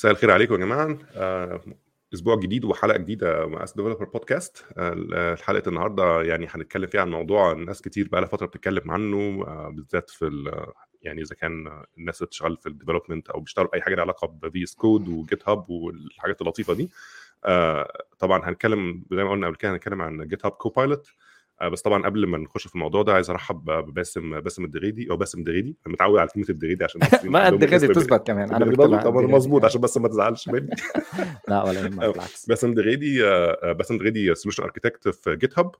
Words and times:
مساء 0.00 0.12
الخير 0.12 0.30
عليكم 0.30 0.54
يا 0.54 0.58
جماعة. 0.58 0.98
آه، 1.14 1.60
أسبوع 2.14 2.36
جديد 2.36 2.64
وحلقة 2.64 2.98
جديدة 2.98 3.46
مع 3.46 3.64
Ask 3.64 3.72
Developer 3.76 4.04
Podcast 4.04 4.64
حلقه 5.42 5.68
النهارده 5.68 6.22
يعني 6.22 6.46
هنتكلم 6.50 6.86
فيها 6.86 7.00
عن 7.00 7.10
موضوع 7.10 7.52
ناس 7.52 7.82
كتير 7.82 8.08
بقى 8.08 8.20
لها 8.20 8.28
فترة 8.28 8.46
بتتكلم 8.46 8.90
عنه 8.90 9.44
آه، 9.46 9.68
بالذات 9.74 10.10
في 10.10 10.52
يعني 11.02 11.22
إذا 11.22 11.34
كان 11.34 11.82
الناس 11.98 12.16
اللي 12.18 12.26
بتشتغل 12.26 12.56
في 12.56 12.68
ال 12.68 12.73
development 12.73 13.30
أو 13.30 13.40
بيشتغلوا 13.40 13.74
أي 13.74 13.82
حاجة 13.82 13.94
لها 13.94 14.02
علاقة 14.02 14.38
ب 14.56 14.59
source 14.59 14.74
code 14.74 15.01
و 15.01 15.08
GitHub 15.08 15.70
والحاجات 15.70 16.42
اللطيفة 16.42 16.74
دي. 16.74 16.90
آه، 17.44 18.04
طبعا 18.18 18.48
هنتكلم 18.48 19.04
زي 19.12 19.24
ما 19.24 19.30
قلنا 19.30 19.46
قبل 19.46 19.56
كده 19.56 19.72
هنتكلم 19.72 20.02
عن 20.02 20.28
GitHub 20.28 20.52
Copilot 20.52 21.10
بس 21.62 21.82
طبعا 21.82 22.02
قبل 22.04 22.26
ما 22.26 22.38
نخش 22.38 22.66
في 22.68 22.74
الموضوع 22.74 23.02
ده 23.02 23.12
عايز 23.12 23.30
أرحب 23.30 23.64
بباسم 23.64 24.40
باسم 24.40 24.64
الدغيدي 24.64 25.10
أو 25.10 25.16
باسم 25.16 25.38
الدغيدي 25.38 25.76
أنا 25.86 25.94
متعود 25.94 26.18
على 26.18 26.28
كلمة 26.28 26.46
الدغيدي 26.50 26.84
عشان 26.84 27.00
ما 27.30 27.44
غادي 27.44 27.88
بتزبط 27.88 28.26
كمان 28.26 28.54
أنا 28.54 28.64
بكتبها 28.64 29.02
طبعا 29.02 29.26
مظبوط. 29.26 29.64
عشان 29.64 29.80
بس 29.80 29.98
ما 29.98 30.08
تزعلش 30.08 30.48
مني 30.48 30.70
لا 31.48 31.62
ولا 31.62 31.80
يهمك 31.80 32.02
أو. 32.02 32.12
بالعكس 32.12 32.46
باسم 32.46 32.74
دغيدي 32.74 33.26
آه، 33.26 33.72
باسم 33.72 33.98
دغيدي 33.98 34.34
solution 34.34 34.62
architect 34.62 35.08
في 35.08 35.36
GitHub 35.36 35.74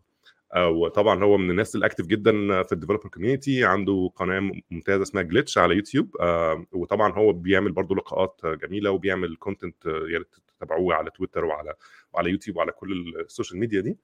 وطبعا 0.56 1.24
هو 1.24 1.38
من 1.38 1.50
الناس 1.50 1.76
ال 1.76 1.81
active 1.81 2.06
جدا 2.06 2.62
في 2.62 2.72
ال 2.72 2.76
developer 2.76 3.08
community 3.08 3.64
عنده 3.64 4.10
قناة 4.16 4.50
ممتازة 4.70 5.02
اسمها 5.02 5.22
Glitch 5.22 5.56
على 5.56 5.74
يوتيوب 5.74 6.16
آه، 6.20 6.66
وطبعا 6.72 7.12
هو 7.12 7.32
بيعمل 7.32 7.72
برضه 7.72 7.94
لقاءات 7.96 8.40
جميلة 8.44 8.90
وبيعمل 8.90 9.36
content 9.36 9.86
يا 9.86 10.18
ريت 10.18 10.34
تتابعوه 10.56 10.94
على 10.94 11.10
تويتر 11.10 11.44
وعلى 11.44 11.74
وعلى 12.12 12.30
يوتيوب 12.30 12.56
وعلى 12.56 12.72
كل 12.72 13.14
ال 13.20 13.26
social 13.26 13.60
media 13.60 13.80
دي 13.80 13.98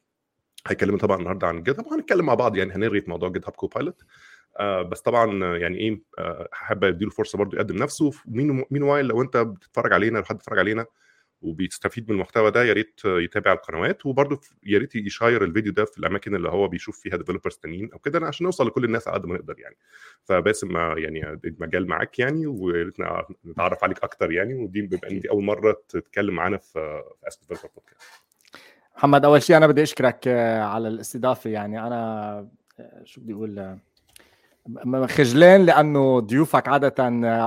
هيكلمنا 0.67 0.99
طبعا 0.99 1.19
النهارده 1.19 1.47
عن 1.47 1.63
GitHub 1.63 1.87
وهنتكلم 1.87 2.27
مع 2.27 2.35
بعض 2.35 2.57
يعني 2.57 2.75
هنرغي 2.75 3.01
في 3.01 3.11
موضوع 3.11 3.29
GitHub 3.29 3.53
Copilot 3.55 4.03
آه 4.59 4.83
بس 4.83 5.01
طبعا 5.01 5.57
يعني 5.57 5.79
إيه 5.79 6.03
آه، 6.19 6.49
حابب 6.53 6.85
أديله 6.85 7.11
فرصة 7.11 7.39
برضه 7.39 7.57
يقدم 7.57 7.77
نفسه. 7.77 8.11
meanwhile 8.27 9.07
لو 9.07 9.23
أنت 9.23 9.37
بتتفرج 9.37 9.93
علينا 9.93 10.19
لو 10.19 10.25
حد 10.25 10.37
بيتفرج 10.37 10.59
علينا 10.59 10.87
وبيستفيد 11.43 12.09
من 12.09 12.15
المحتوى 12.15 12.51
ده 12.51 12.65
يا 12.65 12.73
ريت 12.73 13.01
يتابع 13.05 13.53
القنوات 13.53 14.07
وبرضه 14.07 14.41
يا 14.63 14.79
ريت 14.79 14.95
ي 14.97 15.05
share 15.05 15.45
الفيديو 15.45 15.73
ده 15.73 15.85
في 15.85 15.99
الأماكن 15.99 16.35
اللي 16.35 16.49
هو 16.49 16.69
بيشوف 16.69 17.01
فيها 17.01 17.17
developers 17.17 17.57
تانيين 17.57 17.93
أو 17.93 17.99
كده 17.99 18.27
عشان 18.27 18.45
نوصل 18.45 18.67
لكل 18.67 18.85
الناس 18.85 19.09
على 19.09 19.19
قد 19.19 19.27
ما 19.27 19.35
نقدر 19.35 19.59
يعني. 19.59 19.77
فباسم 20.25 20.77
يعني 20.77 21.41
المجال 21.45 21.89
معاك 21.89 22.19
يعني 22.19 22.47
ويا 22.47 22.83
ريت 22.85 22.97
نتعرف 23.47 23.85
عليك 23.85 23.99
أكتر 24.05 24.33
يعني 24.33 24.55
ودي 24.55 24.81
ان 25.11 25.21
دي 25.21 25.31
أول 25.31 25.45
مرة 25.45 25.83
تتكلم 25.89 26.35
معانا 26.35 26.57
في 26.57 27.03
Ask 27.29 27.41
Developer 27.41 27.75
Podcast 27.75 28.26
محمد 28.97 29.25
أول 29.25 29.43
شيء 29.43 29.57
أنا 29.57 29.67
بدي 29.67 29.83
أشكرك 29.83 30.29
آه، 30.29 30.63
على 30.63 30.89
الاستضافة. 30.89 31.51
يعني 31.51 31.87
أنا 31.87 32.39
آه، 32.81 33.03
شو 33.05 33.21
بدي 33.21 33.33
أقول؟ 33.33 33.59
آه، 33.59 35.07
خجلان 35.07 35.65
لأنه 35.67 36.21
ضيوفك 36.21 36.69
عادة 36.69 36.95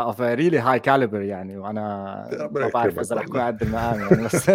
of 0.02 0.22
really 0.22 0.60
high 0.60 0.80
caliber 0.80 1.22
يعني 1.22 1.58
وأنا 1.58 2.50
ما 2.52 2.68
بعرف 2.74 3.00
إذا 3.00 3.16
رح 3.16 3.24
اكون. 3.24 3.42
قد 3.42 3.64
المقام 3.64 4.00
يعني 4.00 4.26
بس 4.26 4.52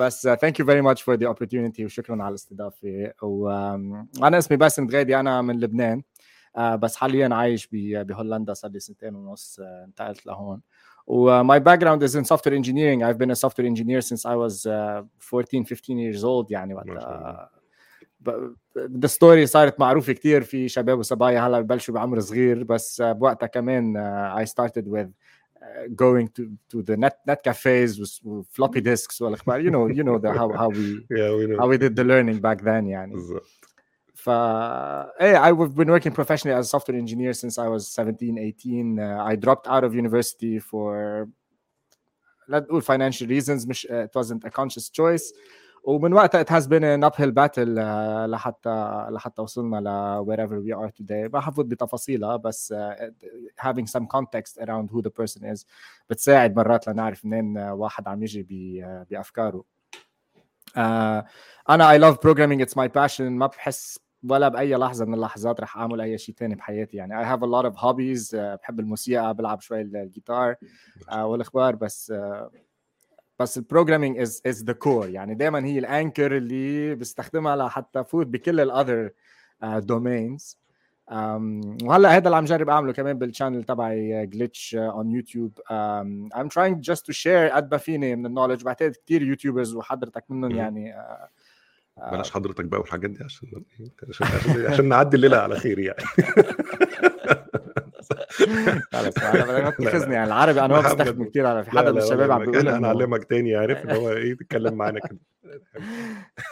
بس 0.00 0.28
thank 0.28 0.60
you 0.60 0.66
very 0.66 0.80
much 0.80 1.02
for 1.02 1.14
the 1.14 1.34
opportunity 1.34 1.80
وشكرا 1.80 2.22
على 2.22 2.28
الاستضافة. 2.28 3.12
وأنا 3.22 4.38
اسمي 4.38 4.56
باسم 4.56 4.88
غادي 4.90 5.20
أنا 5.20 5.42
من 5.42 5.60
لبنان 5.60 6.02
بس 6.58 6.96
حاليا 6.96 7.34
عايش 7.34 7.68
بهولندا 7.72 8.54
صار 8.54 8.70
لي 8.70 8.80
سنتين 8.80 9.14
ونص 9.14 9.60
انتقلت 9.60 10.26
لهون. 10.26 10.60
و 11.07 11.43
my 11.43 11.59
background 11.59 12.01
is 12.03 12.15
in 12.15 12.23
software 12.23 12.53
engineering 12.53 13.01
I've 13.03 13.17
been 13.17 13.31
a 13.31 13.35
software 13.45 13.67
engineer 13.67 14.01
since 14.01 14.25
I 14.25 14.35
was 14.35 14.65
uh, 14.65 15.03
14 15.19 15.63
15 15.65 15.97
years 15.97 16.23
old 16.23 16.51
يعني 16.51 16.73
ما 16.73 16.83
شاء 16.85 16.93
وقتها 16.95 17.49
ب- 18.19 18.53
the 19.05 19.07
story 19.09 19.43
صارت 19.45 19.79
معروفة 19.79 20.13
كتير 20.13 20.41
في 20.43 20.69
شباب 20.69 20.99
وصبايا 20.99 21.47
هلا 21.47 21.59
ببلشوا 21.61 21.93
بعمر 21.93 22.19
صغير 22.19 22.63
بس 22.63 23.01
آه، 23.01 23.11
بوقتها 23.11 23.47
كمان 23.47 23.97
آه، 23.97 24.43
I 24.45 24.47
started 24.47 24.83
with 24.85 25.07
uh, 25.07 25.87
going 26.03 26.27
to 26.27 26.43
to 26.73 26.81
the 26.83 26.97
net 26.97 27.15
net 27.29 27.39
cafes 27.49 27.91
with, 27.99 28.13
with 28.25 28.45
floppy 28.57 28.81
disks 28.81 29.21
والاخبار 29.21 29.61
you 29.63 29.71
know 29.71 29.95
you 29.97 30.03
know 30.03 30.17
the, 30.19 30.31
how 30.39 30.49
how 30.61 30.69
we 30.69 31.05
Yeah, 31.17 31.31
we 31.39 31.45
know. 31.47 31.59
how 31.61 31.67
we 31.73 31.77
did 31.77 31.95
the 31.95 32.03
learning 32.03 32.39
back 32.41 32.61
then 32.63 32.85
يعني 32.87 33.13
بالظبط. 33.13 33.62
ف 34.23 34.29
hey, 35.19 35.35
I've 35.35 35.75
been 35.75 35.89
working 35.89 36.11
professionally 36.11 36.55
as 36.59 36.65
a 36.65 36.69
software 36.69 36.97
engineer 36.97 37.33
since 37.33 37.57
I 37.57 37.67
was 37.67 37.87
17 37.87 38.37
18 38.37 38.99
uh, 38.99 39.23
I 39.23 39.35
dropped 39.35 39.67
out 39.67 39.83
of 39.83 39.95
university 39.95 40.59
for 40.59 41.27
let's 42.49 42.65
نقول 42.67 42.81
financial 42.83 43.27
reasons 43.27 43.67
مش 43.67 43.87
uh, 43.87 43.93
it 43.93 44.11
wasn't 44.15 44.43
a 44.45 44.49
conscious 44.49 44.89
choice 44.89 45.33
ومن 45.83 46.13
وقتها 46.13 46.43
it 46.43 46.49
has 46.49 46.67
been 46.67 46.83
an 46.83 47.03
uphill 47.03 47.31
battle 47.31 47.77
uh, 47.79 48.29
لحتى 48.29 49.07
لحتى 49.11 49.41
وصلنا 49.41 49.77
ل 49.77 50.25
wherever 50.25 50.59
we 50.61 50.73
are 50.77 50.91
today 51.01 51.33
ما 51.33 51.39
حفوت 51.39 51.65
بتفاصيلها 51.65 52.35
بس 52.35 52.73
uh, 52.73 53.03
having 53.65 53.85
some 53.87 54.05
context 54.17 54.57
around 54.61 54.89
who 54.89 55.01
the 55.01 55.11
person 55.21 55.43
is 55.53 55.65
بتساعد 56.09 56.55
مرات 56.55 56.87
لنعرف 56.87 57.25
منين 57.25 57.57
uh, 57.57 57.71
واحد 57.71 58.07
عم 58.07 58.23
يجي 58.23 58.43
ب- 58.43 58.83
uh, 59.05 59.09
بافكاره 59.09 59.63
uh, 60.69 61.23
انا 61.69 61.97
I 61.97 62.01
love 62.01 62.17
programming 62.17 62.65
it's 62.65 62.75
my 62.75 62.87
passion 62.87 63.21
ما 63.21 63.47
بحس 63.47 63.99
ولا 64.28 64.48
بأي 64.48 64.74
لحظة 64.74 65.04
من 65.04 65.14
اللحظات 65.14 65.60
رح 65.60 65.76
أعمل 65.76 66.00
أي 66.00 66.18
شيء 66.18 66.34
تاني 66.34 66.54
بحياتي. 66.54 66.96
يعني 66.96 67.24
I 67.24 67.36
have 67.36 67.42
a 67.42 67.46
lot 67.46 67.70
of 67.70 67.76
hobbies 67.76 68.30
uh, 68.32 68.36
بحب 68.36 68.80
الموسيقى 68.80 69.34
بلعب 69.34 69.60
شوي 69.60 69.80
الجيتار 69.80 70.54
uh, 70.54 71.14
والأخبار. 71.14 71.74
بس 71.74 72.12
uh, 72.12 72.56
بس 73.38 73.58
ال 73.58 73.63
programming 73.63 74.18
is 74.18 74.42
is 74.46 74.64
the 74.64 74.72
core 74.72 75.08
يعني 75.08 75.34
دائما 75.34 75.64
هي 75.66 75.78
ال 75.78 75.86
anchor 75.86 76.36
اللي 76.36 76.94
بستخدمها 76.94 77.56
لحتى 77.56 78.04
فوت 78.04 78.26
بكل 78.26 78.60
ال 78.60 78.68
other 78.68 79.10
domains 79.62 80.58
وهلأ 81.12 82.16
هذا 82.16 82.26
اللي 82.26 82.36
عم 82.36 82.44
جرب 82.44 82.68
أعمله 82.68 82.92
كمان 82.92 83.18
بال 83.18 83.28
channel 83.28 83.64
تبعي 83.64 84.26
glitch 84.26 84.74
on 84.74 85.10
YouTube 85.10 85.60
I'm 86.34 86.48
trying 86.48 86.80
just 86.90 87.00
to 87.00 87.12
share 87.12 87.52
قد 87.52 87.68
ما 87.72 87.76
فيني 87.76 88.16
من 88.16 88.26
ال 88.26 88.30
knowledge 88.30 88.62
بعتقد 88.62 88.96
كثير 89.06 89.22
YouTubers 89.22 89.74
وحضرتك 89.74 90.24
منهم. 90.28 90.50
يعني 90.50 90.94
آه، 90.94 90.98
آه، 90.98 91.28
بلاش 91.96 92.30
حضرتك 92.30 92.64
بقى 92.64 92.80
والحاجات 92.80 93.10
دي 93.10 93.24
عشان 93.24 93.48
عشان, 94.08 94.26
عشان, 94.26 94.66
عشان 94.66 94.88
نعدي 94.88 95.16
الليلة 95.16 95.36
على 95.36 95.56
خير 95.56 95.78
يعني 95.78 95.98
خلص 98.92 99.18
أنا 99.22 100.12
يعني 100.12 100.24
العربي 100.24 100.60
أنا 100.60 100.68
ما 100.74 100.80
عم 100.80 100.98
بستخدمه 100.98 101.24
كثير 101.24 101.46
على 101.46 101.64
في 101.64 101.70
حدا 101.70 101.92
من 101.92 101.98
الشباب 101.98 102.30
عم. 102.30 102.38
بيقول 102.38 102.56
أنا 102.58 102.70
إنه 102.76 102.78
هنعلمك 102.78 103.24
تاني 103.24 103.56
عارف 103.56 103.84
إن 103.84 103.90
هو 103.96 104.10
إيه 104.12 104.34
تتكلم 104.34 104.74
معانا 104.74 105.00
كده 105.00 105.18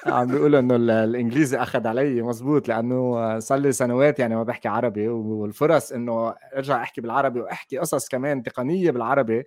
عم 0.07 0.27
بيقولوا 0.27 0.59
إنه 0.61 0.77
ال- 0.77 0.91
الإنجليزي 0.91 1.57
أخذ 1.57 1.87
علي 1.87 2.23
مزبوط 2.23 2.69
لأنه 2.69 3.39
صار 3.39 3.59
لي 3.59 3.73
سنوات 3.73 4.19
يعني 4.19 4.37
ما 4.37 4.43
بحكي 4.43 4.69
عربي 4.69 5.09
والفرص 5.09 5.93
إنه 5.93 6.35
أرجع 6.57 6.83
أحكي 6.83 7.01
بالعربي 7.01 7.41
وأحكي 7.41 7.79
قصص 7.79 8.09
كمان 8.09 8.43
تقنية 8.43 8.91
بالعربي 8.91 9.45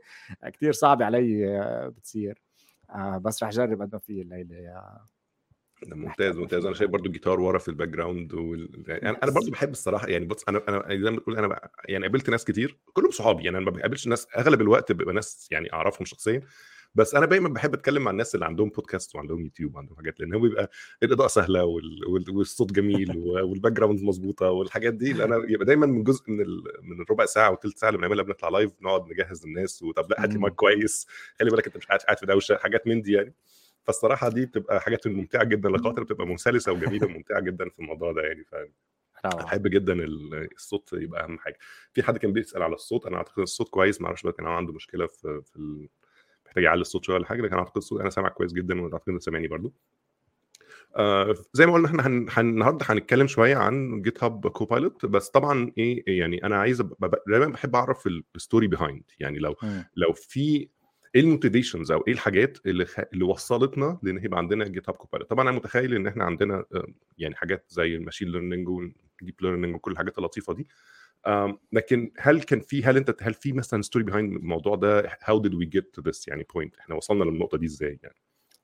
كتير 0.48 0.72
صعبة 0.72 1.06
علي 1.06 1.58
آه، 1.60 1.88
بتصير 1.88 2.42
آه، 2.90 3.18
بس 3.18 3.44
رح 3.44 3.50
جرب 3.50 3.82
قد 3.82 3.94
ما 3.94 4.00
في 4.00 4.22
الليلة 4.22 4.56
ده 5.84 5.96
ممتاز 5.96 6.38
ممتاز. 6.38 6.66
أنا 6.66 6.76
شايف 6.76 6.90
برضو 6.90 7.06
الجيتار 7.06 7.40
ورا 7.40 7.58
في 7.58 7.68
ال 7.68 7.88
background 7.88 8.34
وال... 8.34 8.84
يعني 8.88 9.18
أنا 9.24 9.32
برضو 9.32 9.52
بحب 9.52 9.72
الصراحة 9.72 10.08
يعني 10.08 10.26
بص 10.26 10.44
أنا 10.50 10.62
أنا 10.70 11.04
زي 11.04 11.12
ما 11.12 11.18
بتقول 11.18 11.38
أنا 11.38 11.48
بقى 11.48 11.72
يعني 11.90 12.06
قابلت 12.06 12.30
ناس 12.30 12.46
كتير 12.46 12.78
كلهم 12.94 13.12
صحابي 13.12 13.44
يعني 13.44 13.58
أنا 13.58 13.66
ما 13.66 13.72
بقابلش 13.72 14.08
ناس 14.08 14.28
أغلب 14.38 14.62
الوقت 14.62 14.92
بيبقى 14.92 15.14
ناس 15.14 15.48
يعني 15.52 15.74
أعرفهم 15.74 16.06
شخصيا. 16.06 16.42
بس 16.96 17.16
أنا 17.16 17.26
دايما 17.26 17.50
بحب 17.50 17.74
أتكلم 17.74 18.04
مع 18.04 18.12
الناس 18.12 18.36
اللي 18.36 18.46
عندهم 18.46 18.70
بودكاست 18.70 19.16
وعندهم 19.16 19.42
يوتيوب 19.44 19.76
وعندهم 19.76 19.98
حاجات 19.98 20.20
لأن 20.20 20.34
هو 20.34 20.40
بيبقى 20.40 20.70
الإضاءة 21.04 21.28
سهلة 21.28 21.64
وال... 21.66 22.08
وال... 22.08 22.30
والصوت 22.30 22.72
جميل 22.72 23.18
وال 23.18 23.72
background 23.72 24.02
مظبوطة 24.02 24.50
والحاجات 24.50 24.94
دي. 24.94 25.24
أنا 25.24 25.46
يبقى 25.48 25.66
دايما 25.66 25.86
من 25.86 26.04
جزء 26.04 26.24
من 26.32 26.42
ال... 26.42 26.64
من 26.84 27.02
الربع 27.02 27.26
ساعة 27.26 27.48
أو 27.48 27.56
ثلث 27.56 27.80
ساعة 27.80 27.90
اللي 27.90 27.98
بنعملها 27.98 28.24
بنطلع 28.24 28.50
live 28.50 28.72
نقعد 28.82 29.10
نجهز 29.12 29.44
الناس 29.46 29.84
وطب 29.84 30.12
لا 30.12 30.24
هات 30.24 30.30
لي. 30.34 30.40
مايك 30.40 30.54
كويس 30.54 31.08
خلي 31.40 31.50
بالك 31.50 31.66
أنت 31.68 31.78
مش 31.78 31.86
قاعد 31.86 32.18
في 32.20 32.26
دوشة 32.26 32.58
حاجات 32.58 32.88
من 32.88 33.02
دي 33.02 33.12
يعني. 33.12 33.34
فالصراحة 33.86 34.30
دي 34.30 34.46
بتبقى 34.46 34.82
حاجات 34.82 35.08
ممتعة 35.08 35.44
جدا 35.44 35.70
اللي 35.70 35.92
بتبقى 36.06 36.28
سلسه 36.28 36.72
وجميله 36.72 37.06
وممتعة 37.08 37.40
جدا 37.40 37.70
في 37.70 37.80
الموضوع 37.80 38.12
ده 38.12 38.22
يعني 38.22 38.46
روعة. 39.26 39.44
بحب 39.46 39.68
جدا 39.68 39.94
ال- 39.94 40.50
الصوت 40.56 40.90
يبقى 40.94 41.24
أهم 41.24 41.40
حاجة. 41.40 41.58
في 41.94 42.04
حد 42.04 42.18
كان 42.18 42.34
بيسأل 42.34 42.64
على 42.64 42.74
الصوت 42.76 43.06
أنا 43.06 43.18
أعتقد 43.18 43.40
الصوت 43.40 43.70
كويس 43.70 44.02
ما 44.02 44.08
أعرفش 44.08 44.24
بقى 44.24 44.34
كان 44.34 44.46
عنده 44.48 44.74
مشكلة 44.74 45.08
في 45.08 45.42
في 45.46 45.56
ال... 45.56 45.90
محتاج 46.46 46.64
يعلي 46.64 46.82
الصوت 46.82 47.04
شوية 47.06 47.16
ولا 47.16 47.26
حاجة 47.26 47.42
لكن 47.42 47.56
أعتقد 47.56 47.78
الصوت 47.78 48.02
أنا 48.02 48.10
سامعك 48.10 48.34
كويس 48.34 48.54
جدا 48.54 48.82
وأعتقد 48.82 49.10
انت 49.10 49.22
سامعني 49.22 49.48
برضو. 49.48 49.74
آه 50.96 51.36
زي 51.54 51.66
ما 51.66 51.74
قلنا 51.74 51.88
إحنا 51.88 52.08
هن... 52.08 52.28
هن... 52.30 52.50
النهارده 52.50 52.86
هنتكلم 52.90 53.28
شوية 53.28 53.56
عن 53.56 54.02
GitHub 54.02 54.48
Copilot 54.48 55.06
بس 55.06 55.30
طبعا 55.30 55.72
إيه 55.78 56.20
يعني 56.20 56.44
أنا 56.46 56.56
عايز 56.56 56.82
دايما 57.28 57.48
بحب 57.48 57.76
أعرف 57.76 58.08
ال 58.36 58.41
story 58.41 58.68
behind 58.68 59.04
يعني 59.20 59.40
لو. 59.40 59.56
لو 59.96 60.14
في 60.14 60.70
إيه 61.16 61.22
ال 61.22 61.27
motivations 61.27 61.92
أو 61.92 62.04
إيه 62.08 62.14
الحاجات 62.14 62.58
اللي. 62.66 62.86
اللي 63.14 63.24
وصلتنا 63.24 64.00
لإن 64.04 64.26
يبقى 64.26 64.38
عندنا 64.40 64.68
GitHub 64.68 64.96
Copilot؟ 64.96 65.30
طبعا 65.30 65.50
أنا 65.50 65.58
متخيل 65.58 65.96
إن 65.96 66.08
إحنا 66.08 66.24
عندنا 66.24 66.66
آه، 66.74 66.88
يعني 67.18 67.36
حاجات 67.36 67.66
زي 67.70 67.96
ال 67.96 68.00
machine 68.00 68.28
learning 68.28 68.70
وال 68.70 68.92
deep 68.92 69.36
learning 69.42 69.76
وكل 69.76 69.92
الحاجات 69.92 70.18
اللطيفة 70.18 70.54
دي. 70.54 70.68
لكن 71.72 72.12
هل 72.18 72.42
كان 72.44 72.60
في 72.60 72.84
هل 72.84 72.98
أنت 72.98 73.16
هل 73.22 73.34
في 73.34 73.54
مثلا 73.54 73.82
story 73.82 74.06
behind 74.06 74.34
الموضوع 74.34 74.76
ده؟ 74.76 75.18
how 75.24 75.40
did 75.40 75.54
we 75.54 75.66
get 75.66 75.96
to 75.96 76.02
this 76.02 76.28
يعني 76.28 76.46
بوينت 76.54 76.78
إحنا 76.78 76.96
وصلنا 76.96 77.24
للنقطة 77.24 77.58
دي 77.58 77.66
إزاي 77.66 78.00
يعني؟ 78.04 78.16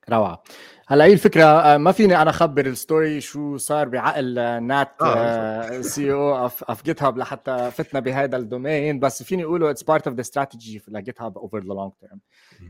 روعة. 0.09 0.43
هلأ 0.87 1.05
هي 1.05 1.13
الفكرة؟ 1.13 1.43
آه، 1.43 1.77
ما 1.77 1.91
فيني 1.91 2.21
أنا 2.21 2.29
أخبر 2.29 2.65
ال 2.65 2.75
story 2.75 3.21
شو 3.21 3.57
صار 3.57 3.87
بعقل 3.87 4.39
آه، 4.39 4.59
Nat 4.59 4.89
CEO 5.85 6.13
of 6.13 6.83
GitHub 6.83 7.17
لحتى 7.17 7.71
فتنا 7.71 7.99
بهذا 7.99 8.37
ال 8.37 8.45
domain. 8.45 8.99
بس 8.99 9.23
فيني 9.23 9.43
أقوله 9.43 9.69
it's 9.69 9.83
part 9.83 10.07
of 10.07 10.15
the 10.15 10.21
strategy 10.21 10.81
ل 10.87 11.21
GitHub 11.21 11.37
over 11.37 11.59
the 11.59 11.67
long 11.73 11.91
term 11.99 12.19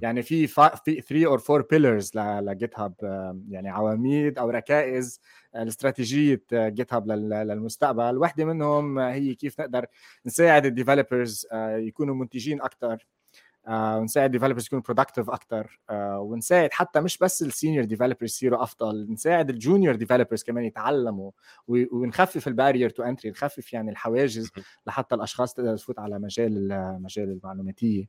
يعني 0.02 0.22
في 0.22 0.48
في 0.48 1.02
3 1.02 1.26
or 1.26 1.42
4 1.50 1.68
pillars 1.72 2.12
ل 2.16 2.80
GitHub 2.80 2.94
يعني 3.50 3.70
عواميد 3.70 4.38
أو 4.40 4.50
ركائز 4.50 5.20
لاستراتيجية 5.56 6.42
GitHub 6.54 7.08
للمستقبل. 7.12 8.18
واحدة 8.18 8.46
منهم 8.46 9.00
هي 9.00 9.36
كيف 9.36 9.60
نقدر 9.60 9.86
نساعد 10.26 10.66
ال 10.66 10.73
developers 10.73 11.48
آه، 11.52 11.78
يكونوا 11.78 12.16
منتجين 12.16 12.62
أكثر 12.62 12.94
آه 12.94 13.21
ونساعد 13.68 14.32
developers 14.32 14.66
يكونوا 14.66 14.84
productive 14.84 15.30
أكثر 15.30 15.80
آه 15.90 16.20
ونساعد 16.20 16.70
حتى 16.74 17.02
مش 17.02 17.18
بس 17.18 17.42
ال 17.42 17.48
senior 17.48 17.86
developers 17.86 18.30
يصيروا 18.30 18.64
أفضل 18.64 19.08
نساعد 19.12 19.50
ال 19.50 19.56
junior 19.56 19.96
developers 19.96 20.44
كمان 20.44 20.64
يتعلموا 20.64 21.32
ونخفف 21.68 22.48
ال 22.48 22.53
barrier 22.53 22.90
to 22.90 23.04
entry 23.04 23.32
نخفف 23.32 23.74
يعني 23.74 23.92
الحواجز 23.92 24.52
لحتى 24.88 25.16
الأشخاص 25.16 25.54
تقدر 25.54 25.78
تفوت 25.78 26.00
على 26.00 26.20
مجال 26.20 26.68
مجال 27.02 27.30
المعلوماتية. 27.32 28.06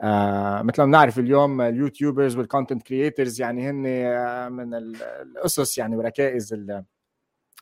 آه 0.00 0.62
مثل 0.62 0.82
ما 0.82 0.86
بنعرف 0.86 1.18
اليوم 1.18 1.60
ال 1.60 1.68
YouTubers 1.68 2.36
وال 2.36 2.46
content 2.46 2.82
creators 2.82 3.40
يعني 3.40 3.70
هن 3.70 3.84
آه، 3.86 4.48
من 4.48 4.74
الأسس 4.74 5.78
يعني 5.78 5.96
وركائز 5.96 6.54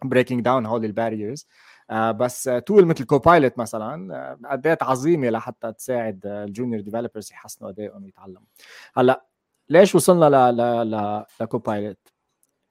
breaking 0.04 0.40
down 0.40 0.66
هول 0.66 0.84
ال 0.84 0.91
barriers 0.91 1.46
آه، 1.46 1.71
بس 1.92 2.50
tool 2.66 2.86
مثل 2.86 3.04
Copilot 3.04 3.58
مثلا 3.58 4.16
آه، 4.16 4.38
اداه 4.44 4.78
عظيمة 4.82 5.30
لحتى 5.30 5.72
تساعد 5.72 6.26
ال 6.26 6.34
junior 6.34 6.80
developers 6.80 7.32
يحسنوا 7.32 7.70
أدائهم 7.70 8.04
ويتعلموا 8.04 8.46
هلأ 8.94 9.26
ليش 9.68 9.94
وصلنا 9.94 10.52
ل 10.52 10.56
ل 10.90 11.24
ل 11.40 12.12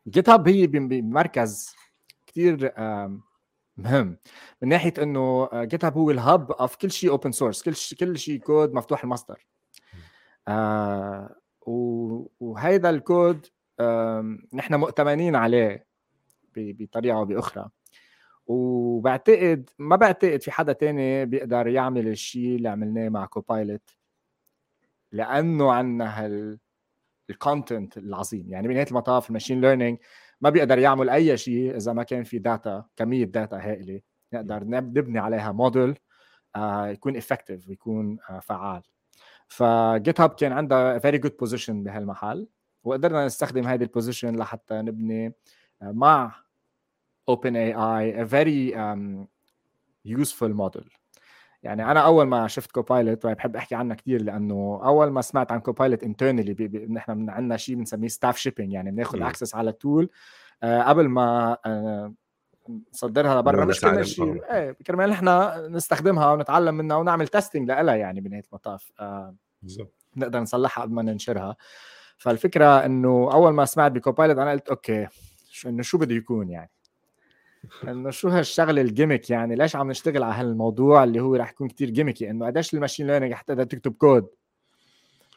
Copilot 0.07 0.29
GitHub 0.29 0.47
هي 0.47 0.67
بمركز 0.67 1.75
كثير 2.27 2.73
مهم. 3.77 4.17
من 4.61 4.69
ناحية 4.69 4.93
إنه 5.01 5.49
GitHub 5.53 5.97
هو 5.97 6.11
ال 6.11 6.21
hub 6.21 6.51
of 6.51 6.75
كل 6.75 6.91
شيء 6.91 7.09
open 7.09 7.31
source 7.31 7.63
كل 7.63 7.75
شيء 7.75 7.97
كل 7.97 8.17
شيء 8.17 8.39
كود 8.39 8.73
مفتوح 8.73 9.03
المصدر. 9.03 9.45
آه 10.47 11.35
وهيدا 12.39 12.89
الكود 12.89 13.47
آه 13.79 14.37
نحن 14.53 14.75
مؤتمنين 14.75 15.35
عليه 15.35 15.85
بطريقة 16.55 17.17
أو 17.17 17.25
بأخرى. 17.25 17.69
وبعتقد 18.47 19.69
ما 19.79 19.95
بعتقد 19.95 20.41
في 20.41 20.51
حدا 20.51 20.73
تاني 20.73 21.25
بيقدر 21.25 21.67
يعمل 21.67 22.07
الشيء 22.07 22.55
اللي 22.55 22.69
عملناه 22.69 23.09
مع 23.09 23.25
Copilot 23.25 23.89
لأنه 25.11 25.73
عندنا 25.73 26.25
هال 26.25 26.59
ال 27.29 27.38
content 27.38 27.97
العظيم. 27.97 28.51
يعني 28.51 28.67
بنهاية 28.67 28.87
المطاف 28.87 29.29
ال 29.29 29.33
machine 29.33 29.61
learning 29.61 29.97
ما 30.41 30.49
بيقدر 30.49 30.77
يعمل 30.79 31.09
أي 31.09 31.37
شيء 31.37 31.75
إذا 31.75 31.93
ما 31.93 32.03
كان 32.03 32.23
في 32.23 32.39
data 32.39 32.85
كمية 32.95 33.25
data 33.25 33.57
هائلة 33.57 34.01
نقدر 34.33 34.63
نبني 34.63 35.19
عليها 35.19 35.51
موديل 35.51 35.99
آه 36.55 36.87
يكون 36.87 37.17
effective 37.17 37.69
ويكون 37.69 38.17
آه 38.29 38.39
فعال. 38.39 38.81
ف 39.47 40.21
GitHub 40.21 40.29
كان 40.29 40.51
عندها 40.51 40.99
very 40.99 41.17
good 41.17 41.37
position 41.37 41.83
بهالمحل 41.83 42.47
وقدرنا 42.83 43.25
نستخدم 43.25 43.67
هذه 43.67 43.83
ال 43.83 43.89
position 43.89 44.35
لحتى 44.35 44.73
نبني 44.73 45.27
آه 45.81 45.91
مع 45.91 46.35
OpenAI 47.29 48.25
a 48.25 48.27
very 48.27 48.75
um, 48.75 49.27
useful 50.21 50.53
model. 50.53 51.01
يعني 51.63 51.91
أنا 51.91 51.99
أول 51.99 52.25
ما 52.25 52.47
شفت 52.47 52.71
Copilot 52.71 53.27
بحب 53.27 53.55
أحكي 53.55 53.75
عنها 53.75 53.95
كثير 53.95 54.21
لأنه 54.21 54.81
أول 54.83 55.07
ما 55.07 55.21
سمعت 55.21 55.51
عن 55.51 55.59
Copilot 55.59 56.03
internally 56.03 56.87
نحن 56.89 57.29
عندنا 57.29 57.57
شيء 57.57 57.75
بنسميه 57.75 58.07
staff 58.07 58.37
shipping 58.37 58.73
يعني 58.73 58.91
بناخذ 58.91 59.21
access 59.21 59.55
على 59.55 59.69
ال 59.69 59.77
tool 59.77 60.09
آه 60.63 60.81
قبل 60.81 61.07
ما 61.07 61.57
آه 61.65 62.13
نصدرها 62.93 63.41
لبرا 63.41 63.65
مش 63.65 63.81
كنا 63.81 64.03
شيء 64.03 64.43
إيه 64.53 64.71
كرمال 64.71 65.09
نحن 65.09 65.27
نستخدمها 65.75 66.33
ونتعلم 66.33 66.75
منها 66.75 66.97
ونعمل 66.97 67.27
testing 67.27 67.71
لها 67.71 67.95
يعني 67.95 68.21
بنهايه 68.21 68.43
المطاف. 68.49 68.91
آه 68.99 69.35
نقدر 70.17 70.39
نصلحها 70.39 70.81
قبل 70.81 70.93
ما 70.93 71.01
ننشرها. 71.01 71.55
فالفكرة 72.17 72.85
إنه 72.85 73.33
أول 73.33 73.53
ما 73.53 73.65
سمعت 73.65 73.91
ب 73.91 73.97
Copilot 73.97 74.37
أنا 74.37 74.51
قلت 74.51 74.69
okay 74.69 75.07
شو 75.49 75.69
إنه 75.69 75.81
شو 75.81 75.97
بده 75.97 76.15
يكون 76.15 76.49
يعني؟ 76.49 76.71
انه 77.87 78.09
شو 78.09 78.29
هالشغلة 78.29 78.81
ال 78.81 78.87
gimmick 78.87 79.29
يعني؟ 79.29 79.55
ليش 79.55 79.75
عم 79.75 79.91
نشتغل 79.91 80.23
على 80.23 80.33
هالموضوع 80.33 81.03
اللي 81.03 81.19
هو 81.19 81.35
رح 81.35 81.51
يكون 81.51 81.67
كتير 81.67 81.89
gimmicky 81.89 82.29
انه 82.29 82.45
قديش 82.45 82.73
ال 82.73 82.77
machine 82.77 83.07
learning 83.07 83.33
حتى 83.33 83.53
اذا 83.53 83.63
تكتب 83.63 83.93
كود؟ 83.93 84.27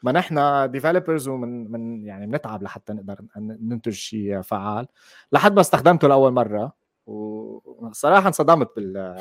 ما 0.03 0.13
نحن 0.13 0.71
developers 0.71 1.29
ومن 1.29 1.71
من 1.71 2.05
يعني 2.05 2.27
بنتعب 2.27 2.63
لحتى 2.63 2.93
نقدر 2.93 3.21
ننتج 3.37 3.93
شيء 3.93 4.41
فعال. 4.41 4.87
لحد 5.33 5.55
ما 5.55 5.61
استخدمته 5.61 6.09
لأول 6.09 6.33
مرة 6.33 6.73
وصراحة 7.07 8.27
انصدمت 8.27 8.69
بال 8.77 8.97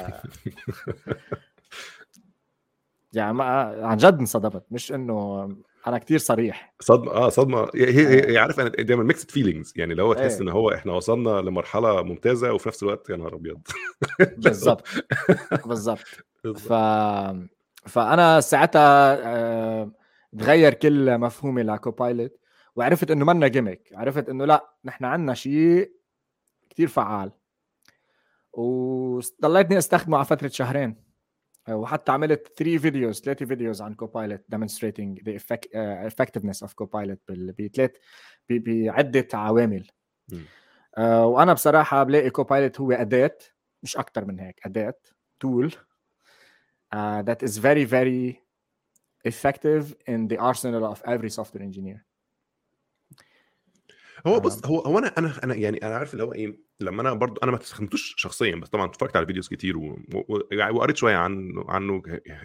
يعني 3.14 3.34
ما 3.34 3.44
عن 3.86 3.98
جد 3.98 4.20
انصدمت. 4.20 4.64
مش 4.72 4.92
إنه 4.92 5.48
أنا 5.88 5.98
كتير 5.98 6.18
صريح. 6.18 6.74
صدمة 6.80 7.12
آه 7.12 7.30
صدمة. 7.30 7.70
هي 7.76 8.32
هي 8.32 8.38
عارف 8.38 8.60
أنا 8.60 8.70
دايما 8.70 9.04
mixed 9.04 9.32
feelings 9.32 9.74
يعني 9.76 9.94
لو 9.94 10.14
تحس 10.14 10.42
إن 10.42 10.50
هو 10.50 10.72
إحنا 10.72 10.94
وصلنا 10.94 11.30
لمرحلة 11.42 12.02
ممتازة 12.04 12.54
وفي 12.54 12.70
نفس 12.70 12.84
الوقت 12.84 13.10
يا 13.10 13.16
نهار 13.16 13.36
أبيض. 13.36 13.62
بالظبط 14.38 14.88
بالظبط 15.66 16.06
ف 16.56 16.74
فأنا 17.90 18.40
ساعتها 18.42 19.18
آه، 19.24 19.92
تغير 20.40 20.74
كل 20.74 21.18
مفهومي 21.18 21.64
ل 21.64 21.73
Copilot 21.73 22.38
وعرفت 22.76 23.12
إنه 23.12 23.26
منا 23.26 23.48
gimmick 23.48 23.90
عرفت 23.94 24.30
إنه 24.30 24.46
لأ 24.46 24.70
نحن 24.86 25.06
عندنا 25.06 25.34
شيء 25.34 25.92
كتير 26.70 26.88
فعال. 26.88 27.32
وضليتني 28.54 29.78
أستخدمه 29.78 30.18
على 30.18 30.26
فترة 30.26 30.48
شهرين. 30.48 30.96
وحتى 31.70 32.12
عملت 32.12 32.48
3 32.58 32.78
videos 32.78 33.22
3 33.22 33.46
videos 33.46 33.82
عن 33.82 33.94
Copilot 33.94 34.42
demonstrating 34.56 35.24
the 35.24 35.32
effect, 35.40 35.66
uh, 35.66 36.10
effectiveness 36.10 36.68
of 36.68 36.72
Copilot 36.82 37.18
بثلاث 37.30 37.92
بعده 38.50 39.28
عوامل 39.34 39.88
uh, 40.34 41.00
وأنا 41.00 41.54
بصراحه 41.54 42.04
بلاقي 42.04 42.30
Copilot 42.30 42.82
هو 42.82 42.92
اداه 42.92 43.38
مش 43.84 43.98
أكثر 43.98 44.26
من 44.26 44.40
هيك 44.40 44.60
اداه 44.66 44.94
tool 45.46 45.72
uh, 46.96 47.24
that 47.24 47.48
is 47.48 47.58
very 47.58 47.86
very 47.86 48.40
effective 49.28 49.94
in 50.08 50.28
the 50.28 50.38
arsenal 50.38 50.84
of 50.94 51.02
every 51.06 51.30
software 51.30 51.64
engineer 51.64 52.06
هو 54.28 54.40
بص 54.40 54.66
هو 54.66 54.80
هو 54.80 55.00
أنا 55.00 55.08
أنا 55.18 55.44
أنا 55.44 55.56
يعني 55.56 55.78
أنا 55.86 55.96
عارف 55.96 56.14
اللي 56.14 56.24
هو 56.24 56.34
إيه 56.34 56.58
لما 56.80 57.02
أنا 57.02 57.14
برضو 57.14 57.42
أنا 57.44 57.52
ما 57.52 57.58
استخدمتوش 57.58 58.14
شخصيا 58.18 58.56
بس 58.56 58.70
طبعا 58.70 58.86
اتفرجت 58.86 59.16
على 59.16 59.26
فيديوز 59.26 59.48
كتير 59.48 59.78
و... 59.78 60.00
و... 60.14 60.40
يعني 60.52 60.72
وقريت 60.76 60.98
شوية 60.98 61.16
عنه 61.16 61.66
عنه 61.68 62.02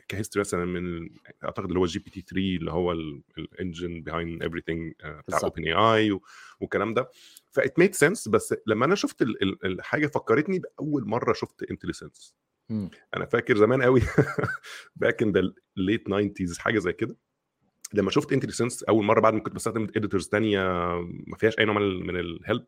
ك 0.09 0.13
history 0.13 0.41
مثلا 0.41 0.65
من 0.65 1.09
أعتقد 1.45 1.65
اللي 1.65 1.79
هو 1.79 1.87
GPT 1.87 2.21
3 2.21 2.37
اللي 2.37 2.71
هو 2.73 2.93
ال 3.39 4.01
engine 4.01 4.43
behind 4.43 4.61
everything 4.67 4.93
بتاع 5.29 5.39
OpenAI 5.45 6.19
والكلام 6.61 6.95
ده. 6.95 7.11
that 7.53 7.79
made 7.79 7.95
sense 7.95 8.29
بس 8.29 8.55
لما 8.67 8.85
أنا 8.85 8.95
شفت 8.95 9.23
الحاجة 9.65 10.07
فكرتني 10.07 10.59
بأول 10.59 11.09
مرة 11.09 11.33
شفت 11.33 11.63
IntelliSense 11.71 12.35
أنا 13.17 13.27
فاكر 13.27 13.57
زمان 13.57 13.83
قوي 13.83 14.01
back 14.97 15.23
in 15.23 15.33
the 15.33 15.53
late 15.77 16.07
90 16.07 16.35
حاجة 16.59 16.79
زي 16.79 16.93
كده. 16.93 17.17
لما 17.95 18.11
شفت 18.11 18.33
IntelliSense 18.33 18.83
أول 18.83 19.05
مرة 19.05 19.21
بعد 19.21 19.35
ما 19.35 19.41
كنت 19.41 19.55
بستخدم 19.55 19.87
editors 19.97 20.29
ثانية 20.29 20.61
ما 21.27 21.37
فيهاش 21.39 21.59
أي 21.59 21.65
نوع 21.65 21.79
من 21.79 22.17
ال 22.17 22.26
help 22.26 22.65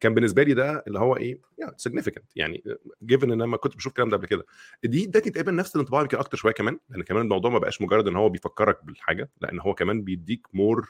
كان 0.00 0.14
بالنسبة 0.14 0.42
لي 0.42 0.54
ده 0.54 0.84
اللي 0.86 0.98
هو 0.98 1.16
إيه 1.16 1.40
significant 1.76 2.26
يعني 2.36 2.64
جيفن 3.02 3.32
إن 3.32 3.32
أنا 3.32 3.46
ما 3.46 3.56
كنت 3.56 3.76
بشوف 3.76 3.90
الكلام 3.92 4.08
ده 4.08 4.16
قبل 4.16 4.26
كده. 4.26 4.46
دي 4.84 5.04
ادتني 5.04 5.32
تقريبا 5.32 5.52
نفس 5.52 5.76
الانطباع 5.76 6.00
يمكن 6.00 6.18
أكتر 6.18 6.36
شوية 6.36 6.52
كمان 6.52 6.78
لأن 6.88 7.02
كمان 7.02 7.22
الموضوع 7.22 7.50
ما 7.50 7.58
بقاش 7.58 7.82
مجرد 7.82 8.08
إن 8.08 8.16
هو 8.16 8.28
بيفكرك 8.28 8.84
بالحاجة 8.84 9.30
لأن 9.40 9.60
هو 9.60 9.74
كمان 9.74 10.02
بيديك 10.02 10.46
more 10.52 10.88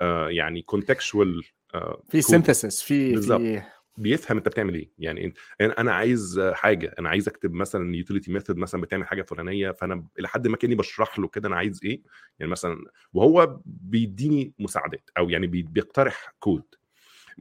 آه 0.00 0.28
يعني 0.28 0.62
contextual 0.62 1.42
آه 1.74 2.02
في 2.08 2.22
synthesis 2.22 2.82
في 2.82 3.16
في 3.22 3.62
بيفهم 3.96 4.36
أنت 4.36 4.48
بتعمل 4.48 4.74
إيه. 4.74 4.90
يعني 4.98 5.34
أنا 5.60 5.92
عايز 5.92 6.40
حاجة 6.52 6.94
أنا 6.98 7.08
عايز 7.08 7.28
أكتب 7.28 7.52
مثلا 7.52 7.96
utility 7.96 8.32
method 8.32 8.56
مثلا 8.56 8.80
بتعمل 8.80 9.06
حاجة 9.06 9.22
فلانية 9.22 9.70
فأنا 9.70 10.06
إلى 10.18 10.28
حد 10.28 10.48
ما 10.48 10.56
كأني 10.56 10.74
بشرح 10.74 11.18
له 11.18 11.28
كده 11.28 11.48
أنا 11.48 11.56
عايز 11.56 11.80
إيه. 11.84 12.02
يعني 12.38 12.52
مثلا 12.52 12.84
وهو 13.12 13.60
بيديني 13.64 14.54
مساعدات 14.58 15.10
أو 15.18 15.30
يعني 15.30 15.46
بيقترح 15.46 16.34
كود 16.40 16.64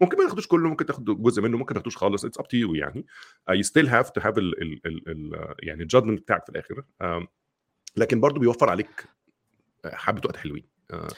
ممكن 0.01 0.17
ما 0.17 0.23
تاخدوش 0.23 0.47
كله 0.47 0.69
ممكن 0.69 0.85
تاخد 0.85 1.05
جزء 1.05 1.41
منه 1.41 1.57
ممكن 1.57 1.73
ما 1.73 1.79
تاخدوش 1.79 1.97
خالص 1.97 2.25
it's 2.25 2.39
up 2.39 2.47
to 2.47 2.57
you 2.57 2.75
يعني. 2.75 3.05
you 3.49 3.61
still 3.61 3.87
have 3.87 4.09
to 4.09 4.21
have 4.21 4.35
يعني 5.59 5.83
ال 5.83 5.88
judgment 5.88 6.21
بتاعك 6.21 6.45
في 6.45 6.49
الآخر. 6.49 6.83
لكن 7.97 8.19
برضه 8.19 8.39
بيوفر 8.39 8.69
عليك 8.69 9.05
حبة 9.85 10.21
وقت 10.25 10.37
حلوين. 10.37 10.63
uh, 10.93 11.13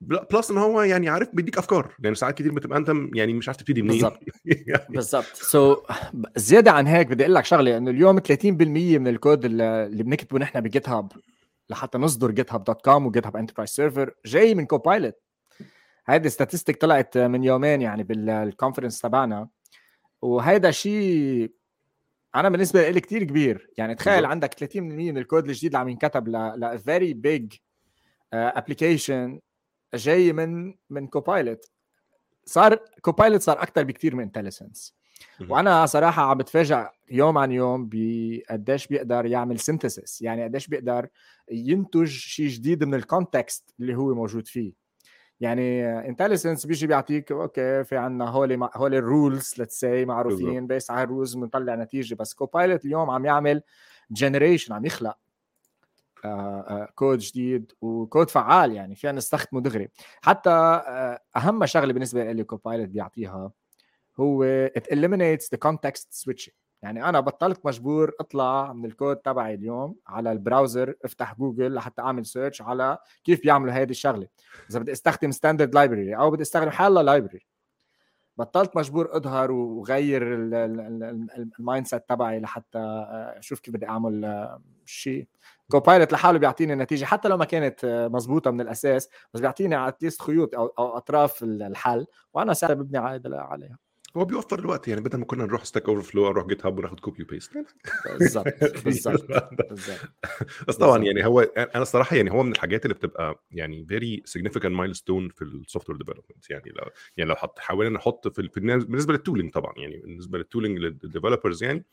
plus 0.00 0.50
إن 0.50 0.58
هو 0.58 0.82
يعني 0.82 1.08
عارف 1.08 1.28
بيديك 1.32 1.58
أفكار. 1.58 1.94
يعني 2.02 2.14
ساعات 2.14 2.34
كتير 2.34 2.52
بتبقى 2.52 2.78
أنت 2.78 2.92
يعني 3.14 3.32
مش 3.32 3.48
عارف 3.48 3.58
تبتدي 3.58 3.82
منين. 3.82 3.92
بالظبط. 3.92 4.20
بالظبط. 4.90 5.34
so 5.34 5.76
زيادة 6.36 6.72
عن 6.72 6.86
هيك 6.86 7.06
بدي 7.06 7.22
أقول 7.22 7.34
لك 7.34 7.44
شغلة 7.44 7.76
إنه 7.76 7.90
اليوم 7.90 8.20
30% 8.20 8.44
من 8.44 9.08
الكود 9.08 9.44
اللي 9.44 10.02
بنكتبه 10.02 10.38
نحن 10.38 10.60
ب 10.60 10.88
GitHub 10.88 11.12
لحتى 11.70 11.98
نصدر 11.98 12.30
GitHub 12.30 12.64
dot 12.64 12.82
com 12.82 13.00
و 13.00 13.06
GitHub 13.06 13.36
Enterprise 13.36 13.70
Server 13.70 14.14
جاي 14.26 14.54
من 14.54 14.66
Copilot 14.66 15.14
هيدي 16.08 16.28
statistic 16.28 16.80
طلعت 16.80 17.18
من 17.18 17.44
يومين 17.44 17.82
يعني 17.82 18.02
بال 18.02 18.18
conference 18.18 19.00
تبعنا. 19.00 19.48
وهيدا 20.22 20.70
شيء 20.70 21.52
أنا 22.34 22.48
بالنسبة 22.48 22.90
لي 22.90 23.00
كتير 23.00 23.24
كبير. 23.24 23.70
يعني 23.78 23.94
تخيل. 23.94 24.24
عندك 24.24 24.54
30% 24.54 24.76
من 24.76 25.18
الكود 25.18 25.48
الجديد 25.48 25.66
اللي 25.70 25.78
عم 25.78 25.88
ينكتب 25.88 26.28
ل 26.28 26.78
very 26.78 27.14
big 27.14 27.52
application 28.32 29.40
جاي 29.94 30.32
من 30.32 30.74
من 30.90 31.06
Copilot 31.06 31.70
صار 32.44 32.78
Copilot 33.02 33.40
صار 33.40 33.62
أكثر 33.62 33.84
بكثير 33.84 34.16
من 34.16 34.22
IntelliSense 34.22 34.96
وأنا 35.48 35.86
صراحة 35.86 36.22
عم 36.22 36.38
بتفاجئ 36.38 36.86
يوم 37.10 37.38
عن 37.38 37.52
يوم 37.52 37.88
بقديش 37.92 38.86
بيقدر 38.86 39.26
يعمل 39.26 39.58
synthesis 39.58 40.22
يعني 40.22 40.44
قديش 40.44 40.68
بيقدر 40.68 41.08
ينتج 41.50 42.08
شيء 42.08 42.48
جديد 42.48 42.84
من 42.84 42.94
ال 42.94 43.04
context 43.04 43.74
اللي 43.80 43.94
هو 43.94 44.14
موجود 44.14 44.46
فيه. 44.46 44.72
يعني 45.40 45.86
IntelliSense 46.08 46.66
بيجي 46.66 46.86
بيعطيك 46.86 47.32
okay 47.32 47.84
في 47.84 47.96
عندنا 47.96 48.28
هول 48.28 48.68
هول 48.74 48.94
ال 48.94 49.04
rules 49.04 49.54
let's 49.58 49.80
say 49.80 50.04
معروفين 50.04 50.66
based 50.66 50.90
على 50.90 51.02
ال 51.02 51.07
rules 51.07 51.34
بنطلع 51.34 51.74
نتيجة. 51.74 52.14
بس 52.14 52.34
Copilot 52.34 52.84
اليوم 52.84 53.10
عم 53.10 53.26
يعمل 53.26 53.62
generation 54.10 54.72
عم 54.72 54.86
يخلق. 54.86 55.16
كود 56.16 56.30
آه، 56.30 57.12
آه، 57.12 57.16
جديد 57.16 57.72
وكود 57.80 58.30
فعال 58.30 58.72
يعني 58.72 58.94
فينا 58.94 59.12
نستخدمه 59.12 59.60
دغري 59.60 59.88
حتى 60.22 60.50
آه، 60.50 61.20
أهم 61.36 61.66
شغلة 61.66 61.92
بالنسبة 61.92 62.32
لي 62.32 62.44
Copilot 62.44 62.88
بيعطيها 62.88 63.52
هو 64.20 64.68
it 64.78 64.82
eliminates 64.92 65.44
the 65.44 65.58
context 65.68 66.24
switching. 66.24 66.52
يعني 66.82 67.08
أنا 67.08 67.20
بطلت 67.20 67.66
مجبور 67.66 68.12
أطلع 68.20 68.72
من 68.72 68.84
الكود 68.84 69.16
تبعي 69.16 69.54
اليوم 69.54 69.96
على 70.06 70.32
ال 70.32 70.40
browser 70.40 70.94
أفتح 71.04 71.34
جوجل 71.34 71.74
لحتى 71.74 72.02
أعمل 72.02 72.26
search 72.26 72.62
على 72.62 72.98
كيف 73.24 73.42
بيعملوا 73.42 73.72
هذه 73.72 73.90
الشغلة. 73.90 74.28
إذا 74.70 74.78
بدي 74.78 74.92
أستخدم 74.92 75.30
standard 75.30 75.74
library 75.74 76.16
أو 76.16 76.30
بدي 76.30 76.42
أستخدم 76.42 76.70
حالة 76.70 77.02
library 77.02 77.46
بطلت 78.36 78.76
مجبور 78.76 79.16
أظهر 79.16 79.52
وغير 79.52 80.22
ال 81.58 81.86
mindset 81.86 82.08
تبعي 82.08 82.40
لحتى 82.40 82.78
أشوف 83.38 83.60
كيف 83.60 83.74
بدي 83.74 83.88
أعمل 83.88 84.48
شيء 84.84 85.28
Copilot 85.70 86.12
لحاله 86.12 86.38
بيعطيني 86.38 86.72
النتيجه 86.72 87.04
حتى 87.04 87.28
لو 87.28 87.36
ما 87.36 87.44
كانت 87.44 88.08
مزبوطه 88.12 88.50
من 88.50 88.60
الأساس 88.60 89.08
بس 89.34 89.40
بيعطيني 89.40 89.88
at 89.88 89.98
least 89.98 90.22
خيوط 90.22 90.54
أو, 90.54 90.66
أو 90.78 90.96
أطراف 90.96 91.42
الحل 91.42 92.06
وأنا 92.34 92.54
ساعتها 92.54 92.74
ببني 92.74 92.98
عليها. 93.24 93.78
هو 94.16 94.24
بيوفر 94.24 94.58
الوقت 94.58 94.88
يعني 94.88 95.00
بدل 95.00 95.18
ما 95.18 95.24
كنا 95.24 95.44
نروح 95.44 95.64
Stack 95.64 95.88
Overflow 95.88 96.28
أروح 96.28 96.46
GitHub 96.46 96.78
وناخد 96.78 97.00
copy 97.00 97.22
و 97.22 97.27
paste 97.27 97.52
بالظبط 98.18 98.46
بالظبط 98.84 99.26
بس 100.68 100.76
طبعا 100.76 101.04
يعني 101.04 101.26
هو 101.26 101.40
أنا 101.40 101.82
الصراحة 101.82 102.16
يعني 102.16 102.32
هو 102.32 102.42
من 102.42 102.52
الحاجات 102.52 102.84
اللي 102.84 102.94
بتبقى 102.94 103.44
يعني 103.50 103.86
very 103.86 104.22
significant 104.24 104.74
milestone 104.74 105.28
في 105.28 105.42
ال 105.42 105.90
software 105.90 105.98
development 105.98 106.50
يعني 106.50 106.72
لو 106.76 106.90
يعني 107.16 107.30
لو 107.30 107.36
حط 107.36 107.58
حاولنا 107.58 107.98
نحط 107.98 108.28
في 108.28 108.48
بالنسبة 108.56 109.12
لل 109.12 109.21
tooling 109.21 109.52
طبعا 109.52 109.72
يعني 109.76 109.96
بالنسبة 109.96 110.38
لل 110.38 110.47
tooling 110.47 110.78
لل 110.78 110.92
developers 110.92 111.64
يعني 111.64 111.84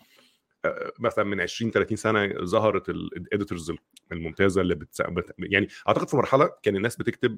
مثلا 1.00 1.24
من 1.24 1.42
20 1.42 1.72
30 1.72 1.98
سنة 1.98 2.34
ظهرت 2.44 2.90
ال 2.90 3.00
editors 3.00 3.72
الممتازة 4.12 4.62
اللي 4.62 4.76
بتس... 4.76 5.02
يعني 5.40 5.68
أعتقد 5.88 6.10
في 6.10 6.18
مرحلة 6.18 6.50
كان 6.64 6.76
الناس 6.76 6.96
بتكتب 6.96 7.38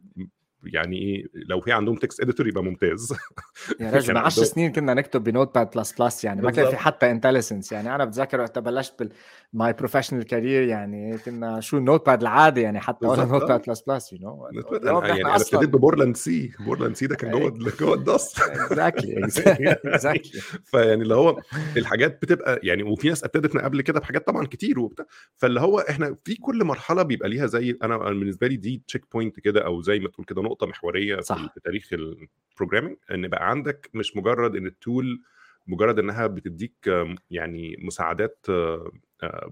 يعني 0.66 0.98
إيه 0.98 1.28
لو 1.34 1.62
في 1.62 1.72
عندهم 1.72 1.96
text 1.96 2.22
editor 2.22 2.48
يبقى 2.48 2.64
ممتاز. 2.64 3.14
يا 3.80 3.92
رجل 3.92 4.14
من 4.14 4.20
10 4.20 4.44
سنين 4.44 4.72
كنا 4.72 4.94
نكتب 4.94 5.24
ب 5.24 5.56
Notepad++ 5.56 6.24
يعني. 6.24 6.42
ما 6.42 6.52
كان 6.52 6.70
في 6.70 6.78
حتى 6.78 7.12
IntelliSense 7.12 7.72
يعني. 7.72 7.96
أنا 7.96 8.06
بتذكر 8.06 8.42
وقت 8.42 8.60
بلشت 8.60 9.10
my 9.54 9.74
professional 9.74 10.24
career 10.24 10.64
يعني 10.64 11.18
كنا 11.18 11.60
شو 11.60 11.78
ال 11.78 12.06
Notepad 12.06 12.22
العادي 12.22 12.62
يعني 12.62 12.80
حتى 12.80 13.08
ولا 13.08 13.26
Notepad++ 13.26 13.62
you 13.68 13.82
know 13.82 14.50
يعني 15.06 15.22
أنا 15.22 15.36
ابتديت 15.36 15.70
ب 15.70 15.76
Borland 15.76 16.18
C 16.18 16.52
Borland 16.60 16.96
C 16.96 17.08
ده 17.08 17.16
كان 17.16 17.32
جوه 17.32 17.50
جوه 17.80 17.94
ال 17.94 18.06
DOS 18.06 18.42
exactly 18.42 19.26
exactly 19.86 20.42
فيعني 20.66 21.04
اللي 21.04 21.16
هو 21.16 21.42
الحاجات 21.78 22.22
بتبقى 22.22 22.60
يعني 22.64 22.84
وفي 22.84 23.10
ناس 23.10 23.24
ابتدت 23.24 23.56
من 23.56 23.62
قبل 23.62 23.82
كده 23.82 24.00
بحاجات 24.00 24.28
طبعا 24.28 24.46
كتير 24.46 24.80
وبتاع. 24.80 25.06
فاللي 25.38 25.60
هو 25.60 25.80
إحنا 25.80 26.16
في 26.24 26.36
كل 26.36 26.64
مرحلة 26.64 27.04
بيبقى 27.04 27.30
ليها 27.30 27.46
زي 27.46 27.78
أنا 27.84 27.98
بالنسبة 27.98 28.48
لي 28.48 28.56
دي 28.56 28.84
checkpoint 28.88 29.40
كده 29.40 29.66
أو 29.66 29.82
زي 29.82 30.00
ما 30.00 30.10
تقول 30.10 30.26
كده 30.26 30.42
نقطة 30.42 30.55
محورية 30.64 31.20
صح. 31.20 31.54
في 31.54 31.60
تاريخ 31.60 31.90
ال 31.94 32.02
programming 32.02 32.98
إن 33.12 33.28
بقى 33.28 33.50
عندك 33.50 33.90
مش 33.94 34.18
مجرد 34.18 34.56
إن 34.56 34.68
ال 34.68 34.78
tool 34.78 35.22
مجرد 35.68 36.00
إنها 36.00 36.28
بتديك 36.28 36.90
يعني 37.32 37.78
مساعدات 37.80 38.46
آه، 38.50 38.92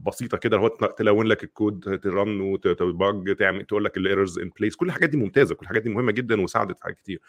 بسيطة 0.07 0.37
كده 0.37 0.57
هو 0.57 0.67
تلون 0.67 1.25
لك 1.25 1.43
الكود 1.43 1.99
ترن 1.99 2.41
وتباج 2.41 3.35
تعمل 3.35 3.65
تقول 3.65 3.85
لك 3.85 3.97
الايرورز 3.97 4.39
ان 4.39 4.49
بليس 4.59 4.75
كل 4.75 4.85
الحاجات 4.87 5.09
دي 5.09 5.17
ممتازة 5.17 5.55
كل 5.55 5.63
الحاجات 5.63 5.81
دي 5.83 5.89
مهمة 5.89 6.11
جدا 6.11 6.41
وساعدت 6.41 6.77
في 6.77 6.83
حاجات 6.83 6.97
كتير 6.97 7.21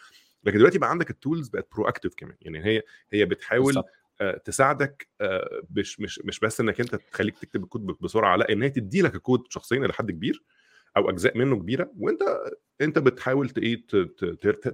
لكن 0.43 0.57
دلوقتي 0.57 0.79
بقى 0.79 0.89
عندك 0.89 1.09
التولز 1.09 1.49
بقت 1.49 1.67
برو 1.71 1.87
اكتف 1.87 2.13
كمان 2.17 2.35
يعني 2.41 2.65
هي 2.65 2.83
هي 3.13 3.25
بتحاول 3.25 3.65
بالزبط. 3.65 3.85
آه، 4.21 4.37
تساعدك 4.37 5.07
آه، 5.21 5.61
مش 5.71 5.99
مش 5.99 6.19
مش 6.25 6.39
بس 6.39 6.61
إنك 6.61 6.79
أنت 6.81 6.95
تخليك 6.95 7.37
تكتب 7.37 7.63
الكود 7.63 7.85
بسرعة 7.85 8.35
لأ 8.35 8.51
إن 8.51 8.61
هي 8.63 8.69
تدي 8.69 9.01
لك 9.01 9.15
الكود 9.15 9.43
شخصيا 9.49 9.77
إلى 9.77 9.93
حد 9.93 10.11
كبير 10.11 10.43
أو 10.97 11.09
أجزاء 11.09 11.37
منه 11.37 11.55
كبيرة 11.55 11.91
وأنت 11.97 12.19
انت 12.81 12.99
بتحاول 12.99 13.51
إيه 13.57 13.85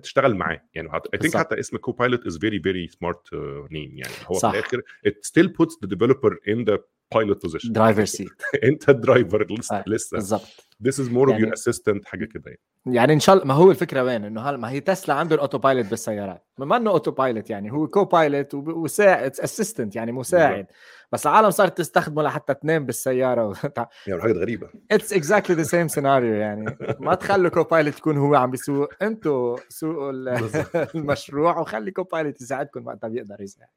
تشتغل 0.03 0.35
معاه. 0.35 0.61
يعني 0.73 0.89
I 1.13 1.19
think 1.19 1.37
حتى 1.37 1.59
اسم 1.59 1.77
Copilot 1.77 2.25
is 2.25 2.37
very 2.37 2.59
very 2.59 2.87
smart 2.87 3.33
name 3.71 3.97
يعني 3.97 4.13
هو 4.25 4.33
صح. 4.33 4.51
في 4.51 4.57
الآخر 4.57 4.81
it 5.07 5.11
still 5.11 5.47
puts 5.47 5.75
the 5.85 5.87
developer 5.87 6.33
in 6.47 6.65
the 6.65 6.77
pilot 7.15 7.37
position. 7.47 7.71
driver 7.71 8.05
seat 8.05 8.41
انت 8.63 8.89
ال 8.89 8.98
driver 8.98 9.47
لسه 9.59 9.83
لسه. 9.87 10.17
بالظبط. 10.17 10.71
Is 10.83 11.09
more 11.09 11.29
يعني 11.29 11.45
of 11.45 11.47
your 11.47 11.51
assistant 11.51 12.05
حاجة 12.05 12.25
كده 12.25 12.43
يعني. 12.45 12.59
يعني 12.85 13.13
إن 13.13 13.19
شاء 13.19 13.35
الله 13.35 13.47
ما 13.47 13.53
هو 13.53 13.71
الفكرة 13.71 14.03
وين؟ 14.03 14.25
إنه 14.25 14.41
هل 14.41 14.57
ما 14.57 14.69
هي 14.69 14.79
تسلا 14.79 15.15
عنده 15.15 15.35
ال 15.35 15.57
autopilot 15.57 15.85
بالسيارات. 15.85 16.47
ما 16.57 16.77
إنه 16.77 16.91
autopilot 16.91 17.49
يعني 17.49 17.71
هو 17.71 17.87
copilot 17.87 18.53
وساعد 18.53 19.31
assistant 19.39 19.95
يعني 19.95 20.11
مساعد. 20.11 20.65
بس 21.11 21.27
العالم 21.27 21.49
صارت 21.49 21.77
تستخدمه 21.77 22.23
لحتى 22.23 22.53
تنام 22.53 22.85
بالسيارة. 22.85 23.47
و... 23.47 23.53
يعني 24.07 24.21
حاجة 24.21 24.33
غريبة. 24.33 24.69
it's 24.91 25.13
exactly 25.13 25.55
the 25.55 25.63
same 25.63 25.87
scenario 25.87 26.33
يعني. 26.33 26.77
ما 26.99 27.15
تخلوا 27.15 27.49
copilot 27.49 27.97
يكون 27.97 28.17
هو 28.17 28.35
عم 28.35 28.51
بيسوق. 28.51 28.89
أنتوا 29.01 29.57
سوقوا 29.69 30.11
المشروع 30.95 31.59
وخلي 31.59 31.91
copilot 31.91 32.41
يساعدكم 32.41 32.87
وقتها 32.87 33.07
بيقدر 33.07 33.41
يساعد. 33.41 33.69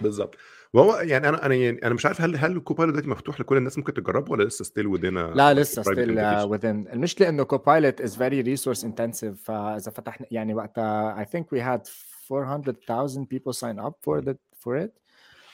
بالظبط 0.00 0.34
وهو 0.72 0.96
يعني 0.96 1.28
أنا 1.28 1.46
أنا 1.46 1.54
يعني 1.54 1.80
أنا 1.84 1.94
مش 1.94 2.06
عارف 2.06 2.20
هل 2.20 2.36
هل 2.36 2.60
Copilot 2.60 2.94
دلوقتي 2.94 3.10
مفتوح 3.10 3.40
لكل 3.40 3.56
الناس؟ 3.56 3.78
ممكن 3.78 3.94
تجربه 3.94 4.32
ولا 4.32 4.44
لسه 4.44 4.64
still 4.64 4.86
within 4.86 5.32
لا 5.32 5.54
لسه 5.54 5.82
still 5.82 6.20
within 6.20 6.88
المشكلة 6.88 7.28
إنه 7.28 7.42
Copilot 7.42 8.00
is 8.00 8.16
very 8.16 8.40
resource 8.40 8.84
intensive 8.84 9.42
فاذا 9.42 9.90
فتحنا 9.90 10.26
يعني 10.30 10.54
وقتها 10.54 11.18
I 11.20 11.24
think 11.24 11.52
we 11.52 11.60
had 11.60 11.86
400,000 12.32 13.26
people 13.26 13.52
sign 13.52 13.78
up 13.78 13.94
for 14.04 14.20
the 14.20 14.34
for 14.64 14.76
it. 14.76 15.07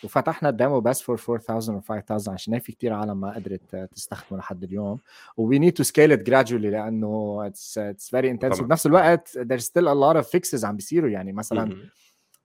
وفتحنا 0.05 0.49
ال 0.49 0.55
demo 0.55 0.81
بس 0.81 1.03
for 1.03 1.21
4000 1.29 1.71
و 1.71 1.81
5000 1.81 2.29
عشان 2.29 2.59
في 2.59 2.73
كثير 2.73 2.93
عالم 2.93 3.21
ما 3.21 3.35
قدرت 3.35 3.77
تستخدمه 3.77 4.39
لحد 4.39 4.65
اليوم. 4.65 4.99
we 5.37 5.59
need 5.59 5.73
to 5.73 5.83
scale 5.83 6.13
it 6.13 6.23
gradually 6.23 6.71
لأنه 6.71 7.43
it's 7.47 7.79
it's 7.79 8.11
very 8.11 8.31
intensive 8.31 8.65
بنفس 8.65 8.87
الوقت 8.87 9.39
there's 9.39 9.65
still 9.65 9.87
a 9.87 9.95
lot 9.95 10.25
of 10.25 10.31
fixes 10.31 10.65
عم 10.65 10.77
بيصيروا. 10.77 11.11
يعني 11.11 11.33
مثلا 11.33 11.77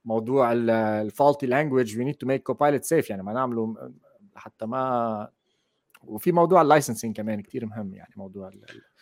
موضوع 0.04 0.52
ال 0.52 0.65
faulty 0.65 1.46
language 1.46 1.98
we 1.98 2.04
need 2.04 2.14
to 2.14 2.26
make 2.26 2.42
Copilot 2.42 2.84
safe 2.84 3.10
يعني 3.10 3.22
ما 3.22 3.32
نعمله 3.32 3.92
حتى 4.34 4.66
ما 4.66 5.28
وفي 6.04 6.32
موضوع 6.32 6.62
ال 6.62 6.67
licensing 6.67 7.16
كمان 7.16 7.40
كتير 7.40 7.66
مهم. 7.66 7.94
يعني 7.94 8.14
موضوع 8.16 8.50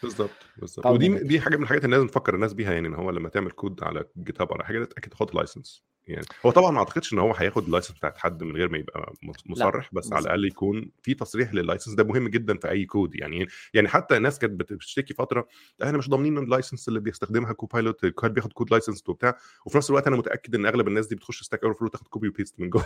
بالظبط 0.03 0.31
بالظبط 0.57 0.87
ودي 0.87 1.09
دي 1.09 1.41
حاجة 1.41 1.57
من 1.57 1.63
الحاجات 1.63 1.85
اللي 1.85 1.97
لازم 1.97 2.07
نفكر 2.07 2.35
الناس 2.35 2.53
بيها 2.53 2.73
يعني 2.73 2.89
إن 2.89 2.95
هو 2.95 3.11
لما 3.11 3.29
تعمل 3.29 3.51
كود 3.51 3.85
على 3.85 4.05
GitHub 4.19 4.53
على 4.53 4.65
حاجة 4.65 4.83
أكيد 4.83 5.11
تاخد 5.11 5.35
license 5.35 5.85
يعني. 6.09 6.27
هو 6.47 6.51
طبعا 6.51 6.71
ما 6.71 6.79
أعتقدش 6.79 7.13
إن 7.13 7.19
هو 7.19 7.35
هياخد 7.35 7.65
ال 7.65 7.69
license 7.69 7.97
بتاعت 7.99 8.19
حد 8.19 8.43
من 8.43 8.57
غير 8.57 8.69
ما 8.69 8.79
يبقى 8.79 9.13
مصرح 9.47 9.91
بس 9.93 10.13
على 10.13 10.23
الأقل 10.23 10.45
يكون 10.45 10.91
في 11.03 11.15
تصريح 11.15 11.55
لل 11.55 11.64
license 11.64 11.95
ده 11.95 12.05
مهم 12.05 12.29
جدا 12.29 12.57
في 12.57 12.71
أي 12.71 12.85
كود 12.85 13.15
يعني. 13.15 13.47
يعني 13.75 13.89
حتى 13.89 14.17
الناس 14.17 14.39
كانت 14.39 14.53
بتشتكي 14.53 15.15
فترة 15.15 15.49
إحنا 15.83 15.99
مش 15.99 16.09
ضامنين 16.09 16.39
ال 16.39 16.45
license 16.45 16.89
اللي 16.89 17.01
بيستخدمها 17.01 17.53
Copilot 17.53 18.07
كان 18.07 18.33
بياخد 18.33 18.53
code 18.53 18.71
license 18.71 19.09
وبتاع. 19.09 19.37
وفي 19.67 19.77
نفس 19.79 19.91
الوقت 19.91 20.07
أنا 20.07 20.17
متأكد 20.17 20.55
إن 20.55 20.67
أغلب 20.67 20.89
الناس 20.89 21.07
دي 21.07 21.15
بتخش 21.15 21.43
Stack 21.43 21.65
Overflow 21.65 21.89
تاخد 21.89 22.09
copy 22.09 22.29
و 22.29 22.34
paste 22.34 22.61
من 22.61 22.71
جوه. 22.71 22.85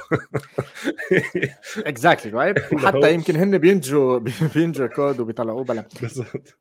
exactly 1.78 2.32
right 2.32 2.72
وحتى 2.72 3.14
يمكن 3.14 3.36
هن 3.36 3.58
بينجوا 3.58 4.18
بينجوا 4.54 4.86
كود 4.86 5.20
وبيطلعوه 5.20 5.64
بلا. 5.64 5.88
بالظبط. 6.00 6.58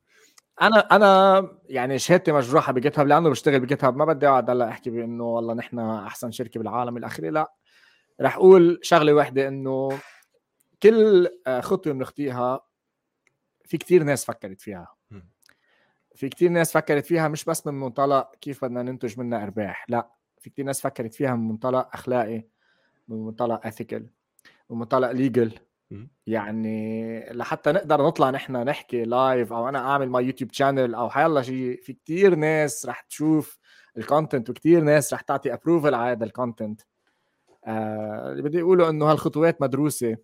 أنا 0.61 0.79
أنا 0.79 1.41
يعني 1.69 1.99
شهادتي 1.99 2.31
مجروحة 2.31 2.73
ب 2.73 2.99
GitHub 2.99 3.07
لأنه 3.07 3.29
بشتغل 3.29 3.59
ب 3.59 3.83
GitHub 3.83 3.97
ما 3.97 4.05
بدي 4.05 4.27
أقعد 4.27 4.49
هلأ 4.49 4.69
أحكي 4.69 4.89
بإنه 4.89 5.23
والله 5.23 5.53
نحن 5.53 5.79
أحسن 5.79 6.31
شركة 6.31 6.59
بالعالم 6.59 6.97
الاخير 6.97 7.31
لأ. 7.31 7.53
رح 8.21 8.35
أقول 8.35 8.79
شغلة 8.81 9.13
واحدة 9.13 9.47
إنه 9.47 9.99
كل 10.83 11.27
آه، 11.47 11.61
خطوة 11.61 11.93
بنخطيها 11.93 12.59
في 13.65 13.77
كتير 13.77 14.03
ناس 14.03 14.25
فكرت 14.25 14.61
فيها. 14.61 14.95
في 16.15 16.29
كتير 16.29 16.49
ناس 16.49 16.71
فكرت 16.71 17.05
فيها 17.05 17.27
مش 17.27 17.45
بس 17.45 17.67
من 17.67 17.73
منطلق 17.73 18.31
كيف 18.41 18.65
بدنا 18.65 18.83
ننتج 18.83 19.19
منها 19.19 19.43
أرباح 19.43 19.85
لأ. 19.89 20.11
في 20.39 20.49
كتير 20.49 20.65
ناس 20.65 20.81
فكرت 20.81 21.13
فيها 21.13 21.35
من 21.35 21.47
منطلق 21.47 21.89
أخلاقي 21.93 22.43
من 23.07 23.25
منطلق 23.25 23.67
ethical 23.67 24.09
من 24.69 24.77
منطلق 24.77 25.11
legal 25.11 25.59
يعني 26.27 27.19
لحتى 27.33 27.71
نقدر 27.71 28.07
نطلع 28.07 28.29
نحن 28.29 28.53
نحكي 28.53 29.03
live 29.03 29.53
أو 29.53 29.69
أنا 29.69 29.79
أعمل 29.79 30.09
my 30.09 30.25
YouTube 30.25 30.51
channel 30.51 30.95
أو 30.95 31.09
حيلا 31.09 31.41
شيء 31.41 31.81
في 31.81 31.93
كتير 31.93 32.35
ناس 32.35 32.85
رح 32.85 33.01
تشوف 33.01 33.59
ال 33.97 34.04
content 34.04 34.49
وكثير 34.49 34.81
ناس 34.83 35.13
رح 35.13 35.21
تعطي 35.21 35.53
approval 35.53 35.93
على 35.93 36.11
هذا 36.11 36.25
ال 36.25 36.32
content 36.32 36.81
آه 37.65 38.31
اللي 38.31 38.41
بدي 38.41 38.61
أقوله 38.61 38.89
إنه 38.89 39.11
هالخطوات 39.11 39.61
مدروسة. 39.61 40.17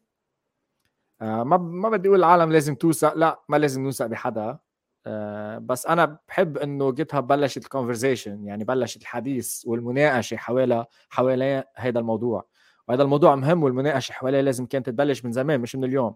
آه 1.22 1.44
ما 1.44 1.58
ما 1.58 1.90
بدي 1.90 2.08
أقول 2.08 2.20
العالم 2.20 2.52
لازم 2.52 2.76
توثق 2.76 3.14
لا 3.14 3.42
ما 3.50 3.58
لازم 3.58 3.84
نوثق 3.84 4.06
بحدا. 4.06 4.60
آه 5.06 5.58
بس 5.58 5.86
أنا 5.86 6.20
بحب 6.28 6.58
إنه 6.58 6.92
GitHub 6.92 7.28
بلشت 7.28 7.58
ال 7.58 7.65
conversation 7.65 8.46
يعني 8.46 8.64
بلشت 8.64 9.02
الحديث 9.02 9.64
والمناقشة 9.68 10.38
حوالي 10.38 10.86
حوالي 11.10 11.64
هذا 11.76 12.00
الموضوع. 12.00 12.46
وهذا 12.88 13.04
الموضوع 13.04 13.36
مهم 13.36 13.64
والمناقشة 13.64 14.12
حواليه 14.14 14.42
لازم 14.42 14.66
كانت 14.66 14.86
تبلش 14.90 15.26
من 15.26 15.32
زمان 15.32 15.62
مش 15.62 15.76
من 15.76 15.84
اليوم. 15.84 16.16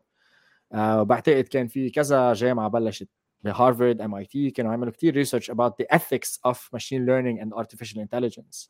آه 0.73 1.03
بعتقد 1.03 1.43
كان 1.43 1.67
في 1.67 1.89
كذا 1.89 2.33
جامعة 2.33 2.67
بلشت 2.67 3.09
بهارفارد 3.43 4.01
MIT 4.01 4.51
كانوا 4.51 4.73
عملوا 4.73 4.93
كثير 4.93 5.15
research 5.15 5.51
about 5.51 5.71
the 5.81 5.97
ethics 5.97 6.51
of 6.51 6.57
machine 6.75 7.05
learning 7.05 7.43
and 7.43 7.53
artificial 7.59 7.97
intelligence. 7.99 8.69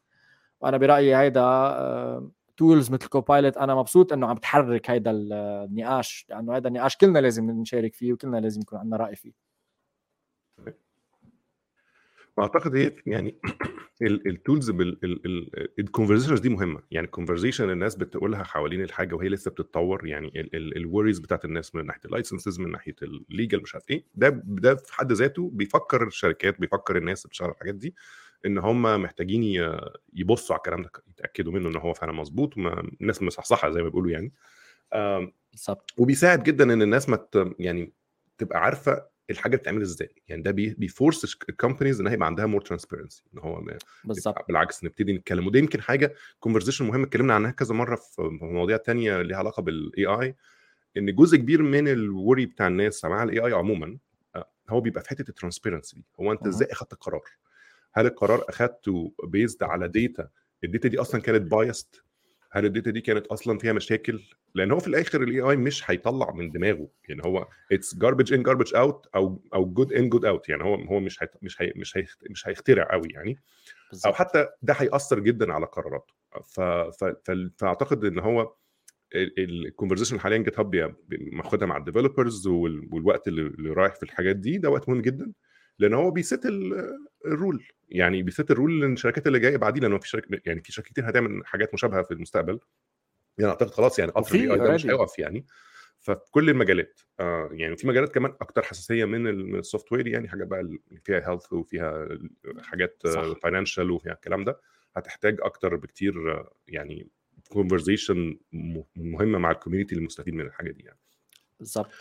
وأنا 0.61 0.77
برأيي 0.77 1.15
هيدا 1.15 1.41
tools 2.57 2.91
مثل 2.91 3.07
Copilot 3.07 3.57
أنا 3.57 3.75
مبسوط 3.75 4.13
إنه 4.13 4.27
عم 4.27 4.37
تحرك 4.37 4.89
هيدا 4.89 5.11
النقاش 5.11 6.25
لأنه 6.29 6.57
هذا 6.57 6.67
النقاش 6.67 6.97
كلنا 6.97 7.19
لازم 7.19 7.51
نشارك 7.51 7.95
فيه 7.95 8.13
وكلنا 8.13 8.37
لازم 8.37 8.61
يكون 8.61 8.79
عندنا 8.79 8.97
رأي 8.97 9.15
فيه. 9.15 9.50
وأعتقد 12.37 12.75
هي 12.75 12.95
يعني 13.05 13.35
ال 14.01 14.13
tools 14.13 14.69
ال 15.79 15.84
conversations 15.84 16.39
دي 16.39 16.49
مهمة. 16.49 16.81
يعني 16.91 17.05
ال 17.05 17.10
conversation 17.10 17.69
الناس 17.69 17.95
بتقولها 17.95 18.43
حوالين 18.43 18.81
الحاجة 18.83 19.15
وهي 19.15 19.29
لسه 19.29 19.51
بتتطور. 19.51 20.07
يعني 20.07 20.49
ال 20.53 20.61
worries 20.62 21.19
بتاعت 21.19 21.45
الناس 21.45 21.75
من 21.75 21.85
ناحية 21.85 22.01
ال 22.05 22.11
licenses 22.11 22.59
من 22.59 22.71
ناحية 22.71 22.95
ال 23.03 23.13
legal 23.13 23.61
مش 23.61 23.75
عارف 23.75 23.89
إيه. 23.89 24.05
ده 24.15 24.41
ده 24.45 24.75
في 24.75 24.93
حد 24.93 25.11
ذاته 25.11 25.49
بيفكر 25.53 26.07
الشركات 26.07 26.59
بيفكر 26.59 26.97
الناس 26.97 27.21
اللي 27.21 27.29
بتشتغل 27.29 27.49
الحاجات 27.49 27.75
دي 27.75 27.95
إن 28.45 28.57
هم 28.57 29.01
محتاجين 29.01 29.69
يبصوا 30.13 30.55
على 30.55 30.59
الكلام 30.59 30.81
ده 30.81 30.89
يتأكدوا 31.09 31.51
منه 31.53 31.69
إن 31.69 31.75
هو 31.75 31.93
فعلا 31.93 32.11
مظبوط 32.13 32.57
الناس 33.01 33.23
مصحصحة 33.23 33.69
زي 33.71 33.81
ما 33.81 33.89
بيقولوا 33.89 34.11
يعني. 34.11 34.33
بالظبط. 35.51 35.93
وبيساعد 35.97 36.43
جدا 36.43 36.73
إن 36.73 36.81
الناس 36.81 37.09
ما 37.09 37.27
يعني 37.59 37.93
تبقى 38.37 38.59
عارفة 38.59 39.10
الحاجة 39.29 39.55
بتتعمل 39.55 39.81
إزاي؟ 39.81 40.15
يعني 40.27 40.41
ده 40.41 40.51
بي 40.51 40.76
force 40.76 41.37
ال 41.49 41.54
companies 41.54 42.01
إن 42.01 42.07
هي 42.07 42.13
يبقى 42.13 42.25
عندها 42.25 42.45
more 42.45 42.61
transparency 42.61 43.23
إن 43.33 43.39
هو 43.39 43.63
بالظبط. 44.03 44.47
بالعكس 44.47 44.83
نبتدي 44.83 45.13
نتكلم. 45.13 45.47
وده 45.47 45.59
يمكن 45.59 45.81
حاجة 45.81 46.13
conversation 46.39 46.85
مهمة 46.85 47.03
اتكلمنا 47.03 47.33
عنها 47.33 47.51
كذا 47.51 47.75
مرة 47.75 47.95
في 47.95 48.21
مواضيع 48.41 48.77
تانية 48.77 49.21
ليها 49.21 49.37
علاقة 49.37 49.61
بال 49.61 50.05
AI 50.05 50.35
إن 50.97 51.15
جزء 51.15 51.37
كبير 51.37 51.61
من 51.61 51.87
ال 51.87 51.97
worry 51.97 52.45
بتاع 52.45 52.67
الناس 52.67 53.05
مع 53.05 53.23
ال 53.23 53.39
AI 53.39 53.53
عموما 53.53 53.97
هو 54.69 54.81
بيبقى 54.81 55.01
في 55.03 55.09
حتة 55.09 55.29
ال 55.29 55.34
transparency 55.34 55.95
دي. 55.95 56.05
هو 56.19 56.31
أنت 56.31 56.47
إزاي 56.47 56.67
اخذت 56.71 56.93
القرار؟ 56.93 57.21
هل 57.93 58.05
القرار 58.05 58.45
اخذته 58.49 59.13
based 59.23 59.63
على 59.63 59.87
data 59.87 60.29
ال 60.63 60.68
data 60.68 60.87
دي 60.89 60.99
أصلا 61.01 61.21
كانت 61.21 61.51
biased 61.51 62.03
هل 62.51 62.65
ال 62.65 62.70
data 62.70 62.91
دي 62.91 63.01
كانت 63.01 63.27
أصلا 63.27 63.57
فيها 63.59 63.73
مشاكل؟ 63.73 64.21
لأن 64.55 64.71
هو 64.71 64.79
في 64.79 64.87
الآخر 64.87 65.23
ال 65.23 65.41
AI 65.41 65.55
مش 65.55 65.91
هيطلع 65.91 66.31
من 66.31 66.51
دماغه. 66.51 66.87
يعني 67.09 67.21
هو 67.25 67.47
it's 67.71 67.95
garbage 67.95 68.33
in 68.33 68.43
garbage 68.43 68.75
out 68.75 69.07
أو 69.15 69.41
أو 69.53 69.65
good 69.65 69.93
in 69.93 70.09
good 70.09 70.25
out 70.25 70.49
يعني 70.49 70.63
هو 70.63 70.75
هو 70.75 70.99
مش 70.99 71.23
هي 71.23 71.27
مش 71.41 71.61
هي 71.61 71.73
مش 71.75 71.97
هي 71.97 72.05
مش 72.29 72.47
هيخترع 72.47 72.87
قوي 72.91 73.07
يعني. 73.11 73.39
بالزبط. 73.89 74.07
أو 74.07 74.13
حتى 74.13 74.47
ده 74.61 74.73
هيأثر 74.73 75.19
جدا 75.19 75.53
على 75.53 75.65
قراراته. 75.65 76.13
فأعتقد 77.57 78.05
إن 78.05 78.19
هو 78.19 78.53
ال 79.15 79.23
conversation 79.23 80.19
حاليا 80.19 80.37
GitHub 80.37 80.95
ماخدها 81.09 81.67
مع 81.67 81.77
ال 81.77 81.84
developers 81.84 82.47
والوقت 82.47 83.27
اللي 83.27 83.69
رايح 83.69 83.95
في 83.95 84.03
الحاجات 84.03 84.35
دي 84.35 84.57
ده 84.57 84.69
وقت 84.69 84.89
مهم 84.89 85.01
جدا. 85.01 85.31
لأن 85.79 85.93
هو 85.93 86.11
بيست 86.11 86.45
الرول 87.25 87.67
يعني 87.89 88.23
بيست 88.23 88.51
الرول 88.51 88.81
للشركات 88.81 89.27
اللي 89.27 89.39
جاية 89.39 89.57
بعدين 89.57 89.83
لأنه 89.83 89.99
في 89.99 90.07
شركه 90.07 90.41
يعني 90.45 90.61
في 90.61 90.71
شركات 90.71 90.91
كتير 90.91 91.09
هتعمل 91.09 91.45
حاجات 91.45 91.73
مشابهة 91.73 92.03
في 92.03 92.11
المستقبل. 92.11 92.59
يعني 93.37 93.51
أعتقد 93.51 93.69
خلاص 93.69 93.99
يعني 93.99 94.11
قطر 94.11 94.35
ال 94.35 94.43
AI 94.43 94.57
ده 94.57 94.73
مش 94.73 94.85
هيقف 94.85 95.19
يعني. 95.19 95.45
ففي 95.99 96.31
كل 96.31 96.49
المجالات 96.49 97.01
آه 97.19 97.49
يعني 97.51 97.77
في 97.77 97.87
مجالات 97.87 98.13
كمان 98.13 98.33
أكتر 98.41 98.61
حساسية 98.61 99.05
من 99.05 99.27
ال 99.59 99.91
software 99.91 100.07
يعني 100.07 100.29
حاجات 100.29 100.47
بقى 100.47 100.77
فيها 101.03 101.29
health 101.29 101.53
وفيها 101.53 102.07
حاجات 102.61 103.07
financial 103.41 103.91
وفيها 103.91 104.13
الكلام 104.13 104.43
ده 104.43 104.59
هتحتاج 104.95 105.37
أكتر 105.41 105.75
بكتير 105.75 106.43
يعني 106.67 107.09
conversation 107.49 108.39
مهمة 108.95 109.37
مع 109.37 109.51
ال 109.51 109.56
community 109.56 109.95
المستفيد 109.95 110.33
من 110.33 110.45
الحاجة 110.45 110.71
دي 110.71 110.83
يعني. 110.83 110.99
بالظبط. 111.59 111.91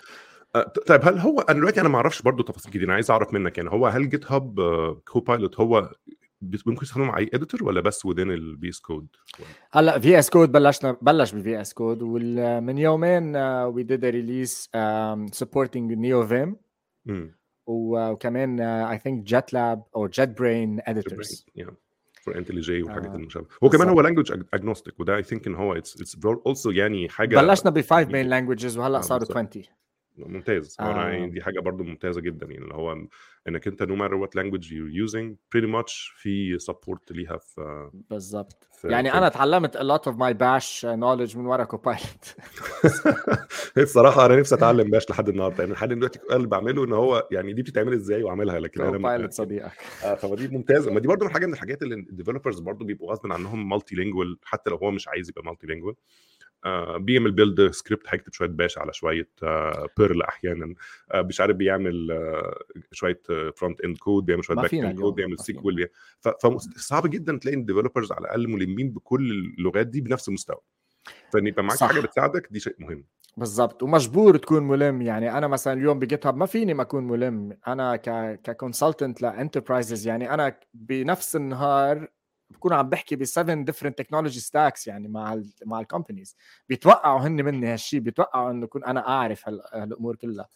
طيب 0.86 1.00
هل 1.02 1.18
هو 1.18 1.40
أنا 1.40 1.58
دلوقتي 1.58 1.80
أنا 1.80 1.88
ما 1.88 1.96
أعرفش 1.96 2.22
برضه 2.22 2.44
تفاصيل 2.44 2.70
كتير 2.70 2.84
أنا 2.84 2.94
عايز 2.94 3.10
أعرف 3.10 3.32
منك 3.32 3.58
يعني 3.58 3.70
هو 3.70 3.86
هل 3.86 4.08
GitHub 4.08 4.60
Copilot 5.08 5.60
هو 5.60 5.90
ممكن 6.42 6.82
يستخدموا 6.82 7.06
مع 7.06 7.18
أي 7.18 7.30
editor 7.34 7.64
ولا 7.64 7.80
بس 7.80 8.06
within 8.06 8.30
ال 8.30 8.68
VS 8.68 8.80
Code؟ 8.80 9.06
هلا 9.72 9.98
VS 9.98 10.30
Code 10.30 10.52
بلشنا 10.52 10.96
بلش 11.02 11.32
ب 11.32 11.60
VS 11.60 11.72
Code 11.74 11.98
ومن 12.02 12.78
يومين 12.78 13.36
we 13.36 13.82
did 13.82 14.04
release 14.04 14.70
supporting 15.32 15.92
Neovim 15.92 16.56
وكمان 17.66 18.60
I 18.60 18.98
think 18.98 19.22
جيت 19.24 19.52
لاب 19.52 19.82
أو 19.96 20.06
JetBrains 20.06 20.80
editors 20.84 21.46
for 22.22 22.38
IntelliJ 22.38 22.82
وحاجات 22.82 23.14
المشابهة. 23.14 23.48
هو 23.64 23.68
كمان 23.68 23.88
هو 23.88 24.00
language 24.00 24.32
agnostic 24.54 25.00
وده 25.00 25.16
I 25.16 25.22
think 25.22 25.46
إن 25.46 25.54
هو 25.54 25.74
it's 25.74 26.00
it's 26.00 26.16
also 26.24 26.70
يعني 26.70 27.08
حاجة 27.08 27.40
بلشنا 27.40 27.70
ب 27.70 27.78
five 27.78 28.08
main 28.08 28.26
languages 28.26 28.78
وهلا 28.78 29.00
صاروا 29.00 29.26
20 29.30 29.48
ممتاز. 30.28 30.76
آه. 30.80 31.26
دي 31.26 31.42
حاجة 31.42 31.60
برضو 31.60 31.84
ممتازة 31.84 32.20
جدا 32.20 32.46
يعني 32.46 32.64
اللي 32.64 32.74
هو 32.74 32.96
إنك 33.48 33.66
أنت 33.66 33.82
no 33.82 33.96
matter 33.96 34.14
what 34.14 34.36
language 34.36 34.72
you 34.72 34.86
using 34.86 35.36
pretty 35.52 35.66
much 35.66 36.12
في 36.16 36.58
support 36.58 37.12
ليها 37.12 37.36
في 37.36 37.90
بالظبط 38.10 38.68
يعني 38.84 39.10
في 39.10 39.18
أنا 39.18 39.26
اتعلمت 39.26 39.76
a 39.76 39.80
lot 39.80 40.10
of 40.12 40.14
my 40.16 40.32
bash 40.34 40.82
knowledge 40.82 41.36
من 41.36 41.46
ورا 41.46 41.64
Copilot 41.64 42.36
الصراحه 43.78 44.26
أنا 44.26 44.36
نفسي 44.36 44.54
أتعلم 44.54 44.90
Bash 44.90 45.10
لحد 45.10 45.28
النهارده. 45.28 45.58
يعني 45.58 45.72
لحد 45.72 45.88
دلوقتي 45.88 46.20
اللي 46.32 46.46
بعمله 46.46 46.84
إن 46.84 46.92
هو 46.92 47.28
يعني 47.30 47.52
دي 47.52 47.62
بتتعمل 47.62 47.92
إزاي 47.92 48.22
واعملها 48.22 48.60
لكن 48.60 48.80
أنا 48.82 48.96
Copilot 48.96 49.32
صديقك. 49.32 49.72
آه 50.04 50.14
فدي 50.14 50.48
ممتازة. 50.48 50.92
ما 50.92 51.00
دي 51.00 51.08
برضو 51.08 51.24
من 51.24 51.30
حاجة 51.30 51.46
من 51.46 51.52
الحاجات 51.52 51.82
اللي 51.82 51.94
ال 51.94 52.00
developers 52.00 52.60
برضو 52.60 52.84
بيبقوا 52.84 53.12
غصب 53.12 53.32
عنهم 53.32 53.68
multilingual 53.68 54.38
حتى 54.44 54.70
لو 54.70 54.76
هو 54.76 54.90
مش 54.90 55.08
عايز 55.08 55.28
يبقى 55.28 55.44
multilingual 55.44 55.94
بيعمل 56.96 57.32
build 57.32 57.70
script 57.70 58.02
هيكتب 58.08 58.32
شوية 58.32 58.48
Bash 58.48 58.78
على 58.78 58.92
شوية 58.92 59.28
آه 59.42 59.86
Perl 59.98 60.22
أحيانا. 60.22 60.74
آه 61.12 61.22
مش 61.22 61.40
عارف 61.40 61.56
بيعمل 61.56 62.08
شوية 62.92 63.20
front 63.56 63.80
end 63.80 63.96
code 63.98 64.24
بيعمل 64.26 64.44
شوية 64.44 64.56
back 64.56 64.74
end 64.74 65.00
code 65.00 65.14
بيعمل 65.14 65.38
SQL 65.38 65.88
فصعب 66.20 67.06
جدا 67.06 67.38
تلاقي 67.38 67.56
ال 67.56 67.61
developers 67.61 68.12
على 68.12 68.20
الأقل 68.20 68.48
ملمين 68.48 68.90
بكل 68.90 69.30
اللغات 69.58 69.86
دي 69.86 70.00
بنفس 70.00 70.28
المستوى. 70.28 70.60
فإن 71.32 71.46
يبقى 71.46 71.62
معاك 71.64 71.78
حاجة 71.84 72.00
بتساعدك 72.00 72.48
دي 72.50 72.60
شيء 72.60 72.74
مهم. 72.78 73.04
بالضبط. 73.36 73.82
ومجبور 73.82 74.36
تكون 74.36 74.62
ملم. 74.62 75.02
يعني 75.02 75.38
أنا 75.38 75.46
مثلا 75.46 75.72
اليوم 75.72 75.98
ب 75.98 76.26
GitHub 76.26 76.36
ما 76.36 76.46
فيني 76.46 76.74
ما 76.74 76.82
أكون 76.82 77.06
ملم. 77.06 77.58
أنا 77.68 77.96
ك 77.96 78.40
ك 78.44 78.51
consultant 78.51 79.22
ل 79.22 79.29
enterprises 79.29 80.06
يعني 80.06 80.34
أنا 80.34 80.56
بنفس 80.74 81.36
النهار 81.36 82.08
بكون 82.50 82.72
عم 82.72 82.88
بحكي 82.88 83.16
ب 83.16 83.24
7 83.24 83.64
different 83.64 83.98
technology 83.98 84.40
stacks 84.40 84.86
يعني 84.86 85.08
مع 85.08 85.32
ال 85.32 85.50
مع 85.66 85.80
ال 85.80 85.86
companies 85.86 86.36
بيتوقعوا 86.68 87.20
هن 87.20 87.44
مني 87.44 87.66
هالشيء 87.66 88.00
بيتوقعوا 88.00 88.50
إنه 88.50 88.66
اكون 88.66 88.84
أنا 88.84 89.08
أعرف 89.08 89.48
هالأمور 89.48 90.16
كلها. 90.16 90.48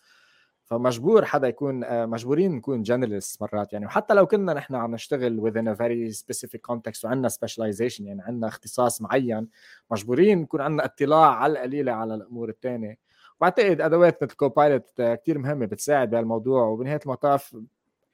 فمجبور 0.66 1.24
حدا 1.24 1.48
يكون 1.48 2.06
مجبورين 2.06 2.52
نكون 2.52 2.82
generalist 2.82 3.42
مرات 3.42 3.72
يعني. 3.72 3.86
وحتى 3.86 4.14
لو 4.14 4.26
كنا 4.26 4.54
نحن 4.54 4.74
عم 4.74 4.94
نشتغل 4.94 5.40
within 5.40 5.76
a 5.76 5.78
very 5.78 6.16
specific 6.20 6.60
context 6.72 7.04
وعندنا 7.04 7.28
specialization 7.28 8.00
يعني 8.00 8.22
عندنا 8.22 8.48
اختصاص 8.48 9.02
معين 9.02 9.48
مجبورين 9.90 10.38
نكون 10.38 10.60
عندنا 10.60 10.84
اطلاع 10.84 11.34
على 11.34 11.52
القليلة 11.52 11.92
على 11.92 12.14
الأمور 12.14 12.48
الثانية 12.48 12.98
بعتقد 13.40 13.80
ادوات 13.80 14.22
مثل 14.22 14.34
كوبايلوت 14.34 14.90
كثير 14.98 15.38
مهمة 15.38 15.66
بتساعد 15.66 16.10
بهالموضوع. 16.10 16.62
وبنهاية 16.64 17.00
المطاف 17.06 17.56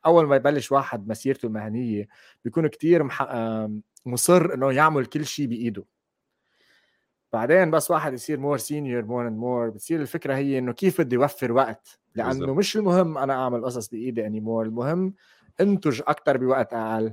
أول 0.06 0.26
ما 0.26 0.36
يبلش 0.36 0.72
واحد 0.72 1.08
مسيرته 1.08 1.46
المهنية 1.46 2.08
بيكون 2.44 2.66
كتير 2.66 3.02
مح... 3.02 3.28
مصر 4.06 4.54
إنه 4.54 4.72
يعمل 4.72 5.06
كل 5.06 5.26
شيء 5.26 5.46
بإيده. 5.46 5.84
بعدين 7.32 7.70
بس 7.70 7.90
واحد 7.90 8.12
يصير 8.12 8.40
مور 8.40 8.58
senior 8.59 9.05
more 9.05 9.29
and 9.29 9.38
more 9.38 9.70
بتصير 9.70 10.00
الفكرة 10.00 10.34
هي 10.34 10.58
إنه 10.58 10.72
كيف 10.72 11.00
بدي 11.00 11.16
أوفر 11.16 11.53
وقت؟ 11.52 11.98
لأنه 12.14 12.30
بالزبط. 12.30 12.48
مش 12.48 12.76
المهم 12.76 13.18
أنا 13.18 13.32
أعمل 13.34 13.64
قصص 13.64 13.88
بإيدي 13.88 14.26
اني 14.26 14.40
more 14.40 14.64
المهم 14.64 15.14
انتج 15.60 16.02
أكثر 16.06 16.36
بوقت 16.36 16.72
أقل. 16.74 17.12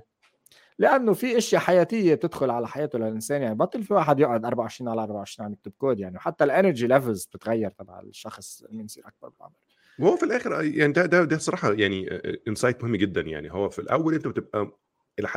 لأنه 0.80 1.14
في 1.14 1.38
أشياء 1.38 1.62
حياتية 1.62 2.16
تدخل 2.16 2.50
على 2.50 2.68
حياته 2.68 3.00
للإنسان 3.00 3.42
يعني 3.42 3.56
بطل 3.56 3.84
في 3.84 3.94
واحد 3.94 4.20
يقعد 4.20 4.46
24 4.46 4.90
على 4.90 5.04
24 5.04 5.46
عم 5.48 5.54
يكتب 5.54 5.72
كود 5.78 6.00
يعني 6.00 6.16
وحتى 6.18 6.44
ال 6.44 6.50
energy 6.50 6.88
levels 6.88 7.26
بتتغير 7.26 7.72
تبع 7.72 8.00
الشخص 8.00 8.64
اللي 8.64 8.84
يصير 8.84 9.08
أكبر 9.08 9.30
بالعمر. 9.30 9.56
وهو 10.00 10.16
في 10.18 10.24
الآخر 10.24 10.64
يعني 10.64 10.94
ده 10.94 11.06
ده 11.06 11.24
ده 11.24 11.38
صراحة 11.38 11.74
يعني 11.74 12.10
insight 12.48 12.84
مهم 12.84 12.96
جدا 12.96 13.22
يعني. 13.22 13.52
هو 13.54 13.70
في 13.70 13.80
الأول 13.80 14.14
أنت 14.14 14.28
بتبقى 14.28 14.78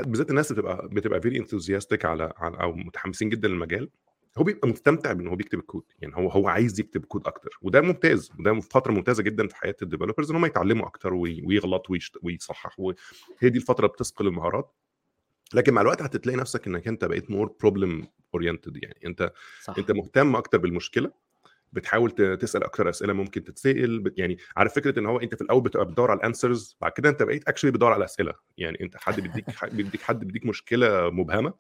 بالذات 0.07 0.31
الناس 0.31 0.53
بتبقى 0.53 0.89
بتبقى 0.89 1.21
very 1.21 1.39
enthusiastic 1.39 2.05
على 2.05 2.33
على 2.37 2.61
أو 2.61 2.73
متحمسين 2.73 3.29
جدا 3.29 3.49
للمجال. 3.49 3.91
هو 4.39 4.45
بيبقى 4.45 4.69
مستمتع 4.69 5.13
بإن 5.13 5.29
هو 5.29 5.37
بيكتب 5.37 5.59
الكود 5.59 5.83
يعني. 6.01 6.17
هو 6.17 6.29
هو 6.29 6.49
عايز 6.49 6.81
يكتب 6.81 7.05
كود 7.05 7.27
أكتر. 7.27 7.59
وده 7.63 7.81
ممتاز. 7.81 8.31
وده 8.39 8.61
فترة 8.61 8.93
ممتازة 8.93 9.23
جدا 9.23 9.47
في 9.49 9.57
حياة 9.57 9.77
ال 9.83 9.87
developers 9.87 10.31
إن 10.31 10.37
هم 10.37 10.47
يتعلموا 10.47 10.87
أكتر 10.87 11.15
ويغلط 11.15 11.87
ويصحح 12.23 12.81
وهي 12.81 12.95
دي 13.43 13.59
الفترة 13.59 13.87
بتثقل 13.87 14.27
المهارات 14.27 14.73
لكن 15.55 15.75
مع 15.75 15.81
الوقت 15.81 16.03
هتتلاقي 16.03 16.37
نفسك 16.37 16.67
إنك 16.67 16.89
أنت 16.89 17.05
بقيت 17.05 17.31
more 17.31 17.55
problem 17.61 18.07
oriented 18.35 18.77
يعني. 18.83 19.01
أنت 19.07 19.33
صح. 19.63 19.75
أنت 19.79 19.91
مهتم 19.91 20.37
أكتر 20.37 20.59
بالمشكلة. 20.59 21.11
بتحاول 21.73 22.11
تسأل 22.39 22.65
أكتر 22.65 22.89
أسئلة 22.91 23.13
ممكن 23.13 23.45
تتسأل 23.45 24.15
يعني 24.17 24.39
عارف 24.57 24.75
فكرة 24.75 24.99
إن 24.99 25.07
هو 25.07 25.21
أنت 25.21 25.35
في 25.35 25.41
الأول 25.41 25.63
بتبقى 25.63 25.87
بتدور 25.87 26.11
على 26.11 26.19
ال 26.21 26.28
answers 26.28 26.77
بعد 26.81 26.93
كده 26.93 27.09
أنت 27.09 27.23
بقيت 27.23 27.49
actually 27.49 27.71
بتدور 27.71 27.93
على 27.93 28.05
أسئلة. 28.05 28.35
يعني 28.59 28.81
أنت 28.81 28.97
حد 28.97 29.21
بيديك 29.21 29.51
ح- 29.51 29.65
بيديك 29.67 30.03
حد 30.03 30.25
بيديك 30.25 30.47
مشكلة 30.47 31.11
مبهمة 31.11 31.55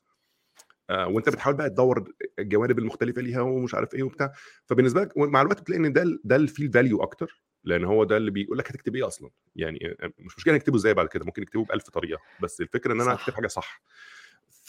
آه، 0.91 1.09
وأنت 1.09 1.29
بتحاول 1.29 1.57
بقى 1.57 1.71
تدور 1.71 2.13
الجوانب 2.39 2.79
المختلفة 2.79 3.23
ليها 3.23 3.41
ومش 3.41 3.75
عارف 3.75 3.95
إيه 3.95 4.03
وبتاع. 4.03 4.33
فبالنسبة 4.67 5.01
لك 5.03 5.19
مع 5.19 5.43
الوقت 5.43 5.61
بتلاقي 5.61 5.79
إن 5.87 5.93
ده 5.93 6.19
ده 6.25 6.37
اللي 6.37 6.49
فيه 6.49 6.67
ال 6.67 6.73
value 6.73 7.03
أكتر 7.03 7.43
لأن 7.65 7.85
هو 7.85 8.05
ده 8.05 8.17
اللي 8.17 8.31
بيقول 8.31 8.59
لك 8.59 8.71
هتكتب 8.71 8.97
إيه 8.97 9.07
أصلا. 9.07 9.31
يعني 9.57 9.97
آه، 10.01 10.13
مش 10.19 10.37
مشكلة 10.39 10.55
نكتبه 10.55 10.77
إزاي 10.77 10.95
بعد 10.95 11.07
كده 11.09 11.25
ممكن 11.25 11.43
نكتبه 11.43 11.65
بألف 11.65 11.91
طريقة 11.91 12.21
بس 12.43 12.61
الفكرة 12.61 12.93
إن 12.93 13.01
أنا. 13.01 13.13
اكتب 13.13 13.33
حاجة 13.35 13.47
صح. 13.47 13.83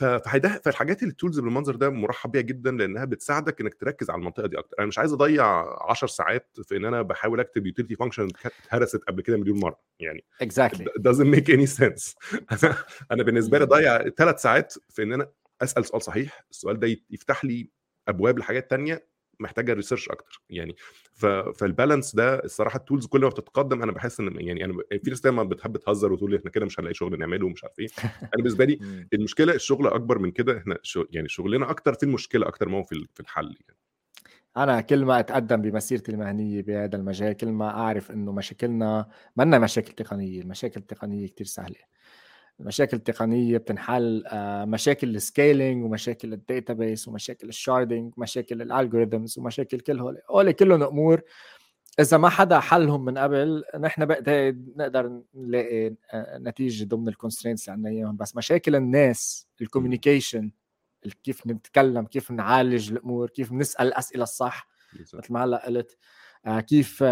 فده 0.01 0.61
فالحاجات 0.65 1.03
ال 1.03 1.09
tools 1.09 1.39
بالمنظر 1.39 1.75
ده 1.75 1.89
مرحب 1.89 2.31
بيها 2.31 2.41
جدا 2.41 2.71
لأنها 2.71 3.05
بتساعدك 3.05 3.61
إنك 3.61 3.73
تركز 3.73 4.09
على 4.09 4.19
المنطقة 4.19 4.47
دي 4.47 4.59
أكتر. 4.59 4.75
أنا 4.79 4.87
مش 4.87 4.99
عايز 4.99 5.13
أضيع 5.13 5.45
10 5.89 6.07
ساعات 6.07 6.57
في 6.63 6.77
إن 6.77 6.85
أنا 6.85 7.01
بحاول 7.01 7.39
أكتب 7.39 7.65
utility 7.65 7.95
function 7.95 8.27
اتهرست 8.65 9.03
قبل 9.07 9.21
كده 9.21 9.37
مليون 9.37 9.59
مرة 9.59 9.79
يعني 9.99 10.23
exactly. 10.43 10.83
it 10.83 11.01
doesn't 11.01 11.35
make 11.35 11.49
any 11.49 11.79
sense. 11.79 12.15
أنا 12.51 12.75
أنا 13.11 13.23
بالنسبة 13.23 13.57
لي 13.57 13.63
أضيع 13.63 14.09
ثلاث 14.09 14.41
ساعات 14.41 14.73
في 14.89 15.03
إن 15.03 15.13
أنا 15.13 15.31
أسأل 15.61 15.85
سؤال 15.85 16.01
صحيح 16.01 16.45
السؤال 16.51 16.79
ده 16.79 16.97
يفتح 17.09 17.45
لي 17.45 17.69
أبواب 18.07 18.39
لحاجات 18.39 18.69
تانية 18.69 19.10
محتاجة 19.41 19.73
research 19.73 20.09
أكتر 20.09 20.41
يعني. 20.49 20.75
فال 21.53 21.67
balance 21.67 22.15
ده 22.15 22.35
الصراحة 22.35 22.77
ال 22.77 22.82
tools 22.82 23.05
كل 23.05 23.21
ما 23.21 23.29
بتتقدم 23.29 23.83
أنا 23.83 23.91
بحس 23.91 24.19
إن 24.19 24.35
يعني 24.35 24.65
أنا 24.65 24.73
في 25.03 25.09
ناس 25.09 25.21
دايما 25.21 25.43
بتحب 25.43 25.77
تهزر 25.77 26.13
وتقول 26.13 26.35
إحنا 26.35 26.51
كده 26.51 26.65
مش 26.65 26.79
هنلاقي 26.79 26.93
شغل 26.93 27.19
نعمله 27.19 27.45
ومش 27.45 27.63
عارف 27.63 27.79
إيه 27.79 27.87
أنا 28.21 28.29
بالنسبة 28.35 28.65
لي 28.65 28.77
مم. 28.81 29.07
المشكلة 29.13 29.53
الشغل 29.53 29.87
أكبر 29.87 30.19
من 30.19 30.31
كده 30.31 30.57
إحنا 30.57 30.77
يعني 31.11 31.29
شغلنا 31.29 31.69
أكتر 31.69 31.93
في 31.93 32.03
المشكلة 32.03 32.47
أكتر 32.47 32.69
ما 32.69 32.77
هو 32.77 32.83
في 32.83 33.19
الحل 33.19 33.45
يعني 33.45 33.77
أنا 34.57 34.81
كل 34.81 35.05
ما 35.05 35.19
أتقدم 35.19 35.61
بمسيرتي 35.61 36.11
المهنية 36.11 36.61
بهذا 36.61 36.95
المجال 36.95 37.33
كل 37.33 37.47
ما 37.47 37.69
أعرف 37.69 38.11
إنه 38.11 38.31
مشاكلنا 38.31 39.09
منا 39.35 39.59
مشاكل 39.59 39.93
تقنية 39.93 40.41
المشاكل 40.41 40.79
التقنية 40.79 41.27
كتير 41.27 41.47
سهلة 41.47 41.75
المشاكل 42.61 42.97
التقنيه 42.97 43.57
بتنحل 43.57 44.23
آه، 44.27 44.65
مشاكل 44.65 45.15
ال 45.15 45.24
scaling 45.24 45.85
ومشاكل 45.85 46.33
ال 46.33 46.42
database 46.42 47.07
ومشاكل 47.07 47.49
ال 47.49 47.57
sharding 47.57 48.13
ومشاكل 48.17 48.61
ال 48.61 48.68
algorithms 48.68 49.39
ومشاكل 49.39 49.79
كل 49.79 49.99
هول 49.99 50.17
هول 50.29 50.51
كلهم 50.51 50.83
أمور 50.83 51.21
إذا 51.99 52.17
ما 52.17 52.29
حدا 52.29 52.59
حلهم 52.59 53.05
من 53.05 53.17
قبل 53.17 53.63
نحن 53.79 54.01
نقدر 54.77 55.21
نلاقي 55.35 55.95
آه، 56.13 56.37
نتيجة 56.37 56.83
ضمن 56.83 57.07
ال 57.07 57.13
constraints 57.13 57.69
اللي 57.69 57.73
عندنا 57.73 57.89
إياهم. 57.89 58.17
بس 58.17 58.35
مشاكل 58.35 58.75
الناس 58.75 59.47
ال 59.61 59.68
communication 59.68 60.51
كيف 61.23 61.47
نتكلم 61.47 62.05
كيف 62.05 62.31
نعالج 62.31 62.91
الأمور 62.91 63.29
كيف 63.29 63.51
نسأل 63.51 63.87
الأسئلة 63.87 64.23
الصح 64.23 64.67
مثل 65.13 65.33
ما 65.33 65.43
هلا 65.43 65.65
قلت 65.65 65.97
آه، 66.45 66.59
كيف 66.59 67.03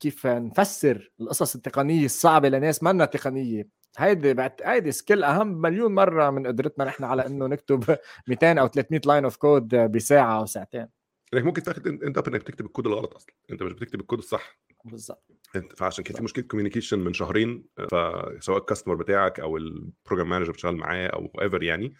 كيف 0.00 0.26
نفسر 0.26 1.12
القصص 1.20 1.54
التقنية 1.54 2.04
الصعبة 2.04 2.48
لناس 2.48 2.82
منا 2.82 3.04
تقنية. 3.04 3.77
هيدي 3.98 4.34
بعت 4.34 4.62
هيدي 4.64 4.92
skill 4.92 5.24
أهم 5.24 5.60
مليون 5.60 5.94
مرة 5.94 6.30
من 6.30 6.46
قدرتنا 6.46 6.84
نحن 6.84 7.04
على 7.04 7.26
إنه 7.26 7.46
نكتب 7.46 7.96
200 8.28 8.58
أو 8.58 8.66
300 8.66 9.00
line 9.06 9.24
of 9.24 9.36
code 9.36 9.68
بساعة 9.74 10.38
أو 10.38 10.46
ساعتين. 10.46 10.88
انك 11.34 11.44
ممكن 11.44 11.62
تاخد 11.62 11.86
إنت 11.86 12.28
انك 12.28 12.40
بتكتب 12.40 12.66
الكود 12.66 12.86
الغلط 12.86 13.14
أصلا. 13.14 13.34
إنت 13.50 13.62
مش 13.62 13.72
بتكتب 13.72 14.00
الكود 14.00 14.18
الصح. 14.18 14.58
بالضبط 14.84 15.24
انت 15.56 15.78
فعشان 15.78 16.04
كده 16.04 16.16
في 16.18 16.24
مشكلة 16.24 16.44
communication 16.44 16.98
من 16.98 17.12
شهرين 17.12 17.64
فسواء 17.90 18.58
ال 18.58 18.62
customer 18.62 18.94
بتاعك 18.94 19.40
أو 19.40 19.56
ال 19.56 19.65
program 19.65 20.28
manager 20.30 20.52
بتشتغل 20.52 20.76
معاه 20.76 21.06
أو 21.06 21.32
ever 21.42 21.62
يعني 21.62 21.94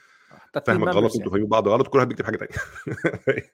فاهمك 0.67 0.89
غلط. 0.89 1.17
أنتوا 1.17 1.31
فاهمين 1.31 1.49
بعض 1.49 1.69
غلط 1.69 1.89
كل 1.89 1.99
واحد 1.99 2.09
بيكتب 2.09 2.25
حاجة 2.25 2.37
ثانية 2.37 2.53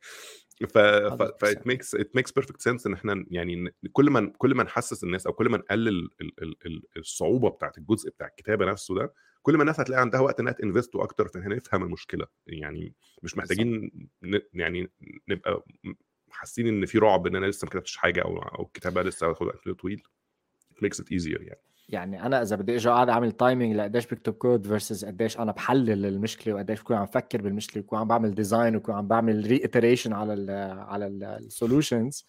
ف 0.74 0.78
ف 0.78 1.22
100%. 1.22 1.36
ف 1.40 1.45
that 1.45 1.66
makes 1.66 1.94
it 1.94 2.16
makes 2.16 2.32
perfect 2.32 2.60
sense 2.60 2.86
إن 2.86 2.92
إحنا 2.92 3.26
يعني 3.30 3.74
كل 3.92 4.10
ما 4.10 4.32
كل 4.38 4.54
ما 4.54 4.62
نحسس 4.62 5.04
الناس 5.04 5.26
أو 5.26 5.32
كل 5.32 5.48
ما 5.48 5.56
نقلل 5.58 5.88
ال- 5.88 6.42
ال- 6.42 6.56
ال- 6.66 6.82
الصعوبة 6.96 7.50
بتاعت 7.50 7.78
الجزء 7.78 8.10
بتاع 8.10 8.26
الكتابة 8.26 8.64
نفسه 8.64 8.94
ده 8.94 9.12
كل 9.42 9.54
ما 9.56 9.62
الناس 9.62 9.80
هتلاقي 9.80 10.00
عندها 10.00 10.20
وقت 10.20 10.40
إنها 10.40 10.52
ت 10.52 10.58
investوا 10.58 11.02
أكتر 11.04 11.28
في 11.28 11.36
إن 11.38 11.42
إحنا 11.42 11.54
نفهم 11.56 11.82
المشكلة. 11.82 12.26
يعني 12.46 12.94
مش 13.22 13.36
محتاجين 13.38 13.90
ن- 14.22 14.40
يعني 14.52 14.90
نبقى 15.28 15.64
حاسين 16.30 16.66
إن 16.68 16.86
في 16.86 16.98
رعب 16.98 17.26
إن 17.26 17.36
أنا 17.36 17.46
لسه 17.46 17.64
ما 17.64 17.70
كتبتش 17.70 17.96
حاجة 17.96 18.20
أو 18.22 18.38
أو 18.38 18.62
الكتابة 18.64 19.02
لسه 19.02 19.26
هتاخد 19.30 19.46
وقت 19.46 19.68
طويل. 19.68 20.02
It 20.72 20.76
makes 20.86 20.98
it 21.00 21.06
easier 21.06 21.40
يعني. 21.40 21.60
يعني 21.88 22.26
أنا 22.26 22.42
إذا 22.42 22.56
بدي 22.56 22.76
أجي 22.76 22.88
اقعد 22.88 23.08
أعمل 23.08 23.32
timing 23.32 23.76
لقديش 23.76 24.06
بكتب 24.06 24.32
code 24.32 24.66
versus 24.66 25.04
قديش 25.04 25.38
أنا 25.38 25.52
بحلل 25.52 26.06
المشكلة 26.06 26.54
وقديش 26.54 26.80
بكون 26.80 26.96
عم 26.96 27.06
فكر 27.06 27.42
بالمشكلة 27.42 27.82
وبكون 27.82 27.98
عم 27.98 28.08
بعمل 28.08 28.34
design 28.34 28.76
وبكون 28.76 28.94
عم 28.94 29.08
بعمل 29.08 29.46
reiteration 29.46 30.12
على 30.12 30.34
ال 30.34 30.50
على 30.80 31.06
ال 31.06 31.18
solutions 31.18 32.26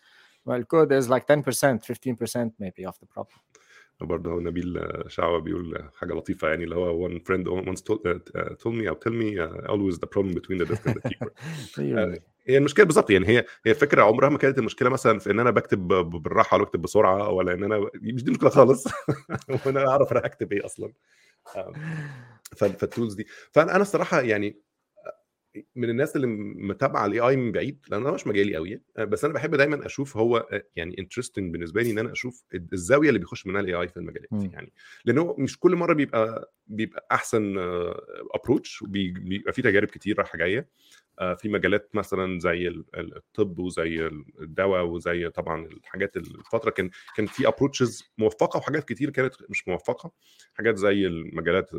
ال 0.50 0.59
code 0.59 0.94
is 0.94 1.10
like 1.10 1.24
10% 1.24 1.36
15% 1.36 2.50
maybe 2.62 2.90
of 2.90 2.94
the 2.94 3.08
problem. 3.16 3.55
برضه 4.02 4.32
هو 4.32 4.40
نبيل 4.40 4.88
شعوة 5.08 5.40
بيقول 5.40 5.90
حاجة 5.96 6.14
لطيفة 6.14 6.48
يعني 6.50 6.64
اللي 6.64 6.76
هو 6.76 7.10
one 7.10 7.12
friend 7.22 7.66
once 7.66 7.80
told, 7.82 8.00
uh, 8.00 8.54
told 8.56 8.74
me 8.82 8.88
أو 8.88 8.96
tell 8.96 9.12
me 9.14 9.38
uh, 9.40 9.70
always 9.72 9.98
the 10.00 10.08
problem 10.08 10.34
between 10.34 10.58
the 10.60 10.66
desk 10.66 10.86
and 10.86 10.94
the 10.96 11.02
keyboard 11.10 11.34
مية 11.80 12.24
هي 12.48 12.58
المشكلة 12.58 12.86
بالظبط 12.86 13.10
يعني 13.10 13.28
هي 13.28 13.46
هي 13.66 13.72
الفكرة 13.72 14.04
عمرها 14.04 14.30
ما 14.30 14.38
كانت 14.38 14.58
المشكلة 14.58 14.90
مثلا 14.90 15.20
في 15.20 15.32
إن 15.32 15.40
أنا 15.40 15.52
بكتب 15.52 15.88
ب- 15.88 16.22
بالراحة 16.24 16.56
ولا 16.58 16.66
بكتب 16.66 16.82
بسرعة 16.82 17.30
ولا 17.30 17.54
إن 17.54 17.64
أنا 17.64 17.90
مش 17.96 18.24
دي 18.24 18.30
المشكلة 18.30 18.50
خالص. 18.50 18.88
وأنا 19.66 19.88
أعرف 19.88 20.12
أنا 20.12 20.22
هكتب 20.26 20.54
أصلا. 20.54 20.94
آم، 21.58 21.74
ف- 22.58 22.64
فال 22.64 22.78
tools 22.78 23.14
دي. 23.14 23.26
فأنا 23.52 23.72
أنا 23.76 23.82
الصراحة 23.82 24.22
يعني 24.22 24.60
من 25.76 25.90
الناس 25.90 26.16
اللي 26.16 26.28
متابعة 26.68 27.06
ال 27.06 27.20
AI 27.20 27.36
من 27.36 27.52
بعيد 27.52 27.86
لأن 27.90 28.02
أنا 28.02 28.12
مش 28.12 28.28
مجالي 28.28 28.56
قوي 28.56 28.82
بس 29.00 29.26
أنا 29.26 29.34
بحب 29.34 29.56
دايما 29.56 29.86
أشوف 29.86 30.18
هو 30.18 30.48
يعني 30.76 30.96
interesting 31.00 31.52
بالنسبة 31.54 31.82
لي 31.82 31.92
إن 31.92 31.98
أنا 32.00 32.12
أشوف 32.12 32.44
الزاوية 32.74 33.10
اللي 33.10 33.20
بيخش 33.20 33.48
منها 33.48 33.62
ال 33.62 33.74
AI 33.74 33.88
في 33.88 33.98
المجالات 33.98 34.34
مم. 34.34 34.50
يعني 34.54 34.74
لأنه 35.06 35.36
مش 35.38 35.60
كل 35.60 35.76
مرة 35.76 35.94
بيبقى 35.94 36.54
بيبقى 36.68 37.08
أحسن 37.12 37.56
approach 38.36 38.84
بيبقى 38.88 39.54
في 39.54 39.62
تجارب 39.62 39.88
كتير 39.88 40.18
رايحه 40.18 40.38
جاية 40.38 40.70
آه، 41.20 41.34
في 41.34 41.50
مجالات 41.50 41.90
مثلا 41.94 42.40
زي 42.40 42.68
ال- 42.68 42.86
ال- 42.96 43.16
الطب 43.18 43.60
وزي 43.60 44.08
الدواء 44.42 44.86
وزي 44.86 45.30
طبعا 45.30 45.66
الحاجات 45.66 46.18
الفترة 46.18 46.70
كان 46.70 46.90
كان 47.18 47.26
في 47.26 47.48
approaches 47.48 48.12
موفقة 48.18 48.58
وحاجات 48.58 48.84
كتير 48.90 49.10
كانت 49.10 49.34
مش 49.50 49.68
موفقة 49.68 50.12
حاجات 50.54 50.78
زي 50.78 51.08
المجالات 51.08 51.70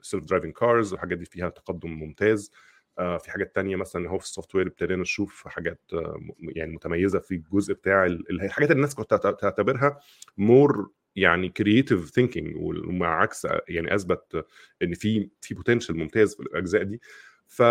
ال 0.00 0.05
self 0.05 0.24
driving 0.24 0.52
cars 0.52 0.92
والحاجات 0.92 1.18
دي 1.18 1.24
فيها 1.24 1.48
تقدم 1.48 1.90
ممتاز. 1.90 2.50
آه، 2.98 3.18
في 3.18 3.30
حاجات 3.30 3.54
تانية 3.54 3.76
مثلا 3.76 4.08
هو 4.10 4.18
في 4.18 4.24
ال 4.24 4.54
software 4.54 4.66
ابتدينا 4.66 5.02
نشوف 5.02 5.48
حاجات 5.48 5.80
آه، 5.92 6.20
يعني 6.40 6.72
متميزة 6.72 7.18
في 7.18 7.34
الجزء 7.34 7.74
بتاع 7.74 8.06
ال- 8.06 8.30
ال- 8.30 8.42
الحاجات 8.42 8.70
اللي 8.70 8.76
الناس 8.76 8.94
كنت 8.94 9.10
تعت- 9.10 9.40
تعتبرها 9.40 10.00
more 10.38 10.90
يعني 11.16 11.48
creative 11.48 12.10
thinking 12.10 12.56
ومع 12.56 13.28
يعني 13.68 13.94
أثبت 13.94 14.46
إن 14.82 14.94
في 14.94 15.28
في 15.40 15.54
potential 15.54 15.96
ممتاز 15.96 16.34
في 16.34 16.40
الأجزاء 16.42 16.82
دي. 16.82 17.00
ف- 17.46 17.62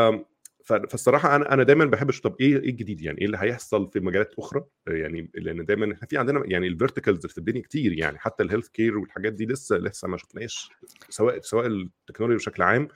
فالصراحة 0.73 1.35
أنا 1.35 1.53
أنا 1.53 1.63
دايما 1.63 1.85
بحب 1.85 2.09
أشوف 2.09 2.23
طب 2.23 2.35
إيه 2.39 2.59
إيه 2.59 2.69
الجديد 2.69 3.01
يعني؟ 3.01 3.19
إيه 3.19 3.25
اللي 3.25 3.37
هيحصل 3.41 3.91
في 3.91 3.99
مجالات 3.99 4.33
أخرى؟ 4.39 4.63
يعني 4.87 5.31
لأن 5.35 5.65
دايما 5.65 5.93
إحنا 5.93 6.07
في 6.07 6.17
عندنا 6.17 6.43
يعني 6.45 6.67
ال 6.67 6.73
verticals 6.73 7.25
في 7.25 7.37
الدنيا 7.37 7.61
كتير 7.61 7.93
يعني 7.93 8.17
حتى 8.19 8.43
ال 8.43 8.46
health 8.46 8.67
care 8.67 8.97
والحاجات 8.97 9.33
دي 9.33 9.45
لسه 9.45 9.77
لسه 9.77 10.07
ما 10.07 10.17
شفناش 10.17 10.69
سواء 11.09 11.39
سواء 11.41 11.67
التكنولوجيا 11.67 12.37
بشكل 12.37 12.63
عام 12.63 12.87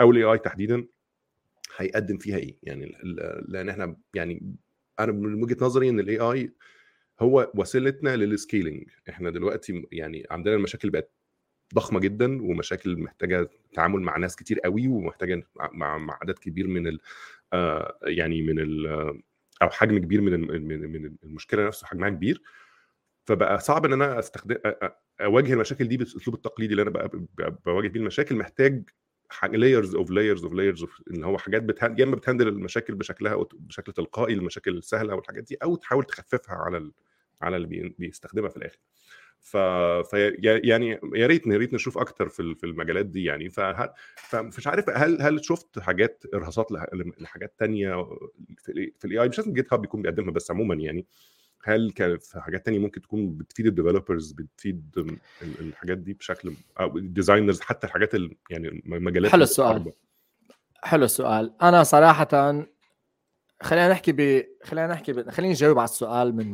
أو 0.00 0.10
ال 0.10 0.24
AI 0.24 0.38
تحديدا 0.38 0.86
هيقدم 1.76 2.18
فيها 2.18 2.36
إيه؟ 2.36 2.56
يعني 2.62 2.96
لأن 3.48 3.68
إحنا 3.68 3.96
يعني 4.14 4.56
أنا 5.00 5.12
من 5.12 5.42
وجهة 5.42 5.56
نظري 5.60 5.88
إن 5.88 6.00
ال 6.00 6.18
AI 6.18 6.52
هو 7.20 7.52
وسيلتنا 7.54 8.16
لل 8.16 8.32
scaling 8.32 8.88
إحنا 9.08 9.30
دلوقتي 9.30 9.86
يعني 9.92 10.26
عندنا 10.30 10.54
المشاكل 10.54 10.90
بقت 10.90 11.12
ضخمة 11.74 12.00
جدا 12.00 12.42
ومشاكل 12.42 12.96
محتاجة 13.00 13.50
تعامل 13.74 14.00
مع 14.00 14.16
ناس 14.16 14.36
كتير 14.36 14.60
قوي 14.60 14.88
ومحتاجة 14.88 15.42
مع 15.72 15.98
مع 15.98 16.18
عدد 16.22 16.38
كبير 16.38 16.66
من 16.68 16.86
ال 16.86 17.00
آه، 17.52 17.98
يعني 18.02 18.42
من 18.42 18.58
ال 18.58 18.86
أو 19.62 19.70
حجم 19.70 19.98
كبير 19.98 20.20
من 20.20 20.40
من 20.62 21.16
المشكلة 21.24 21.66
نفسه 21.66 21.86
حجمها 21.86 22.08
كبير. 22.08 22.42
فبقى 23.24 23.60
صعب 23.60 23.84
إن 23.84 23.92
أنا 23.92 24.18
استخدم 24.18 24.56
أواجه 25.20 25.52
المشاكل 25.52 25.88
دي 25.88 25.96
بالاسلوب 25.96 26.36
التقليدي 26.36 26.72
اللي 26.72 26.82
أنا 26.82 26.90
بقى 26.90 27.10
بواجه 27.66 27.88
بيه 27.88 28.00
المشاكل. 28.00 28.36
محتاج 28.36 28.90
layers 29.52 29.94
of 29.94 30.10
layers 30.10 30.44
of 30.44 30.52
layers 30.52 30.86
إن 31.10 31.24
هو 31.24 31.38
حاجات 31.38 31.62
بتهند... 31.62 31.98
يا 31.98 32.04
إما 32.04 32.16
بت 32.16 32.24
handle 32.24 32.48
المشاكل 32.48 32.94
بشكلها 32.94 33.46
بشكل 33.54 33.92
تلقائي 33.92 34.34
المشاكل 34.34 34.78
السهله 34.78 35.14
والحاجات 35.14 35.44
دي 35.44 35.56
أو 35.62 35.76
تحاول 35.76 36.04
تخففها 36.04 36.54
على 36.56 36.76
ال... 36.76 36.92
على 37.42 37.56
اللي 37.56 37.66
بي... 37.68 37.94
بيستخدمها 37.98 38.48
في 38.48 38.56
الآخر. 38.56 38.78
ف... 39.42 39.56
ف 40.10 40.12
يعني 40.38 41.00
يا 41.14 41.26
ريت 41.26 41.46
يا 41.46 41.56
ريت 41.56 41.74
نشوف 41.74 41.98
أكتر 41.98 42.28
في 42.28 42.54
في 42.54 42.66
المجالات 42.66 43.06
دي 43.06 43.24
يعني. 43.24 43.50
فهل... 43.50 43.88
فمش 44.16 44.66
عارف 44.66 44.90
هل 44.90 45.22
هل 45.22 45.44
شفت 45.44 45.78
حاجات 45.78 46.24
إرهاصات 46.34 46.72
لح- 46.72 47.20
لحاجات 47.20 47.54
تانية 47.58 48.04
في 48.58 48.72
ال 48.72 48.92
في 48.98 49.04
ال 49.04 49.18
AI 49.18 49.28
مش 49.28 49.38
لازم 49.38 49.52
GitHub 49.52 49.84
يكون 49.84 50.02
بيقدمها 50.02 50.30
بس 50.30 50.50
عموما 50.50 50.74
يعني. 50.74 51.06
هل 51.64 51.90
كانت 51.90 52.22
في 52.22 52.40
حاجات 52.40 52.64
تانية 52.64 52.78
ممكن 52.78 53.00
تكون 53.02 53.36
بتفيد 53.36 53.66
ال 53.66 53.72
developers 53.72 54.32
بتفيد 54.32 55.06
الحاجات 55.42 55.98
دي 55.98 56.12
بشكل 56.12 56.54
أو 56.80 56.96
ال 56.96 57.02
designers 57.02 57.60
حتى 57.60 57.86
الحاجات 57.86 58.14
ال... 58.14 58.36
يعني 58.50 58.82
مجالات 58.86 59.32
حلو 59.32 59.42
السؤال. 59.42 59.92
حلو 60.82 61.04
السؤال. 61.04 61.54
أنا 61.62 61.82
صراحة 61.82 62.28
خلينا 63.62 63.88
نحكي 63.88 64.12
ب 64.12 64.46
خلينا 64.64 64.86
نحكي 64.86 65.12
ب... 65.12 65.30
خليني 65.30 65.52
أجاوب 65.52 65.78
على 65.78 65.84
السؤال 65.84 66.36
من 66.36 66.52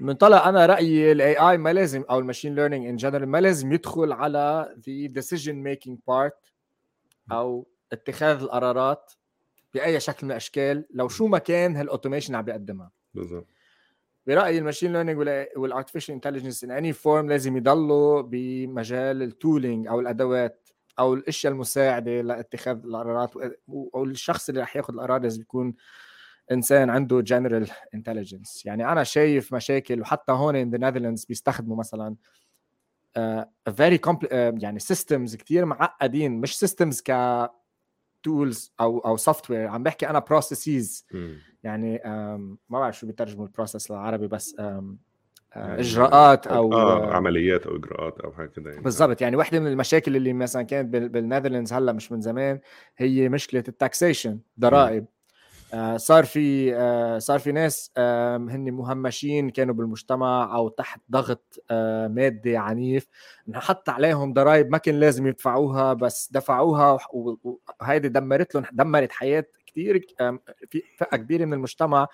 منطلق 0.00 0.36
منطلق 0.36 0.48
أنا 0.48 0.66
رأيي 0.66 1.12
ال 1.12 1.36
AI 1.36 1.58
ما 1.58 1.72
لازم 1.72 2.04
أو 2.10 2.18
ال 2.18 2.22
machine 2.22 2.54
learning 2.54 2.86
in 2.86 2.96
general 2.96 3.28
ما 3.28 3.40
لازم 3.40 3.72
يدخل 3.72 4.12
على 4.12 4.74
the 4.88 5.06
decision 5.06 5.54
making 5.54 5.98
part 6.08 6.52
أو 7.32 7.66
اتخاذ 7.92 8.42
القرارات 8.42 9.12
بأي 9.74 10.00
شكل 10.00 10.26
من 10.26 10.30
الأشكال 10.30 10.84
لو 10.90 11.08
شو 11.08 11.26
ما 11.26 11.38
كان 11.38 11.76
هال 11.76 11.86
automation 11.86 12.34
عم 12.34 12.42
بيقدمها. 12.42 12.90
بالضبط. 13.14 13.46
برأيي 14.26 14.58
ال 14.58 14.62
machine 14.62 14.92
learning 14.92 15.18
وال 15.56 15.66
artificial 15.66 16.14
intelligence 16.14 16.64
in 16.64 16.70
any 16.70 16.92
form 16.92 17.28
لازم 17.28 17.56
يضلوا 17.56 18.20
بمجال 18.20 19.22
ال 19.22 19.30
tooling 19.30 19.86
أو 19.86 20.00
الأدوات 20.00 20.68
أو 20.98 21.14
الأشياء 21.14 21.52
المساعدة 21.52 22.20
لاتخاذ 22.20 22.84
القرارات 22.84 23.30
أو 23.68 24.04
الشخص 24.04 24.48
اللي 24.48 24.60
رح 24.60 24.76
ياخذ 24.76 24.94
القرار 24.94 25.22
لازم 25.22 25.40
يكون 25.42 25.74
إنسان 26.52 26.90
عنده 26.90 27.20
general 27.20 27.70
intelligence 27.94 28.66
يعني 28.66 28.92
أنا 28.92 29.04
شايف 29.04 29.54
مشاكل 29.54 30.00
وحتى 30.00 30.32
هون 30.32 30.56
in 30.56 30.70
the 30.70 30.78
Netherlands 30.78 31.24
بيستخدموا 31.24 31.76
مثلا 31.76 32.16
very 33.76 33.98
uh, 33.98 34.10
uh, 34.10 34.28
يعني 34.32 34.78
systems 34.78 35.36
كثير 35.36 35.64
معقدين 35.64 36.40
مش 36.40 36.58
systems 36.58 37.00
ك 37.00 37.10
tools 38.22 38.72
أو 38.80 38.98
أو 38.98 39.16
software 39.16 39.68
عم 39.68 39.82
بحكي 39.82 40.10
أنا 40.10 40.18
processes 40.18 41.06
يعني 41.62 41.98
um, 41.98 42.08
ما 42.68 42.80
بعرف 42.80 42.98
شو 42.98 43.06
بيترجموا 43.06 43.46
ال 43.46 43.52
process 43.52 43.90
للعربي 43.90 44.26
بس 44.26 44.56
um, 44.58 44.60
uh, 44.60 45.56
إجراءات 45.56 46.46
أو 46.46 46.72
آه 46.72 47.14
عمليات 47.14 47.66
أو 47.66 47.76
إجراءات 47.76 48.20
أو 48.20 48.32
حاجة 48.32 48.46
كده 48.46 48.70
يعني. 48.70 48.82
بالضبط. 48.82 49.20
يعني 49.20 49.36
وحده 49.36 49.60
من 49.60 49.66
المشاكل 49.66 50.16
اللي 50.16 50.32
مثلا 50.32 50.62
كانت 50.62 50.88
بال 50.94 51.06
Netherlands 51.06 51.72
هلأ 51.72 51.92
مش 51.92 52.12
من 52.12 52.20
زمان 52.20 52.60
هي 52.96 53.28
مشكلة 53.28 53.64
ال 53.68 53.76
taxation 53.76 54.38
ضرائب. 54.60 55.02
آه، 55.02 55.13
صار 55.96 56.24
في 56.24 56.74
آه، 56.76 57.18
صار 57.18 57.38
في 57.38 57.52
ناس 57.52 57.92
هن 57.98 58.70
مهمشين 58.72 59.50
كانوا 59.50 59.74
بالمجتمع 59.74 60.56
أو 60.56 60.68
تحت 60.68 61.00
ضغط 61.10 61.64
آه، 61.70 62.08
مادي 62.08 62.56
عنيف. 62.56 63.08
حط 63.54 63.88
عليهم 63.88 64.32
ضرائب 64.32 64.70
ما 64.70 64.78
كان 64.78 65.00
لازم 65.00 65.26
يدفعوها 65.26 65.92
بس 65.92 66.32
دفعوها 66.32 66.98
وهيدي 67.12 68.08
دمرت 68.08 68.54
لهم 68.54 68.64
دمرت 68.72 69.12
حياة 69.12 69.44
كثير 69.66 70.06
في 70.70 70.82
فئة 70.98 71.16
كبيرة 71.16 71.44
من 71.44 71.52
المجتمع. 71.52 72.06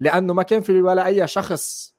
لأنه 0.00 0.34
ما 0.34 0.42
كان 0.42 0.60
في 0.60 0.82
ولا 0.82 1.06
أي 1.06 1.26
شخص 1.26 1.94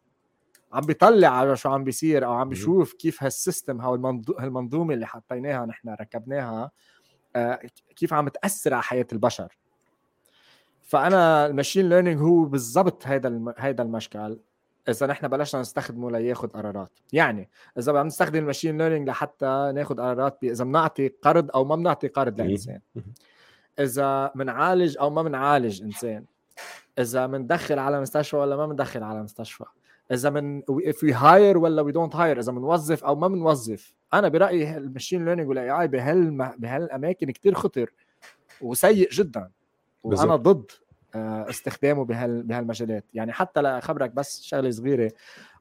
عم 0.74 0.82
بيطلع 0.82 1.28
على 1.28 1.58
شو 1.58 1.70
عم 1.70 1.84
بيصير 1.84 2.26
أو 2.26 2.34
عم 2.34 2.50
بيشوف 2.50 2.94
كيف 2.94 3.24
هال 3.24 3.38
system 3.38 3.82
أو 3.82 3.96
المنظومه 4.40 4.94
اللي 4.94 5.08
حطيناها 5.08 5.66
نحن 5.66 5.90
ركبناها 5.90 6.72
كيف 7.96 8.14
عم 8.14 8.30
تأثر 8.30 8.74
على 8.74 8.84
حياة 8.84 9.08
البشر. 9.14 9.58
فأنا 10.90 11.46
ال 11.46 11.51
machine 11.51 11.90
learning 11.90 12.22
هو 12.22 12.46
بالضبط 12.46 13.08
هذا 13.08 13.28
الم... 13.28 13.54
هذا 13.58 13.82
المشكل. 13.82 14.40
إذا 14.90 15.08
نحن 15.08 15.28
بلشنا 15.28 15.62
نستخدمه 15.62 16.12
لياخذ 16.12 16.48
قرارات. 16.48 16.92
يعني 17.14 17.50
إذا 17.78 17.92
بدنا 17.92 18.04
نستخدم 18.04 18.40
ال 18.40 18.45
machine 18.45 18.78
learning 18.78 19.10
لحتى 19.10 19.72
ناخذ 19.76 19.96
قرارات 19.96 20.44
إذا 20.44 20.64
بنعطي 20.64 21.08
قرض 21.08 21.52
أو 21.56 21.66
ما 21.66 21.76
بنعطي 21.76 22.08
قرض 22.08 22.42
لإنسان. 22.42 22.80
إذا 23.80 24.32
بنعالج 24.36 24.98
أو 24.98 25.10
ما 25.10 25.24
بنعالج 25.24 25.82
إنسان. 25.82 26.26
إذا 27.00 27.26
بندخل 27.26 27.80
على 27.80 28.02
مستشفى 28.02 28.36
ولا 28.36 28.56
ما 28.56 28.68
بندخل 28.68 29.04
على 29.04 29.24
مستشفى. 29.24 29.66
إذا 30.12 30.30
من 30.30 30.62
if 30.62 30.96
we 30.96 31.14
hire 31.14 31.58
ولا 31.58 31.84
we 31.84 31.94
don't 31.94 32.14
hire. 32.16 32.40
إذا 32.40 32.52
بنوظف 32.52 33.04
أو 33.04 33.16
ما 33.16 33.28
بنوظف 33.28 33.94
أنا 34.14 34.28
برأيي 34.28 34.78
ال 34.78 34.84
machine 34.84 35.26
learning 35.26 35.50
وال 35.50 35.72
AI 35.72 35.88
بهال 35.88 36.32
بهالأماكن 36.58 37.32
كثير 37.32 37.54
خطر 37.54 37.94
وسيء 38.62 39.10
جدا. 39.10 39.50
وأنا 40.04 40.36
ضد 40.36 40.72
آه، 41.16 41.50
استخدامه 41.50 42.06
بهال 42.06 42.44
بهالمجالات. 42.44 43.06
يعني 43.14 43.32
حتى 43.34 43.62
لاخبرك 43.62 44.12
بس 44.12 44.42
شغلة 44.42 44.70
صغيرة. 44.72 45.12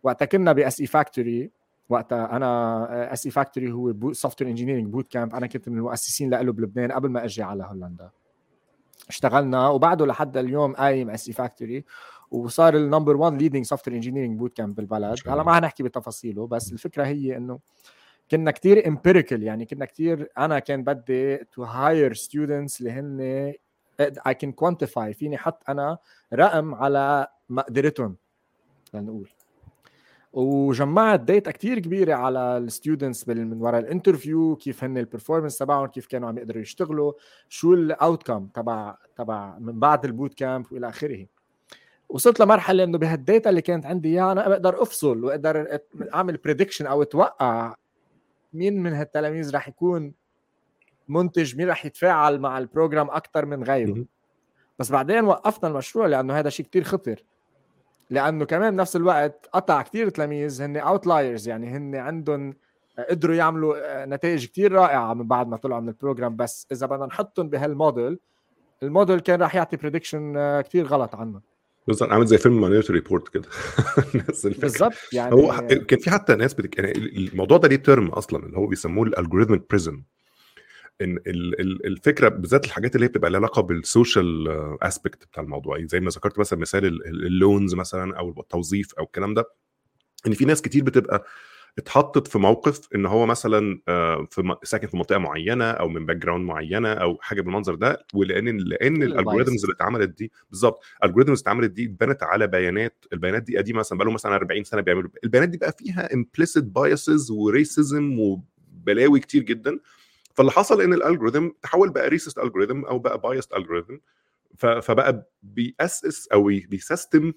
وقتها 0.02 0.26
كنا 0.26 0.52
ب 0.52 0.80
SE 0.80 0.86
Factory 0.86 1.50
وقتها 1.88 2.36
أنا 2.36 3.12
SE 3.12 3.26
Factory 3.26 3.72
هو 3.72 4.12
software 4.12 4.50
engineering 4.50 4.86
bootcamp 4.86 5.34
أنا 5.34 5.46
كنت 5.46 5.68
من 5.68 5.76
المؤسسين 5.78 6.30
له 6.30 6.52
بلبنان 6.52 6.92
قبل 6.92 7.08
ما 7.08 7.24
أجي 7.24 7.42
على 7.42 7.64
هولندا. 7.64 8.10
اشتغلنا 9.08 9.68
وبعده 9.68 10.06
لحد 10.06 10.36
اليوم 10.36 10.72
قايم 10.74 11.10
SE 11.10 11.28
Factory 11.28 11.84
وصار 12.30 12.76
ال 12.76 12.82
number 12.82 13.16
1 13.16 13.42
leading 13.42 13.64
software 13.64 13.96
engineering 13.96 14.38
bootcamp 14.38 14.74
بالبلد 14.74 15.18
هلا 15.26 15.42
ما 15.42 15.54
حنحكي 15.54 15.82
بتفاصيله 15.82 16.46
بس 16.46 16.72
الفكرة 16.72 17.04
هي 17.06 17.36
إنه 17.36 17.58
كنا 18.30 18.50
كتير 18.50 18.88
empirical 18.88 19.42
يعني 19.42 19.66
كنا 19.66 19.84
كتير 19.84 20.28
أنا 20.38 20.58
كان 20.58 20.84
بدي 20.84 21.36
to 21.36 21.62
hire 21.64 22.14
students 22.14 22.80
اللي 22.80 22.90
هن 22.92 23.52
I 24.00 24.34
can 24.34 24.52
quantify 24.52 25.14
فيني 25.14 25.36
أحط 25.36 25.62
أنا 25.68 25.98
رقم 26.34 26.74
على 26.74 27.26
مقدرتهم 27.48 28.16
لنقول. 28.94 29.28
وجمعت 30.32 31.20
data 31.20 31.50
كتير 31.50 31.78
كبيرة 31.78 32.14
على 32.14 32.58
ال 32.58 32.66
students 32.66 33.28
من 33.28 33.62
وراء 33.62 33.80
ال 33.80 33.88
interview 33.88 34.56
كيف 34.56 34.84
هن 34.84 34.98
ال 34.98 35.03
performance 35.03 35.58
تبعهم 35.58 35.86
كيف 35.86 36.06
كانوا 36.06 36.28
عم 36.28 36.38
يقدروا 36.38 36.62
يشتغلوا 36.62 37.12
شو 37.48 37.74
ال 37.74 37.83
outcome 37.83 38.46
تبع 38.46 38.96
تبع 39.16 39.58
من 39.58 39.80
بعد 39.80 40.04
ال 40.04 40.34
bootcamp 40.34 40.72
وإلى 40.72 40.88
آخره. 40.88 41.26
وصلت 42.08 42.40
لمرحلة 42.40 42.84
إنه 42.84 42.98
بهال 42.98 43.21
data 43.21 43.50
اللي 43.50 43.62
كانت 43.62 43.86
عندي 43.86 44.08
إياها 44.08 44.32
أنا 44.32 44.48
بقدر 44.48 44.82
أفصل 44.82 45.24
وأقدر 45.24 45.78
أعمل 46.14 46.36
prediction 46.36 46.86
أو 46.86 47.02
أتوقع 47.02 47.74
مين 48.52 48.82
من 48.82 48.92
هالتلاميذ 48.92 49.54
رح 49.54 49.68
يكون 49.68 50.14
منتج 51.08 51.56
مين 51.56 51.68
رح 51.68 51.86
يتفاعل 51.86 52.40
مع 52.40 52.58
ال 52.58 52.65
program 52.65 53.10
أكثر 53.10 53.46
من 53.46 53.64
غيره. 53.64 54.04
بس 54.78 54.90
بعدين 54.92 55.24
وقفنا 55.24 55.68
المشروع 55.68 56.06
لأنه 56.06 56.38
هذا 56.38 56.50
شيء 56.50 56.66
كتير 56.66 56.84
خطر. 56.84 57.24
لأنه 58.10 58.44
كمان 58.44 58.76
بنفس 58.76 58.96
الوقت 58.96 59.48
قطع 59.52 59.82
كتير 59.82 60.08
تلاميذ 60.08 60.62
هن 60.62 60.76
outliers 60.76 61.48
يعني 61.48 61.68
هن 61.68 61.94
عندهم 61.94 62.54
قدروا 63.10 63.34
يعملوا 63.34 64.04
نتائج 64.04 64.46
كتير 64.46 64.72
رائعة 64.72 65.14
من 65.14 65.28
بعد 65.28 65.48
ما 65.48 65.56
طلعوا 65.56 65.80
من 65.80 65.88
ال 65.88 65.94
program. 65.94 66.36
بس 66.36 66.66
إذا 66.72 66.86
بدنا 66.86 67.06
نحطهم 67.06 67.48
بهال 67.48 67.75
model 67.75 68.18
ال 68.82 68.89
model 68.89 69.20
كان 69.20 69.42
راح 69.42 69.54
يعطي 69.54 69.76
prediction 69.76 70.60
كتير 70.60 70.86
غلط 70.86 71.14
عنه 71.14 71.40
بالظبط 71.88 72.10
عامل 72.10 72.26
زي 72.26 72.38
فيلم 72.38 72.60
Minority 72.60 72.92
Report 72.92 73.28
كده. 73.28 73.48
نفس 74.28 74.46
الفكرة 74.46 74.60
بالظبط 74.62 74.94
يعني 75.12 75.34
هو 75.34 75.66
كان 75.88 75.98
في 75.98 76.10
حتى 76.10 76.34
ناس 76.34 76.54
بتك... 76.54 76.78
يعني 76.78 76.92
الموضوع 76.92 77.58
ده 77.58 77.68
ليه 77.68 77.76
term 77.76 78.08
أصلا 78.08 78.46
اللي 78.46 78.58
هو 78.58 78.66
بيسموه 78.66 79.06
ال 79.06 79.12
algorithmic 79.12 79.70
prison 79.70 80.02
إن 81.00 81.18
الفكرة 81.84 82.28
بالذات 82.28 82.64
الحاجات 82.64 82.94
اللي 82.94 83.04
هي 83.06 83.08
بتبقى 83.08 83.30
لها 83.30 83.38
علاقة 83.38 83.62
بال 83.62 83.84
social 83.84 84.48
aspect 84.82 85.24
بتاع 85.24 85.42
الموضوع. 85.42 85.78
زي 85.80 86.00
ما 86.00 86.10
ذكرت 86.10 86.38
مثلا 86.38 86.58
مثال 86.58 86.84
ال 87.06 87.18
loans 87.18 87.74
مثلا 87.74 88.18
أو 88.18 88.34
التوظيف 88.40 88.94
أو 88.94 89.04
الكلام 89.04 89.34
ده 89.34 89.44
إن 90.26 90.32
في 90.32 90.44
ناس 90.44 90.62
كتير 90.62 90.84
بتبقى 90.84 91.24
اتحطت 91.78 92.26
في 92.28 92.38
موقف 92.38 92.88
إن 92.94 93.06
هو 93.06 93.26
مثلا 93.26 93.80
آه، 93.88 94.26
في 94.30 94.56
ساكن 94.62 94.86
في 94.86 94.96
منطقة 94.96 95.18
معينة 95.18 95.64
أو 95.70 95.88
من 95.88 96.06
background 96.06 96.44
معينة 96.44 96.92
أو 96.92 97.18
حاجة 97.20 97.40
بالمنظر 97.40 97.74
ده 97.74 98.06
ولأن 98.14 98.56
لأن 98.58 99.02
ال 99.02 99.08
algorithms 99.08 99.64
اللي 99.64 99.74
اتعملت 99.74 100.08
دي 100.18 100.32
بالظبط 100.50 100.84
ال 101.04 101.08
algorithms 101.08 101.38
اللي 101.38 101.42
اتعملت 101.42 101.70
دي 101.70 101.84
اتبنت 101.84 102.22
على 102.22 102.46
بيانات. 102.46 103.04
البيانات 103.12 103.42
دي 103.42 103.58
قديمة 103.58 103.78
مثلا 103.78 103.98
بقى 103.98 104.12
مثلا 104.12 104.34
40 104.34 104.64
سنة 104.64 104.80
بيعملوا 104.80 105.10
البيانات 105.24 105.48
دي 105.48 105.58
بقى 105.58 105.72
فيها 105.78 106.14
implicit 106.14 106.64
biases 106.64 107.30
و 107.30 107.43
racism 107.43 108.18
وبلاوي 108.20 109.20
كتير 109.20 109.42
جدا 109.42 109.78
فاللي 110.38 110.52
حصل 110.52 110.80
إن 110.80 110.92
ال 110.94 111.00
algorithm 111.00 111.48
تحول 111.62 111.90
بقى 111.90 112.08
racist 112.08 112.38
algorithm 112.38 112.84
أو 112.84 112.98
بقى 112.98 113.18
biased 113.20 113.54
algorithm 113.54 113.96
فبقى 114.58 115.30
بيأسس 115.42 116.28
أو 116.28 116.44
بي 116.44 116.66
system 116.66 117.32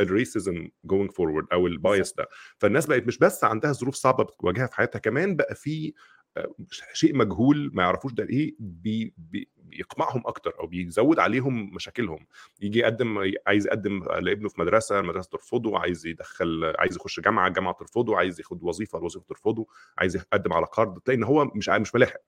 ال 0.00 0.10
racism 0.10 0.68
going 0.84 1.10
forward 1.10 1.46
أو 1.52 1.66
ال 1.66 1.76
bias 1.76 2.14
ده. 2.14 2.28
فالناس 2.58 2.86
بقت 2.86 3.06
مش 3.06 3.18
بس 3.18 3.44
عندها 3.44 3.72
ظروف 3.72 3.94
صعبة 3.94 4.24
بتواجهها 4.24 4.66
في 4.66 4.76
حياتها 4.76 4.98
كمان 4.98 5.36
بقى 5.36 5.54
في 5.54 5.92
آه، 6.36 6.54
شيء 6.92 7.16
مجهول 7.16 7.70
ما 7.74 7.82
يعرفوش 7.82 8.12
ده 8.12 8.24
إيه 8.24 8.54
بي 8.58 9.14
بي 9.16 9.48
بيقمعهم 9.56 10.22
أكتر 10.26 10.54
أو 10.60 10.66
بيزود 10.66 11.18
عليهم 11.18 11.74
مشاكلهم. 11.74 12.26
يجي 12.60 12.78
يقدم 12.78 13.32
عايز 13.46 13.66
يقدم 13.66 14.04
لابنه 14.04 14.48
في 14.48 14.60
مدرسة 14.60 15.00
المدرسة 15.00 15.28
ترفضه 15.30 15.78
عايز 15.78 16.06
يدخل 16.06 16.72
عايز 16.78 16.96
يخش 16.96 17.20
جامعة 17.20 17.48
الجامعة 17.48 17.74
ترفضه 17.74 18.16
عايز 18.16 18.40
ياخد 18.40 18.62
وظيفة 18.62 18.98
الوظيفه 18.98 19.24
ترفضه 19.28 19.66
عايز 19.98 20.16
يقدم 20.16 20.52
على 20.52 20.66
قرض 20.66 20.98
تلاقي 20.98 21.18
إن 21.18 21.24
هو 21.24 21.44
مش 21.44 21.68
مش 21.68 21.94
ملاحق. 21.94 22.20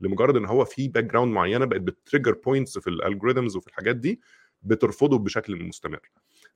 لمجرد 0.00 0.36
إن 0.36 0.44
هو 0.46 0.64
في 0.64 0.88
background 0.88 1.32
معينة 1.32 1.64
بقت 1.64 1.80
بت 1.80 1.92
trigger 1.92 2.32
points 2.32 2.78
في 2.78 2.90
ال 2.90 2.96
algorithms 2.96 3.56
وفي 3.56 3.66
الحاجات 3.66 3.96
دي 3.96 4.20
بترفضه 4.62 5.18
بشكل 5.18 5.64
مستمر. 5.64 6.00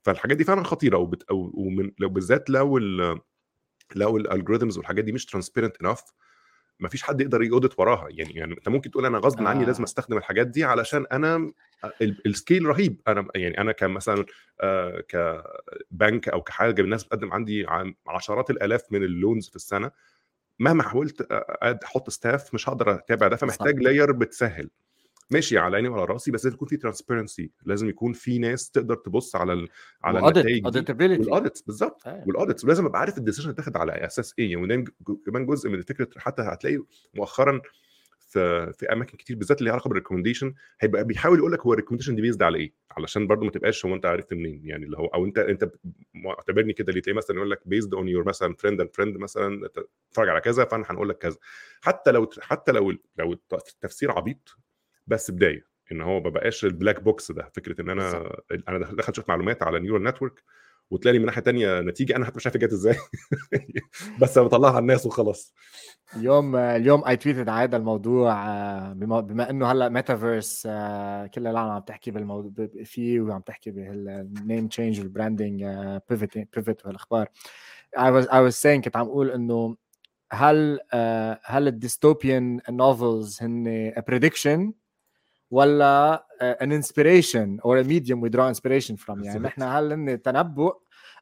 فالحاجات 0.02 0.36
دي 0.36 0.44
فعلا 0.44 0.62
خطيرة 0.64 0.96
وبت... 0.96 1.24
ومن 1.30 1.90
لو 1.98 2.08
بالذات 2.08 2.50
لو 2.50 2.78
ال... 2.78 3.20
لو 3.94 4.16
ال 4.16 4.22
algorithms 4.22 4.78
والحاجات 4.78 5.04
دي 5.04 5.12
مش 5.12 5.26
transparent 5.26 5.76
enough 5.82 6.02
ما 6.80 6.88
فيش 6.88 7.02
حد 7.02 7.20
يقدر 7.20 7.42
ي 7.42 7.48
audit 7.48 7.78
وراها. 7.78 8.08
يعني 8.10 8.32
يعني 8.34 8.52
أنت 8.52 8.68
ممكن 8.68 8.90
تقول 8.90 9.06
أنا 9.06 9.18
غصب 9.18 9.46
عني 9.46 9.64
لازم 9.64 9.80
آه. 9.82 9.84
أستخدم 9.84 10.16
الحاجات 10.18 10.46
دي 10.46 10.64
علشان 10.64 11.06
أنا 11.12 11.52
ال- 12.02 12.26
ال 12.26 12.33
scale 12.33 12.66
رهيب. 12.66 13.00
أنا 13.08 13.28
يعني 13.34 13.60
أنا 13.60 13.72
كمثلا 13.72 14.24
آه، 14.60 15.00
كبنك 15.90 16.28
أو 16.28 16.42
كحاجة 16.42 16.80
الناس 16.82 17.04
بتقدم 17.04 17.32
عندي 17.32 17.66
عن- 17.68 17.94
عشرات 18.08 18.50
الآلاف 18.50 18.82
من 18.92 19.02
ال 19.04 19.12
loans 19.12 19.48
في 19.48 19.56
السنة. 19.56 19.90
مهما 20.62 20.82
حاولت 20.82 21.22
أحط 21.84 22.10
staff 22.10 22.54
مش 22.54 22.68
هقدر 22.68 22.94
أتابع 22.94 23.28
ده 23.28 23.36
فمحتاج. 23.36 23.78
layer 23.82 24.12
بتسهل. 24.12 24.70
ماشي 25.30 25.58
على 25.58 25.76
عيني 25.76 25.88
وعلى 25.88 26.04
راسي 26.04 26.30
بس 26.30 26.44
لازم 26.44 26.54
يكون 26.56 26.68
في 26.68 26.76
transparency 26.76 27.50
لازم 27.64 27.88
يكون 27.88 28.12
في 28.12 28.38
ناس 28.38 28.70
تقدر 28.70 28.94
تبص 28.94 29.36
على 29.36 29.52
ال... 29.52 29.68
على 30.04 30.18
النتائج 30.18 30.66
وال 31.20 31.31
audits 31.31 31.62
بالظبط. 31.62 32.02
وال 32.26 32.36
audits 32.36 32.64
ولازم 32.64 32.86
أبقى 32.86 33.00
عارف 33.00 33.18
ال 33.18 33.22
decision 33.22 33.50
اتاخد 33.50 33.76
على 33.76 33.92
أساس 33.92 34.34
إيه. 34.38 34.56
وده 34.56 34.76
ج- 34.76 34.86
كمان 35.26 35.46
جزء 35.46 35.70
من 35.70 35.82
فكره 35.82 36.08
حتى 36.16 36.42
هتلاقي 36.42 36.78
مؤخرا 37.14 37.60
في 38.78 38.86
أماكن 38.92 39.16
كتير 39.16 39.36
بالذات 39.36 39.58
اللي 39.58 39.70
علاقة 39.70 39.88
بال 39.88 39.96
recommendation 39.97 40.54
هيبقى 40.80 41.04
بيحاول 41.04 41.38
يقول 41.38 41.52
لك 41.52 41.60
هو 41.60 41.72
ال 41.72 41.75
recommendation 41.75 42.14
دي 42.14 42.22
based 42.22 42.42
على 42.42 42.58
إيه؟ 42.58 42.72
علشان 42.90 43.26
برضو 43.26 43.44
ما 43.44 43.50
تبقاش 43.50 43.86
هو 43.86 43.94
أنت 43.94 44.06
عرفت 44.06 44.32
منين 44.34 44.60
يعني 44.64 44.84
اللي 44.84 44.98
هو 44.98 45.06
أو 45.06 45.24
أنت 45.24 45.38
أنت 45.38 45.70
معتبرني 46.14 46.72
كده 46.72 46.88
اللي 46.88 47.00
تلاقي 47.00 47.16
مثلا 47.16 47.36
يقول 47.36 47.50
لك 47.50 47.60
based 47.68 47.94
on 47.94 48.08
your 48.08 48.28
مثلا 48.28 48.54
friend 48.54 48.80
and 48.80 48.90
friend 48.94 49.16
مثلا 49.16 49.68
تتفرج 50.08 50.28
على 50.28 50.40
كذا 50.40 50.64
فأنا 50.64 50.84
هنقول 50.90 51.08
لك 51.08 51.18
كذا. 51.18 51.36
حتى 51.80 52.10
لو 52.12 52.30
حتى 52.40 52.72
لو 52.72 52.94
لو 53.18 53.32
التفسير 53.52 54.10
عبيط 54.12 54.56
بس 55.06 55.30
بداية 55.30 55.66
إن 55.92 56.00
هو 56.00 56.20
ما 56.20 56.30
بقاش 56.30 56.64
ال 56.64 56.70
black 56.70 57.00
box 57.02 57.32
ده 57.32 57.50
فكرة 57.54 57.80
إن 57.80 57.90
أنا. 57.90 58.32
أنا 58.68 58.78
دخل- 58.78 58.96
دخلت 58.96 59.16
شوية 59.16 59.24
معلومات 59.28 59.62
على 59.62 59.80
neural 59.80 60.02
network 60.04 60.42
وتلاقي 60.92 61.18
من 61.18 61.26
ناحية 61.26 61.40
تانية 61.40 61.80
نتيجة 61.80 62.16
أنا 62.16 62.24
حتى 62.24 62.36
مش 62.36 62.46
عارف 62.46 62.56
جت 62.56 62.72
إزاي. 62.72 62.96
بس 64.20 64.38
بطلعها 64.38 64.72
على 64.72 64.78
الناس 64.78 65.06
وخلاص. 65.06 65.54
اليوم 66.16 66.56
اليوم 66.56 67.04
I 67.04 67.16
tweeted 67.16 67.48
هذا 67.48 67.76
الموضوع 67.76 68.48
آه، 68.48 68.92
بما, 68.92 69.50
إنه 69.50 69.66
هلأ 69.72 69.88
ميتافيرس 69.88 70.62
كل 71.34 71.46
العالم 71.46 71.70
عم 71.70 71.80
تحكي 71.80 72.10
بالموضوع 72.10 72.68
فيه 72.84 73.20
وعم 73.20 73.40
تحكي 73.40 73.70
بال 73.70 74.03
name 74.03 74.68
change 74.68 75.00
وال 75.00 75.13
branding 75.13 75.64
pivot 76.10 76.38
pivot 76.56 76.84
وهالاخبار 76.84 77.28
I 77.96 78.00
was 78.00 78.26
I 78.26 78.50
was 78.50 78.66
كنت 78.66 78.96
عم 78.96 79.06
أقول 79.06 79.30
إنه 79.30 79.76
هل 80.32 80.80
آه، 80.92 81.40
هل 81.44 81.68
ال 81.68 81.77
dystopian 81.77 82.60
novels 82.70 83.42
هن 83.42 83.92
prediction 84.10 84.81
ولا 85.52 86.26
آه، 86.40 86.80
inspiration 86.80 87.60
or 87.62 87.76
a 87.76 87.84
medium 87.84 88.20
we 88.20 88.30
draw 88.30 88.48
inspiration 88.48 88.96
from. 88.96 89.24
يعني. 89.24 89.38
نحن 89.38 89.62
هل 89.62 89.92
هن 89.92 90.22
تنبؤ 90.22 90.76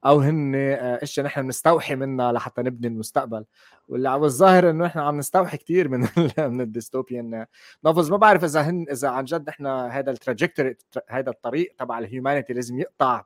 أو 0.06 0.20
هن 0.20 0.54
آه، 0.54 1.02
اشياء 1.02 1.26
نحن 1.26 1.42
بنستوحي 1.42 1.94
منها 1.94 2.32
لحتى 2.32 2.62
نبني 2.62 2.86
المستقبل؟ 2.86 3.44
واللي 3.88 4.08
على 4.08 4.24
الظاهر 4.24 4.70
إنه 4.70 4.84
نحن 4.84 4.98
عم 4.98 5.18
نستوحي 5.18 5.56
كثير 5.56 5.88
من 5.88 6.00
من 6.54 6.60
ال 6.61 6.69
dystopian 6.69 7.46
novels 7.85 8.11
ما 8.10 8.16
بعرف 8.16 8.44
إذا 8.44 8.60
هن 8.60 8.86
إذا 8.90 9.08
عن 9.08 9.24
جد 9.24 9.48
نحن 9.48 9.66
هذا 9.66 10.10
ال 10.11 10.16
trajectory 10.16 10.76
هذا 11.08 11.30
الطريق 11.30 11.74
تبع 11.78 11.98
ال 11.98 12.04
humanity 12.04 12.52
لازم 12.52 12.78
يقطع 12.78 13.24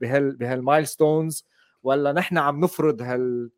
بهال 0.00 0.36
بهال 0.36 0.61
milestones 0.61 1.44
ولا 1.82 2.12
نحن 2.12 2.38
عم 2.38 2.60
نفرض 2.60 3.02
هال 3.02 3.50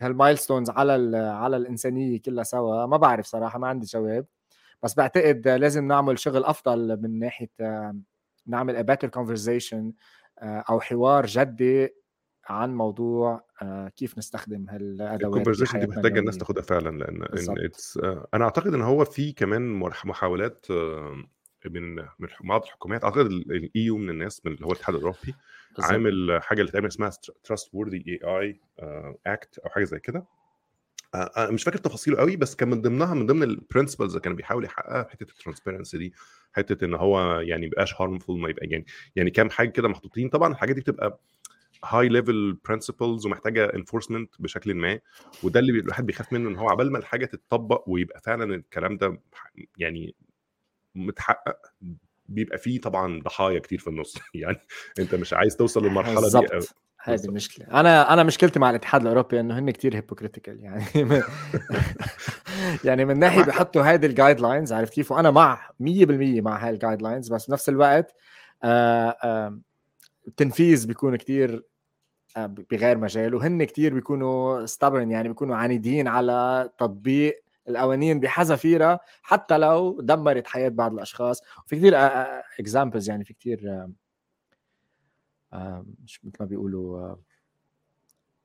هال 0.00 0.12
milestones 0.12 0.70
على 0.70 1.16
على 1.16 1.56
الإنسانية 1.56 2.20
كلها 2.20 2.44
سوا؟ 2.44 2.86
ما 2.86 2.96
بعرف 2.96 3.26
صراحة 3.26 3.58
ما 3.58 3.68
عندي 3.68 3.86
جواب. 3.86 4.26
بس 4.84 4.94
بعتقد 4.94 5.48
لازم 5.48 5.86
نعمل 5.86 6.18
شغل 6.18 6.44
أفضل 6.44 7.02
من 7.02 7.18
ناحية 7.18 7.50
نعمل 8.46 8.86
better 8.90 9.08
conversation 9.08 9.92
آه، 10.38 10.64
أو 10.70 10.80
حوار 10.80 11.26
جدي 11.26 11.88
عن 12.48 12.74
موضوع 12.74 13.44
آه، 13.62 13.88
كيف 13.88 14.18
نستخدم 14.18 14.66
هالأدوات 14.70 15.22
ال 15.22 15.27
conversation 15.27 15.80
دي 15.80 15.86
محتاجة 15.86 16.18
الناس. 16.18 16.38
تاخدها 16.38 16.62
فعلا 16.62 16.98
لأن 16.98 17.22
إن 17.22 17.70
آه، 18.04 18.28
أنا 18.34 18.44
أعتقد 18.44 18.74
إن 18.74 18.82
هو 18.82 19.04
في 19.04 19.32
كمان 19.32 19.62
محاولات 20.04 20.66
من 21.70 21.94
من 21.94 22.28
بعض 22.44 22.62
الحكومات 22.62 23.04
أعتقد 23.04 23.26
ال 23.26 23.49
EU 23.49 23.96
من 23.96 24.10
الناس 24.10 24.46
من 24.46 24.52
اللي 24.52 24.66
هو 24.66 24.72
الاتحاد 24.72 24.94
الأوروبي. 24.94 25.34
عامل 25.78 26.38
حاجة 26.42 26.60
اللي 26.60 26.70
تقريبا 26.70 26.88
اسمها 26.88 27.10
Trustworthy 27.44 28.04
AI 28.08 28.20
Act 28.24 29.58
أو 29.58 29.70
حاجة 29.70 29.84
زي 29.84 30.00
كده 30.00 30.26
آه، 31.14 31.30
آه، 31.36 31.50
مش 31.50 31.62
فاكر 31.64 31.78
تفاصيله 31.78 32.18
قوي 32.18 32.36
بس 32.36 32.54
كان 32.54 32.68
من 32.68 32.82
ضمنها 32.82 33.14
من 33.14 33.26
ضمن 33.26 33.42
ال 33.42 33.48
principles 33.48 34.10
اللي 34.10 34.20
كان 34.20 34.34
بيحاول 34.36 34.64
يحققها 34.64 35.08
حتة 35.10 35.22
ال 35.30 35.35
transparency 35.35 35.98
دي 35.98 36.12
حتة 36.52 36.84
إن 36.84 36.94
هو 36.94 37.40
يعني 37.40 37.60
ما 37.60 37.66
يبقاش 37.66 38.00
harmful 38.00 38.40
ما 38.40 38.48
يبقى 38.48 38.66
يعني 38.66 38.86
يعني 39.16 39.30
كام 39.30 39.50
حاجة 39.50 39.68
كده 39.68 39.88
محطوطين. 39.88 40.28
طبعا 40.28 40.52
الحاجات 40.52 40.74
دي 40.74 40.80
بتبقى 40.80 41.20
high 41.84 42.08
level 42.08 42.58
principles 42.68 43.26
ومحتاجة 43.26 43.64
enforcement 43.74 44.34
بشكل 44.38 44.74
ما 44.74 45.00
وده 45.42 45.60
اللي 45.60 45.72
الواحد 45.72 46.06
بيخاف 46.06 46.32
منه 46.32 46.48
إن 46.50 46.56
هو 46.56 46.68
عبال 46.70 46.92
ما 46.92 46.98
الحاجة 46.98 47.26
تتطبق 47.26 47.84
ويبقى 47.88 48.20
فعلا 48.20 48.54
الكلام 48.54 48.96
ده 48.96 49.20
يعني 49.78 50.14
متحقق 50.94 51.58
بيبقى 52.28 52.58
فيه 52.58 52.80
طبعا 52.80 53.20
ضحايا 53.20 53.58
كتير 53.58 53.78
في 53.78 53.88
النص. 53.88 54.14
يعني 54.34 54.60
أنت 54.98 55.14
مش 55.14 55.32
عايز 55.32 55.56
توصل 55.56 55.84
للمرحلة 55.84 56.14
دي 56.14 56.20
بالضبط 56.20 56.52
هذه 57.04 57.12
بالظبط. 57.12 57.28
المشكلة. 57.28 57.66
أنا 57.80 58.12
أنا 58.12 58.22
مشكلتي 58.22 58.58
مع 58.58 58.70
الاتحاد 58.70 59.00
الأوروبي 59.00 59.40
إنه 59.40 59.58
هن 59.58 59.70
كتير 59.70 59.96
hypocritical 59.96 60.60
يعني 60.60 60.84
من 61.04 61.22
يعني 62.84 63.04
من 63.04 63.18
ناحية 63.18 63.42
بيحطوا 63.42 63.82
هذه 63.82 64.06
ال 64.06 64.40
guidelines 64.40 64.72
عرفت 64.72 64.92
كيف؟ 64.92 65.12
وأنا 65.12 65.30
مع 65.30 65.68
100% 65.68 65.72
مع 65.80 66.64
هاي 66.64 66.70
ال 66.70 67.02
guidelines 67.02 67.32
بس 67.32 67.46
بنفس 67.46 67.68
الوقت 67.68 68.14
آه، 68.64 69.16
آه، 69.24 69.60
التنفيذ 70.28 70.86
بيكون 70.86 71.16
كتير 71.16 71.64
آه، 72.36 72.46
بغير 72.46 72.98
مجال. 72.98 73.34
وهن 73.34 73.64
كتير 73.64 73.94
بيكونوا 73.94 74.66
stubborn 74.66 75.10
يعني 75.10 75.28
بيكونوا 75.28 75.56
عنيدين 75.56 76.08
على 76.08 76.70
تطبيق 76.78 77.43
القوانين 77.68 78.20
بحذافيرها 78.20 79.00
حتى 79.22 79.58
لو 79.58 80.00
دمرت 80.00 80.46
حياة 80.46 80.68
بعض 80.68 80.92
الأشخاص. 80.92 81.42
في 81.66 81.76
كثير 81.76 81.92
examples 82.60 83.08
يعني 83.08 83.24
في 83.24 83.34
كثير 83.34 83.60
آه، 83.70 83.90
آه، 85.52 85.86
مش 86.04 86.24
مثل 86.24 86.36
ما 86.40 86.46
بيقولوا 86.46 86.98
آه، 86.98 87.20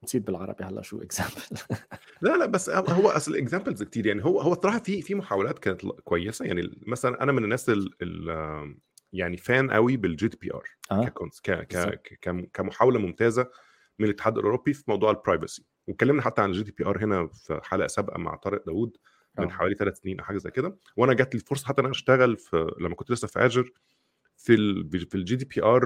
نسيت 0.04 0.28
بالعربي 0.28 0.64
هلأ 0.64 0.82
شو 0.82 1.02
example 1.02 1.42
لا 2.22 2.38
لا 2.38 2.46
بس 2.46 2.70
هو 2.70 3.10
أصل 3.10 3.36
examples 3.36 3.84
كتير 3.84 4.06
يعني. 4.08 4.26
هو 4.26 4.42
هو 4.42 4.54
الصراحة 4.54 4.80
في 4.80 5.02
في 5.02 5.16
محاولات 5.16 5.60
كانت 5.60 5.86
كويسة 5.86 6.46
يعني. 6.46 6.70
مثلا 6.88 7.24
أنا 7.24 7.32
من 7.32 7.44
الناس 7.44 7.70
ال 7.70 7.90
ال 8.02 8.76
يعني 9.14 9.38
fan 9.38 9.72
قوي 9.72 9.98
بال 9.98 10.28
GDPR 10.28 10.70
كم- 12.22 12.46
كمحاولة 12.54 13.00
ممتازة 13.00 13.50
من 14.00 14.06
الاتحاد 14.06 14.38
الأوروبي 14.38 14.74
في 14.74 14.84
موضوع 14.88 15.12
ال 15.12 15.18
privacy 15.19 15.66
واتكلمنا 15.90 16.22
حتى 16.22 16.42
عن 16.42 16.50
ال 16.50 16.64
GDPR 16.64 17.04
هنا 17.04 17.28
في 17.28 17.60
حلقة 17.64 17.88
سابقة 17.88 18.18
مع 18.20 18.36
طارق 18.36 18.66
داوود 18.66 18.98
من 19.40 19.46
آه. 19.46 19.50
حوالي 19.50 19.76
ثلاث 19.76 20.00
سنين 20.00 20.20
أو 20.20 20.26
حاجة 20.26 20.38
زي 20.38 20.52
كده 20.52 20.78
وأنا 20.98 21.14
جات 21.14 21.36
لي 21.36 21.42
الفرصة 21.42 21.68
حتى 21.68 21.82
إن 21.82 21.86
أنا 21.86 21.92
أشتغل 21.94 22.38
في 22.38 22.72
لما 22.80 22.96
كنت 22.96 23.12
لسه 23.12 23.28
في 23.28 23.46
Azure 23.46 23.72
في 24.38 24.54
ال 24.54 24.90
في 25.10 25.16
ال 25.16 25.36
GDPR 25.36 25.84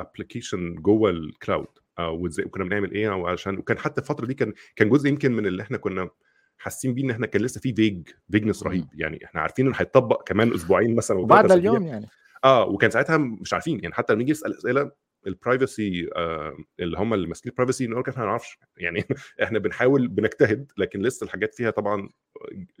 application 0.00 0.74
جوه 0.74 1.10
ال 1.10 1.19
cloud 1.19 1.66
آه، 1.98 2.10
وإزاي 2.10 2.46
وكنا 2.46 2.64
بنعمل 2.64 2.92
إيه 2.92 3.08
وعشان 3.10 3.58
وكان 3.58 3.78
حتى 3.78 4.00
الفترة 4.00 4.26
دي 4.26 4.34
كان 4.34 4.52
كان 4.76 4.88
جزء 4.88 5.08
يمكن 5.08 5.32
من 5.32 5.46
اللي 5.46 5.62
إحنا 5.62 5.76
كنا 5.76 6.10
حاسين 6.58 6.94
بيه 6.94 7.04
إن 7.04 7.10
إحنا 7.10 7.26
كان 7.26 7.42
لسه 7.42 7.60
في 7.60 7.74
vague 7.74 8.08
vagueness. 8.30 8.62
رهيب 8.62 8.86
يعني 8.94 9.24
إحنا 9.24 9.40
عارفين 9.40 9.66
إنه 9.66 9.76
هيتطبق 9.78 10.28
كمان 10.28 10.54
أسبوعين 10.54 10.94
مثلا 10.96 11.18
وبعد. 11.18 11.52
اليوم 11.52 11.82
يعني 11.86 12.06
آه 12.44 12.64
وكان 12.66 12.90
ساعتها 12.90 13.16
مش 13.16 13.52
عارفين 13.52 13.80
يعني 13.82 13.94
حتى 13.94 14.12
لما 14.12 14.18
نيجي 14.20 14.32
نسأل 14.32 14.56
أسئلة 14.56 14.90
ال 15.26 15.36
privacy 15.36 16.08
آه 16.16 16.56
اللي 16.80 16.98
هم 16.98 17.14
اللي 17.14 17.26
ماسكين 17.28 17.50
ال 17.50 17.55
privacy 17.55 17.86
نقول 17.86 18.04
إحنا 18.08 18.22
ما 18.22 18.28
نعرفش 18.28 18.58
يعني 18.76 19.04
إحنا 19.42 19.58
بنحاول 19.58 20.08
بنجتهد 20.08 20.72
لكن 20.78 21.02
لسه 21.02 21.24
الحاجات 21.24 21.54
فيها 21.54 21.70
طبعا 21.70 22.08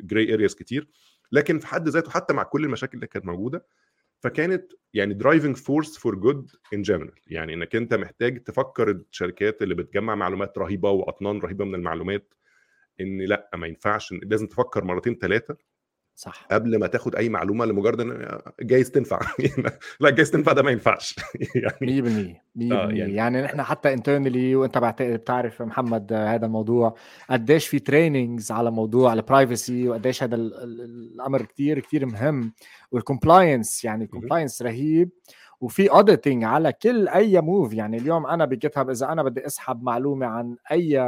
gray 0.00 0.34
areas 0.34 0.54
كتير 0.54 0.88
لكن 1.32 1.58
في 1.58 1.66
حد 1.66 1.88
ذاته 1.88 2.10
حتى 2.10 2.34
مع 2.34 2.42
كل 2.42 2.64
المشاكل 2.64 2.94
اللي 2.94 3.06
كانت 3.06 3.26
موجودة 3.26 3.66
فكانت 4.20 4.72
يعني 4.94 5.14
driving 5.14 5.56
force 5.56 5.98
for 5.98 6.14
good 6.14 6.50
in 6.74 6.82
general 6.82 7.12
يعني 7.26 7.54
إنك 7.54 7.76
أنت 7.76 7.94
محتاج 7.94 8.42
تفكر 8.42 8.90
الشركات 8.90 9.62
اللي 9.62 9.74
بتجمع 9.74 10.14
معلومات 10.14 10.58
رهيبة 10.58 10.90
وأطنان 10.90 11.38
رهيبة 11.38 11.64
من 11.64 11.74
المعلومات 11.74 12.34
إن 13.00 13.22
لأ 13.22 13.50
ما 13.54 13.66
ينفعش 13.66 14.12
لازم 14.12 14.46
تفكر 14.46 14.84
مرتين 14.84 15.14
ثلاثة 15.14 15.56
صح. 16.18 16.46
قبل 16.50 16.78
ما 16.78 16.86
تاخد 16.86 17.16
أي 17.16 17.28
معلومة 17.28 17.64
لمجرد 17.64 18.00
إن 18.00 18.38
جايز 18.60 18.90
تنفع. 18.90 19.20
لا 20.00 20.10
جايز 20.10 20.30
تنفع 20.30 20.52
ده 20.52 20.62
ما 20.62 20.70
ينفعش. 20.70 21.16
يعني 21.54 22.02
100% 22.02 22.42
100% 22.56 22.72
آه، 22.72 22.74
يعني, 22.88 22.98
يعني- 22.98 23.14
يعني 23.14 23.42
نحن 23.42 23.62
حتى 23.62 23.92
internally 23.92 24.56
وأنت 24.56 24.78
بتعرف 25.02 25.62
محمد 25.62 26.12
هذا 26.12 26.46
الموضوع 26.46 26.94
قديش 27.30 27.66
في 27.68 27.78
trainings 27.78 28.50
على 28.52 28.70
موضوع 28.70 29.12
ال 29.12 29.22
privacy 29.22 29.88
وقديش 29.88 30.22
هذا 30.22 30.34
ال- 30.34 30.54
ال- 30.54 30.80
الأمر 31.14 31.42
كتير 31.42 31.80
كتير 31.80 32.06
مهم. 32.06 32.52
وال 32.90 33.06
compliance 33.06 33.84
يعني 33.84 34.04
ال 34.04 34.09
compliance 34.09 34.62
رهيب. 34.62 35.10
وفي 35.60 35.90
auditing 35.90 36.44
على 36.44 36.72
كل 36.72 37.08
أي 37.08 37.40
move 37.40 37.72
يعني 37.74 37.96
اليوم 37.96 38.26
أنا 38.26 38.44
ب 38.44 38.78
GitHub 38.78 38.90
إذا 38.90 39.06
أنا 39.12 39.22
بدي 39.22 39.46
أسحب 39.46 39.82
معلومة 39.82 40.26
عن 40.26 40.56
أي 40.72 40.98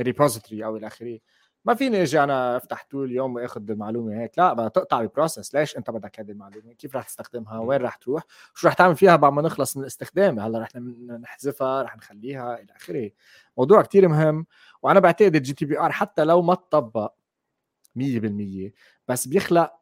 repository 0.00 0.64
أو 0.64 0.76
إلى 0.76 0.86
آخره 0.86 1.18
ما 1.66 1.74
فيني 1.74 2.02
أجي 2.02 2.22
أنا 2.22 2.56
أفتح 2.56 2.82
tool 2.82 3.04
اليوم 3.04 3.34
واخذ 3.34 3.70
المعلومة 3.70 4.22
هيك. 4.22 4.38
لا 4.38 4.52
بدها 4.52 4.68
تقطع 4.68 5.02
ب 5.02 5.09
process 5.09 5.54
ليش 5.54 5.76
أنت 5.76 5.90
بدك 5.90 6.20
هذه 6.20 6.30
المعلومة؟ 6.30 6.72
كيف 6.72 6.96
رح 6.96 7.06
تستخدمها؟ 7.06 7.58
وين 7.58 7.80
رح 7.80 7.96
تروح؟ 7.96 8.22
شو 8.54 8.68
رح 8.68 8.74
تعمل 8.74 8.96
فيها 8.96 9.16
بعد 9.16 9.32
ما 9.32 9.42
نخلص 9.42 9.76
من 9.76 9.82
الاستخدام؟ 9.82 10.40
هلأ 10.40 10.58
رح 10.58 10.76
نحذفها 11.20 11.82
رح 11.82 11.96
نخليها 11.96 12.54
إلى 12.54 12.72
آخره. 12.76 13.10
موضوع 13.58 13.82
كتير 13.82 14.08
مهم 14.08 14.46
وأنا 14.82 15.00
بعتقد 15.00 15.36
ال 15.36 15.52
GDPR 15.52 15.92
حتى 15.92 16.24
لو 16.24 16.42
ما 16.42 16.54
تطبق 16.54 17.12
100% 17.98 18.72
بس 19.08 19.28
بيخلق 19.28 19.72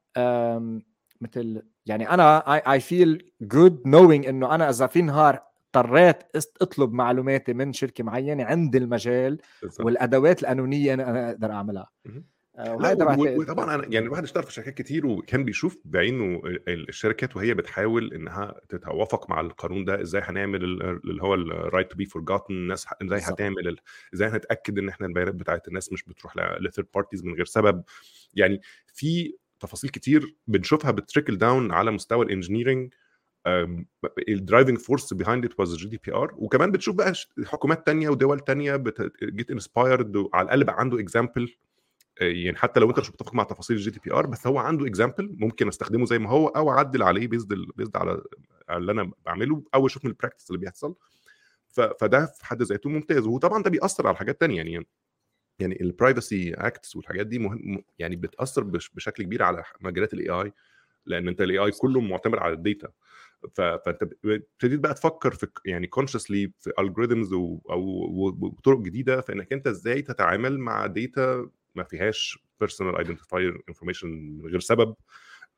مثل 1.20 1.62
يعني 1.86 2.10
أنا 2.10 2.38
I 2.72 2.80
feel 2.80 3.32
good 3.40 3.82
knowing 3.86 4.26
إنه 4.26 4.54
أنا 4.54 4.70
إذا 4.70 4.86
في 4.86 5.02
نهار 5.02 5.42
اضطريت 5.76 6.16
اطلب 6.62 6.92
معلوماتي 6.92 7.52
من 7.52 7.72
شركة 7.72 8.04
معينة 8.04 8.44
عندي 8.44 8.78
المجال 8.78 9.38
بالزبط. 9.62 9.86
والأدوات 9.86 10.42
القانونية 10.42 10.94
أنا 10.94 11.30
أقدر 11.30 11.50
أعملها. 11.50 11.90
آه، 12.58 12.76
وطبعا 13.38 13.74
أنا 13.74 13.84
يعني 13.84 14.06
الواحد 14.06 14.22
اشتغل 14.22 14.42
في 14.42 14.52
شركات 14.52 14.74
كتير 14.74 15.06
وكان 15.06 15.44
بيشوف 15.44 15.78
بعينه 15.84 16.42
الشركات 16.68 17.36
وهي 17.36 17.54
بتحاول 17.54 18.12
إنها 18.14 18.60
تتوافق 18.68 19.30
مع 19.30 19.40
القانون 19.40 19.84
ده 19.84 20.00
إزاي 20.02 20.22
هنعمل 20.24 20.64
اللي 20.64 21.22
هو 21.22 21.34
ال 21.34 21.43
right 21.43 21.90
to 21.90 21.96
be 21.96 22.04
forgotten 22.04 22.54
الناس 22.54 22.86
إزاي 23.02 23.18
هتعمل 23.18 23.76
إزاي 24.14 24.28
هنتاكد 24.28 24.78
إن 24.78 24.88
إحنا 24.88 25.06
البيانات 25.06 25.34
بتاعت 25.34 25.68
الناس 25.68 25.92
مش 25.92 26.04
بتروح 26.04 26.36
ل 26.36 26.45
third 26.45 26.88
parties 26.94 27.24
من 27.24 27.34
غير 27.34 27.44
سبب. 27.44 27.82
يعني 28.34 28.60
في 28.86 29.34
تفاصيل 29.60 29.90
كتير 29.90 30.36
بنشوفها 30.46 30.90
ب 30.90 30.96
trickle 30.96 31.38
down 31.38 31.72
على 31.72 31.90
مستوى 31.90 32.24
ال 32.24 32.30
engineering 32.30 32.94
ال 34.28 34.34
driving 34.34 34.78
force 34.78 35.14
behind 35.14 35.44
it 35.44 35.60
was 35.60 35.76
GDPR 35.76 36.34
وكمان 36.36 36.70
بتشوف 36.70 36.96
بقى 36.96 37.12
حكومات 37.44 37.86
تانية 37.86 38.08
ودول 38.08 38.40
تانية 38.40 38.84
get 39.22 39.50
inspired 39.50 40.28
على 40.34 40.44
الأقل 40.44 40.64
بقى 40.64 40.80
عنده 40.80 41.00
example 41.00 41.54
آه، 42.20 42.24
يعني 42.24 42.56
حتى 42.56 42.80
لو 42.80 42.90
انت 42.90 43.00
مش 43.00 43.10
متفق 43.10 43.34
مع 43.34 43.44
تفاصيل 43.44 43.76
ال 43.76 43.90
GDPR 43.90 44.26
بس 44.26 44.46
هو 44.46 44.58
عنده 44.58 44.86
example 44.86 45.36
ممكن 45.38 45.68
أستخدمه 45.68 46.06
زي 46.06 46.18
ما 46.18 46.30
هو 46.30 46.48
أو 46.48 46.70
أعدل 46.70 47.02
عليه 47.02 47.28
based 47.28 47.48
based 47.76 47.96
على 47.96 48.22
اللي 48.70 48.92
أنا 48.92 49.10
بعمله 49.26 49.62
أو 49.74 49.86
أشوف 49.86 50.04
من 50.04 50.10
ال 50.10 50.15
practice 50.15 50.50
اللي 50.50 50.58
بيحصل. 50.60 50.94
فده 52.00 52.26
في 52.26 52.46
حد 52.46 52.62
ذاته 52.62 52.90
ممتاز. 52.90 53.26
وطبعا 53.26 53.62
ده 53.62 53.70
بيأثر 53.70 54.06
على 54.06 54.16
حاجات 54.16 54.40
تانية 54.40 54.56
يعني 54.56 54.86
يعني 55.58 55.80
ال 55.80 55.89
privacy 55.89 56.54
acts 56.54 56.96
والحاجات 56.96 57.26
دي 57.26 57.38
مهم 57.38 57.84
يعني 57.98 58.16
بتأثر 58.16 58.62
بشكل 58.64 59.22
كبير 59.22 59.42
على 59.42 59.64
مجالات 59.80 60.14
ال 60.14 60.28
AI 60.28 60.52
لأن 61.06 61.28
أنت 61.28 61.40
ال 61.40 61.58
AI 61.58 61.70
كله 61.70 62.00
معتمد 62.00 62.38
على 62.38 62.52
ال 62.52 62.59
data 62.59 62.88
فانت 63.54 64.02
ابتديت 64.24 64.80
بقى 64.80 64.94
تفكر 64.94 65.34
في 65.34 65.46
يعني 65.66 65.86
consciously 65.86 66.52
في 66.60 66.72
algorithms 66.78 67.32
أو 67.32 68.30
بطرق 68.30 68.78
جديدة 68.78 69.20
في 69.20 69.32
انك 69.32 69.52
أنت 69.52 69.66
إزاي 69.66 70.02
تتعامل 70.02 70.58
مع 70.58 70.86
data 70.86 71.48
ما 71.74 71.84
فيهاش 71.84 72.38
personal 72.60 72.96
identifier 72.96 73.62
information 73.68 74.08
من 74.08 74.46
غير 74.46 74.60
سبب. 74.60 74.94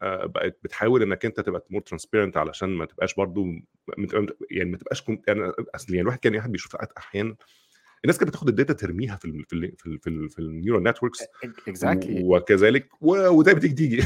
آه، 0.02 0.26
بقت 0.26 0.58
بتحاول 0.64 1.02
إنك 1.02 1.24
أنت 1.24 1.40
تبقى 1.40 1.66
more 1.70 1.82
transparent 1.82 2.36
علشان 2.36 2.68
ما 2.68 2.84
تبقاش 2.84 3.14
برضو 3.14 3.46
يعني 4.50 4.70
ما 4.70 4.76
تبقاش 4.76 5.04
يعني 5.28 5.52
أصل 5.74 5.88
يعني 5.88 6.00
الواحد 6.00 6.18
كان 6.18 6.36
واحد 6.36 6.52
بيشوف 6.52 6.76
أحيانا 6.76 7.36
الناس 8.04 8.18
كانت 8.18 8.30
بتاخد 8.30 8.48
ال 8.48 8.53
data 8.53 8.72
ترميها 8.72 9.16
في 9.16 9.24
ال 9.24 9.44
في 9.44 9.52
ال 9.52 9.72
في 9.78 9.86
ال 9.86 9.98
في, 9.98 10.10
ال 10.10 10.30
في 10.30 10.38
ال 10.38 10.45
neural 10.45 10.82
networks 10.82 11.18
exactly 11.68 12.24
وكذلك 12.24 12.88
وده 13.00 13.52
بتيجي. 13.52 13.74
تيجي 13.74 14.04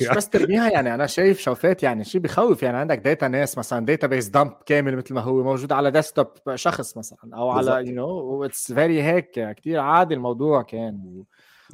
مش 0.00 0.08
بس 0.16 0.28
ترميها 0.28 0.70
يعني 0.70 0.94
أنا 0.94 1.06
شايف 1.06 1.40
شوفات 1.40 1.82
يعني 1.82 2.04
شيء 2.04 2.20
بخوف 2.20 2.62
يعني. 2.62 2.76
عندك 2.76 2.98
data 2.98 3.28
ناس 3.28 3.58
مثلا 3.58 3.86
database 3.86 4.28
dump 4.28 4.52
كامل 4.66 4.96
مثل 4.96 5.14
ما 5.14 5.20
هو 5.20 5.42
موجود 5.42 5.72
على 5.72 5.90
desktop 5.90 6.26
شخص 6.54 6.96
مثلا 6.96 7.18
أو 7.34 7.50
على 7.50 7.88
you 7.88 7.94
know 7.94 8.44
it's 8.44 8.72
very 8.72 9.02
هيك 9.02 9.54
كثير 9.56 9.80
عادي 9.80 10.14
الموضوع 10.14 10.62
كان. 10.62 11.24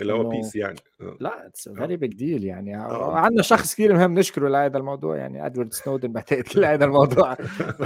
اللي 0.01 0.13
هو 0.13 0.29
بس 0.29 0.57
يعني. 0.57 0.79
لا 1.01 1.47
اتس 1.47 1.69
فيري 1.69 1.97
بيج 1.97 2.15
ديل 2.15 2.45
يعني. 2.45 2.77
آه. 2.77 3.17
عندنا 3.17 3.43
شخص 3.43 3.75
كثير 3.75 3.95
مهم 3.95 4.19
نشكره 4.19 4.49
لهذا 4.49 4.79
الموضوع 4.79 5.17
يعني 5.17 5.47
أدوارد 5.47 5.73
سنودن 5.73 6.13
بعتقد 6.13 6.43
كل 6.43 6.65
هذا 6.75 6.85
الموضوع. 6.85 7.37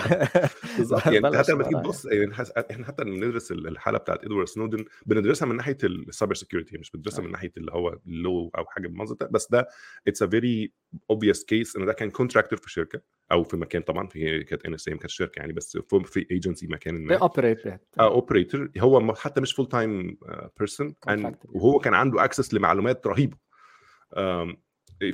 بالظبط. 0.79 1.07
يعني 1.07 1.39
حتى 1.39 1.53
لما 1.53 1.63
تيجي 1.65 1.77
تبص 1.77 2.05
يعني. 2.05 2.33
إحنا 2.71 2.87
حتى 2.87 3.05
بندرس 3.05 3.53
الحالة 3.53 3.99
بتاعت 3.99 4.25
إدوارد 4.25 4.49
سنودن 4.49 4.85
بندرسها 5.07 5.47
من 5.47 5.57
ناحية 5.57 5.77
ال 5.85 5.93
cyber 5.93 6.35
security 6.35 6.79
مش 6.79 6.91
بندرسها 6.91 7.25
من 7.25 7.31
ناحية 7.31 7.53
اللي 7.57 7.73
هو 7.73 7.99
ال 8.07 8.18
law 8.18 8.51
أو 8.59 8.65
حاجة 8.67 8.89
بالمنظر 8.89 9.15
ده. 9.21 9.29
بس 9.31 9.51
ده 9.51 9.69
it's 10.09 10.23
a 10.23 10.27
very 10.27 10.73
obvious 11.11 11.45
case 11.45 11.77
إن 11.77 11.87
ده 11.87 11.93
كان 11.93 12.11
contractor 12.11 12.59
في 12.59 12.71
شركة 12.71 13.01
أو 13.33 13.43
في 13.43 13.57
مكان. 13.57 13.83
طبعا 13.83 14.07
في 14.07 14.45
كانت 14.45 14.67
NSA 14.67 14.95
ما 14.95 15.01
كانتش 15.01 15.15
شركة 15.15 15.41
يعني 15.41 15.53
بس 15.53 15.79
في 16.05 16.27
ايجنسي 16.31 16.67
مكان 16.67 17.05
ما. 17.05 17.17
اوبريتور 17.17 17.79
اوبريتور 18.01 18.71
هو 18.79 19.15
حتى 19.15 19.41
مش 19.41 19.53
full 19.53 19.69
time 19.69 20.19
person 20.59 20.95
وهو 21.45 21.79
كان 21.79 21.95
عنده 21.95 22.25
access 22.25 22.55
لمعلومات 22.55 23.02
رهيبة. 23.07 23.37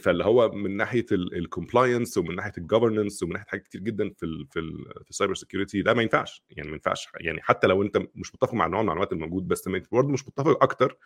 فاللي 0.01 0.25
هو 0.25 0.51
من 0.51 0.77
ناحية 0.77 1.07
ال 1.13 1.22
compliance 1.22 2.19
ومن 2.19 2.37
ناحية 2.37 2.53
ال 2.59 2.65
governance 2.65 3.23
ومن 3.23 3.33
ناحية 3.33 3.47
حاجات 3.47 3.65
كتير 3.65 3.81
جدا 3.81 4.11
في 4.17 4.27
ال 4.27 4.47
في 4.51 4.59
ال 4.59 4.85
في 5.05 5.11
ال 5.11 5.15
cyber 5.15 5.35
security 5.35 5.83
ده 5.83 5.95
ما 5.95 6.03
ينفعش. 6.03 6.45
يعني 6.51 6.69
ما 6.69 6.75
ينفعش. 6.75 7.09
يعني 7.21 7.43
حتى 7.43 7.67
لو 7.67 7.83
انت 7.83 7.97
مش 8.15 8.35
متفق 8.35 8.55
مع 8.55 8.67
نوع 8.67 8.81
المعلومات 8.81 9.13
الموجود 9.13 9.49
بس 9.49 9.69
برضه 9.93 10.09
مش 10.09 10.29
متفق 10.29 10.63
أكتر 10.63 10.99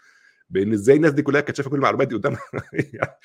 بأن 0.51 0.73
إزاي 0.73 0.97
الناس 0.97 1.13
دي 1.13 1.23
كلها 1.23 1.41
كانت 1.41 1.57
شايفة 1.57 1.71
كل 1.71 1.77
المعلومات 1.77 2.09
دي 2.09 2.15
قدامها. 2.15 2.41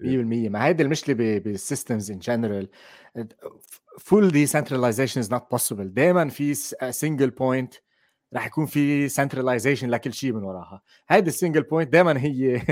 100% 0.00 0.04
ما 0.50 0.66
هيدي 0.66 0.82
المشكلة 0.82 1.14
بال 1.38 1.54
systems 1.54 2.10
in 2.10 2.18
general 2.18 2.68
full 3.98 4.30
decentralization 4.30 5.20
is 5.20 5.32
not 5.32 5.50
possible 5.50 5.94
دائما 5.94 6.28
في 6.28 6.54
single 6.90 7.30
point 7.30 7.74
رح 8.34 8.46
يكون 8.46 8.66
في 8.66 9.08
centralization 9.08 9.90
لكل 9.90 10.12
شيء 10.12 10.32
من 10.32 10.44
وراها. 10.44 10.82
هيدي 11.08 11.28
ال 11.28 11.33
single 11.33 11.62
point 11.62 11.92
دائما 11.92 12.20
هي 12.20 12.62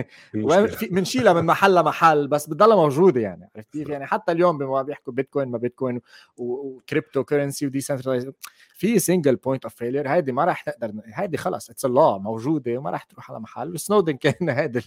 بنشيلها 0.91 1.33
من 1.41 1.47
محل 1.47 1.75
لمحل 1.75 2.29
بس 2.29 2.47
بتضلها 2.47 2.77
موجودة 2.77 3.21
يعني 3.21 3.51
عرفت 3.57 3.73
كيف؟ 3.73 3.89
يعني 3.89 4.07
حتى 4.07 4.33
اليوم 4.33 4.83
بيحكوا 4.83 5.13
بيتكوين 5.13 5.49
ما 5.49 5.59
بيتكوين 5.59 6.01
و 6.37 6.43
cryptocurrency 6.43 7.25
و 7.25 7.67
decentralization 7.67 8.33
في 8.75 8.99
single 8.99 9.37
point 9.37 9.65
of 9.65 9.75
failure 9.75 10.09
هيدي 10.09 10.33
ما 10.33 10.45
راح 10.45 10.69
نقدر 10.69 10.93
هيدي 11.05 11.37
خلص 11.37 11.71
it's 11.71 11.85
الله 11.85 12.19
موجودة 12.19 12.79
وما 12.79 12.91
راح 12.91 13.03
تروح 13.05 13.31
على 13.31 13.41
محل. 13.41 13.75
وسنودن 13.75 14.17
كان 14.25 14.49
هيدي 14.49 14.81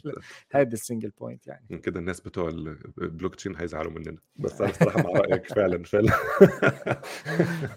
هيدي 0.52 0.74
ال 0.74 0.79
single 0.79 1.12
point 1.20 1.48
يعني. 1.48 1.78
كده 1.78 2.00
الناس 2.00 2.22
بتوع 2.22 2.50
البلوك 3.02 3.36
تشين 3.36 3.56
هيزعلوا 3.56 3.92
مننا. 3.92 4.18
بس 4.36 4.62
أنا 4.62 4.70
الصراحه 4.74 5.04
مع 5.04 5.20
رأيك 5.20 5.54
فعلا 5.54 5.84
فعلا. 5.84 6.14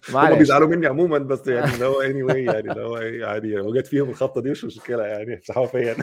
هم 0.08 0.38
بيزعلوا 0.38 0.68
مني 0.68 0.86
عموما 0.86 1.18
بس 1.18 1.46
يعني 1.48 1.74
اللي 1.74 1.84
هو 1.84 2.00
anyway 2.00 2.44
يعني 2.44 2.72
هو 2.86 3.26
عادي 3.26 3.54
لو 3.54 3.74
جت 3.74 3.86
فيهم 3.86 4.10
الخطه 4.10 4.40
دي 4.40 4.50
مش 4.50 4.64
مشكلة 4.64 5.02
يعني 5.04 5.40
صحافيا 5.44 5.96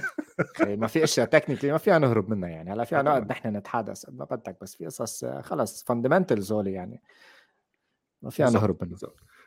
ما 0.59 0.88
في 0.88 1.03
أشياء 1.03 1.27
technically 1.27 1.71
ما 1.71 1.77
فيها 1.77 1.99
نهرب 1.99 2.29
منها 2.29 2.49
يعني. 2.49 2.73
هلا 2.73 2.84
فيها 2.84 3.01
نقعد 3.01 3.29
نحن 3.29 3.55
نتحدث 3.55 4.05
ما 4.09 4.25
بدك 4.25 4.57
بس 4.61 4.75
في 4.75 4.86
قصص 4.86 5.25
خلص 5.25 5.84
fundamentals 5.84 6.51
هول 6.51 6.67
يعني. 6.67 7.01
ما 8.21 8.29
فيها 8.29 8.49
نهرب 8.49 8.84
منها. 8.84 8.97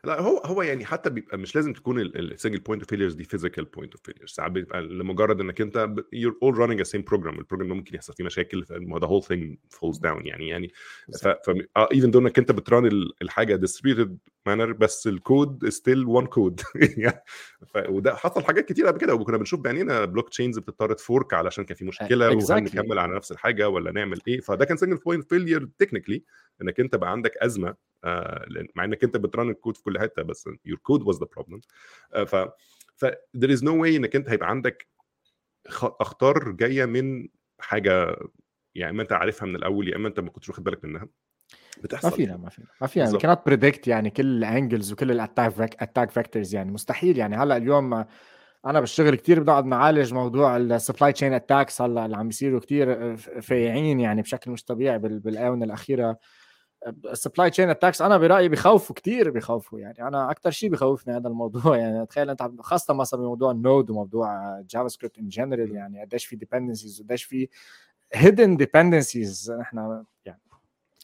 لا 0.07 0.21
هو 0.21 0.39
هو 0.39 0.63
يعني 0.63 0.85
حتى 0.85 1.11
بيبقى 1.11 1.39
مش 1.39 1.55
لازم 1.57 1.73
تكون 1.73 2.01
ال 2.01 2.09
single 2.09 2.59
point 2.59 2.83
of 2.83 2.91
failures 2.91 3.15
دي 3.15 3.25
physical 3.25 3.65
point 3.65 3.93
of 3.93 4.03
failures 4.05 4.31
ساعات 4.31 4.53
بيبقى 4.53 4.83
لمجرد 4.83 5.41
إنك 5.41 5.61
أنت 5.61 5.89
you're 6.13 6.39
all 6.43 6.59
running 6.59 6.79
the 6.79 6.85
same 6.85 7.03
program 7.03 7.39
ال 7.39 7.43
program 7.43 7.69
ده 7.69 7.75
ممكن 7.75 7.95
يحصل 7.95 8.15
فيه 8.15 8.25
مشاكل 8.25 8.65
the 8.65 9.07
whole 9.07 9.23
thing 9.23 9.59
falls 9.71 9.99
down 9.99 10.27
يعني 10.27 10.49
يعني 10.49 10.73
ف 11.23 11.29
even 11.79 12.11
though 12.11 12.19
إنك 12.19 12.39
أنت 12.39 12.53
بت 12.53 12.66
run 12.66 12.87
الحاجة 13.23 13.57
distributed 13.57 14.19
manner 14.47 14.73
بس 14.73 15.07
ال 15.07 15.19
code 15.19 15.69
still 15.69 16.05
one 16.05 16.27
code 16.27 16.61
وده 17.89 18.15
حصل 18.15 18.45
حاجات 18.45 18.69
كتير 18.69 18.87
قبل 18.87 18.99
كده 18.99 19.15
وكنا 19.15 19.37
بنشوف 19.37 19.61
بعينينا 19.61 20.05
blockchains 20.05 20.59
بتضطر 20.59 20.93
ت 20.93 21.01
fork 21.01 21.35
علشان 21.35 21.65
كان 21.65 21.77
في 21.77 21.85
مشكلة 21.85 22.31
exactly. 22.31 22.51
وهل 22.51 22.63
نكمل 22.63 22.99
على 22.99 23.17
نفس 23.17 23.33
الحاجة 23.33 23.69
ولا 23.69 23.93
نعمل 23.93 24.21
إيه؟ 24.29 24.41
فده 24.41 24.65
كان 24.65 24.77
single 24.77 24.97
point 24.97 25.29
failure 25.29 25.69
technically 25.79 26.23
إنك 26.63 26.81
أنت 26.81 26.97
بقى 26.97 27.11
عندك 27.13 27.37
أزمة 27.37 27.69
آه 27.69 27.77
مع 28.75 28.85
إنك 28.85 29.05
أنت 29.05 29.17
بت 29.17 29.30
run 29.30 29.49
ال 29.51 29.56
code 29.56 29.77
في 29.77 29.83
كل 29.83 29.99
حتة 29.99 30.23
بس 30.23 30.49
code 30.69 31.03
was 31.03 31.17
the 31.17 31.27
problem. 31.39 31.61
آه 32.15 32.25
ف 32.25 32.37
ف 32.97 33.07
there 33.37 33.51
is 33.51 33.61
no 33.61 33.73
way 33.83 33.97
إنك 33.97 34.17
أنت 34.17 34.29
هيبقى 34.29 34.51
عندك 34.51 34.87
أخطار 35.83 36.51
جاية 36.51 36.85
من 36.85 37.29
حاجة 37.59 38.17
يا 38.75 38.91
إما 38.91 39.03
أنت 39.03 39.13
عارفها 39.13 39.47
من 39.47 39.57
الأول 39.57 39.89
يا 39.89 39.97
إما 39.97 40.09
أنت 40.09 40.21
ما 40.21 40.31
كنتش 40.31 40.49
واخد 40.49 40.65
بالك 40.65 40.85
منها. 40.85 41.09
بتحصل. 41.83 42.09
ما 42.11 42.17
فينا 42.17 42.37
ما 42.37 42.51
فينا. 42.51 42.69
ما 42.81 42.87
فينا 42.87 43.19
كانت 43.19 43.41
بريدكت 43.47 43.89
يعني 43.89 44.11
كل 44.11 44.27
ال 44.27 44.36
angles 44.36 44.93
وكل 44.93 45.11
ال 45.11 45.21
attack 45.21 45.83
attack 45.83 46.11
vectors 46.11 46.55
يعني. 46.55 46.73
مستحيل 46.73 47.19
يعني. 47.19 47.37
هلأ 47.37 47.57
اليوم 47.57 48.05
أنا 48.67 48.81
بالشغل 48.81 49.15
كثير 49.15 49.41
بنقعد 49.41 49.65
نعالج 49.67 50.15
موضوع 50.15 50.57
ال 50.57 50.65
supply 50.65 51.13
chain 51.13 51.33
attacks 51.33 51.83
هلأ 51.83 52.05
اللي 52.07 52.17
عم 52.17 52.27
بيصيروا 52.29 52.61
كثير 52.61 53.17
فايعين 53.17 54.01
يعني 54.01 54.23
بشكل 54.23 54.51
مش 54.51 54.65
طبيعي 54.65 54.99
بالآونة 54.99 55.65
الأخيرة. 55.65 56.19
ال 56.87 56.96
supply 56.96 57.51
chain 57.51 57.71
attacks 57.71 58.03
أنا 58.03 58.19
برأيي 58.19 58.49
بخوفوا 58.49 58.97
كثير 58.97 59.31
بخوفوا 59.31 59.81
يعني. 59.81 60.09
أنا 60.09 60.31
أكثر 60.31 60.51
شيء 60.51 60.71
بخوفني 60.71 61.17
هذا 61.17 61.29
الموضوع. 61.29 61.77
يعني 61.83 62.07
تخيل 62.07 62.31
أنت 62.31 62.51
خاصة 62.61 62.95
مثلا 62.95 63.21
بموضوع 63.21 63.51
ال 63.51 63.59
Node 63.59 63.91
وموضوع 63.91 64.61
JavaScript 64.61 65.19
in 65.19 65.29
general 65.29 65.75
يعني 65.75 66.01
قديش 66.01 66.27
في 66.27 66.37
dependencies 66.37 67.01
وقديش 67.01 67.25
في 67.25 67.49
hidden 68.13 68.57
dependencies 68.57 69.51
إحنا 69.61 70.05
يعني 70.25 70.41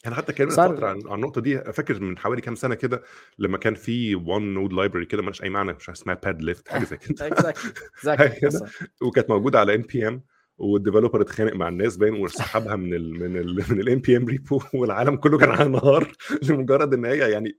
أنا 0.07 0.15
حتى 0.15 0.51
صار... 0.51 0.77
فترة 0.77 0.89
عن 0.89 0.99
النقطة 0.99 1.41
دي 1.41 1.59
فاكر 1.59 2.01
من 2.01 2.19
حوالي 2.19 2.41
كام 2.41 2.55
سنة 2.55 2.75
كده 2.75 3.03
لما 3.39 3.59
كان 3.59 3.75
في 3.75 4.15
one 4.15 4.55
Node 4.55 4.73
library 4.73 5.07
كده 5.07 5.23
مالهاش 5.23 5.43
أي 5.43 5.51
معنى 5.51 5.73
مش 5.73 5.91
اسمها 5.91 6.15
pad 6.15 6.43
left 6.43 6.69
حاجة 6.69 6.85
زي 6.85 6.97
كده. 6.97 7.55
وكانت 9.07 9.31
موجودة 9.31 9.61
على 9.61 9.75
NPM 9.75 10.23
وال 10.63 10.73
developer 10.73 11.21
اتخانق 11.21 11.53
مع 11.53 11.69
الناس 11.69 11.97
باين 11.97 12.15
وسحبها 12.15 12.77
من 12.77 12.95
ال 12.95 13.13
من 13.15 13.37
ال 13.37 13.55
من 13.55 13.81
ال 13.81 13.99
NPM 13.99 14.27
repo 14.27 14.61
والعالم 14.75 15.17
كله 15.17 15.39
كان 15.39 15.51
على 15.51 15.63
انهار 15.63 16.13
لمجرد 16.49 16.95
إن 16.95 17.05
هي 17.05 17.31
يعني 17.31 17.59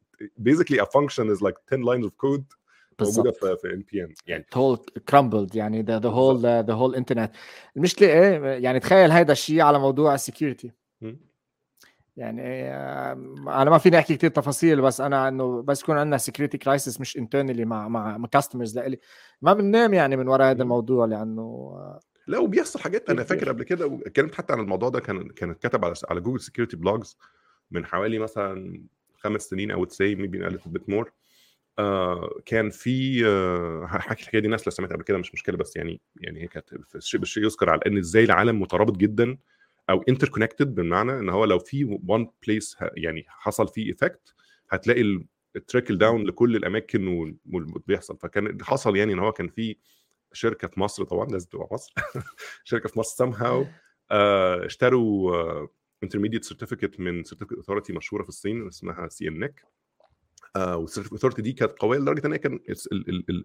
basically 0.49 0.79
a 0.79 0.85
function 0.85 1.35
is 1.35 1.41
like 1.41 1.57
10 1.67 1.83
lines 1.83 2.05
of 2.05 2.11
code 2.11 2.63
موجودة 3.01 3.31
في 3.31 3.57
في 3.61 3.73
NPM 3.73 4.13
يعني 4.27 4.45
whole 4.55 4.79
crumbled 5.11 5.55
يعني 5.55 5.83
whole 5.83 5.85
بالظبط. 5.85 6.41
the, 6.41 6.67
the 6.67 6.75
whole 6.75 6.99
internet. 6.99 7.29
المشكلة 7.77 8.07
إيه 8.07 8.43
يعني 8.45 8.79
تخيل 8.79 9.11
هيدا 9.11 9.31
الشيء 9.33 9.61
على 9.61 9.79
موضوع 9.79 10.13
ال 10.13 10.19
security. 10.19 10.71
يعني 12.17 12.41
آه، 12.45 13.11
أنا 13.47 13.69
ما 13.69 13.77
فيني 13.77 13.99
أحكي 13.99 14.15
كثير 14.15 14.29
تفاصيل 14.29 14.81
بس 14.81 15.01
أنا 15.01 15.27
إنه 15.27 15.61
بس 15.61 15.81
يكون 15.81 15.97
عندنا 15.97 16.17
security 16.17 16.57
crisis 16.57 17.01
مش 17.01 17.17
internally 17.17 17.65
مع 17.65 17.87
مع 17.87 18.27
customers 18.31 18.79
لإلي. 18.79 18.99
ما 19.41 19.53
بننام 19.53 19.93
يعني 19.93 20.15
من 20.15 20.27
وراء 20.27 20.51
هذا. 20.51 20.63
الموضوع 20.63 21.05
لأنه 21.05 21.41
آه، 21.75 21.99
لأ 22.27 22.39
وبيحصل 22.39 22.79
حاجات 22.79 23.09
أنا 23.09 23.23
فاكر 23.23 23.47
قبل 23.49 23.63
كده 23.63 23.87
واتكلمت 23.87 24.35
حتى 24.35 24.53
عن 24.53 24.59
الموضوع 24.59 24.89
ده 24.89 24.99
كان 24.99 25.27
كانت 25.29 25.67
كتب 25.67 25.85
على 25.85 25.93
على 26.09 26.21
Google 26.21 26.39
security 26.39 26.77
blogs 26.77 27.17
من 27.71 27.85
حوالي 27.85 28.19
مثلا 28.19 28.83
خمس 29.15 29.41
سنين 29.41 29.71
أو 29.71 29.85
تسعة 29.85 30.15
maybe 30.15 30.49
little 30.49 30.69
bit 30.77 30.93
more. 30.93 31.09
آه 31.79 32.39
كان 32.45 32.69
في 32.69 33.25
آه 33.25 33.85
هحكي 33.85 34.21
الحكاية 34.21 34.41
دي 34.41 34.47
لو 34.47 34.57
سمعت 34.57 34.93
قبل 34.93 35.03
كده 35.03 35.17
مش 35.17 35.33
مشكلة 35.33 35.57
بس 35.57 35.75
يعني 35.75 36.01
يعني 36.15 36.43
هي 36.43 36.47
كانت 36.47 36.95
الشيء 36.95 37.19
بالشيء 37.19 37.43
يذكر 37.43 37.69
على 37.69 37.81
إن 37.87 37.97
إزاي 37.97 38.23
العالم 38.23 38.61
مترابط 38.61 38.97
جدا 38.97 39.37
أو 39.89 40.01
interconnected 40.09 40.75
بمعنى 40.75 41.11
إن 41.19 41.29
هو 41.29 41.45
لو 41.45 41.59
في 41.59 41.99
one 42.07 42.27
place 42.47 42.77
يعني 42.97 43.25
حصل 43.27 43.67
فيه 43.67 43.87
effect 43.87 44.33
هتلاقي 44.69 45.25
ال 45.55 45.61
trickle 45.61 45.97
down 45.97 46.23
لكل 46.23 46.55
الأماكن 46.55 47.07
وال- 47.07 47.35
واللي 47.53 47.73
بيحصل. 47.87 48.17
فكان 48.17 48.57
حصل 48.63 48.95
يعني 48.97 49.13
إن 49.13 49.19
هو 49.19 49.31
كان 49.31 49.47
في 49.47 49.75
شركة 50.33 50.67
في 50.67 50.79
مصر 50.79 51.03
طبعا 51.03 51.25
لازم 51.25 51.49
تبقى 51.49 51.67
مصر. 51.71 51.93
شركة 52.63 52.89
في 52.89 52.99
مصر 52.99 53.25
somehow 53.25 53.65
آه. 54.11 54.65
اشتروا 54.65 55.67
intermediate 56.03 56.45
certificate 56.45 56.99
من 56.99 57.23
certificate 57.23 57.57
authority 57.57 57.93
مشهورة 57.93 58.23
في 58.23 58.29
الصين 58.29 58.67
اسمها 58.67 59.07
CNNIC 59.07 59.63
وال 60.55 60.64
certificate 60.64 61.11
authority 61.13 61.41
دي 61.41 61.53
كانت 61.53 61.71
قوية 61.79 61.99
لدرجة 61.99 62.27
إن 62.27 62.31
هي 62.31 62.39
كان 62.39 62.59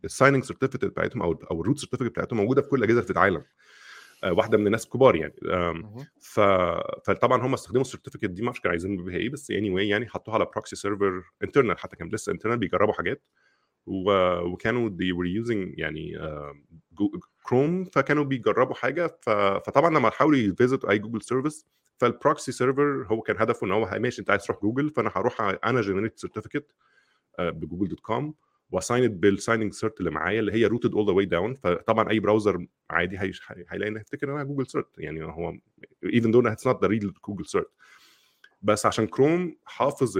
ال 0.05 0.10
signing 0.10 0.45
certificate 0.45 0.85
بتاعتهم 0.85 1.23
أو 1.23 1.33
أو 1.51 1.61
ال 1.61 1.64
root 1.64 1.79
certificate 1.79 2.11
بتاعتهم 2.11 2.39
موجودة 2.39 2.63
في 2.63 2.69
كل 2.69 2.79
الاجهزه 2.79 3.01
في 3.01 3.11
العالم. 3.11 3.45
آه، 4.25 4.33
واحدة 4.33 4.59
من 4.59 4.67
الناس 4.67 4.85
الكبار 4.85 5.17
يعني. 5.17 5.35
ف... 6.21 6.41
فطبعا 7.07 7.43
هم 7.47 7.55
استخدموا 7.55 7.83
ال 7.83 7.87
certificate 7.87 8.31
دي 8.31 8.43
ما 8.43 8.49
أعرفش 8.49 8.61
كانوا 8.61 8.73
عايزين 8.73 9.05
بيها 9.05 9.17
إيه 9.17 9.31
بس 9.31 9.51
anyway 9.51 9.81
يعني 9.83 10.09
حطوها 10.09 10.35
على 10.35 10.45
proxy 10.45 10.77
server 10.77 11.23
internal 11.45 11.79
حتى 11.79 11.97
كان 11.97 12.09
لسه 12.09 12.33
internal 12.33 12.59
بيجربوا 12.59 12.95
حاجات. 12.95 13.23
وكانوا 13.89 14.91
they 14.91 15.13
were 15.17 15.45
using 15.45 15.75
يعني 15.79 16.19
كروم 17.43 17.85
فكانوا 17.85 18.25
بيجربوا 18.25 18.75
حاجة. 18.75 19.19
فطبعا 19.23 19.91
لما 19.91 20.11
حاولوا 20.11 20.39
ي 20.39 20.46
visit 20.46 20.85
أي 20.85 20.99
جوجل 20.99 21.23
service 21.23 21.67
فال 21.99 22.14
proxy 22.14 22.53
server 22.53 23.07
هو 23.11 23.21
كان 23.21 23.37
هدفه 23.39 23.67
إن 23.67 23.73
هو 23.73 23.99
ماشي 23.99 24.21
أنت 24.21 24.31
عايز 24.31 24.45
تروح 24.45 24.61
جوجل 24.63 24.91
فأنا 24.91 25.11
هروح 25.15 25.41
أنا 25.65 25.81
generate 25.81 26.19
certificate 26.19 26.73
بجوجل 27.39 27.89
dot 27.89 28.01
com 28.01 28.35
و 28.71 28.78
signed 28.78 29.21
بال 29.21 29.32
signing 29.32 29.73
cert 29.73 29.99
اللي 30.01 30.11
معايا 30.11 30.41
اللي 30.41 30.53
هي 30.53 30.67
rooted 30.67 30.95
all 30.95 31.07
the 31.07 31.13
way 31.13 31.25
down 31.27 31.55
فطبعا 31.55 32.11
أي 32.11 32.21
browser 32.21 32.67
عادي 32.91 33.19
هي- 33.19 33.33
هيلاقي 33.69 33.91
انه 33.91 34.01
يفتكر 34.01 34.33
انها 34.33 34.43
جوجل 34.45 34.67
cert 34.67 34.89
يعني 34.99 35.25
هو 35.25 35.53
even 36.07 36.29
though 36.33 36.51
it's 36.51 36.71
not 36.73 36.77
the 36.77 36.89
real 36.89 37.13
جوجل 37.29 37.47
cert 37.47 37.71
بس 38.63 38.87
عشان 38.87 39.07
كروم 39.07 39.57
حافظ 39.65 40.19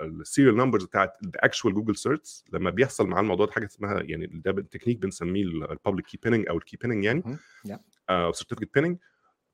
ال 0.00 0.08
serial 0.08 0.56
numbers 0.56 0.84
بتاعت 0.84 1.12
ال 1.24 1.31
actual 1.31 1.74
جوجل 1.74 1.96
certs 1.96 2.44
لما 2.52 2.70
بيحصل 2.70 3.06
مع 3.06 3.20
الموضوع 3.20 3.46
ده 3.46 3.52
حاجة 3.52 3.66
اسمها 3.66 4.02
يعني 4.02 4.26
ده 4.26 4.52
تكنيك 4.52 4.98
بنسميه 4.98 5.44
ال 5.44 5.53
public 5.53 6.06
key 6.06 6.18
pinning 6.22 6.48
أو 6.48 6.56
ال 6.56 6.61
key 6.61 6.76
pinning 6.76 7.04
يعني. 7.04 7.22
أو 8.10 8.32
certificate 8.32 8.74
pinning 8.74 8.98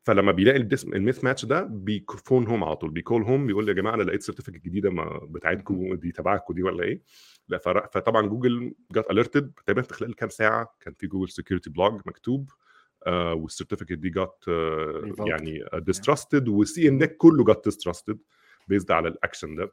فلما 0.03 0.33
بيلاقي 0.33 0.69
ال 0.85 1.25
mismatch 1.25 1.45
ده 1.45 1.63
بي 1.63 1.87
phone 1.87 2.47
home 2.47 2.65
على 2.65 2.77
طول 2.77 2.91
بي 2.91 3.01
call 3.01 3.23
home 3.23 3.47
بيقول 3.47 3.69
يا 3.69 3.75
جماعة 3.75 3.95
أنا 3.95 4.03
لقيت 4.03 4.23
certificate 4.23 4.65
جديدة 4.65 4.91
ما 4.91 5.21
بتاعتكم 5.23 5.95
دي 5.95 6.13
تبعكم 6.13 6.55
دي 6.55 6.63
ولا 6.63 6.85
إيه؟ 6.85 7.03
لا 7.49 7.59
فطبعا 7.93 8.27
جوجل 8.27 8.75
جت 8.93 9.11
alerted 9.11 9.53
تقريبا 9.67 9.83
في 9.83 9.95
خلال 9.95 10.15
كام 10.15 10.29
ساعة 10.29 10.77
كان 10.81 10.95
في 10.95 11.07
جوجل 11.07 11.29
security 11.29 11.71
blog 11.71 12.01
مكتوب 12.07 12.51
وال 13.13 13.25
certificate 13.25 13.93
دي 13.93 14.11
جت 14.11 14.49
آه. 14.49 15.15
يعني 15.27 15.65
distrusted 15.75 16.49
و 16.49 16.89
CNNIC 16.89 17.05
كله 17.05 17.45
جت 17.45 17.65
distrusted 17.65 18.19
based 18.69 18.91
على 18.91 19.09
الاكشن 19.09 19.55
ده 19.57 19.73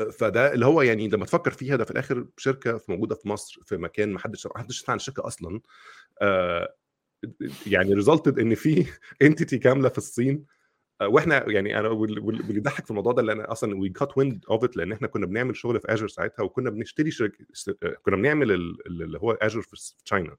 آه، 0.00 0.10
فده 0.10 0.52
اللي 0.54 0.66
هو 0.66 0.82
يعني 0.82 1.08
لما 1.08 1.24
تفكر 1.24 1.50
فيها 1.50 1.76
ده 1.76 1.84
في 1.84 1.90
الآخر 1.90 2.26
شركة 2.36 2.78
في- 2.78 2.92
موجودة 2.92 3.14
في 3.14 3.28
مصر 3.28 3.60
في 3.64 3.76
مكان 3.76 4.12
ما 4.12 4.18
حدش 4.18 4.46
ما 4.46 4.58
حدش 4.58 4.90
عن 4.90 4.96
الشركة 4.96 5.26
أصلا 5.26 5.60
آه 6.22 6.74
يعني 7.66 7.94
resulted 7.94 8.38
إن 8.38 8.54
في 8.54 8.86
entity 9.22 9.58
كاملة 9.58 9.88
في 9.88 9.98
الصين 9.98 10.44
آه، 11.00 11.08
وإحنا 11.08 11.50
يعني 11.50 11.78
أنا 11.80 11.88
وال- 11.88 12.18
وال- 12.18 12.40
واللي 12.40 12.52
بيضحك 12.52 12.84
في 12.84 12.90
الموضوع 12.90 13.12
ده 13.12 13.20
اللي 13.20 13.32
أنا 13.32 13.52
أصلا 13.52 13.76
we 13.78 13.88
caught 13.88 14.18
wind 14.18 14.44
of 14.50 14.64
it 14.64 14.76
لأن 14.76 14.92
إحنا 14.92 15.08
كنا 15.08 15.26
بنعمل 15.26 15.56
شغل 15.56 15.80
في 15.80 15.92
Azure 15.92 16.08
ساعتها 16.08 16.42
وكنا 16.42 16.70
بنشتري 16.70 17.10
شركه 17.10 17.44
كنا 18.02 18.16
بنعمل 18.16 18.52
ال- 18.52 18.86
ال- 18.86 19.02
اللي 19.02 19.18
هو 19.18 19.32
Azure 19.32 19.62
في 19.62 19.76
تشاينا. 20.04 20.36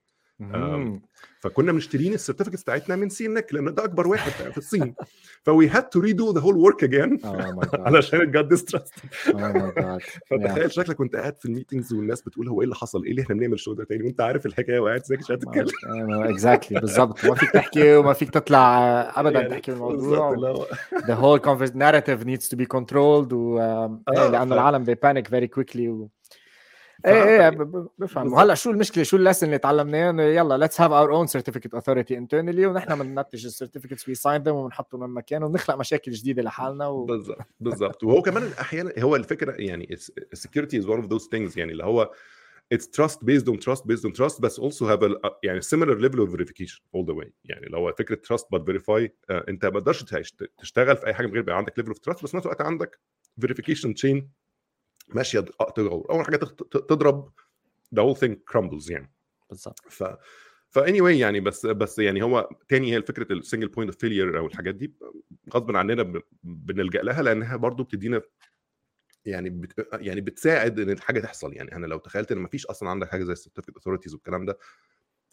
فكنا 1.39 1.71
مشترين 1.71 2.13
ال 2.13 2.17
certificates 2.17 2.63
بتاعتنا 2.63 2.95
من 2.95 3.09
CNNIC 3.09 3.53
لأن 3.53 3.73
ده 3.73 3.83
أكبر 3.83 4.07
واحد 4.07 4.31
في 4.31 4.57
الصين. 4.57 4.95
ف 5.43 5.67
we 5.67 5.74
had 5.74 5.83
to 5.83 5.99
redo 5.99 6.31
the 6.33 6.41
whole 6.41 6.57
work 6.57 6.83
again 6.83 7.19
Oh. 7.19 7.79
علشان 7.87 8.47
distrust 8.47 8.93
Oh 9.27 9.31
my 9.31 9.81
god. 9.81 10.01
Yeah. 10.29 10.47
فتخيل 10.47 10.71
شكلك 10.71 10.95
كنت 10.95 11.15
قاعد 11.15 11.37
في 11.37 11.45
ال 11.45 11.51
meetings 11.51 11.93
والناس 11.93 12.21
بتقول 12.21 12.47
هو 12.49 12.61
إيه 12.61 12.63
اللي 12.65 12.75
حصل؟ 12.75 13.03
إيه 13.03 13.11
اللي 13.11 13.21
إحنا 13.21 13.35
بنعمل 13.35 13.53
الشغل 13.53 13.75
ده 13.75 13.83
تاني؟ 13.83 14.03
وأنت 14.03 14.21
عارف 14.21 14.45
الحكاية 14.45 14.79
وقاعد 14.79 15.05
ساكت 15.05 15.21
مش 15.23 15.31
هتتكلم 15.31 15.67
exactly 16.23 16.79
بالضبط 16.79 17.25
ما 17.25 17.35
فيك 17.35 17.49
تحكي 17.51 17.95
وما 17.95 18.13
فيك 18.13 18.29
تطلع 18.29 18.79
آه، 18.81 19.19
ابدا 19.19 19.39
يعني 19.39 19.49
تحكي 19.53 19.71
بالظبط 19.71 19.91
بالموضوع 19.91 20.33
اللي 20.33 20.47
هو 20.47 20.65
the 21.09 21.15
whole 21.21 21.43
converse 21.45 21.73
narrative 21.73 22.25
needs 22.27 22.47
to 22.49 22.57
be 22.61 22.65
controlled 22.77 23.33
و 23.33 23.59
آه، 23.59 24.01
إيه، 24.13 24.19
آه، 24.25 24.29
لأنه 24.29 24.49
ف- 24.49 24.53
العالم 24.53 24.85
they 24.85 24.95
panic 25.05 25.25
very 25.29 25.47
quickly 25.59 25.79
و... 25.87 26.07
ف- 26.07 26.18
إيه 27.05 27.23
إيه 27.23 27.49
بفهم. 27.97 28.33
وهلا 28.33 28.55
شو 28.55 28.71
المشكلة؟ 28.71 29.03
شو 29.03 29.17
ال 29.17 29.21
lesson 29.21 29.45
اللي 29.47 29.57
تعلمناه؟ 29.57 30.09
إنه 30.09 30.23
يلا 30.23 30.67
let's 30.67 30.71
have 30.71 30.91
our 30.91 31.11
own 31.11 31.31
certificate 31.39 31.79
authority 31.79 32.15
internally 32.15 32.65
ونحن 32.65 32.99
بننتج 32.99 33.45
ال 33.45 33.50
certificates 33.50 34.09
we 34.09 34.13
sign 34.13 34.43
them 34.43 34.47
وبنحطهم 34.47 34.99
من 34.99 35.09
مكان 35.09 35.43
وبنخلق 35.43 35.75
مشاكل 35.77 36.11
جديدة 36.11 36.41
لحالنا 36.41 36.87
و... 36.87 37.05
بالظبط 37.05 37.37
بالظبط 37.59 38.03
وهو 38.03 38.21
كمان 38.21 38.43
أحيانا 38.61 38.93
هو 38.99 39.15
الفكرة 39.15 39.51
يعني 39.57 39.95
ال 40.33 40.38
security 40.38 40.77
is 40.77 40.85
one 40.87 41.03
of 41.03 41.07
those 41.07 41.25
things 41.35 41.57
يعني 41.57 41.71
اللي 41.71 41.83
هو 41.83 42.11
it's 42.75 42.85
trust 43.01 43.15
based 43.17 43.45
on 43.51 43.57
trust 43.57 43.81
based 43.81 44.05
on 44.05 44.11
trust 44.19 44.41
بس 44.41 44.59
also 44.59 44.83
have 44.85 45.03
a 45.03 45.29
يعني 45.43 45.61
similar 45.61 45.99
level 46.01 46.19
of 46.19 46.29
verification 46.37 46.79
all 46.95 47.05
the 47.05 47.15
way. 47.21 47.27
يعني 47.45 47.65
لو 47.69 47.79
هو 47.79 47.93
فكرة 47.97 48.21
trust 48.33 48.41
but 48.55 48.59
verify 48.61 49.07
uh, 49.07 49.49
أنت 49.49 49.65
ما 49.65 49.79
تقدرش 49.79 50.03
تشت- 50.03 50.51
تشتغل 50.57 50.97
في 50.97 51.07
أي 51.07 51.13
حاجة 51.13 51.25
من 51.27 51.31
غير 51.33 51.41
يبقى 51.41 51.57
عندك 51.57 51.81
level 51.81 51.93
of 51.93 51.97
trust 51.97 52.23
بس 52.23 52.31
في 52.31 52.37
نفس 52.37 52.45
الوقت 52.45 52.61
عندك 52.61 52.99
verification 53.45 53.89
chain 53.89 54.21
ماشية 55.15 55.39
تدور 55.75 56.07
أول 56.11 56.25
حاجة 56.25 56.37
تضرب 56.71 57.31
the 57.95 57.99
whole 57.99 58.19
thing 58.19 58.33
crumbles 58.51 58.91
يعني. 58.91 59.11
بالضبط 59.49 59.79
ف 59.89 60.03
ف 60.69 60.79
anyway 60.79 61.01
يعني 61.01 61.39
بس 61.39 61.65
بس 61.65 61.99
يعني 61.99 62.23
هو 62.23 62.49
تاني 62.67 62.95
هي 62.95 63.01
فكرة 63.01 63.33
ال 63.33 63.38
single 63.38 63.67
point 63.67 63.91
of 63.91 63.99
failure 63.99 64.39
أو 64.39 64.45
الحاجات 64.45 64.75
دي 64.75 64.93
غصب 65.53 65.75
عننا 65.75 66.21
بنلجأ 66.43 67.01
لها 67.01 67.21
لأنها 67.21 67.55
برضو 67.55 67.83
بتدينا 67.83 68.21
يعني 69.25 69.49
بت 69.49 69.87
يعني 69.93 70.21
بتساعد 70.21 70.79
إن 70.79 70.89
الحاجة 70.89 71.19
تحصل 71.19 71.53
يعني. 71.53 71.75
أنا 71.75 71.85
لو 71.85 71.97
تخيلت 71.97 72.31
إن 72.31 72.37
مفيش 72.37 72.65
أصلا 72.65 72.89
عندك 72.89 73.09
حاجة 73.09 73.23
زي 73.23 73.33
ال 73.33 73.37
certificate 73.37 73.77
authorities 73.77 74.13
والكلام 74.13 74.45
ده 74.45 74.57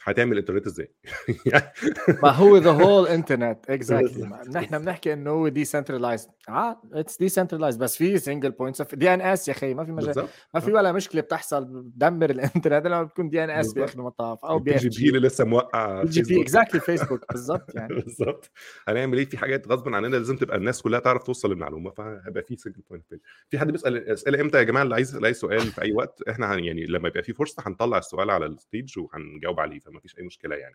هتعمل 0.09 0.39
انترنت 0.39 0.67
إزاي؟ 0.67 0.93
ما 2.23 2.31
هو 2.31 2.61
whole 2.61 3.09
internet. 3.09 3.57
Exactly. 3.79 3.93
بالظبط. 3.93 4.49
نحن 4.57 4.79
بنحكي 4.79 5.13
إنه 5.13 5.31
هو 5.31 5.51
decentralized. 5.51 6.29
آه 6.49 6.81
it's 6.95 7.13
decentralized. 7.27 7.77
بس 7.79 7.97
في 7.97 8.19
single 8.19 8.53
points 8.53 8.85
of 8.87 8.95
DNS 8.95 9.49
يا 9.49 9.53
أخي 9.53 9.75
ما 9.75 9.85
في 9.85 9.93
مجال. 9.93 10.07
بالظبط. 10.07 10.29
ما 10.55 10.61
في 10.61 10.73
ولا 10.73 10.93
مشكلة 10.93 11.21
بتحصل 11.21 11.65
بتدمر 11.65 12.31
الإنترنت. 12.31 12.87
لما 12.87 13.03
بتكون 13.03 13.29
DNS 13.29 13.67
بالظبط. 13.67 13.79
باخر 13.79 13.99
المطاف 13.99 14.45
أو 14.45 14.59
BGP 14.59 15.17
اللي 15.17 15.29
لسه 15.29 15.45
موقع 15.45 16.05
BGP. 16.05 16.43
exactly 16.43 16.81
فيسبوك 16.81 17.33
بالضبط 17.33 17.75
يعني. 17.75 17.95
بالظبط. 17.95 18.51
هنعمل 18.89 19.19
إيه؟ 19.19 19.25
في 19.25 19.39
حاجات 19.39 19.69
غصب 19.69 19.89
عننا 19.95 20.07
لازم 20.17 20.37
تبقى 20.37 20.57
الناس 20.57 20.83
كلها 20.83 21.01
تعرف 21.01 21.23
توصل 21.23 21.51
للمعلومة 21.53 21.91
فهيبقى 21.91 22.43
في 22.43 22.57
single 22.57 22.83
point 22.91 23.05
في 23.51 23.59
حد 23.59 23.71
بيسأل 23.71 24.09
أسئلة 24.09 24.41
إمتى 24.41 24.59
يا 24.59 24.63
جماعة؟ 24.63 24.83
اللي 24.83 24.95
عايز 24.95 25.15
اللي 25.15 25.27
عايز 25.27 25.37
سؤال 25.39 25.61
في 25.61 25.83
أي 25.83 25.93
وقت. 25.93 26.23
إحنا 26.31 26.55
يعني 26.59 26.87
لما 26.87 27.09
يبقى 27.09 27.23
في 27.23 27.33
فرصة 27.33 27.63
هنطلع 27.67 27.99
السؤال 27.99 28.31
على 28.31 28.47
ال 28.47 28.55
stage 28.55 28.99
وهنجاوب 28.99 29.61
عليه 29.61 29.79
فما 29.97 30.01
فيش 30.03 30.19
أي 30.19 30.23
مشكلة 30.25 30.57
يعني. 30.57 30.75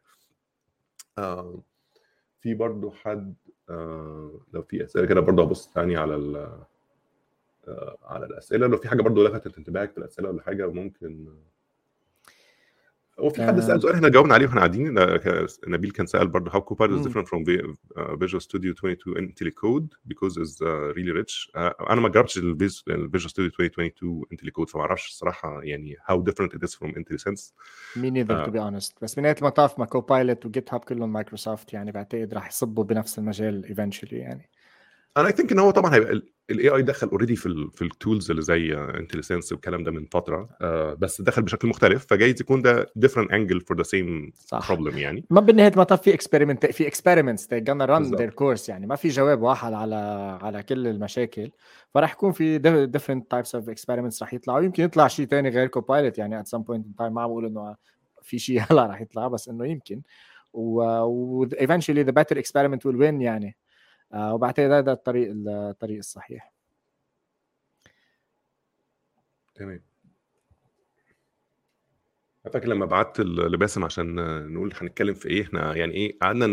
آه 1.17 1.63
في 2.39 2.53
برضو 2.53 2.91
حد 2.91 3.35
آه 3.69 4.39
لو 4.53 4.61
في 4.63 4.83
أسئلة 4.83 5.05
كده 5.07 5.21
برضو 5.21 5.41
هبص 5.41 5.67
تاني 5.73 5.97
على 5.97 6.15
ال 6.15 6.35
آه 7.67 7.97
على 8.03 8.25
الأسئلة. 8.25 8.67
لو 8.67 8.77
في 8.77 8.89
حاجة 8.89 9.01
برضو 9.01 9.23
لفتت 9.27 9.57
انتباهك 9.57 9.91
في 9.91 9.97
الأسئلة 9.97 10.29
ولا 10.29 10.41
حاجة 10.41 10.67
ممكن 10.67 11.35
هو 13.21 13.29
في 13.29 13.43
حد 13.43 13.59
آه. 13.59 13.61
سأل 13.67 13.81
سؤال 13.81 13.95
إحنا 13.95 14.09
جاوبنا 14.09 14.33
عليه 14.33 14.45
وإحنا 14.45 14.59
قاعدين 14.61 14.93
نبيل 15.67 15.91
كان 15.91 16.05
سأل 16.05 16.27
برضه 16.27 16.51
how 16.51 16.63
Copilot 16.63 16.89
is 16.89 16.91
مم. 16.91 17.03
different 17.03 17.27
from 17.27 17.45
Vi- 17.45 17.75
uh, 17.97 18.15
Visual 18.17 18.41
Studio 18.41 18.73
22 18.73 19.15
IntelliCode 19.17 19.89
because 20.13 20.37
it's 20.37 20.61
uh, 20.61 20.93
really 20.95 21.11
rich 21.21 21.49
uh, 21.55 21.89
أنا 21.91 22.01
ما 22.01 22.09
جربتش 22.09 22.37
ال 22.37 22.49
Visual 22.49 23.21
Studio 23.31 23.51
2022 23.59 24.21
IntelliCode 24.33 24.69
فما 24.71 24.81
أعرفش 24.81 25.07
الصراحه 25.09 25.59
يعني 25.63 25.95
how 26.11 26.15
different 26.15 26.49
it 26.57 26.67
is 26.67 26.75
from 26.75 26.87
IntelliSense 26.91 27.53
مي 27.95 28.09
نيذر. 28.09 28.45
تو 28.45 28.51
بي 28.51 28.59
اونست 28.59 28.97
بس 29.01 29.15
بنهايه 29.15 29.35
المطاف 29.41 29.79
ما 29.79 29.85
Copilot 29.85 30.45
و 30.45 30.73
GitHub 30.73 30.79
كلهم 30.79 31.13
مايكروسوفت 31.13 31.73
يعني 31.73 31.91
بعتقد 31.91 32.33
راح 32.33 32.47
يصبوا 32.47 32.83
بنفس 32.83 33.19
المجال 33.19 33.65
eventually 33.75 34.13
يعني 34.13 34.49
أنا 35.17 35.27
I 35.27 35.31
think 35.33 35.51
إن 35.51 35.59
هو 35.59 35.71
طبعا 35.71 35.93
هيبقى 35.95 36.21
ال 36.51 36.69
AI 36.69 36.81
دخل 36.81 37.07
already 37.07 37.35
في 37.35 37.45
ال 37.45 37.71
في 37.71 37.81
ال 37.81 37.89
tools 37.89 38.29
اللي 38.29 38.41
زي 38.41 38.73
IntelliSense 38.77 39.51
والكلام 39.51 39.83
ده 39.83 39.91
من 39.91 40.05
فترة 40.05 40.49
آه 40.61 40.93
بس 40.93 41.21
دخل 41.21 41.41
بشكل 41.41 41.67
مختلف 41.67 42.05
فجايز 42.05 42.41
يكون 42.41 42.61
ده 42.61 42.91
different 42.95 43.31
angle 43.31 43.61
for 43.61 43.77
the 43.77 43.83
same 43.83 44.31
problem 44.67 44.97
يعني. 44.97 45.25
ما 45.29 45.41
بالنهاية 45.41 45.71
ما 45.77 45.85
في 45.85 46.13
experiment 46.13 46.65
في 46.65 46.87
experiments 46.87 47.45
they 47.45 47.59
gonna 47.59 47.87
run 47.87 48.17
their 48.17 48.31
course 48.41 48.69
يعني. 48.69 48.87
ما 48.87 48.95
في 48.95 49.07
جواب 49.07 49.41
واحد 49.41 49.73
على 49.73 49.95
على 50.41 50.63
كل 50.63 50.87
المشاكل. 50.87 51.51
فراح 51.93 52.11
يكون 52.11 52.31
في 52.31 52.59
different 52.97 53.37
types 53.37 53.59
of 53.59 53.63
experiments 53.73 54.21
راح 54.21 54.33
يطلعوا 54.33 54.61
يمكن 54.61 54.83
يطلع 54.83 55.07
شيء 55.07 55.25
ثاني 55.25 55.49
غير 55.49 55.67
كوبايلوت 55.67 56.17
يعني. 56.17 56.43
At 56.43 56.45
some 56.45 56.61
point 56.61 56.81
in 56.81 57.01
time 57.01 57.11
ما 57.11 57.21
عم 57.21 57.27
بقول 57.27 57.45
إنه 57.45 57.75
في 58.21 58.39
شيء 58.39 58.59
هلا 58.69 58.85
راح 58.85 59.01
يطلع 59.01 59.27
بس 59.27 59.49
إنه 59.49 59.67
يمكن. 59.67 60.01
و, 60.53 60.81
و 60.83 61.45
eventually 61.45 62.03
the 62.03 62.11
better 62.11 62.37
experiment 62.37 62.83
will 62.85 62.97
win 62.97 63.21
يعني. 63.21 63.57
آه 64.13 64.33
وبعتقد 64.33 64.71
هذا 64.71 64.91
الطريق 64.91 65.33
الطريق 65.47 65.97
الصحيح. 65.97 66.53
تمام. 69.55 69.81
فاكر 72.53 72.67
لما 72.67 72.85
بعت 72.85 73.19
لباسم 73.19 73.83
عشان 73.83 74.15
نقول 74.53 74.73
هنتكلم 74.81 75.13
في 75.13 75.29
إيه؟ 75.29 75.41
إحنا 75.43 75.75
يعني 75.75 75.93
إيه 75.93 76.17
قعدنا 76.21 76.47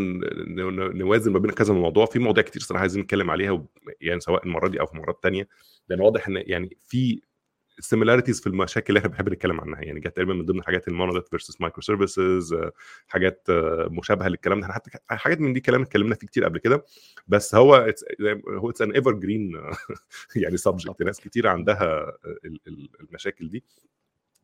نوازن 0.94 1.32
ما 1.32 1.38
بين 1.38 1.50
كذا 1.50 1.74
موضوع. 1.74 2.06
في 2.06 2.18
مواضيع 2.18 2.44
كتير 2.44 2.62
صراحة 2.62 2.80
عايزين 2.80 3.02
نتكلم 3.02 3.30
عليها 3.30 3.64
يعني 4.00 4.20
سواء 4.20 4.44
المرة 4.46 4.68
دي 4.68 4.80
أو 4.80 4.86
في 4.86 4.96
مرات 4.96 5.22
تانية. 5.22 5.48
لأن 5.88 6.00
واضح 6.00 6.28
إن 6.28 6.42
يعني 6.46 6.76
في 6.82 7.20
similarities 7.82 8.40
في 8.42 8.46
المشاكل 8.46 8.86
اللي 8.88 8.98
إحنا 8.98 9.10
بنحب 9.10 9.28
نتكلم 9.28 9.60
عنها. 9.60 9.80
يعني 9.82 10.00
جت 10.00 10.06
تقريبا 10.16 10.34
من 10.34 10.44
ضمن 10.44 10.58
الحاجات 10.58 10.88
ال 10.88 11.24
monolith 11.28 11.60
versus 11.60 11.82
microservices 11.82 12.56
حاجات 13.08 13.46
آه، 13.50 13.88
مشابهة 13.90 14.28
للكلام 14.28 14.60
ده. 14.60 14.64
إحنا 14.66 14.74
حتى 14.74 14.90
حاجات 15.08 15.40
من 15.40 15.52
دي 15.52 15.60
كلام 15.60 15.82
اتكلمنا 15.82 16.14
فيه 16.14 16.26
كتير 16.26 16.44
قبل 16.44 16.58
كده. 16.58 16.84
بس 17.28 17.54
هو 17.54 17.86
it's- 17.92 18.20
هو 18.48 18.70
it's 18.70 18.82
an 18.82 18.92
evergreen 18.92 19.52
يعني 20.36 20.56
subject 20.56 21.02
ناس 21.02 21.20
كتير 21.20 21.46
عندها 21.46 22.12
ال- 22.44 22.60
ال- 22.68 22.88
المشاكل 23.00 23.48
دي. 23.50 23.64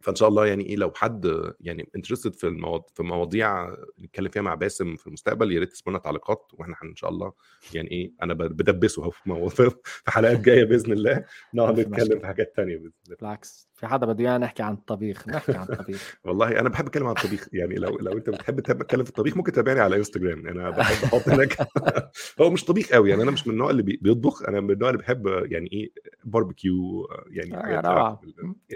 فإن 0.05 0.15
شاء 0.15 0.29
الله 0.29 0.47
يعني 0.47 0.67
إيه 0.67 0.77
لو 0.77 0.93
حد 0.95 1.53
يعني 1.61 1.89
interested 1.97 2.35
في 2.35 2.47
المواضيع 2.47 2.89
في 2.95 3.03
مواضيع 3.03 3.77
نتكلم 4.01 4.29
فيها 4.29 4.43
مع 4.43 4.55
باسم 4.55 4.97
في 4.97 5.07
المستقبل 5.07 5.53
يا 5.53 5.61
ريت 5.61 5.73
تسيبوا 5.73 5.93
لنا 5.93 6.01
تعليقات 6.01 6.51
وإحنا 6.53 6.75
إن 6.85 6.97
شاء 6.97 7.11
الله 7.11 7.33
يعني 7.75 7.91
إيه 7.91 8.13
أنا 8.23 8.35
بدبسه 8.35 9.11
في 9.51 9.71
حلقات 10.09 10.41
جاية 10.41 10.65
بإذن 10.65 10.93
الله. 10.93 11.25
نقعد 11.55 11.81
نتكلم. 11.81 12.19
في 12.19 12.27
حاجات 12.27 12.53
تانية 12.57 12.77
بإذن 12.77 12.93
الله. 13.07 13.17
بالعكس. 13.21 13.69
في 13.75 13.87
حدا 13.87 14.07
بده 14.07 14.25
ايانا 14.25 14.39
نحكي 14.45 14.63
عن 14.63 14.73
الطبيخ 14.75 15.29
نحكي 15.29 15.53
عن 15.57 15.67
الطبيخ. 15.71 16.17
والله 16.25 16.61
أنا 16.61 16.69
بحب 16.69 16.87
أتكلم 16.87 17.07
عن 17.07 17.15
الطبيخ 17.17 17.49
يعني 17.53 17.75
لو 17.75 17.99
لو 18.01 18.13
أنت 18.13 18.31
بتحب 18.31 18.61
تحب 18.61 18.83
تتكلم 18.83 19.05
في 19.05 19.11
الطبيخ 19.11 19.37
ممكن 19.37 19.53
تتابعني 19.53 19.81
على 19.81 19.97
انستجرام 19.97 20.47
أنا 20.49 20.71
بحب 20.71 21.05
أحط 21.05 21.29
هناك 21.29 21.57
هو 22.41 22.51
مش 22.51 22.65
طبيخ 22.65 22.89
قوي 22.93 23.11
يعني 23.11 23.23
أنا 23.23 23.31
مش 23.31 23.47
من 23.47 23.53
النوع 23.53 23.71
اللي 23.71 23.83
بي- 23.83 23.99
بيطبخ 24.03 24.43
أنا 24.49 24.61
من 24.61 24.71
النوع 24.71 24.89
اللي 24.91 24.99
بحب 25.03 25.27
يعني 25.27 25.73
إيه 25.73 25.93
باربيكيو 26.25 27.09
يعني 27.31 27.57
آه، 27.57 27.63
حاجات. 27.63 28.19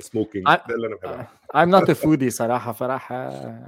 smoking 0.05 0.49
ع- 0.49 0.55
ده 0.69 0.75
اللي 0.75 0.87
أنا 0.87 0.97
بحبه 0.97 1.27
I'm 1.55 1.81
not 1.81 1.89
a 1.91 1.99
foodie 2.05 2.29
صراحة 2.29 2.73
فراح 2.73 3.13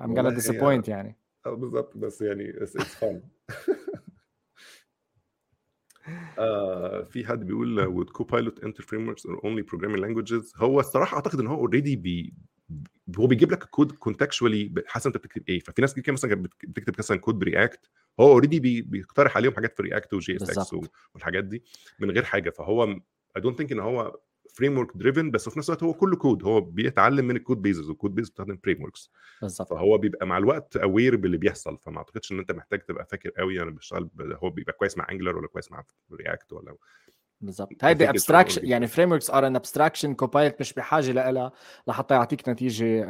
I'm 0.00 0.08
gonna 0.16 0.40
disappoint 0.42 0.88
يعني. 0.88 1.16
آه 1.46 1.54
بالظبط 1.54 1.96
بس 1.96 2.22
يعني 2.22 2.52
it's 2.52 3.04
fun. 3.04 3.16
آه 6.38 7.02
في 7.02 7.26
حد 7.26 7.46
بيقول 7.46 7.86
would 7.86 8.08
copilot 8.22 8.64
enter 8.64 8.84
frameworks 8.84 9.22
or 9.30 9.40
only 9.44 9.62
programming 9.62 10.00
languages. 10.00 10.52
هو 10.56 10.80
الصراحة 10.80 11.14
أعتقد 11.14 11.40
إن 11.40 11.46
هو 11.46 11.54
already 11.54 11.96
بي 11.96 12.34
هو 13.18 13.26
بيجيب 13.26 13.52
لك 13.52 13.64
الكود 13.64 13.92
contextually 13.92 14.72
حسب 14.86 15.06
أنت 15.06 15.16
بتكتب 15.16 15.42
إيه 15.48 15.60
ففي 15.60 15.82
ناس 15.82 15.94
كتير 15.94 16.14
مثلا 16.14 16.34
بتكتب 16.64 16.94
مثلا 16.98 17.16
code 17.16 17.38
ب 17.38 17.45
React 17.45 17.80
هو 18.20 18.32
already 18.32 18.60
بي 18.60 18.82
بيقترح 18.82 19.36
عليهم 19.36 19.54
حاجات 19.54 19.76
في 19.76 19.82
React 19.82 20.14
و 20.14 20.42
JSX. 20.42 20.74
والحاجات 21.14 21.44
دي 21.44 21.62
من 22.00 22.10
غير 22.10 22.24
حاجة. 22.24 22.50
فهو 22.50 22.84
I 23.36 23.40
don't 23.42 23.58
think 23.58 23.72
إن 23.72 23.80
هو 23.80 24.20
framework 24.56 24.96
driven 24.96 25.30
بس 25.30 25.48
في 25.48 25.58
نفس 25.58 25.68
الوقت 25.70 25.82
هو 25.82 25.94
كله 25.94 26.16
كود 26.16 26.42
هو 26.44 26.60
بيتعلم 26.60 27.24
من 27.24 27.36
ال 27.36 27.41
code 27.41 27.62
bases 27.62 27.88
وال 27.88 27.97
code 27.97 28.14
base 28.14 28.28
بتستخدم 28.28 28.56
frameworks 28.56 29.10
بالظبط. 29.42 29.68
فهو 29.70 29.98
بيبقى 29.98 30.26
مع 30.26 30.38
الوقت 30.38 30.76
aware 30.76 31.16
باللي 31.16 31.36
بيحصل. 31.36 31.78
فما 31.78 31.98
اعتقدش 31.98 32.32
ان 32.32 32.38
انت 32.38 32.52
محتاج 32.52 32.80
تبقى 32.80 33.06
فاكر 33.06 33.30
قوي 33.30 33.62
أنا 33.62 33.70
بشتغل 33.70 34.04
ب- 34.04 34.36
هو 34.42 34.50
بيبقى 34.50 34.72
كويس 34.72 34.98
مع 34.98 35.06
Angular 35.10 35.36
ولا 35.38 35.48
كويس 35.48 35.72
مع 35.72 35.84
React 36.12 36.52
ولا 36.52 36.76
بالضبط 37.40 37.84
هيدي 37.84 38.10
abstraction 38.10 38.66
يعني 38.66 38.86
frameworks 38.86 39.30
are 39.30 39.46
an 39.46 39.56
abstraction 39.56 40.14
Copilot 40.14 40.60
مش 40.60 40.72
بحاجة 40.72 41.10
لها 41.12 41.52
لحتى 41.86 42.14
يعطيك 42.14 42.48
نتيجة 42.48 43.04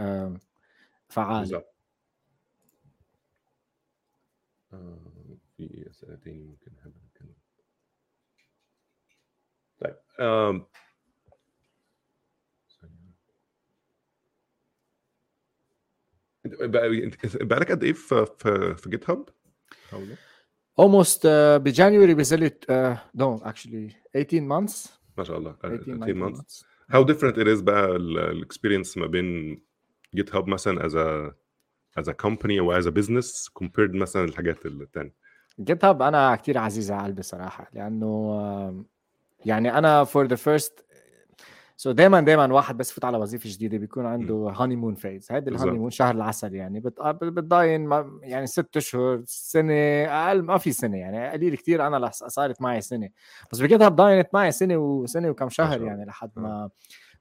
فعالة. 1.08 1.38
بالظبط. 1.40 1.74
آه، 4.72 4.98
في 5.56 5.86
أسئلة 5.90 6.14
تاني 6.16 6.44
ممكن 6.44 6.72
نحب 6.76 6.92
نتكلم 7.06 7.34
طيب 9.80 9.96
آم، 10.20 10.66
ثانية. 12.80 12.94
انت 16.46 16.49
بقى 16.49 16.49
انت 16.49 16.49
بقالك 16.60 17.70
قد 17.70 17.84
إيه 17.84 17.92
في 17.92 18.26
في 18.76 18.90
GitHub؟ 18.90 19.28
almost 20.80 21.18
uh, 21.18 21.58
ب 21.58 21.66
January 21.66 22.24
uh, 22.24 22.96
no 23.16 23.42
actually 23.44 23.92
18 24.14 24.40
months. 24.40 24.88
ما 25.18 25.24
شاء 25.24 25.38
الله. 25.38 25.56
18 25.62 25.84
18 25.84 26.12
19 26.12 26.14
months. 26.14 26.38
months. 26.38 26.64
How 26.92 27.04
different 27.04 27.36
it 27.36 27.46
is 27.46 27.62
بقى 27.62 27.96
ال 27.96 28.05
experience 28.05 28.98
ما 28.98 29.06
بين 29.06 29.60
GitHub 30.14 30.48
مثلا 30.48 30.88
as 30.88 30.92
a 30.92 31.34
as 32.00 32.06
a 32.08 32.14
company 32.14 32.58
أو 32.58 32.80
as 32.80 32.84
a 32.84 32.90
business 32.90 33.48
compared 33.62 33.94
مثلا 33.94 34.24
الحاجات 34.24 34.66
الثانية 34.66 35.14
GitHub 35.60 36.02
أنا 36.02 36.36
كثير 36.36 36.58
عزيز 36.58 36.90
على 36.90 37.04
قلبي 37.04 37.22
صراحة 37.22 37.70
لأنه 37.72 38.84
يعني 39.44 39.78
أنا 39.78 40.04
for 40.04 40.26
the 40.26 40.36
first 40.36 40.84
so 41.80 41.90
دائما 41.92 42.20
دائما 42.20 42.52
واحد 42.52 42.76
بس 42.76 42.90
يفوت 42.90 43.04
على 43.04 43.18
وظيفة 43.18 43.50
جديدة 43.50 43.78
بيكون 43.78 44.06
عنده 44.06 44.34
honeymoon 44.34 44.94
phase 44.94 45.32
هيدي. 45.32 45.50
ال 45.50 45.78
honeymoon 45.78 45.90
شهر 45.90 46.14
العسل 46.14 46.54
يعني. 46.54 46.80
بت- 46.80 47.00
بتضاين 47.24 47.90
يعني 48.22 48.46
ست 48.46 48.76
أشهر 48.76 49.22
سنة 49.26 50.04
أقل 50.04 50.42
ما 50.42 50.58
في 50.58 50.72
سنة 50.72 50.96
يعني. 50.98 51.28
قليل 51.30 51.56
كثير 51.56 51.86
أنا 51.86 52.06
لح- 52.06 52.10
صارت 52.28 52.62
معي 52.62 52.80
سنة. 52.80 53.08
بس 53.52 53.60
ب 53.60 53.82
GitHub 53.82 53.96
ضاينت 53.96 54.28
معي 54.32 54.52
سنة 54.52 54.76
وسنه 54.76 55.30
وكم 55.30 55.48
شهر. 55.48 55.82
يعني 55.82 56.04
لحد 56.04 56.30
ما. 56.36 56.70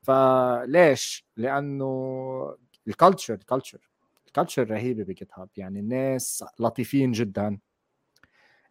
فليش؟ 0.01 1.25
لأنه 1.37 2.55
ال 2.87 2.93
culture 2.93 3.33
ال 3.33 3.40
culture 3.40 3.89
ال 4.27 4.32
culture 4.33 4.69
رهيبة 4.71 5.03
ب 5.03 5.29
GitHub 5.33 5.49
يعني 5.57 5.79
الناس 5.79 6.43
لطيفين 6.59 7.11
جدا. 7.11 7.57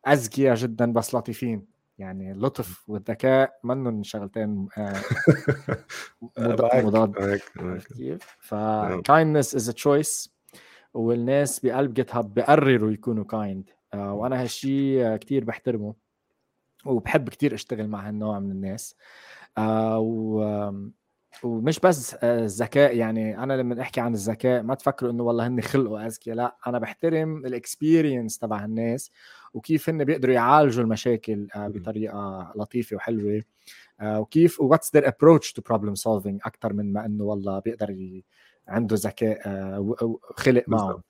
أذكياء 0.08 0.54
جدا 0.54 0.92
بس 0.92 1.14
لطيفين. 1.14 1.77
يعني 1.98 2.32
اللطف 2.32 2.88
والذكاء 2.88 3.58
منهم 3.64 4.02
شغلتين 4.02 4.68
آه، 4.78 4.94
مضاد 6.38 6.62
معاك 6.62 6.84
مضاد 6.84 7.10
معاك 7.10 7.42
عرفت 7.56 7.62
معاك 7.62 7.82
كيف؟ 7.82 8.36
ف 8.40 8.54
kindness 9.10 9.58
is 9.58 9.72
a 9.72 9.74
choice. 9.74 10.28
والناس 10.94 11.60
بقلب 11.60 11.94
GitHub 11.94 12.34
بقرروا 12.34 12.90
يكونوا 12.90 13.24
kind 13.24 13.70
وأنا 13.94 14.42
هالشيء 14.42 15.16
كثير 15.16 15.44
بحترمه. 15.44 15.94
وبحب 16.86 17.28
كثير 17.28 17.54
أشتغل 17.54 17.88
مع 17.88 18.08
هالنوع 18.08 18.38
من 18.38 18.50
الناس. 18.50 18.96
آه، 19.58 19.98
و 19.98 20.40
ومش 21.42 21.80
بس 21.80 22.16
آه، 22.22 22.44
الذكاء 22.44 22.96
يعني 22.96 23.42
أنا 23.42 23.52
لما 23.52 23.80
أحكي 23.80 24.00
عن 24.00 24.14
الذكاء 24.14 24.62
ما 24.62 24.74
تفكروا 24.74 25.10
إنه 25.10 25.22
والله 25.22 25.46
هن 25.46 25.60
خلقوا 25.60 26.06
أذكياء 26.06 26.36
لا 26.36 26.56
أنا 26.66 26.78
بحترم 26.78 27.46
ال 27.46 27.55
experience 27.55 28.38
تبع 28.38 28.64
الناس 28.64 29.10
وكيف 29.54 29.88
هن 29.88 30.04
بيقدروا 30.04 30.34
يعالجوا 30.34 30.84
المشاكل 30.84 31.48
آه،. 31.56 31.68
بطريقة 31.68 32.52
لطيفة 32.56 32.96
وحلوة 32.96 33.42
آه، 34.00 34.20
وكيف 34.20 34.60
what's 34.60 34.94
their 34.94 35.08
approach 35.08 35.52
to 35.52 35.62
problem 35.62 35.94
solving 35.94 36.40
أكثر 36.44 36.72
من 36.72 36.92
ما 36.92 37.06
إنه 37.06 37.24
والله 37.24 37.58
بيقدر 37.58 37.90
ي... 37.90 38.24
عنده 38.68 38.96
ذكاء 38.96 39.42
خلق 40.36 40.64
معه 40.66 41.02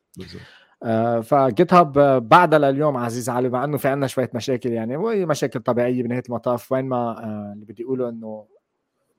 آه، 0.83 1.20
ف 1.20 1.74
GitHub 1.74 1.92
بعدها 2.29 2.59
لليوم 2.59 2.97
عزيز 2.97 3.29
علي 3.29 3.49
مع 3.49 3.64
إنه 3.64 3.76
في 3.76 3.89
عندنا 3.89 4.07
شوية 4.07 4.31
مشاكل 4.35 4.72
يعني 4.72 4.97
وهي 4.97 5.26
مشاكل 5.26 5.61
طبيعية 5.61 6.03
بنهاية 6.03 6.22
المطاف 6.29 6.72
وين 6.72 6.85
ما 6.85 7.24
اللي 7.53 7.64
بدي 7.64 7.85
أقوله 7.85 8.09
إنه 8.09 8.47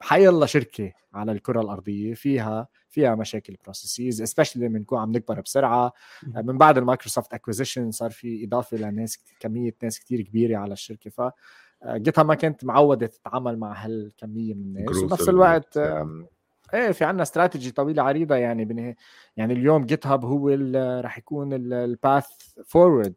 حيلا 0.01 0.45
شركة 0.45 0.91
على 1.13 1.31
الكرة 1.31 1.61
الأرضية 1.61 2.13
فيها 2.13 2.67
فيها 2.89 3.15
مشاكل 3.15 3.55
processes 3.63 4.23
specially 4.23 4.67
لما 4.67 4.79
نكون 4.79 4.99
عم 4.99 5.11
نكبر 5.11 5.41
بسرعة. 5.41 5.93
آه، 6.35 6.41
من 6.41 6.57
بعد 6.57 6.77
ال 6.77 6.83
Microsoft 6.83 7.33
acquisition 7.33 7.91
صار 7.91 8.11
في 8.11 8.45
إضافة 8.45 8.77
لناس 8.77 9.23
كمية 9.39 9.75
ناس 9.83 9.99
كتير 9.99 10.21
كبيرة 10.21 10.57
على 10.57 10.73
الشركة. 10.73 11.09
ف 11.09 11.21
جيتها 11.85 12.23
ما 12.23 12.35
كانت 12.35 12.65
معودة 12.65 13.07
تتعامل 13.07 13.59
مع 13.59 13.85
هالكمية 13.85 14.53
من 14.53 14.61
الناس. 14.61 14.85
وبنفس 15.03 15.21
ال- 15.23 15.29
الوقت 15.29 15.77
إيه 16.73 16.91
في 16.91 17.05
عندنا 17.05 17.23
استراتيجي 17.23 17.71
طويلة 17.71 18.03
عريضة 18.03 18.35
يعني 18.35 18.65
بنه... 18.65 18.95
يعني 19.37 19.53
اليوم 19.53 19.85
GitHub 19.85 20.25
هو 20.25 20.49
ال- 20.49 21.05
رح 21.05 21.17
يكون 21.17 21.53
ال 21.73 21.84
path 21.84 22.27
forward 22.65 23.13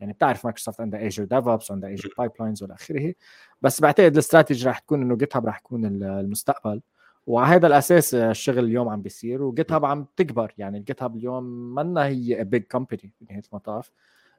يعني 0.00 0.12
بتعرف 0.12 0.44
مايكروسوفت 0.44 0.80
عندها 0.80 1.00
Azure 1.00 1.24
DevOps 1.24 1.70
وعندها 1.70 1.90
Azure 1.90 2.14
Pipelines 2.18 2.62
والى 2.62 2.74
آخره. 2.74 3.14
بس 3.62 3.80
بعتقد 3.80 4.12
الاستراتيجي 4.12 4.68
رح 4.68 4.78
تكون 4.78 5.02
إنه 5.02 5.16
GitHub 5.16 5.46
رح 5.46 5.58
يكون 5.58 5.84
ال- 5.84 6.02
المستقبل. 6.04 6.80
وعلى 7.26 7.54
هذا 7.54 7.66
الأساس 7.66 8.14
الشغل 8.14 8.58
اليوم 8.58 8.88
عم 8.88 9.02
بيصير. 9.02 9.42
و 9.42 9.72
GitHub 9.72 9.84
عم 9.84 10.06
تكبر. 10.16 10.52
يعني 10.58 10.78
ال 10.78 11.02
GitHub 11.02 11.16
اليوم 11.16 11.44
منا 11.74 12.06
هي 12.06 12.44
big 12.44 12.62
company 12.62 13.12
بنهايه 13.20 13.42
المطاف. 13.52 13.90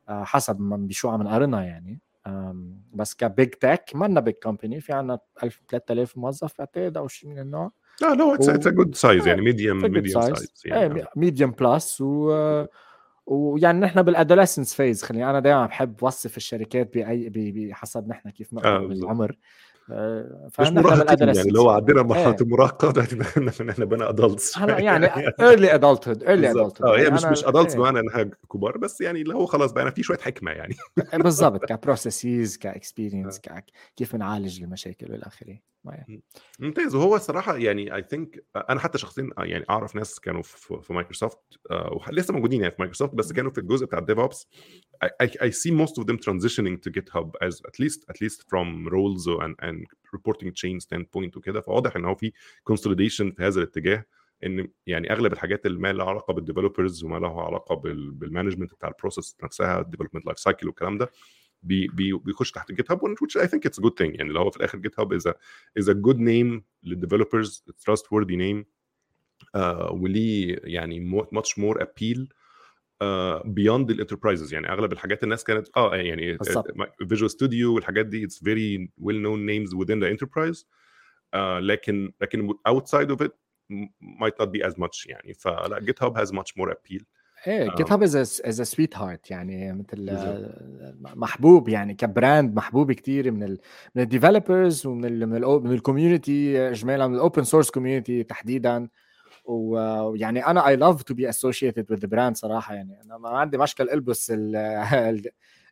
آه، 0.09 0.23
حسب 0.23 0.61
ما 0.61 0.77
بشو 0.77 1.09
عم 1.09 1.21
نقارنها 1.23 1.63
يعني. 1.63 1.99
بس 2.93 3.13
ك 3.15 3.24
big 3.24 3.49
tech 3.49 3.91
مالنا 3.95 4.19
big 4.19 4.33
company 4.43 4.81
في 4.81 4.93
عندنا 4.93 5.19
1000 5.43 5.61
3000 5.69 6.17
موظف 6.17 6.53
بعتقد 6.59 6.97
أو 6.97 7.07
شيء 7.07 7.29
من 7.29 7.39
النوع. 7.39 7.71
لا 8.01 8.13
لا 8.15 8.33
اتس 8.35 8.49
it's 8.49 8.67
good 8.67 8.95
size 8.95 9.27
يعني 9.27 9.41
medium 9.41 9.77
medium 9.81 10.21
size 10.21 10.53
يعني. 10.65 11.03
medium 11.15 11.51
plus 11.51 12.01
و 12.01 12.31
ويعني 13.25 13.79
نحن 13.79 14.01
بال 14.01 14.12
adolescence 14.12 14.73
phase 14.73 15.03
خليني 15.03 15.29
أنا 15.29 15.39
دائما 15.39 15.65
بحب 15.65 16.03
وصف 16.03 16.37
الشركات 16.37 16.93
by 16.93 17.29
بحسب 17.29 18.07
نحن 18.07 18.29
كيف 18.29 18.53
نقرا 18.53 18.77
آه 18.77 18.87
بالعمر 18.87 19.37
آه، 19.91 20.49
مش 20.59 20.67
مراهقين 20.67 21.35
يعني 21.35 21.59
هو 21.59 21.69
عدينا 21.69 22.01
مرحلة 22.01 22.27
إيه. 22.27 22.41
المراهقة 22.41 23.01
إحنا 23.69 23.85
بقينا 23.85 24.09
adults 24.09 24.57
هلا 24.57 24.79
يعني 24.79 25.07
early 25.39 25.75
adulthood 25.75 26.23
early 26.23 26.51
adulthood 26.51 26.87
آه 26.87 26.97
هي 26.97 27.03
يعني 27.03 27.15
مش 27.15 27.25
مش 27.25 27.45
adults 27.45 27.75
بمعنى 27.75 27.99
إنها 27.99 28.23
كبار 28.53 28.77
بس 28.77 29.01
يعني 29.01 29.21
اللي 29.21 29.33
هو 29.35 29.45
خلاص 29.45 29.71
بقى 29.71 29.91
في 29.91 30.03
شوية 30.03 30.17
حكمة 30.17 30.51
يعني. 30.51 30.75
بالضبط 31.23 31.65
ك 31.65 31.74
processes 31.74 32.57
ك 32.57 32.65
experience 32.65 33.41
كيف 33.95 34.15
بنعالج 34.15 34.63
المشاكل 34.63 35.11
والى 35.11 35.23
آخره. 35.23 35.70
ممتاز. 36.59 36.95
وهو 36.95 37.15
الصراحة 37.15 37.57
يعني 37.57 37.95
I 37.95 38.05
think 38.09 38.45
أنا 38.69 38.79
حتى 38.79 38.97
شخصيا 38.97 39.29
يعني 39.37 39.65
أعرف 39.69 39.95
ناس 39.95 40.19
كانوا 40.19 40.41
في, 40.41 40.93
مايكروسوفت 40.93 41.39
آه، 41.71 42.01
ولسه 42.07 42.33
موجودين 42.33 42.61
يعني 42.61 42.71
في 42.71 42.77
مايكروسوفت 42.79 43.15
بس 43.15 43.33
كانوا 43.33 43.51
في 43.51 43.57
الجزء 43.57 43.85
بتاع 43.85 43.99
ال 43.99 44.19
DevOps 44.19 44.47
I 45.23 45.49
see 45.49 45.71
most 45.71 45.95
of 46.01 46.05
them 46.05 46.17
transitioning 46.17 46.77
to 46.83 46.91
GitHub 46.91 47.29
as 47.47 47.55
at 47.69 47.79
least 47.79 47.99
at 48.11 48.17
least 48.21 48.39
from 48.49 48.87
roles 48.87 49.25
and, 49.27 49.55
and 49.67 49.85
reporting 50.15 50.51
chain 50.51 50.79
standpoint 50.79 51.37
وكده. 51.37 51.61
فواضح 51.61 51.95
إن 51.95 52.05
هو 52.05 52.15
في 52.15 52.31
consolidation 52.71 53.35
في 53.35 53.35
هذا 53.39 53.59
الاتجاه 53.59 54.05
إن 54.43 54.67
يعني 54.87 55.11
أغلب 55.11 55.33
الحاجات 55.33 55.65
اللي 55.65 55.79
ما 55.79 55.93
لها 55.93 56.05
علاقة 56.05 56.33
بال 56.33 56.45
developers 56.45 57.03
وما 57.03 57.17
لها 57.19 57.41
علاقة 57.41 57.75
بال 57.75 57.91
management 57.91 58.73
بتاع 58.73 58.89
ال 58.89 58.95
process 58.95 59.37
نفسها 59.43 59.79
ال 59.79 59.83
development 59.83 60.25
life 60.25 60.39
cycle 60.39 60.67
والكلام 60.67 60.97
ده. 60.97 61.11
بي 61.63 61.87
بي 61.87 62.13
بيخش 62.13 62.51
تحت 62.51 62.71
GitHub 62.71 62.99
which 62.99 63.41
I 63.41 63.47
think 63.47 63.65
it's 63.65 63.79
a 63.79 63.83
good 63.83 63.95
thing. 64.01 64.15
يعني 64.15 64.29
اللي 64.29 64.39
هو 64.39 64.51
في 64.51 64.57
الآخر 64.57 64.77
GitHub 64.77 65.19
is 65.19 65.23
a 65.23 65.33
is 65.79 65.87
a 65.87 65.95
good 65.95 66.17
name 66.17 66.61
لل 66.83 66.97
developers 66.97 67.63
trustworthy 67.89 68.37
name. 68.37 68.65
uh, 69.57 69.91
وليه 69.91 70.59
يعني 70.63 71.25
much 71.33 71.61
more 71.61 71.77
appeal 71.81 72.27
beyond 73.45 73.91
uh, 73.91 73.93
ال 73.93 73.98
enterprises 73.98 74.53
يعني 74.53 74.69
أغلب 74.69 74.91
الحاجات 74.93 75.23
الناس 75.23 75.43
كانت 75.43 75.67
آه 75.77 75.95
يعني 75.95 76.37
Visual 77.09 77.31
Studio 77.31 77.75
والحاجات 77.75 78.05
دي 78.05 78.25
it's 78.25 78.43
very 78.43 78.91
well 78.97 79.21
known 79.21 79.45
names 79.45 79.75
within 79.75 79.99
the 80.03 80.17
enterprise. 80.17 80.57
uh, 81.35 81.37
لكن 81.37 82.13
لكن 82.21 82.53
outside 82.69 83.09
of 83.09 83.25
it 83.25 83.31
might 84.01 84.43
not 84.43 84.47
be 84.47 84.69
as 84.69 84.73
much 84.73 85.05
يعني. 85.09 85.33
فلا 85.33 85.79
GitHub 85.79 86.17
has 86.17 86.29
much 86.29 86.51
more 86.61 86.69
appeal. 86.69 87.03
إيه 87.47 87.75
GitHub 87.75 88.03
is 88.03 88.15
is 88.45 88.61
sweetheart 88.61 89.31
يعني 89.31 89.73
مثل 89.73 90.17
محبوب 91.15 91.69
يعني 91.69 91.93
ك 91.93 92.03
brand 92.03 92.55
محبوب 92.55 92.91
كثير 92.91 93.31
من 93.31 93.43
ال 93.43 93.59
من 93.95 94.01
ال 94.01 94.09
developers 94.09 94.85
ومن 94.85 95.05
ال 95.05 95.27
من 95.27 95.35
ال 95.35 95.63
من 95.63 95.71
ال 95.71 95.81
community 95.81 96.69
اجمالا 96.69 97.07
من 97.07 97.15
ال 97.15 97.21
open 97.21 97.43
source 97.43 97.71
community 97.71 98.23
تحديدا. 98.23 98.87
ويعني 99.45 100.45
أنا 100.45 100.67
I 100.67 100.75
love 100.75 101.03
to 101.03 101.13
be 101.13 101.29
associated 101.29 101.91
with 101.91 102.07
brand 102.07 102.35
صراحة 102.35 102.73
يعني. 102.73 103.01
أنا 103.05 103.17
ما 103.17 103.29
عندي 103.29 103.57
مشكل 103.57 103.89
ألبس 103.89 104.33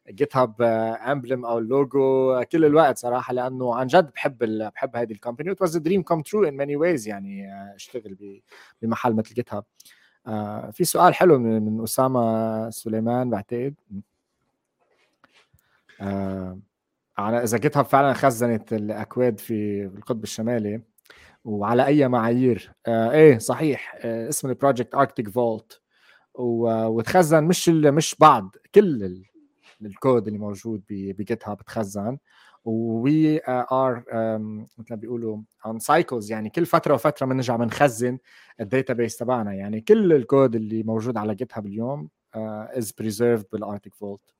ال 0.10 0.38
GitHub 0.38 0.62
emblem 0.62 1.46
أو 1.46 1.58
اللوجو 1.58 2.44
كل 2.52 2.66
الوقت 2.66 2.98
صراحة 2.98 3.34
لأنه 3.34 3.76
عن 3.76 3.88
جد 3.88 4.12
بحب 4.16 4.38
بحب 4.76 4.96
هذه 4.96 5.12
ال 5.12 5.16
company 5.16 5.50
it 5.50 5.62
was 5.62 5.78
dream 5.78 6.04
come 6.04 6.22
true 6.22 6.44
in 6.44 6.58
many 6.58 6.76
ways 6.76 7.08
يعني 7.08 7.50
أشتغل 7.76 8.42
بمحل 8.82 9.14
مثل 9.14 9.34
GitHub 9.34 9.64
آه 10.30 10.72
في 10.72 10.84
سؤال 10.84 11.14
حلو 11.16 11.40
من, 11.40 11.62
من 11.62 11.84
أسامة 11.84 12.70
سليمان 12.70 13.30
بعتقد. 13.30 13.74
آه 16.02 16.60
على 17.18 17.44
إذا 17.44 17.58
GitHub 17.58 17.86
فعلا 17.86 18.14
خزنت 18.14 18.74
الأكواد 18.74 19.40
في 19.40 19.84
القطب 19.86 20.24
الشمالي 20.24 20.82
وعلى 21.46 21.86
أي 21.86 22.08
معايير. 22.08 22.72
آه 22.88 23.12
إيه 23.12 23.38
صحيح. 23.38 23.96
آه 24.02 24.30
اسم 24.30 24.50
ال 24.50 24.55
project 24.55 24.96
Arctic 24.96 25.30
Vault 25.30 25.82
وتخزن 26.34 27.44
مش 27.44 27.70
مش 27.70 28.16
بعض 28.20 28.56
كل 28.76 29.24
الكود 29.82 30.28
اللي 30.28 30.40
موجود 30.40 30.84
ب 30.90 31.48
GitHub 31.48 31.62
تخزن. 31.62 32.18
we 32.66 33.42
are 33.48 34.04
مثل 34.78 34.88
ما 34.90 34.96
بيقولوا 34.96 35.38
on 35.66 35.80
cycles 35.80 36.32
يعني 36.32 36.50
كل 36.50 36.66
فترة 36.66 36.94
وفترة 36.94 37.26
بنرجع 37.26 37.56
بنخزن 37.56 38.18
ال 38.60 38.94
database 38.94 39.18
تبعنا. 39.18 39.54
يعني 39.54 39.82
كل 39.82 40.14
الكود 40.14 40.56
اللي 40.56 40.84
موجود 40.84 41.18
على 41.18 41.36
GitHub 41.36 41.66
اليوم 41.66 42.10
is 42.36 42.92
preserved 42.92 43.46
بال 43.52 43.63
Arctic 43.63 43.96
Vault 43.96 44.34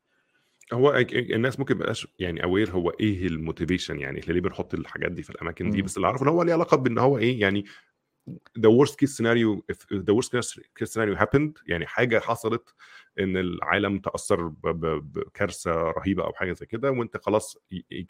هو 0.74 1.06
الناس 1.12 1.60
ممكن 1.60 1.76
يبقاش 1.76 2.08
يعني 2.20 2.44
aware 2.44 2.72
هو 2.72 2.90
إيه 2.90 3.28
ال 3.28 3.34
motivation 3.34 4.00
يعني 4.00 4.20
ليه 4.28 4.42
بنحط 4.42 4.74
الحاجات 4.74 5.12
دي 5.12 5.24
في 5.24 5.30
الأماكن 5.30 5.70
دي؟ 5.70 5.82
بس 5.82 5.98
اللي 5.98 6.08
أعرفه 6.08 6.24
ان 6.24 6.28
هو 6.28 6.44
ليه 6.44 6.54
علاقة 6.54 6.78
بإن 6.78 6.98
هو 6.98 7.18
إيه 7.18 7.42
يعني 7.42 7.66
the 8.60 8.70
worst 8.70 8.94
case 8.94 9.14
scenario 9.18 9.62
if 9.72 9.78
the 9.94 10.14
worst 10.14 10.32
case 10.80 10.92
scenario 10.94 11.16
happened 11.16 11.52
يعني 11.68 11.86
حاجة 11.86 12.20
حصلت 12.20 12.74
إن 13.20 13.38
العالم 13.38 14.00
تأثر 14.00 14.48
بكارثه 14.48 15.72
رهيبة 15.72 16.24
أو 16.24 16.34
حاجة 16.34 16.54
زي 16.54 16.66
كده 16.66 16.92
وأنت 16.92 17.18
خلاص 17.18 17.58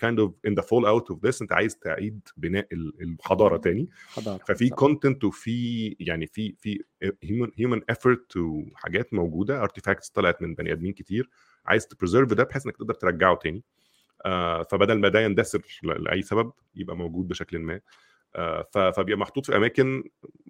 kind 0.03 0.17
of 0.19 0.31
in 0.47 0.53
the 0.53 0.63
fall 0.63 0.85
out 0.85 1.15
of 1.15 1.19
this 1.29 1.41
أنت 1.41 1.51
عايز 1.53 1.77
تعيد 1.79 2.19
بناء 2.37 2.67
الحضارة 2.73 3.57
تاني. 3.57 3.89
حضارة. 4.07 4.43
ففي 4.47 4.69
content 4.69 5.23
وفي 5.23 5.95
يعني 5.99 6.27
في 6.27 6.55
في 6.59 6.83
human 7.59 7.93
effort 7.95 8.37
وحاجات 8.37 9.13
موجودة 9.13 9.67
artifacts 9.67 10.11
طلعت 10.13 10.41
من 10.41 10.55
بني 10.55 10.71
آدمين 10.71 10.93
كتير 10.93 11.29
عايز 11.65 11.87
ت 11.87 11.93
preserve 11.93 12.33
ده 12.33 12.43
بحيث 12.43 12.65
إنك 12.65 12.77
تقدر 12.77 12.93
ترجعه 12.93 13.35
تاني. 13.35 13.63
آه 14.25 14.63
فبدل 14.63 14.99
ما 14.99 15.09
ده 15.09 15.19
يندثر 15.21 15.61
لأي 15.83 16.21
سبب 16.21 16.51
يبقى 16.75 16.97
موجود 16.97 17.27
بشكل 17.27 17.59
ما. 17.59 17.81
فبيبقى 18.71 19.17
محطوط 19.17 19.45
في 19.45 19.55
أماكن 19.55 20.03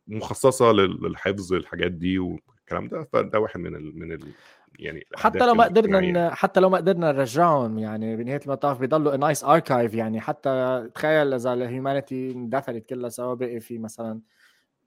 مخصصة 0.08 0.72
للحفظ 0.72 1.54
الحاجات 1.54 1.92
دي 1.92 2.20
والكلام 2.20 2.88
ده 2.88 3.08
فده 3.14 3.40
واحد 3.40 3.60
من 3.60 3.76
ال 3.76 4.00
من 4.00 4.12
ال 4.12 4.34
يعني 4.80 5.06
حتى 5.16 5.46
لو 5.46 5.54
ما 5.54 5.64
قدرنا 5.64 6.36
حتى 6.36 6.60
لو 6.60 6.70
ما 6.70 6.78
قدرنا 6.78 7.12
نرجعهم 7.12 7.80
يعني 7.80 8.16
بنهاية 8.16 8.42
المطاف 8.46 8.80
بيضلوا 8.80 9.18
nice 9.18 9.44
archive 9.44 9.94
يعني 9.94 10.22
حتى 10.22 10.86
تخيل 10.96 11.34
إذا 11.34 11.54
ال 11.54 11.63
humanity 11.63 12.32
اندثرت 12.32 12.86
كلها 12.86 13.10
سوا 13.10 13.34
بقي 13.34 13.60
في 13.60 13.78
مثلا 13.78 14.22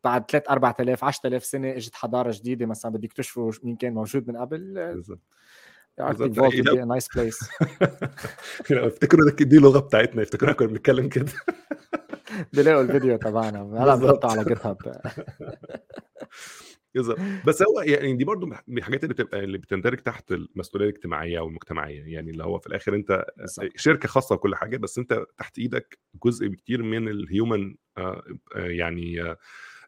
بعد 0.04 0.30
3 0.30 0.50
4000 0.50 1.04
10000 1.04 1.44
سنة 1.44 1.72
إجت 1.72 1.94
حضارة 1.94 2.32
جديدة 2.34 2.66
مثلا 2.66 2.92
بده 2.92 3.04
يكتشفوا 3.04 3.52
مين 3.62 3.76
كان 3.76 3.94
موجود 3.94 4.28
من 4.28 4.36
قبل 4.36 4.74
بالظبط. 4.74 5.20
Arctic 6.00 6.32
Vault 6.32 6.70
دي 6.70 6.84
nice 6.84 7.08
place 7.16 7.40
افتكروا 8.70 9.30
دي 9.30 9.56
اللغة 9.56 9.78
بتاعتنا 9.78 10.22
افتكرونا 10.22 10.54
كنا 10.54 10.68
بنتكلم 10.68 11.08
كده. 11.08 11.32
بيلاقوا 12.52 12.82
الفيديو 12.82 13.16
تبعنا. 13.16 13.62
هلا 13.62 13.94
بنحطه 13.94 14.30
على 14.30 14.44
GitHub 14.44 14.76
بس 17.46 17.62
هو 17.62 17.80
يعني 17.80 18.16
دي 18.16 18.24
برضو 18.24 18.46
من 18.46 18.78
الحاجات 18.78 19.04
اللي 19.04 19.14
بتبقى 19.14 19.44
اللي 19.44 19.58
بتندرج 19.58 19.98
تحت 19.98 20.32
المسؤولية 20.32 20.88
الاجتماعية 20.88 21.38
أو 21.38 21.48
المجتمعيه 21.48 22.02
يعني 22.14 22.30
اللي 22.30 22.44
هو 22.44 22.58
في 22.58 22.66
الآخر 22.66 22.94
أنت 22.94 23.24
شركة 23.76 24.08
خاصة 24.08 24.34
وكل 24.34 24.54
حاجة 24.54 24.76
بس 24.76 24.98
أنت 24.98 25.24
تحت 25.38 25.58
إيدك 25.58 25.98
جزء 26.24 26.48
كتير 26.48 26.82
من 26.82 27.08
ال 27.08 27.19
human 27.19 27.74
يعني 28.54 29.36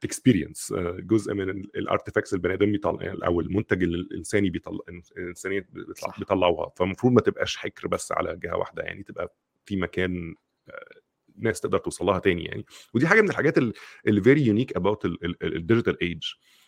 experience 0.05 0.74
جزء 0.99 1.34
من 1.34 1.51
ال 1.51 1.59
artifacts 1.59 2.34
البني 2.34 2.55
آدم 2.55 2.72
بيطلع 2.72 3.14
أو 3.26 3.40
المنتج 3.40 3.82
الإنساني 3.82 4.51
بيطلع 4.51 4.78
الإنسانية 5.16 5.66
بيطلعوها. 6.18 6.72
فالمفروض 6.76 7.12
ما 7.12 7.20
تبقاش 7.20 7.57
حكر 7.57 7.88
بس 7.88 8.12
على 8.12 8.36
جهة 8.36 8.57
واحدة. 8.57 8.82
يعني 8.82 9.03
تبقى 9.03 9.34
في 9.64 9.76
مكان 9.76 10.34
ناس 11.37 11.61
تقدر 11.61 11.78
توصل 11.78 12.07
لها 12.07 12.18
تاني 12.18 12.45
يعني. 12.45 12.64
ودي 12.95 13.07
حاجة 13.07 13.20
من 13.20 13.30
الحاجات 13.30 13.59
اللي 14.07 14.22
very 14.22 14.47
unique 14.47 14.76
about 14.76 15.05
ال 15.42 15.50
digital 15.50 16.01
age 16.03 16.22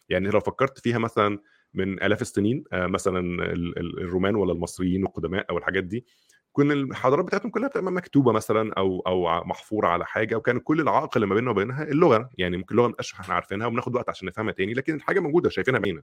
يعني 0.08 0.30
لو 0.30 0.40
فكرت 0.40 0.78
فيها 0.78 0.98
مثلا 0.98 1.38
من 1.74 2.02
آلاف 2.02 2.22
السنين 2.22 2.64
مثلا 2.72 3.44
الرومان 3.80 4.34
ولا 4.36 4.52
المصريين 4.52 5.06
القدماء 5.06 5.46
أو 5.50 5.58
الحاجات 5.58 5.84
دي 5.84 6.06
كل 6.52 6.72
الحضارات 6.72 7.24
بتاعتهم 7.24 7.50
كلها 7.50 7.68
بتبقى 7.68 7.92
مكتوبة 7.92 8.32
مثلا 8.32 8.72
أو 8.78 9.00
أو 9.06 9.44
محفورة 9.44 9.88
على 9.88 10.06
حاجة 10.06 10.36
وكان 10.36 10.58
كل 10.58 10.80
العائق 10.80 11.16
اللي 11.16 11.26
ما 11.26 11.34
بيننا 11.34 11.50
وبينها 11.50 11.82
اللغة. 11.82 12.30
يعني 12.38 12.56
ممكن 12.56 12.74
اللغة 12.74 12.88
ما 12.88 12.94
إحنا 13.20 13.34
عارفينها 13.34 13.66
وبناخد 13.66 13.94
وقت 13.94 14.08
عشان 14.08 14.28
نفهمها 14.28 14.52
تاني 14.52 14.74
لكن 14.74 14.94
الحاجة 14.94 15.20
موجودة 15.20 15.50
شايفينها 15.50 15.80
باينة. 15.80 16.02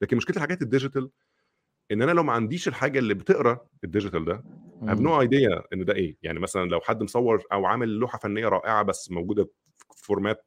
لكن 0.00 0.16
مشكلة 0.16 0.36
الحاجات 0.36 0.62
ال 0.62 0.68
digital 0.68 1.10
إن 1.92 2.02
أنا 2.02 2.12
لو 2.12 2.22
ما 2.22 2.32
عنديش 2.32 2.68
الحاجة 2.68 2.98
اللي 2.98 3.14
بتقرا 3.14 3.66
ال 3.84 3.89
digital 3.89 4.24
ده 4.24 4.44
have 4.82 5.00
no 5.00 5.20
idea 5.20 5.62
إن 5.72 5.84
ده 5.84 5.94
إيه. 5.94 6.16
يعني 6.22 6.40
مثلا 6.40 6.68
لو 6.68 6.80
حد 6.80 7.02
مصور 7.02 7.42
أو 7.52 7.66
عامل 7.66 7.88
لوحة 7.88 8.18
فنية 8.18 8.48
رائعة 8.48 8.82
بس 8.82 9.10
موجودة 9.10 9.44
في 9.96 10.04
format 10.04 10.46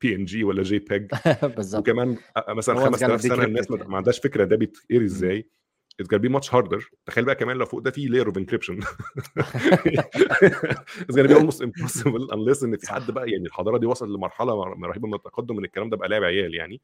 PNG 0.00 0.44
ولا 0.44 0.62
JPEG 0.62 1.10
بالظبط 1.56 1.80
وكمان 1.80 2.16
مثلا 2.48 2.76
5000 2.76 3.20
سنة 3.20 3.44
الناس 3.44 3.70
ما 3.70 3.96
عندهاش 3.96 4.18
فكرة 4.20 4.44
ده 4.44 4.56
بيتقري 4.56 5.04
إزاي 5.04 5.48
it's 6.02 6.08
gonna 6.08 6.20
be 6.20 6.28
much 6.28 6.48
harder. 6.48 6.82
تخيل 7.06 7.24
بقى 7.24 7.34
كمان 7.34 7.56
لو 7.56 7.66
فوق 7.66 7.80
ده 7.80 7.90
في 7.90 8.08
layer 8.08 8.26
of 8.26 8.36
encryption. 8.36 8.84
It's 11.08 11.16
gonna 11.16 11.28
be 11.28 11.34
almost 11.34 11.60
impossible 11.60 12.28
unless 12.32 12.64
إن 12.64 12.76
في 12.76 12.92
حد 12.92 13.10
بقى 13.10 13.30
يعني 13.30 13.46
الحضارة 13.46 13.78
دي 13.78 13.86
وصلت 13.86 14.10
لمرحلة 14.10 14.52
رهيبة 14.64 15.08
من 15.08 15.14
التقدم 15.14 15.58
إن 15.58 15.64
الكلام 15.64 15.90
ده 15.90 15.96
بقى 15.96 16.08
لعب 16.08 16.22
عيال 16.24 16.54
يعني. 16.54 16.80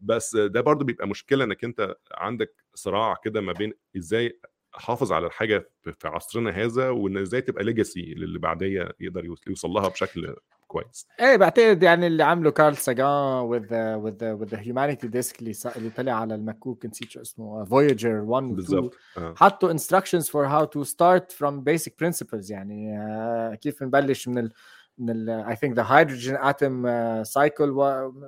بس 0.00 0.36
ده 0.36 0.60
برضو 0.60 0.84
بيبقى 0.84 1.08
مشكلة 1.08 1.44
إنك 1.44 1.64
أنت 1.64 1.94
عندك 2.14 2.54
صراع 2.74 3.14
كده 3.24 3.40
ما 3.40 3.52
بين 3.52 3.72
إزاي 3.96 4.40
حافظ 4.72 5.12
على 5.12 5.26
الحاجة 5.26 5.70
في 5.82 6.08
عصرنا 6.08 6.50
هذا 6.50 6.90
وإن 6.90 7.16
إزاي 7.16 7.40
تبقى 7.40 7.64
legacy 7.64 8.14
للي 8.14 8.38
بعدية 8.38 8.88
يقدر 9.00 9.36
يوصل 9.46 9.70
لها 9.70 9.88
بشكل 9.88 10.36
كويس 10.70 11.06
إيه 11.20 11.36
بعتقد 11.36 11.82
يعني 11.82 12.06
اللي 12.06 12.22
عمله 12.22 12.50
كارل 12.50 12.76
ساجان 12.76 13.60
the 13.68 14.10
with 14.40 14.50
the 14.50 14.56
humanity 14.56 15.08
disk 15.08 15.38
اللي 15.38 15.54
اللي 15.76 15.90
طلع 15.96 16.12
على 16.12 16.34
المكوك 16.34 16.86
نسيت 16.86 17.10
شو 17.10 17.20
اسمه 17.20 17.64
Voyager 17.64 18.14
1 18.14 18.44
و 18.44 18.46
2 18.46 18.54
بالظبط 18.54 18.96
آه. 19.18 19.34
حطوا 19.36 19.72
instructions 19.72 20.24
for 20.24 20.46
how 20.48 20.64
to 20.64 20.84
start 20.90 21.32
from 21.32 21.64
basic 21.64 21.92
principles 22.02 22.50
يعني 22.50 22.98
uh, 22.98 23.54
كيف 23.54 23.82
نبلش 23.82 24.28
من 24.28 24.38
ال 24.38 24.52
من 25.00 25.10
ال 25.10 25.44
I 25.48 25.54
think 25.54 25.74
the 25.74 25.84
hydrogen 25.84 26.36
atom 26.36 26.84
uh, 26.84 27.24
cycle 27.38 27.70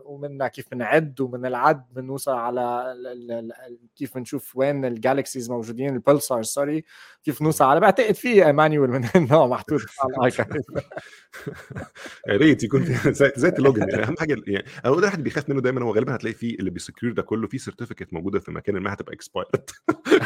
ومنها 0.04 0.48
كيف 0.48 0.66
بنعد 0.72 1.20
ومن 1.20 1.46
العد 1.46 1.84
بنوصل 1.92 2.32
على 2.32 2.92
ال 2.92 3.32
ال 3.32 3.78
كيف 3.96 4.14
بنشوف 4.14 4.56
وين 4.56 4.84
ال 4.84 4.91
galaxies 4.91 5.50
موجودين 5.50 5.94
ال 5.94 6.01
pulsar 6.01 6.42
sorry 6.42 6.84
كيف 7.24 7.42
نوصل 7.42 7.64
على 7.64 7.80
بعتقد 7.80 8.14
في 8.14 8.52
manual 8.52 8.90
من 8.90 9.08
النوع 9.16 9.46
محطوط. 9.46 9.80
على 10.20 10.32
يا 12.28 12.36
ريت 12.36 12.62
يكون 12.62 12.84
في 12.84 13.12
زي 13.36 13.48
ال 13.48 13.55
login 13.55 13.88
يعني. 13.88 14.04
أهم 14.04 14.16
حاجة 14.18 14.36
يعني 14.46 14.66
اول 14.86 15.00
ده 15.00 15.10
حد 15.10 15.22
بيخاف 15.22 15.48
منه 15.48 15.60
دايما 15.60 15.84
هو 15.84 15.94
غالبا 15.94 16.14
هتلاقي 16.14 16.34
فيه 16.34 16.54
اللي 16.54 16.70
بي 16.70 16.81
secure 16.81 17.12
ده 17.12 17.22
كله 17.22 17.46
في 17.48 17.58
certificate 17.58 18.12
موجودة 18.12 18.40
في 18.40 18.50
مكان 18.50 18.78
ما 18.78 18.92
هتبقى 18.92 19.14
expired 19.14 19.70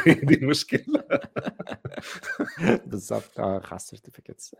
دي 0.06 0.34
المشكلة. 0.34 1.04
بالظبط. 2.86 3.40
آه 3.40 3.58
خاص 3.60 3.86
certificates 3.86 4.54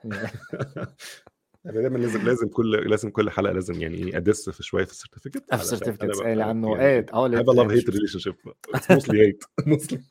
أنا 1.67 1.81
دايما 1.81 1.99
لازم 1.99 2.25
لازم 2.25 2.49
كل 2.49 2.91
لازم 2.91 3.11
كل 3.11 3.31
حلقة 3.31 3.53
لازم 3.53 3.81
يعني 3.83 4.17
أدس 4.17 4.51
في 4.51 4.62
شوية 4.62 4.85
في 4.85 4.91
ال 4.91 4.96
certificate 4.96 5.55
في 5.55 5.62
ال 5.62 5.67
certificates 5.67 6.20
إيه 6.21 6.35
لأنه 6.35 6.81
إيه 6.81 7.07
آه 7.12 7.27
have 7.27 7.47
love 7.57 7.70
hate 7.70 7.91
relationship 7.91 8.35
mostly 8.91 9.27
hate 9.27 9.45
mostly 9.66 10.03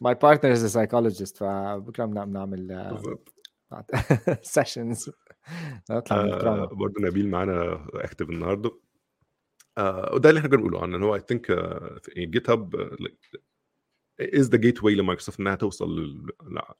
my 0.00 0.14
partner 0.14 0.52
is 0.52 0.66
psychologist 0.66 1.36
فبكرة 1.36 2.04
بنعمل 2.04 2.90
sessions 4.42 5.10
نطلع 5.90 6.22
من 6.22 6.32
ال 6.32 6.36
trauma. 6.36 6.66
برضه 6.66 6.94
نبيل 7.00 7.28
معانا 7.28 7.86
active 7.94 8.30
النهارده. 8.30 8.70
آه، 9.78 10.14
وده 10.14 10.28
اللي 10.28 10.38
إحنا 10.38 10.50
كنا 10.50 10.58
بنقوله 10.58 10.82
عنه 10.82 11.06
هو 11.06 11.14
I 11.14 11.20
think 11.20 11.52
GitHub 12.18 12.96
is 14.22 14.48
the 14.48 14.58
gateway 14.58 14.84
لمايكروسوفت 14.86 15.40
إنها 15.40 15.54
توصل 15.54 16.18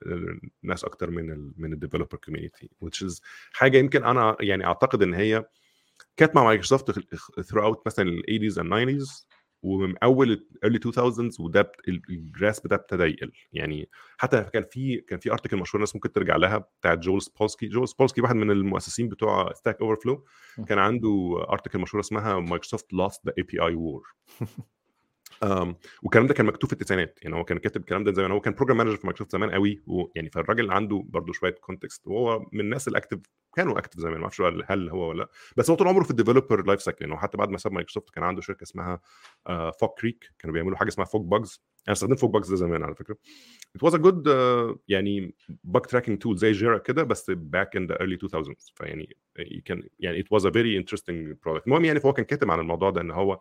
للناس 0.06 0.84
أكتر 0.84 1.10
من 1.10 1.32
ال 1.32 1.52
من 1.56 1.72
ال 1.72 1.77
developer 1.77 2.16
community 2.16 2.70
which 2.84 3.06
is 3.08 3.20
حاجة 3.52 3.78
يمكن 3.78 4.04
أنا 4.04 4.36
يعني 4.40 4.66
أعتقد 4.66 5.02
إن 5.02 5.14
هي 5.14 5.44
كانت 6.16 6.36
مع 6.36 6.44
Microsoft 6.44 6.90
throughout 7.40 7.76
مثلا 7.86 8.08
ال 8.08 8.52
80s 8.52 8.54
and 8.54 9.00
90s 9.02 9.26
ومن 9.62 9.98
أول 10.02 10.46
early 10.66 10.78
2000s 10.92 11.40
وده 11.40 11.72
ال 11.88 12.01
grass 12.01 12.66
ده 12.66 12.76
ابتدى 12.76 13.02
يقل. 13.02 13.32
يعني 13.52 13.88
حتى 14.18 14.42
كان 14.42 14.64
في 14.70 14.96
كان 14.96 15.18
في 15.18 15.32
article 15.32 15.56
مشهور 15.56 15.74
الناس 15.74 15.94
ممكن 15.94 16.12
ترجع 16.12 16.36
لها 16.36 16.58
بتاعت 16.58 16.98
Joel 16.98 17.22
Spolsky 17.22 17.66
Joel 17.66 17.88
Spolsky 17.88 18.20
واحد 18.20 18.34
من 18.36 18.50
المؤسسين 18.50 19.08
بتوع 19.08 19.52
Stack 19.52 19.80
Overflow 19.80 20.24
كان 20.66 20.78
عنده 20.78 21.46
article 21.48 21.78
مشهور 21.78 22.00
اسمها 22.00 22.40
Microsoft 22.40 22.86
lost 22.94 23.30
the 23.30 23.32
API 23.42 23.74
war. 23.74 24.02
um, 24.40 24.46
والكلام 26.02 26.26
ده 26.26 26.34
كان 26.34 26.46
مكتوب 26.46 26.70
في 26.70 26.72
التسعينات. 26.72 27.18
يعني 27.22 27.36
هو 27.36 27.44
كان 27.44 27.58
كاتب 27.58 27.80
الكلام 27.80 28.04
ده 28.04 28.12
زمان. 28.12 28.30
هو 28.30 28.40
كان 28.40 28.54
program 28.54 28.76
manager 28.78 28.96
في 28.96 29.06
مايكروسوفت 29.06 29.32
زمان 29.32 29.50
قوي 29.50 29.82
ويعني 29.86 30.30
فالراجل 30.30 30.70
عنده 30.70 31.04
برضه 31.08 31.32
شوية 31.32 31.54
context 31.54 32.06
وهو 32.06 32.46
من 32.52 32.60
الناس 32.60 32.88
ال 32.88 32.93
active 32.93 33.18
كانوا 33.56 33.78
active 33.78 34.00
زمان. 34.00 34.16
ما 34.16 34.22
أعرفش 34.22 34.40
هل 34.40 34.88
هو 34.88 35.08
ولا 35.08 35.18
لأ. 35.18 35.28
بس 35.56 35.70
هو 35.70 35.76
طول 35.76 35.88
عمره 35.88 36.04
في 36.04 36.10
ال 36.10 36.16
developer 36.16 36.66
life 36.66 36.82
cycle 36.82 37.04
يعني 37.04 37.18
حتى 37.18 37.38
بعد 37.38 37.48
ما 37.48 37.58
ساب 37.58 37.72
مايكروسوفت 37.72 38.10
كان 38.10 38.24
عنده 38.24 38.40
شركة 38.40 38.62
اسمها 38.62 39.00
Fog 39.80 40.00
Creek 40.00 40.32
كانوا 40.38 40.54
بيعملوا 40.54 40.76
حاجة 40.76 40.88
اسمها 40.88 41.06
FogBugz 41.06 41.62
أنا 41.88 41.92
استخدمت 41.92 42.18
FogBugz 42.18 42.50
ده 42.50 42.56
زمان 42.56 42.82
على 42.82 42.94
فكرة. 42.94 43.16
Was 43.84 43.90
a 43.90 43.98
good 43.98 44.26
uh, 44.26 44.76
يعني 44.88 45.34
bug 45.76 45.80
tracking 45.80 46.16
tool 46.24 46.34
زي 46.34 46.52
Jira 46.52 46.78
كده 46.78 47.02
بس 47.02 47.30
back 47.30 47.78
in 47.78 47.82
the 47.90 47.94
early 47.94 48.28
2000s 48.28 48.72
فيعني 48.74 49.16
كان 49.64 49.82
يعني 49.98 50.22
it 50.22 50.26
was 50.38 50.42
a 50.42 50.50
very 50.50 50.82
interesting 50.82 51.34
product. 51.46 51.62
المهم 51.66 51.84
يعني 51.84 52.00
فهو 52.00 52.12
كان 52.12 52.24
كاتب 52.24 52.50
عن 52.50 52.60
الموضوع 52.60 52.90
ده 52.90 53.00
إن 53.00 53.10
هو 53.10 53.40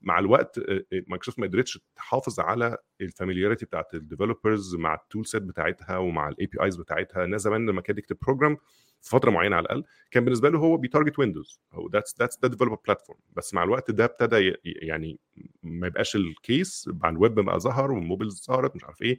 مع 0.00 0.18
الوقت 0.18 0.58
مايكروسوفت 0.92 1.38
ما 1.38 1.46
قدرتش 1.46 1.78
تحافظ 1.96 2.40
على 2.40 2.76
ال 3.00 3.05
familiarity 3.05 3.64
بتاعت 3.66 3.94
ال 3.94 4.01
developers 4.01 4.74
مع 4.76 4.94
ال 4.94 5.26
toolset 5.26 5.42
بتاعتها 5.42 5.98
ومع 5.98 6.28
ال 6.28 6.46
APIs 6.46 6.76
بتاعتها. 6.76 7.24
الناس 7.24 7.40
زمان 7.40 7.70
لما 7.70 7.80
كان 7.80 7.98
يكتب 7.98 8.16
program 8.22 8.56
في 9.02 9.10
فترة 9.10 9.30
معينة 9.30 9.56
على 9.56 9.64
الأقل 9.64 9.84
كان 10.10 10.24
بالنسبة 10.24 10.48
له 10.48 10.58
هو 10.58 10.76
بي 10.76 10.86
target 10.86 11.18
Windows 11.18 11.60
هو 11.72 11.88
that's 11.88 12.14
that's 12.20 12.38
the 12.42 12.48
developer 12.48 12.78
platform 12.86 13.18
بس 13.36 13.54
مع 13.54 13.62
الوقت 13.62 13.90
ده 13.90 14.04
ابتدى 14.04 14.54
يعني 14.64 15.18
ما 15.62 15.86
يبقاش 15.86 16.16
ال 16.16 16.31
case 16.31 16.90
مع 16.92 17.08
الويب 17.08 17.34
بقى 17.34 17.60
ظهر 17.60 17.92
والموبيل 17.92 18.30
ظهرت 18.30 18.76
مش 18.76 18.84
عارف 18.84 19.02
إيه. 19.02 19.18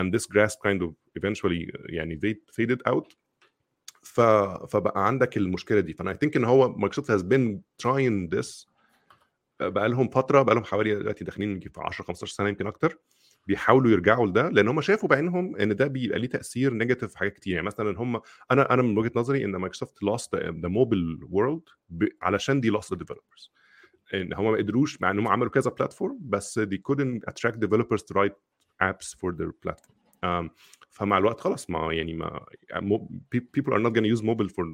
And 0.00 0.04
this 0.14 0.22
grasp 0.24 0.56
kind 0.68 0.82
of 0.82 0.90
eventually 1.18 1.70
يعني 1.88 2.20
faded 2.60 2.92
out. 2.92 3.14
ف... 4.02 4.20
فبقى 4.70 5.06
عندك 5.06 5.36
المشكلة 5.36 5.80
دي. 5.80 5.94
فأنا 5.94 6.14
I 6.14 6.16
think 6.16 6.36
إن 6.36 6.44
هو 6.44 6.68
Microsoft 6.76 7.10
has 7.10 7.24
been 7.24 7.58
trying 7.86 8.36
this 8.38 8.66
بقى 9.68 9.88
لهم 9.88 10.08
فترة 10.08 10.42
بقى 10.42 10.54
لهم 10.54 10.64
حوالي 10.64 10.94
دلوقتي 10.94 11.24
داخلين 11.24 11.60
في 11.60 11.70
10 11.80 12.04
15 12.04 12.32
سنة 12.34 12.48
يمكن 12.48 12.66
أكتر 12.66 12.98
بيحاولوا 13.46 13.90
يرجعوا 13.90 14.26
لده 14.26 14.48
لأن 14.48 14.68
هم 14.68 14.80
شافوا 14.80 15.08
بعينهم 15.08 15.56
إن 15.56 15.76
ده 15.76 15.86
بيبقى 15.86 16.18
ليه 16.18 16.28
تأثير 16.28 16.74
negative 16.74 17.10
في 17.10 17.18
حاجات 17.18 17.32
كتير. 17.32 17.54
يعني 17.54 17.66
مثلا 17.66 17.98
هم 18.00 18.20
أنا 18.50 18.74
أنا 18.74 18.82
من 18.82 18.98
وجهة 18.98 19.12
نظري 19.16 19.44
إن 19.44 19.50
Microsoft 19.50 20.02
lost 20.02 20.34
the 20.34 20.68
mobile 20.68 21.18
world 21.30 21.62
علشان 22.22 22.60
they 22.60 22.70
lost 22.70 22.94
developers 22.94 23.52
إن 24.14 24.32
هم 24.34 24.52
ما 24.52 24.58
قدروش 24.58 25.00
مع 25.00 25.10
انهم 25.10 25.28
عملوا 25.28 25.50
كذا 25.50 25.70
platform 25.70 26.18
بس 26.20 26.58
they 26.60 26.78
couldn't 26.92 27.20
attract 27.32 27.54
developers 27.56 28.00
to 28.02 28.14
write 28.16 28.34
apps 28.82 29.14
for 29.20 29.32
their 29.32 29.52
platform. 29.66 30.00
um, 30.24 30.48
فمع 30.90 31.18
الوقت 31.18 31.40
خلاص 31.40 31.70
ما 31.70 31.92
يعني 31.94 32.14
ما 32.14 32.44
people 33.34 33.72
are 33.72 33.82
not 33.82 33.92
going 33.92 34.04
to 34.04 34.18
use 34.18 34.22
mobile 34.22 34.48
for 34.48 34.64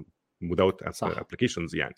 without 0.53 0.91
صح. 0.91 1.18
applications 1.18 1.74
يعني. 1.74 1.95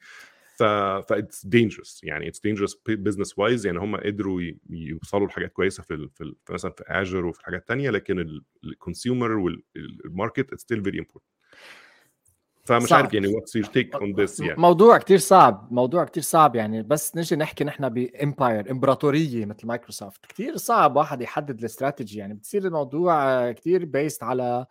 ف 0.59 0.63
ف 0.63 1.13
it's 1.13 1.49
dangerous. 1.57 2.01
يعني 2.03 2.33
it's 2.33 2.39
dangerous 2.39 2.75
business 2.91 3.31
wise. 3.31 3.67
يعني 3.67 3.79
هم 3.79 3.97
قدروا 3.97 4.41
يوصلوا 4.71 5.27
لحاجات 5.27 5.53
كويسة 5.53 5.83
في 5.83 5.95
ال 5.95 6.11
في, 6.11 6.25
ال 6.25 6.37
مثلا 6.51 6.71
في 6.71 6.85
Azure 6.87 7.27
وفي 7.27 7.45
حاجات 7.45 7.69
تانية 7.69 7.91
لكن 7.91 8.43
ال 8.65 8.72
consumer 8.72 9.33
وال 9.33 9.63
market 9.63 10.55
it's 10.55 10.59
still 10.59 10.83
very 10.83 10.99
important. 10.99 11.39
فمش 12.65 12.83
صعب. 12.83 13.03
عارف 13.03 13.15
يعني 13.15 13.29
what's 13.29 13.61
your 13.61 13.67
take 13.67 14.01
on 14.01 14.17
this 14.17 14.41
يعني. 14.45 14.61
موضوع 14.61 14.99
كتير 14.99 15.19
صعب. 15.19 15.69
موضوع 15.71 16.05
كتير 16.05 16.23
صعب 16.23 16.57
يعني. 16.57 16.83
بس 16.83 17.17
نجي 17.17 17.37
نحكي 17.37 17.65
نحن 17.65 17.89
ب 17.89 18.00
empire 18.00 18.71
امبراطورية 18.71 19.45
مثل 19.45 19.67
مايكروسوفت 19.67 20.27
كتير 20.27 20.57
صعب 20.57 20.97
واحد 20.97 21.23
يحدد 21.23 21.59
الاستراتيجي. 21.59 22.19
يعني 22.19 22.35
بتصير 22.35 22.67
الموضوع 22.67 23.53
كتير 23.53 23.85
based 23.85 24.23
على 24.23 24.67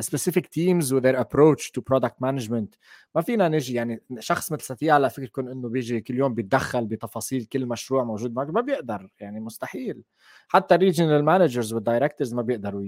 teams 0.00 0.84
with 0.84 1.02
their 1.02 1.18
approach 1.24 1.70
to 1.72 1.82
product 1.92 2.16
management. 2.20 2.76
ما 3.14 3.22
فينا 3.22 3.48
نجي 3.48 3.74
يعني 3.74 4.02
شخص 4.18 4.52
مثل 4.52 4.62
ساتيا 4.62 4.92
على 4.92 5.10
فكركم 5.10 5.48
إنه 5.48 5.68
بيجي 5.68 6.00
كل 6.00 6.14
يوم 6.14 6.34
بيتدخل 6.34 6.86
بتفاصيل 6.86 7.44
كل 7.44 7.66
مشروع 7.66 8.04
موجود 8.04 8.34
معك 8.34 8.50
ما 8.50 8.60
بيقدر 8.60 9.08
يعني 9.20 9.40
مستحيل. 9.40 10.02
حتى 10.48 10.74
ال 10.74 10.80
regional 10.80 11.24
managers 11.24 11.72
وال 11.72 11.83
directors 11.83 12.34
ما 12.34 12.42
بيقدروا 12.42 12.82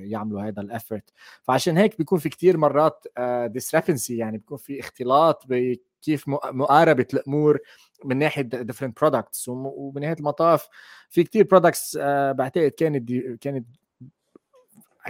يعملوا 0.00 0.42
هذا 0.42 0.60
ال 0.60 0.67
effort 0.67 1.10
فعشان 1.42 1.76
هيك 1.78 1.98
بيكون 1.98 2.18
في 2.18 2.28
كتير 2.28 2.56
مرات 2.56 3.06
discrepancy 3.46 4.16
يعني 4.16 4.38
بيكون 4.38 4.58
في 4.58 4.80
اختلاط 4.80 5.44
بكيف 5.48 6.28
مقاربة 6.28 7.06
الأمور 7.14 7.58
من 8.04 8.18
ناحية 8.18 8.42
different 8.42 9.00
products 9.00 9.48
وبنهايه 9.48 10.16
المطاف. 10.20 10.68
في 11.08 11.24
كتير 11.24 11.44
products 11.44 11.96
بعتقد 12.36 12.70
كانت 12.70 13.12
كانت 13.40 13.66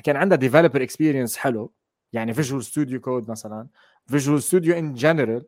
كان 0.05 0.17
عندها 0.17 0.39
developer 0.39 0.83
experience 0.83 1.37
حلو 1.37 1.73
يعني 2.13 2.35
Visual 2.35 2.65
Studio 2.65 3.01
Code 3.01 3.31
مثلا. 3.31 3.67
Visual 4.07 4.43
Studio 4.43 4.79
in 4.79 4.95
general 4.95 5.47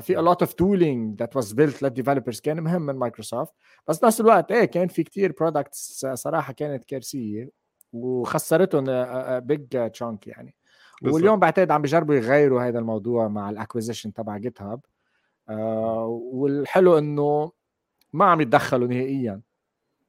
في 0.00 0.16
a 0.16 0.20
lot 0.20 0.46
of 0.46 0.50
tooling 0.50 1.24
that 1.24 1.40
was 1.40 1.54
built 1.54 1.82
لل 1.82 1.92
developers 1.92 2.40
كان 2.40 2.60
مهم 2.60 2.82
من 2.82 2.94
مايكروسوفت 2.94 3.52
بس 3.88 4.04
نفس 4.04 4.20
الوقت 4.20 4.52
إيه 4.52 4.64
كان 4.64 4.88
في 4.88 5.02
كتير 5.02 5.32
products 5.32 6.06
صراحة 6.14 6.52
كانت 6.52 6.84
كارثية 6.84 7.50
وخسرتهم 7.92 8.84
big 9.40 9.90
chunk 9.90 10.26
يعني 10.26 10.54
بالظبط. 11.02 11.14
واليوم 11.14 11.38
بعتقد 11.38 11.70
عم 11.70 11.82
بيجربوا 11.82 12.14
يغيروا 12.14 12.62
هذا 12.62 12.78
الموضوع 12.78 13.28
مع 13.28 13.50
ال 13.50 13.55
acquisition 13.55 14.12
تبع 14.12 14.36
GitHub 14.36 14.80
آه 15.48 16.06
والحلو 16.32 16.98
إنه 16.98 17.52
ما 18.12 18.24
عم 18.24 18.40
يتدخلوا 18.40 18.88
نهائيا 18.88 19.40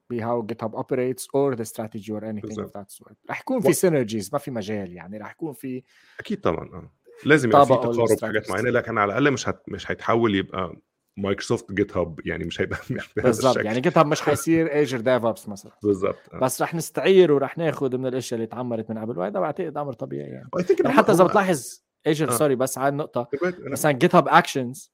ب 0.10 0.20
how 0.22 0.46
GitHub 0.54 0.72
operates 0.76 1.24
or 1.24 1.56
the 1.56 1.66
strategy 1.66 2.12
or 2.12 2.24
anything 2.24 2.52
of 2.52 2.72
بالظبط. 2.72 2.78
that 2.78 2.92
sort 2.92 3.14
رح 3.30 3.42
يكون 3.42 3.62
في 3.62 3.74
synergies 3.74 4.30
ما 4.34 4.40
في 4.40 4.52
مجال 4.52 4.94
يعني 4.94 5.18
رح 5.18 5.32
يكون 5.32 5.54
في 5.54 5.84
أكيد 6.20 6.42
طبعا 6.42 6.90
لازم 7.26 7.50
يبقى 7.50 7.66
في 7.66 7.74
تقارب 7.74 8.08
في 8.08 8.26
حاجات. 8.26 8.50
معينة 8.50 8.70
لكن 8.70 8.98
على 8.98 9.10
الأقل 9.10 9.32
مش 9.32 9.50
هت... 9.50 9.64
مش 9.68 9.92
هيتحول 9.92 10.36
يبقى 10.36 10.76
Microsoft 11.18 11.72
GitHub 11.72 12.20
يعني 12.26 12.46
مش 12.46 12.62
هيبقى 12.62 12.80
الشكل 13.26 13.66
يعني 13.66 13.82
GitHub 13.82 14.08
مش 14.08 14.22
حيصير 14.22 14.74
Azure 14.74 14.98
DevOps 14.98 15.50
مثلا 15.50 15.72
بالظبط 15.84 16.34
آه. 16.34 16.40
بس 16.40 16.62
رح 16.62 16.76
نستعير 16.76 17.32
ورح 17.32 17.58
ناخذ 17.58 17.98
من 17.98 18.08
الأشياء 18.08 18.38
اللي 18.38 18.48
اتعمرت 18.48 18.90
من 18.90 18.98
قبل 18.98 19.18
وهذا 19.18 19.40
بعتقد 19.40 19.78
أمر 19.78 19.94
طبيعي 19.94 20.30
يعني, 20.30 20.50
يعني 20.80 20.94
حتى 20.94 21.12
إذا 21.12 21.24
بتلاحظ 21.24 21.84
Azure 22.08 22.30
آه. 22.30 22.32
sorry 22.32 22.56
بس 22.56 22.78
على 22.78 22.90
النقطة 22.90 23.30
مثلا 23.60 23.92
GitHub 23.92 24.28
Actions 24.28 24.94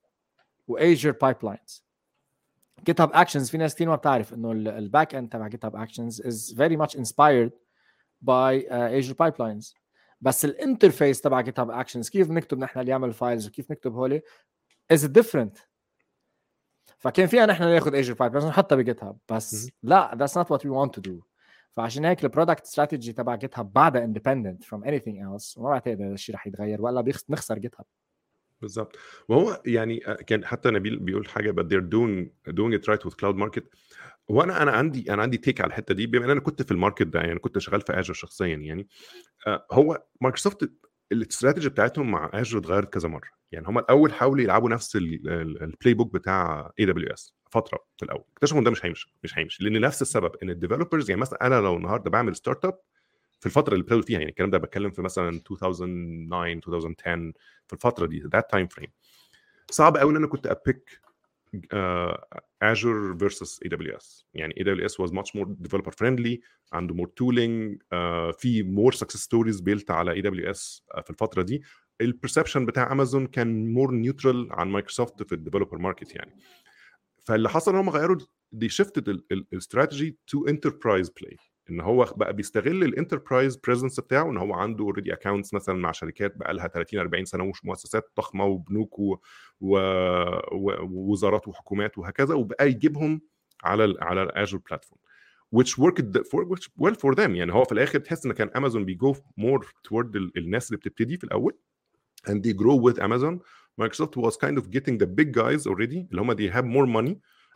و 0.67 0.75
Azure 0.75 1.11
Pipelines 1.11 1.85
GitHub 2.89 3.11
Actions 3.13 3.51
في 3.51 3.57
ناس 3.57 3.75
كثير 3.75 3.89
ما 3.89 3.95
بتعرف 3.95 4.33
إنه 4.33 4.51
ال 4.51 5.15
backend 5.15 5.29
تبع 5.29 5.49
GitHub 5.49 5.87
Actions 5.87 6.25
is 6.25 6.53
very 6.53 6.77
much 6.77 6.95
inspired 6.95 7.51
by 8.21 8.63
uh, 8.69 8.99
Azure 8.99 9.15
pipelines 9.15 9.73
بس 10.21 10.45
ال 10.45 10.53
interface 10.53 11.21
تبع 11.21 11.43
GitHub 11.43 11.85
Actions 11.85 12.09
كيف 12.09 12.27
بنكتب 12.27 12.57
نحن 12.57 12.79
ال 12.79 12.91
YAML 12.91 13.13
files 13.13 13.47
وكيف 13.47 13.71
نكتب 13.71 13.93
هولي 13.93 14.21
is 14.93 14.99
different. 14.99 15.71
فكان 16.97 17.27
فيها 17.27 17.45
نحن 17.45 17.63
ناخذ 17.63 17.95
Azure 17.95 18.13
Pipe 18.13 18.37
نحطها 18.37 18.75
ب 18.75 19.03
GitHub 19.03 19.17
بس 19.29 19.69
لا 19.83 20.11
that's 20.11 20.41
not 20.41 20.45
what 20.45 20.61
we 20.61 20.69
want 20.69 20.99
to 20.99 21.11
do. 21.11 21.31
فعشان 21.71 22.05
هيك 22.05 22.23
ال 22.23 22.28
product 22.28 22.63
strategy 22.63 23.13
تبع 23.13 23.35
GitHub 23.35 23.73
بعدها 23.73 24.03
independent 24.03 24.63
from 24.63 24.83
anything 24.83 25.17
else 25.17 25.57
وما 25.57 25.69
بعتقد 25.69 26.01
هذا 26.01 26.13
الشيء 26.13 26.35
رح 26.35 26.47
يتغير 26.47 26.81
ولا 26.81 27.01
بنخسر 27.01 27.57
GitHub 27.57 27.85
بالظبط 28.61 28.95
وهو 29.29 29.61
يعني 29.65 29.99
كان 29.99 30.45
حتى 30.45 30.69
نبيل 30.69 30.99
بيقول 30.99 31.27
حاجة 31.27 31.51
but 31.51 31.65
they're 31.65 31.89
doing 31.95 32.29
doing 32.53 32.79
it 32.79 32.91
right 32.91 33.05
with 33.05 33.15
cloud 33.17 33.35
market. 33.35 33.63
وأنا 34.31 34.61
أنا 34.63 34.71
عندي 34.71 35.13
أنا 35.13 35.21
عندي 35.21 35.37
take 35.37 35.61
على 35.61 35.69
الحتة 35.69 35.93
دي 35.93 36.07
بما 36.07 36.25
إن 36.25 36.29
أنا 36.29 36.39
كنت 36.39 36.61
في 36.61 36.71
ال 36.71 36.76
market 36.76 37.03
ده 37.03 37.19
يعني 37.19 37.39
كنت 37.39 37.57
شغال 37.57 37.81
في 37.81 37.93
Azure 37.99 38.13
شخصيا 38.13 38.55
يعني 38.55 38.87
هو 39.71 40.03
Microsoft 40.21 40.71
ال 41.11 41.18
strategy 41.18 41.69
بتاعتهم 41.69 42.11
مع 42.11 42.29
Azure 42.33 42.57
اتغيرت 42.57 42.93
كذا 42.93 43.09
مرة. 43.09 43.29
يعني 43.51 43.67
هم 43.67 43.77
الأول 43.79 44.13
حاولوا 44.13 44.43
يلعبوا 44.43 44.69
نفس 44.69 44.95
ال 44.95 45.93
playbook 45.93 46.13
بتاع 46.13 46.71
AWS 46.79 47.33
فترة 47.51 47.79
في 47.97 48.05
الأول. 48.05 48.23
اكتشفوا 48.33 48.59
إن 48.59 48.63
ده 48.63 48.71
مش 48.71 48.85
هيمشي 48.85 49.13
مش 49.23 49.37
هيمشي 49.37 49.63
لأن 49.63 49.81
نفس 49.81 50.01
السبب 50.01 50.31
إن 50.43 50.49
ال 50.49 50.55
developers 50.55 51.09
يعني 51.09 51.21
مثلا 51.21 51.47
أنا 51.47 51.55
لو 51.55 51.77
النهارده 51.77 52.09
بعمل 52.11 52.35
startup 52.35 52.79
في 53.39 53.45
الفترة 53.45 53.73
اللي 53.73 53.83
ابتدوا 53.83 54.01
فيها 54.01 54.19
يعني 54.19 54.29
الكلام 54.29 54.49
ده 54.49 54.57
بتكلم 54.57 54.91
في 54.91 55.01
مثلا 55.01 55.29
2009 55.29 55.69
2010 56.45 57.33
في 57.67 57.73
الفترة 57.73 58.05
دي 58.05 58.23
that 58.33 58.51
time 58.51 58.67
frame 58.67 58.91
صعب 59.71 59.97
قوي 59.97 60.11
إن 60.11 60.15
أنا 60.15 60.27
كنت 60.27 60.47
a 60.47 60.58
pick 60.58 61.01
versus 63.19 63.63
AWS 63.63 64.25
يعني 64.33 64.85
it 64.85 64.99
was 64.99 65.13
much 65.13 65.35
more 65.35 65.47
developer 65.47 65.91
friendly 65.91 66.41
عنده 66.73 66.95
more 66.95 67.07
tooling 67.07 67.81
في 68.37 68.63
more 68.63 68.93
success 68.93 69.23
stories 69.23 69.59
built 69.61 69.91
على 69.91 70.11
AWS 70.11 70.83
في 71.03 71.09
الفترة 71.09 71.41
دي. 71.41 71.63
ال 72.01 72.07
perception 72.07 72.65
بتاع 72.65 72.91
امازون 72.91 73.27
كان 73.27 73.73
more 73.73 73.91
neutral 73.91 74.47
عن 74.51 74.69
مايكروسوفت 74.69 75.23
في 75.23 75.35
ال 75.35 75.39
developer 75.39 75.77
market 75.77 76.15
يعني. 76.15 76.35
فاللي 77.25 77.49
حصل 77.49 77.71
إن 77.71 77.77
هم 77.77 77.89
غيروا 77.89 78.17
they 78.51 78.69
shifted 78.69 79.09
ال 79.31 79.41
strategy 79.41 80.17
to 80.27 80.47
enterprise 80.47 81.09
play 81.09 81.37
إن 81.71 81.79
هو 81.81 82.13
بقى 82.17 82.33
بيستغل 82.33 82.83
ال 82.83 82.90
enterprise 82.90 83.55
presence 83.55 83.99
بتاعه 83.99 84.29
إن 84.29 84.37
هو 84.37 84.53
عنده 84.53 84.83
already 84.83 85.13
accounts 85.13 85.53
مثلا 85.53 85.75
مع 85.75 85.91
شركات 85.91 86.35
بقى 86.37 86.53
لها 86.53 86.67
30 86.67 86.99
40 86.99 87.25
سنة 87.25 87.43
ومش 87.43 87.65
مؤسسات 87.65 88.11
ضخمة 88.17 88.45
وبنوك 88.45 88.99
ووزارات 89.61 91.47
وحكومات 91.47 91.97
وهكذا 91.97 92.35
وبقى 92.35 92.69
يجيبهم 92.69 93.21
على 93.63 93.85
ال 93.85 94.03
على 94.03 94.23
ال 94.23 94.29
Azure 94.29 94.57
platform 94.57 95.01
which 95.55 95.77
worked 95.77 96.17
for 96.31 96.43
which 96.45 96.67
well 96.83 96.95
for 96.95 97.15
them. 97.15 97.29
يعني 97.29 97.53
هو 97.53 97.63
في 97.63 97.71
الآخر 97.71 97.99
تحس 97.99 98.25
إن 98.25 98.31
كان 98.31 98.49
Amazon 98.55 98.85
بي 98.85 99.00
go 99.00 99.15
more 99.37 99.65
toward 99.65 100.15
الناس 100.37 100.67
اللي 100.67 100.77
بتبتدي 100.77 101.17
في 101.17 101.23
الأول 101.23 101.57
and 102.29 102.33
they 102.47 102.53
grow 102.53 102.77
with 102.89 102.97
Amazon. 103.01 103.39
Microsoft 103.81 104.15
was 104.17 104.35
kind 104.37 104.57
of 104.57 104.65
getting 104.69 104.97
the 104.97 105.07
big 105.07 105.31
guys 105.33 105.67
already 105.67 106.05
اللي 106.11 106.21
هم 106.21 106.33
they 106.35 106.51
have 106.53 106.65
more 106.65 106.87
money 106.97 107.15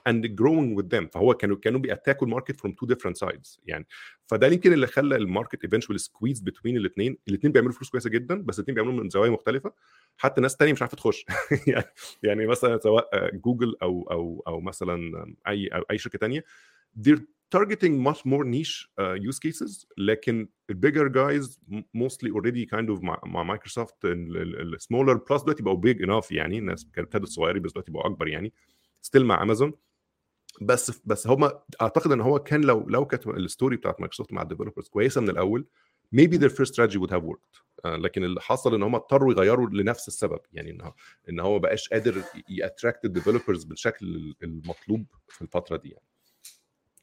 and 0.09 0.25
growing 0.25 0.75
with 0.77 0.89
them. 0.89 1.09
فهو 1.13 1.33
كانوا 1.33 1.57
كانوا 1.57 1.79
بي 1.79 1.91
attack 1.91 2.27
وا 2.27 2.32
ال 2.32 2.37
market 2.37 2.67
from 2.67 2.69
two 2.71 2.87
different 2.87 3.15
sides. 3.25 3.59
يعني 3.65 3.87
فده 4.27 4.47
يمكن 4.47 4.73
اللي 4.73 4.87
خلى 4.87 5.15
ال 5.15 5.22
market 5.22 5.65
eventually 5.65 5.99
squeeze 5.99 6.39
between 6.39 6.65
الاثنين 6.75 7.17
الاثنين 7.27 7.53
بيعملوا 7.53 7.73
فلوس 7.73 7.89
كويسة 7.89 8.09
جدا 8.09 8.41
بس 8.41 8.59
الاثنين 8.59 8.75
بيعملوا 8.75 9.03
من 9.03 9.09
زوايا 9.09 9.31
مختلفة. 9.31 9.73
حتى 10.17 10.41
ناس 10.41 10.57
تانية 10.57 10.73
مش 10.73 10.81
عارفة 10.81 10.97
تخش. 10.97 11.25
يعني 11.67 11.85
يعني 12.23 12.47
مثلا 12.47 12.79
سواء 12.79 13.35
جوجل 13.35 13.75
أو 13.81 14.07
أو 14.11 14.43
أو 14.47 14.61
مثلا 14.61 15.25
اي 15.47 15.67
أو 15.67 15.81
أي 15.91 15.97
شركة 15.97 16.19
تانية 16.19 16.43
they're 16.99 17.21
targeting 17.55 17.99
much 18.07 18.25
more 18.25 18.43
niche 18.43 18.87
uh, 18.99 19.15
use 19.29 19.39
cases. 19.39 19.85
لكن 19.97 20.47
ال 20.69 20.75
bigger 20.75 21.07
guys 21.07 21.59
mostly 21.97 22.29
already 22.29 22.65
kind 22.75 22.89
of 22.89 23.03
مع, 23.03 23.43
Microsoft 23.43 23.95
ال 24.05 24.19
smaller 24.19 25.13
players 25.13 25.41
دلوقتي 25.41 25.63
بقوا 25.63 25.77
big 25.77 26.03
enough 26.03 26.31
يعني. 26.31 26.57
الناس 26.57 26.87
كانت 26.93 27.15
ابتدت 27.15 27.29
صغيرين 27.31 27.61
بس 27.61 27.71
دلوقتي 27.71 27.91
بقوا 27.91 28.05
أكبر 28.05 28.27
يعني. 28.27 28.53
still 29.01 29.25
مع 29.25 29.43
امازون 29.43 29.73
بس 30.61 31.01
بس 31.05 31.27
هم 31.27 31.51
أعتقد 31.81 32.11
إن 32.11 32.21
هو 32.21 32.39
كان 32.39 32.61
لو 32.61 32.89
لو 32.89 33.05
كانت 33.05 33.27
ال 33.27 33.35
story 33.35 33.77
بتاعت 33.77 33.99
مايكروسوفت 33.99 34.33
مع 34.33 34.41
ال 34.41 34.45
developers 34.45 34.87
كويسة 34.87 35.21
من 35.21 35.29
الأول 35.29 35.65
maybe 36.15 36.37
their 36.37 36.49
first 36.49 36.73
strategy 36.73 36.97
would 36.97 37.11
have 37.11 37.23
worked. 37.23 37.55
uh, 37.85 37.87
لكن 37.87 38.23
اللي 38.23 38.41
حصل 38.41 38.75
إن 38.75 38.83
هم 38.83 38.95
اضطروا 38.95 39.33
يغيروا 39.33 39.69
لنفس 39.69 40.07
السبب 40.07 40.39
يعني 40.53 40.71
إن 40.71 40.91
إن 41.29 41.39
هو 41.39 41.59
بقاش 41.59 41.89
قادر 41.89 42.23
ي 42.49 42.56
attract 42.56 43.05
ال 43.05 43.10
developers 43.10 43.63
بالشكل 43.63 44.35
المطلوب 44.43 45.05
في 45.29 45.41
الفترة 45.41 45.77
دي 45.77 45.89
يعني. 45.89 46.05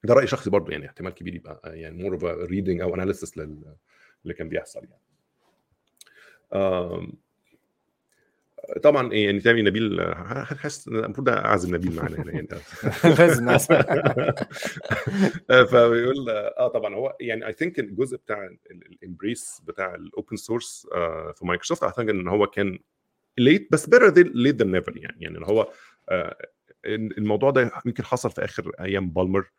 ده 0.05 0.15
رأي 0.15 0.27
شخصي 0.27 0.51
برضه 0.51 0.73
يعني 0.73 0.87
احتمال 0.87 1.15
كبير 1.15 1.35
يبقى 1.35 1.61
يعني 1.81 2.03
more 2.03 2.15
of 2.15 2.25
reading 2.25 2.81
أو 2.81 2.95
analysis 2.95 3.39
اللي 3.39 4.35
كان 4.35 4.49
بيحصل 4.49 4.81
يعني. 4.85 5.03
طبعا 8.83 9.13
يعني 9.13 9.41
تاني 9.41 9.63
نبيل 9.63 10.15
حاسس 10.45 10.89
المفروض 10.89 11.29
أعزم 11.29 11.75
نبيل 11.75 11.97
معانا 11.97 12.17
هنا 12.17 12.33
يعني. 12.33 12.49
لازم 13.19 13.59
فبيقول 15.71 16.31
آه 16.31 16.69
طبعا 16.69 16.95
هو 16.95 17.17
يعني 17.21 17.47
I 17.47 17.53
think 17.53 17.79
الجزء 17.79 18.17
بتاع 18.17 18.51
ال 18.71 18.82
embrace 18.82 19.63
بتاع 19.65 19.95
ال 19.95 20.03
open 20.03 20.37
source 20.37 20.87
في 21.35 21.41
مايكروسوفت 21.43 21.83
أعتقد 21.83 22.09
إن 22.09 22.29
هو 22.29 22.47
كان 22.47 22.79
late 23.39 23.69
بس 23.73 23.87
better 23.87 24.11
late 24.15 24.57
than 24.57 24.67
never 24.67 24.97
يعني. 24.97 25.17
يعني 25.21 25.39
ان 25.39 25.45
هو 25.45 25.73
الموضوع 26.87 27.51
ده 27.51 27.71
يمكن 27.87 28.05
حصل 28.05 28.31
في 28.31 28.45
آخر 28.45 28.73
أيام 28.81 29.11
بالمر 29.11 29.51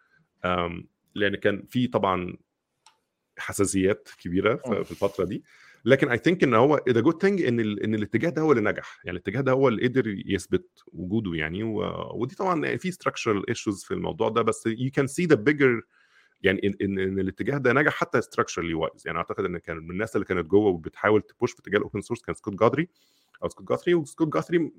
لأن 1.16 1.36
كان 1.36 1.66
في 1.70 1.88
طبعا 1.88 2.38
حساسيات 3.38 4.10
كبيرة 4.20 4.56
في 4.56 4.92
الفترة 4.92 5.26
دي. 5.26 5.44
لكن 5.86 6.10
I 6.10 6.18
think 6.18 6.44
إن 6.44 6.54
هو 6.54 6.82
the 6.90 7.02
good 7.02 7.22
thing 7.22 7.42
إن 7.42 7.60
إن 7.60 7.96
الاتجاه 7.96 8.30
ده 8.30 8.42
هو 8.42 8.52
اللي 8.52 8.72
نجح. 8.72 9.02
يعني 9.06 9.18
الاتجاه 9.18 9.42
ده 9.42 9.52
هو 9.52 9.68
اللي 9.68 9.88
قدر 9.88 10.08
يثبت 10.26 10.84
وجوده 10.94 11.34
يعني 11.36 11.64
و... 11.64 11.82
ودي 12.14 12.36
طبعا 12.36 12.78
في 12.78 12.92
structural 12.92 13.44
issues 13.50 13.84
في 13.84 13.94
الموضوع 13.94 14.30
ده 14.30 14.42
بس 14.42 14.68
you 14.68 14.90
can 15.00 15.06
see 15.08 15.28
the 15.28 15.38
bigger 15.38 15.82
يعني 16.42 16.62
ان 16.82 17.00
ان, 17.00 17.20
الاتجاه 17.20 17.58
ده 17.58 17.74
نجح 17.74 17.94
حتى 17.94 18.22
structurally 18.22 18.74
wise 18.74 19.04
يعني 19.06 19.18
أعتقد 19.18 19.46
إن 19.46 19.58
كان 19.58 19.78
من 19.78 19.92
الناس 19.92 20.16
اللي 20.16 20.26
كانت 20.26 20.46
جوه 20.46 20.68
وبتحاول 20.68 21.22
تـ 21.22 21.28
push 21.28 21.52
في 21.52 21.60
اتجاه 21.60 21.78
ال 21.78 21.83
open 21.83 22.02
source 22.02 22.22
كان 22.22 22.36
سكوت 22.36 22.56
جاثري 22.56 22.90
أو 23.44 23.50
سكوت 23.50 23.70
جاثري 23.70 23.94
وسكوت 23.94 24.34
جاثري 24.34 24.72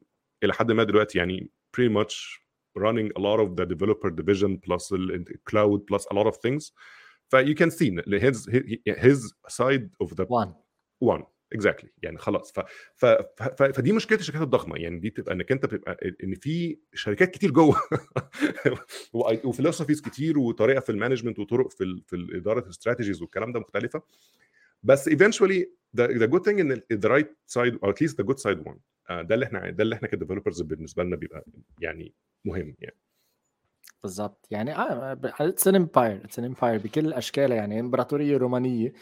إلى 0.43 0.53
حد 0.53 0.73
ما 0.73 0.85
دلوقتي 0.85 1.19
يعني 1.19 1.51
pretty 1.77 1.91
much 1.91 2.45
running 2.79 3.11
a 3.19 3.21
lot 3.21 3.41
of 3.41 3.57
the 3.57 3.67
developer 3.67 4.11
division 4.11 4.59
plus 4.67 4.93
cloud 5.51 5.87
plus 5.87 6.05
a 6.11 6.15
lot 6.15 6.27
of 6.27 6.37
things. 6.37 6.73
ف 7.29 7.37
you 7.37 7.55
can 7.55 7.71
see 7.71 7.91
his 8.27 8.49
his 9.07 9.33
side 9.49 9.91
of 10.03 10.09
the 10.17 10.27
one. 10.29 10.64
One. 11.05 11.23
Exactly. 11.55 11.89
يعني 12.03 12.19
خلاص. 12.19 12.53
ف, 12.53 12.61
ف, 12.97 13.07
ف, 13.43 13.63
فدي 13.63 13.93
مشكلة 13.93 14.19
الشركات 14.19 14.43
الضخمة. 14.43 14.77
يعني 14.77 14.99
دي 14.99 15.11
تبقى 15.11 15.35
إنك 15.35 15.53
أنت 15.53 15.67
بتبقى 15.67 15.99
ان 16.25 16.35
في 16.35 16.79
شركات 16.95 17.31
كتير 17.31 17.51
جوه. 17.51 17.77
و 19.45 19.49
philosophies 19.49 20.01
كتير 20.01 20.39
وطريقة 20.39 20.81
في 20.81 20.91
ال 20.93 20.97
management 20.97 21.39
وطرق 21.39 21.71
في 21.71 21.85
ال 21.85 22.03
في 22.07 22.29
إدارة 22.37 22.61
ال 22.61 22.66
strategies 22.66 23.23
والكلام 23.23 23.53
ده 23.53 23.61
مختلفة. 23.61 24.03
بس 24.83 25.09
the, 25.97 26.09
the 26.09 26.27
good 26.27 26.43
thing 26.45 26.59
إن 26.61 26.81
side 27.47 27.75
or 27.83 27.89
at 27.93 28.01
least 28.01 28.17
the 28.17 28.25
good 28.25 28.39
side 28.39 28.61
one. 28.65 28.79
uh, 29.11 29.23
ده 29.23 29.35
اللي 29.35 29.47
إحنا 29.47 29.71
ده 29.71 29.83
اللي 29.83 29.95
إحنا 29.95 30.09
ك 30.09 30.13
developers 30.13 30.62
بالنسبة 30.63 31.05
لنا 31.05 31.17
بيبقى 31.17 31.45
يعني 31.81 32.15
مهم 32.45 32.77
يعني. 32.81 32.97
بالضبط. 34.05 34.47
يعني 34.51 34.73
it's 35.25 35.69
an 35.69 35.75
empire 35.75 36.21
it's 36.25 36.39
an 36.39 36.45
empire 36.45 36.79
بكل 36.79 37.13
اشكالها 37.13 37.57
يعني 37.57 37.81
إمبراطورية 37.81 38.37
رومانية 38.37 38.93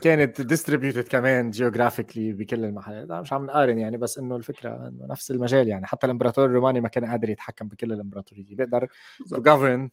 كانت 0.00 0.40
distributed 0.40 1.08
كمان 1.08 1.50
geographically 1.50 2.32
بكل 2.32 2.64
المحلات 2.64 3.10
مش 3.10 3.32
عم 3.32 3.46
نقارن 3.46 3.78
يعني 3.78 3.96
بس 3.96 4.18
إنه 4.18 4.36
الفكرة 4.36 4.88
إنه 4.88 5.06
نفس 5.06 5.30
المجال 5.30 5.68
يعني. 5.68 5.86
حتى 5.86 6.06
الإمبراطور 6.06 6.44
الروماني 6.44 6.80
ما 6.80 6.88
كان 6.88 7.04
قادر 7.04 7.30
يتحكم 7.30 7.68
بكل 7.68 7.92
الإمبراطورية. 7.92 8.56
بيقدر 8.56 8.88
govern 9.32 9.90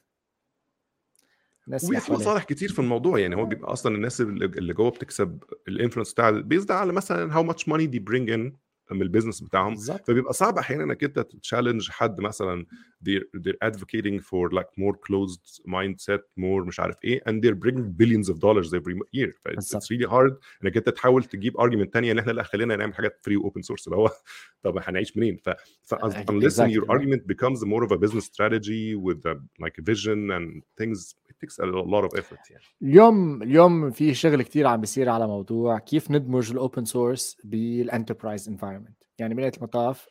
وفي 1.68 2.14
مصالح 2.14 2.44
كتير 2.44 2.72
في 2.72 2.80
الموضوع 2.80 3.20
يعني. 3.20 3.36
هو 3.36 3.46
بيبقى 3.46 3.74
أصلا 3.74 3.96
الناس 3.96 4.22
اللي 4.22 4.74
جوه 4.74 4.90
بتكسب 4.90 5.44
ال 5.68 5.72
influence 5.72 6.14
بتاع 6.14 6.30
based 6.30 6.72
على 6.72 6.94
مثلا 6.94 7.36
how 7.36 7.44
much 7.44 7.68
money 7.68 7.86
they 7.86 8.00
bring 8.00 8.30
in 8.30 8.54
من 8.94 9.02
ال 9.02 9.06
business 9.06 9.42
بتاعهم 9.42 9.74
بالظبط 9.74 10.08
فبيبقى 10.08 10.34
صعب 10.34 10.58
أحيانا 10.58 10.84
إنك 10.84 11.04
أنت 11.04 11.20
challenge 11.20 11.90
حد 11.90 12.22
مثلا 12.22 12.66
they're, 13.10 13.40
they're 13.42 13.70
advocating 13.70 14.20
for 14.20 14.50
like 14.52 14.70
more 14.80 14.96
closed 14.96 15.62
mindset 15.68 16.22
more 16.40 16.66
مش 16.68 16.80
عارف 16.80 16.96
إيه 17.04 17.24
and 17.30 17.34
they're 17.44 17.56
bringing 17.66 17.92
billions 18.02 18.30
of 18.34 18.38
dollars 18.40 18.68
every 18.74 18.96
year 19.16 19.32
ف 19.44 19.48
it's, 19.48 19.76
it's 19.78 19.88
really 19.92 20.10
hard 20.12 20.34
إنك 20.64 20.78
أنت 20.78 20.90
تحاول 20.90 21.24
تجيب 21.24 21.58
argument 21.58 21.90
تانية 21.94 22.12
إن 22.12 22.20
إحنا 22.20 22.32
لا 22.32 22.44
خلينا 22.44 22.76
نعمل 22.76 22.94
حاجات 22.94 23.20
free 23.24 23.36
open 23.36 23.62
source 23.62 23.88
اللي 23.88 23.98
هو 23.98 24.12
طب 24.64 24.78
هنعيش 24.82 25.18
منين؟ 25.18 25.38
ف, 25.38 25.50
ف 25.84 25.96
unless 25.96 26.60
Exactly. 26.60 26.74
your 26.74 26.86
argument 26.92 27.22
becomes 27.34 27.60
more 27.66 27.84
of 27.84 27.92
a 27.92 27.98
business 27.98 28.26
strategy 28.34 28.96
with 28.96 29.26
a, 29.26 29.36
like 29.64 29.76
a 29.80 29.84
vision 29.92 30.20
and 30.36 30.62
things 30.82 31.16
it 31.30 31.36
takes 31.42 31.58
a 31.60 31.66
lot 31.66 32.04
of 32.08 32.12
effort 32.20 32.52
يعني. 32.52 32.64
اليوم 32.82 33.44
اليوم 33.44 33.92
في 33.92 34.14
شغل 34.14 34.42
كتير 34.42 34.68
عم 34.68 34.82
بيصير 34.82 35.10
على 35.10 35.28
موضوع 35.28 35.80
كيف 35.80 36.12
ندمج 36.12 36.52
ال 36.52 36.59
open 36.59 36.86
source 36.86 37.38
بال 37.44 37.62
enterprise 37.62 38.50
environment 38.50 38.81
يعني 39.18 39.34
بنهايه 39.34 39.52
المطاف 39.58 40.08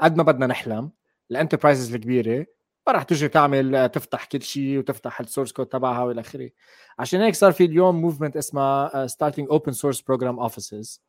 قد 0.00 0.16
ما 0.16 0.22
بدنا 0.22 0.46
نحلم. 0.46 0.90
ال 1.30 1.35
enterprises 1.35 1.94
الكبيرة 1.94 2.46
ما 2.86 2.92
راح 2.92 3.02
تجي 3.02 3.28
تعمل 3.28 3.88
تفتح 3.88 4.24
كل 4.24 4.42
شيء 4.42 4.78
وتفتح 4.78 5.20
ال 5.20 5.25
source 5.25 5.52
code 5.52 5.66
تبعها 5.66 6.02
والى 6.02 6.20
آخره. 6.20 6.50
عشان 6.98 7.20
هيك 7.20 7.34
صار 7.34 7.52
في 7.52 7.64
اليوم 7.64 8.00
movement 8.00 8.36
اسمها 8.36 9.06
starting 9.06 9.48
open 9.50 9.72
source 9.72 10.00
program 10.00 10.40
offices 10.40 11.02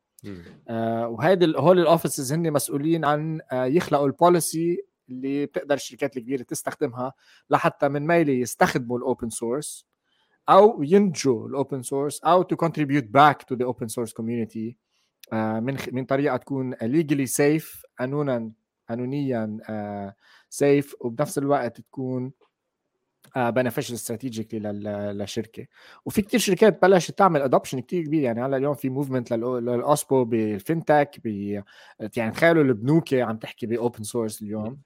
وهيدي 0.70 1.54
هول 1.58 1.80
ال 1.80 1.86
offices 1.86 2.34
هن 2.34 2.54
مسؤولين 2.54 3.06
عن 3.06 3.41
uh, 3.41 3.54
يخلقوا 3.54 4.08
ال 4.07 4.18
policy 4.18 4.84
اللي 5.10 5.45
بتقدر 5.45 5.76
الشركات 5.76 6.18
الكبيرة 6.18 6.43
تستخدمها 6.43 7.14
لحتى 7.50 7.88
من 7.88 8.08
ميلة 8.08 8.34
يستخدموا 8.34 8.98
ال 8.97 9.04
open 9.04 9.30
source 9.30 9.88
أو 10.50 10.84
ينتجوا 10.84 11.48
ال 11.47 11.54
open 11.54 11.82
source 11.82 12.24
أو 12.24 12.41
to 12.41 12.68
contribute 12.68 13.06
back 13.05 13.43
to 13.43 13.55
the 13.55 13.65
open 13.65 13.88
source 13.88 14.13
community 14.13 14.78
من 15.34 15.78
من 15.91 16.05
طريقة 16.05 16.38
تكون 16.38 16.75
legally 16.75 17.28
safe 17.38 17.84
قانونا 17.99 18.51
قانونيا 18.89 19.57
safe 20.49 20.93
uh, 20.93 21.05
وبنفس 21.05 21.38
الوقت 21.38 21.82
تكون 21.82 22.32
beneficial 23.36 23.95
uh, 23.95 23.99
strategically 23.99 24.59
للشركة. 25.13 25.65
وفي 26.05 26.21
كتير 26.21 26.39
شركات 26.39 26.82
بلشت 26.82 27.17
تعمل 27.17 27.41
adoption 27.41 27.80
كتير 27.80 28.03
كبير. 28.03 28.23
يعني 28.23 28.45
هلأ 28.45 28.57
اليوم 28.57 28.73
في 28.73 28.89
movement 28.89 29.32
لل 29.32 29.63
OSPO 29.63 30.26
بال 30.26 30.47
fintech 30.47 31.22
يعني 32.17 32.32
تخيلوا 32.32 32.63
البنوك 32.63 33.13
عم 33.13 33.38
تحكي 33.38 33.65
ب 33.65 33.73
open 33.73 34.03
source 34.03 34.41
اليوم. 34.41 34.82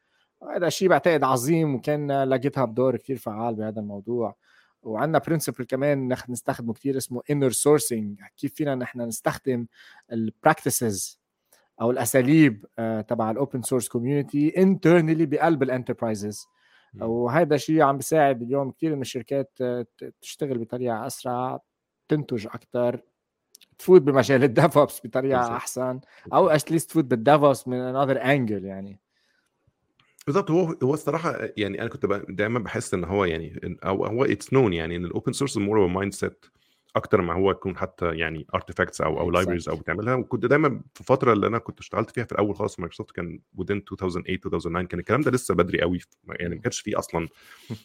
هذا 0.55 0.69
شيء 0.69 0.89
بعتقد 0.89 1.23
عظيم 1.23 1.75
وكان 1.75 2.23
ل 2.23 2.59
GitHub 2.59 2.73
دور 2.73 2.97
كثير 2.97 3.17
فعال 3.17 3.55
بهذا 3.55 3.79
الموضوع. 3.79 4.35
وعندنا 4.83 5.19
principle 5.19 5.63
كمان 5.63 6.15
نستخدمه 6.29 6.73
كثير 6.73 6.97
اسمه 6.97 7.21
inner 7.31 7.51
sourcing 7.51 8.21
كيف 8.37 8.53
فينا 8.53 8.75
نحن 8.75 9.01
نستخدم 9.01 9.67
ال 10.11 10.22
practices 10.22 11.21
أو 11.81 11.91
الأساليب 11.91 12.65
تبع 13.07 13.31
ال 13.31 13.37
open 13.37 13.61
source 13.61 13.87
community 13.87 14.61
internally 14.61 15.25
بقلب 15.25 15.63
ال 15.63 15.70
enterprises 15.70 16.47
وهذا 16.99 17.57
شيء 17.57 17.81
عم 17.81 17.97
بيساعد 17.97 18.41
اليوم 18.41 18.71
كثير 18.71 18.95
من 18.95 19.01
الشركات 19.01 19.57
تشتغل 20.21 20.57
بطريقة 20.57 21.07
أسرع 21.07 21.59
تنتج 22.07 22.47
أكثر 22.47 23.01
تفوت 23.79 24.01
بمجال 24.01 24.43
ال 24.43 24.52
DevOps 24.52 25.01
بطريقة 25.05 25.55
أحسن 25.55 25.99
أو 26.33 26.49
at 26.49 26.61
least 26.61 26.89
تفوت 26.89 27.05
بال 27.05 27.21
DevOps 27.21 27.67
من 27.67 27.77
another 27.77 28.21
angle 28.21 28.65
يعني. 28.65 28.99
بالظبط 30.27 30.51
هو 30.51 30.75
هو 30.83 30.93
الصراحة 30.93 31.49
يعني 31.57 31.81
أنا 31.81 31.89
كنت 31.89 32.05
دايما 32.29 32.59
بحس 32.59 32.93
إن 32.93 33.03
هو 33.03 33.25
يعني 33.25 33.77
أو 33.85 34.05
هو 34.05 34.23
it's 34.25 34.53
known 34.53 34.73
يعني 34.73 34.95
إن 34.95 35.05
ال 35.05 35.33
open 35.33 35.57
source 35.57 35.87
more 35.87 36.13
mindset 36.13 36.45
أكتر 36.95 37.21
ما 37.21 37.33
هو 37.33 37.51
يكون 37.51 37.77
حتى 37.77 38.15
يعني 38.15 38.47
artifacts 38.55 39.01
أو 39.01 39.19
أو 39.19 39.31
libraries 39.31 39.69
أو 39.69 39.75
بتعملها. 39.75 40.15
وكنت 40.15 40.45
دايما 40.45 40.81
في 40.93 41.01
الفترة 41.01 41.33
اللي 41.33 41.47
أنا 41.47 41.57
كنت 41.57 41.79
اشتغلت 41.79 42.09
فيها 42.09 42.23
في 42.23 42.31
الأول 42.31 42.55
خالص 42.55 42.79
مايكروسوفت 42.79 43.11
كان 43.11 43.39
within 43.57 43.71
2008 43.93 44.29
2009 44.29 44.83
كان 44.83 44.99
الكلام 44.99 45.21
ده 45.21 45.31
لسه 45.31 45.55
بدري 45.55 45.81
قوي. 45.81 45.99
يعني 46.27 46.55
ما 46.55 46.61
كانش 46.61 46.79
فيه 46.79 46.99
أصلا 46.99 47.27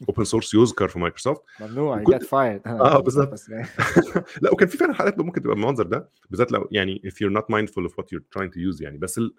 open 0.09 0.25
source 0.25 0.55
يذكر 0.55 0.89
في 0.89 0.99
مايكروسوفت. 0.99 1.43
ممنوع 1.61 2.03
get 2.03 2.23
fired 2.23 2.61
آه 2.67 3.01
بالظبط. 3.01 3.41
لا 4.43 4.53
وكان 4.53 4.69
في 4.69 4.77
فعلا 4.77 4.95
حالات 4.95 5.19
ممكن 5.19 5.43
تبقى 5.43 5.55
بالمنظر 5.55 5.87
ده 5.87 6.11
بالذات 6.31 6.53
لو 6.53 6.69
يعني 6.73 7.03
if 7.07 7.13
you're 7.15 7.37
not 7.39 7.45
mindful 7.45 7.89
of 7.89 7.93
what 7.93 8.05
you're 8.05 8.39
trying 8.39 8.51
to 8.51 8.75
use 8.75 8.83
يعني. 8.83 8.99
بس 8.99 9.19
ال... 9.19 9.35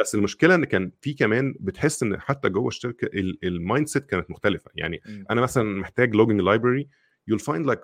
بس 0.00 0.14
المشكلة 0.14 0.54
إن 0.54 0.64
كان 0.64 0.92
في 1.00 1.14
كمان 1.14 1.54
بتحس 1.60 2.02
إن 2.02 2.20
حتى 2.20 2.48
جوه 2.48 2.68
الشركة 2.68 3.08
ال 3.44 3.88
mindset 3.88 4.06
كانت 4.06 4.30
مختلفة. 4.30 4.70
يعني 4.74 5.00
أنا 5.30 5.40
مثلا 5.40 5.80
محتاج 5.80 6.14
logging 6.14 6.40
library 6.40 6.88
you'll 7.30 7.44
find 7.44 7.66
like 7.66 7.80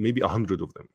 maybe 0.00 0.24
a 0.24 0.28
hundred 0.28 0.60
of 0.60 0.70
them 0.78 0.86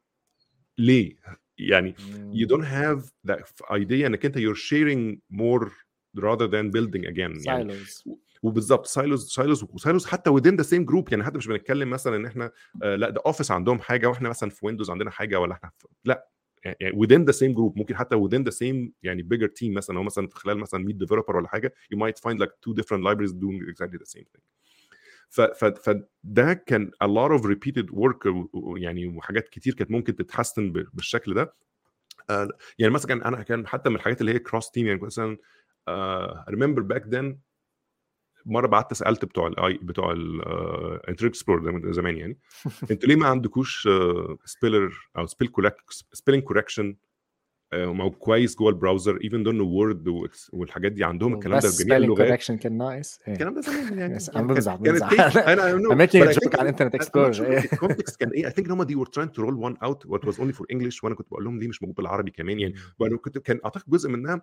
ليه؟ 0.78 1.16
يعني 1.58 1.96
you 2.34 2.48
don't 2.48 2.66
have 2.66 3.12
that 3.32 3.68
idea 3.72 4.06
انك 4.06 4.26
انت 4.26 4.38
you're 4.38 4.60
sharing 4.70 5.18
more 5.38 5.70
rather 6.20 6.48
than 6.48 6.72
building 6.72 7.04
again 7.08 7.46
يعني 7.48 7.74
وبالظبط 8.44 8.86
سايلوز 8.86 9.30
سايلوز 9.30 9.64
وسايلوز 9.64 10.06
حتى 10.06 10.30
within 10.32 10.58
the 10.62 10.68
same 10.68 10.86
group 10.92 11.12
يعني 11.12 11.24
حتى 11.24 11.38
مش 11.38 11.48
بنتكلم 11.48 11.90
مثلا 11.90 12.16
ان 12.16 12.26
احنا 12.26 12.52
آه 12.84 12.96
لا 12.96 13.10
ده 13.10 13.22
اوفيس 13.26 13.52
عندهم 13.52 13.80
حاجه 13.80 14.08
واحنا 14.10 14.30
مثلا 14.30 14.50
في 14.50 14.66
ويندوز 14.66 14.90
عندنا 14.90 15.12
حاجه 15.12 15.40
ولا 15.40 15.54
احنا 15.54 15.72
في 15.78 15.88
لا 16.06 16.30
يعني 16.66 16.96
within 16.96 17.26
the 17.32 17.36
same 17.36 17.54
group 17.56 17.78
ممكن 17.78 17.96
حتى 17.96 18.16
within 18.16 18.44
the 18.52 18.54
same 18.56 18.92
يعني 19.04 19.28
bigger 19.34 19.48
team 19.48 19.70
مثلا 19.70 19.98
او 19.98 20.04
مثلا 20.04 20.28
في 20.28 20.36
خلال 20.36 20.58
مثلا 20.58 20.84
100 20.84 20.96
developer 20.98 21.36
ولا 21.36 21.48
حاجه 21.48 21.74
you 21.94 21.98
might 21.98 22.30
find 22.30 22.38
like 22.40 22.50
two 22.50 22.74
different 22.74 23.04
libraries 23.04 23.32
doing 23.32 23.72
exactly 23.74 23.98
the 23.98 24.10
same 24.18 24.26
thing 24.36 24.42
فده 25.33 26.53
كان 26.53 26.91
a 27.05 27.07
lot 27.07 27.41
of 27.41 27.45
repeated 27.45 27.91
work 27.95 28.29
يعني 28.77 29.07
وحاجات 29.07 29.49
كتير 29.49 29.75
كانت 29.75 29.91
ممكن 29.91 30.17
تتحسن 30.17 30.73
بالشكل 30.73 31.35
ده. 31.35 31.55
يعني 32.79 32.93
مثلا 32.93 33.29
أنا 33.29 33.43
كان 33.43 33.67
حتى 33.67 33.91
من 33.91 33.97
الحاجات 33.97 34.21
اللي 34.21 34.35
هي 34.35 34.39
cross 34.39 34.71
team 34.71 34.87
يعني 34.87 35.01
مثلا 35.03 35.39
remember 36.51 36.83
back 36.83 37.07
then 37.07 37.39
مرة 38.47 38.67
بعت 38.67 38.95
سألت 38.95 39.25
بتوع 39.25 39.47
ال 39.47 39.58
IE 39.58 39.79
بتوع 39.83 40.13
ال 40.13 40.26
Internet 40.26 41.27
Explorer 41.27 41.93
زمان 41.93 42.17
يعني. 42.17 42.39
أنتوا 42.91 43.09
ليه 43.09 43.17
ما 43.17 43.27
عندكوش 43.27 43.89
speller 44.45 45.11
أو 45.19 45.27
spell 45.27 45.49
spelling 47.73 48.03
correction 48.03 48.15
كويس 48.19 48.57
جوه 48.57 48.71
ال 48.71 48.77
browser 48.77 49.19
even 49.25 49.43
though 49.43 49.61
Word 49.61 50.29
والحاجات 50.53 50.93
دي 50.93 51.05
عندهم 51.05 51.35
الكلام 51.35 51.59
ده 51.59 51.69
بجميع 51.69 51.97
اللغات. 51.97 52.27
correction 52.27 52.57
كان 52.57 52.79
nice 52.79 53.21
الكلام 53.29 53.55
ده 53.55 53.61
زمان 53.61 53.99
يعني. 53.99 54.19
أنا 54.37 54.47
بمزح 54.47 54.75
بمزح 54.75 55.13
أنا 55.49 55.95
making 55.95 56.31
joke 56.31 56.55
على 56.55 56.63
ال 56.63 56.66
Internet 56.66 56.95
Explorer 56.95 57.59
ال 57.59 57.67
context 57.67 58.21
كان 58.21 58.31
إيه. 58.31 58.47
I 58.47 58.51
think 58.51 58.71
هم 58.71 58.83
they 58.83 58.97
were 58.97 59.09
trying 59.09 59.29
to 59.29 59.43
roll 59.43 59.57
one 59.71 59.77
out 59.89 60.11
what 60.11 60.29
was 60.29 60.35
only 60.35 60.53
for 60.53 60.65
English 60.75 61.05
وأنا 61.05 61.15
كنت 61.15 61.29
بقول 61.31 61.45
لهم 61.45 61.59
ليه 61.59 61.69
مش 61.69 61.83
موجود 61.83 61.97
بالعربي 61.97 62.31
كمان 62.31 62.61
يعني. 62.61 62.75
كنت 63.17 63.39
كان 63.39 63.61
أعتقد 63.65 63.91
جزء 63.91 64.11
منها. 64.11 64.43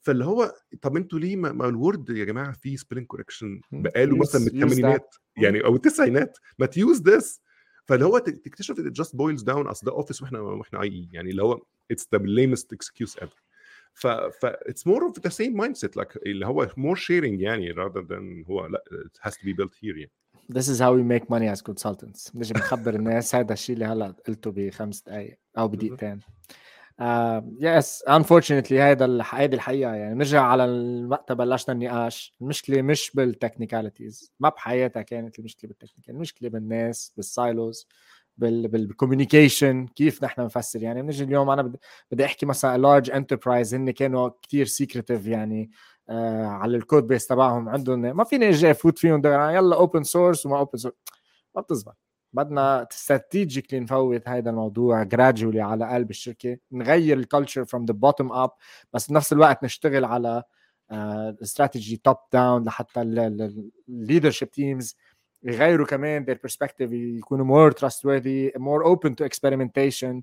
فاللي 0.00 0.24
هو 0.24 0.54
طب 0.82 0.96
أنتوا 0.96 1.18
ليه 1.18 1.36
ما 1.36 1.68
ال 1.68 1.76
Word 1.76 2.10
يا 2.10 2.24
جماعة 2.24 2.52
فيه 2.52 2.76
spelling 2.76 3.06
correction 3.06 3.60
بقاله 3.72 4.16
مثلا 4.16 4.40
من 4.40 4.46
الثمانينات 4.46 5.14
يعني 5.36 5.64
أو 5.64 5.76
التسعينات. 5.76 6.38
ما 6.58 6.66
تـ 6.66 6.75
use 6.75 7.02
this 7.02 7.40
فاللي 7.84 8.04
هو 8.04 8.18
تكتشف 8.18 8.74
it 8.74 9.04
just 9.04 9.10
boils 9.10 9.44
down 9.44 9.66
اصل 9.68 9.86
ده 9.86 9.92
Office 9.92 10.22
وإحنا 10.22 10.40
وإحنا 10.40 10.82
IE 10.82 11.08
يعني 11.12 11.30
اللي 11.30 11.42
هو 11.42 11.62
it's 11.92 12.04
the 12.14 12.18
lamest 12.18 12.72
excuse 12.72 13.16
ever. 13.22 13.38
ف 13.94 14.06
ف 14.06 14.46
it's 14.46 14.84
more 14.86 15.02
of 15.08 15.22
the 15.22 15.30
same 15.30 15.54
mindset 15.62 15.96
like 16.00 16.16
اللي 16.26 16.46
هو 16.46 16.66
more 16.66 16.96
sharing 16.96 17.40
يعني 17.40 17.74
rather 17.74 18.02
than 18.02 18.48
هو 18.48 18.66
لا 18.66 18.84
it 18.90 19.28
has 19.28 19.32
to 19.32 19.44
be 19.44 19.52
built 19.52 19.74
here 19.82 19.96
يعني. 19.96 20.12
This 20.52 20.68
is 20.68 20.78
how 20.78 20.92
we 20.92 21.02
make 21.02 21.26
money 21.30 21.48
as 21.48 21.62
consultants. 21.62 22.30
نجي 22.34 22.54
بنخبر 22.54 22.94
الناس. 22.94 23.34
هذا 23.34 23.52
الشيء 23.52 23.74
اللي 23.74 23.84
هلا 23.84 24.14
قلته 24.26 24.50
بخمس 24.50 25.02
دقائق 25.02 25.38
أو 25.58 25.68
بدقيقتين. 25.68 26.20
yes 27.60 28.02
uh, 28.02 28.12
unfortunately 28.12 28.72
هيدا 28.72 29.22
هيدي 29.30 29.56
الحقيقة 29.56 29.94
يعني. 29.94 30.14
نرجع 30.14 30.42
على 30.42 30.64
الوقت 30.64 31.32
بلشنا 31.32 31.74
النقاش. 31.74 32.34
المشكلة 32.40 32.82
مش 32.82 33.10
بال 33.14 33.28
technicalities. 33.28 34.32
ما 34.40 34.48
بحياتها 34.48 35.02
كانت 35.02 35.38
المشكلة 35.38 35.68
بال 35.68 35.76
technical. 35.76 36.14
المشكلة 36.14 36.48
بالناس 36.48 37.12
بال 37.16 37.37
silos 37.37 37.88
بال 38.36 38.56
communication 38.56 39.86
كيف 39.86 40.24
نحن 40.24 40.40
نفسر. 40.40 40.82
يعني 40.82 41.02
بنجي 41.02 41.24
اليوم 41.24 41.50
أنا 41.50 41.72
بدي 42.10 42.24
أحكي 42.24 42.46
مثلا 42.46 42.78
large 42.78 43.10
enterprise 43.10 43.74
هن 43.74 43.90
كانوا 43.90 44.30
كثير 44.42 44.66
secretive 44.66 45.26
يعني 45.26 45.70
آه 46.08 46.46
على 46.46 46.76
ال 46.76 46.82
code 46.82 47.06
base 47.06 47.26
تبعهم. 47.26 47.68
عندهم 47.68 48.00
ما 48.00 48.24
فيني 48.24 48.48
أجي 48.48 48.70
أفوت 48.70 48.98
فيهم 48.98 49.22
يلا 49.26 49.76
open 49.76 50.02
source 50.02 50.46
وما 50.46 50.58
open 50.58 50.78
source 50.78 50.94
ما 51.54 51.60
بتزبط 51.62 51.96
بدنا 52.32 52.86
strategically 52.92 53.80
نفوت 53.80 54.28
هذا 54.28 54.50
الموضوع 54.50 55.02
gradually 55.02 55.60
على 55.60 55.88
قلب 55.94 56.10
الشركة. 56.10 56.58
نغير 56.72 57.18
ال 57.18 57.24
culture 57.24 57.64
from 57.64 57.84
the 57.84 57.92
bottom 57.92 58.32
up 58.32 58.50
بس 58.92 59.10
بنفس 59.10 59.32
الوقت 59.32 59.64
نشتغل 59.64 60.04
على 60.04 60.42
strategy 61.42 61.96
top 61.96 62.16
down 62.32 62.64
لحتى 62.64 63.02
ال 63.02 63.16
leadership 63.16 64.50
teams 64.50 64.96
يغيروا 65.44 65.86
كمان 65.86 66.26
their 66.26 66.48
perspective 66.48 66.92
يكونوا 66.92 67.70
more 67.70 67.74
trustworthy 67.74 68.50
more 68.58 68.84
open 68.84 69.10
to 69.10 69.28
experimentation 69.28 70.22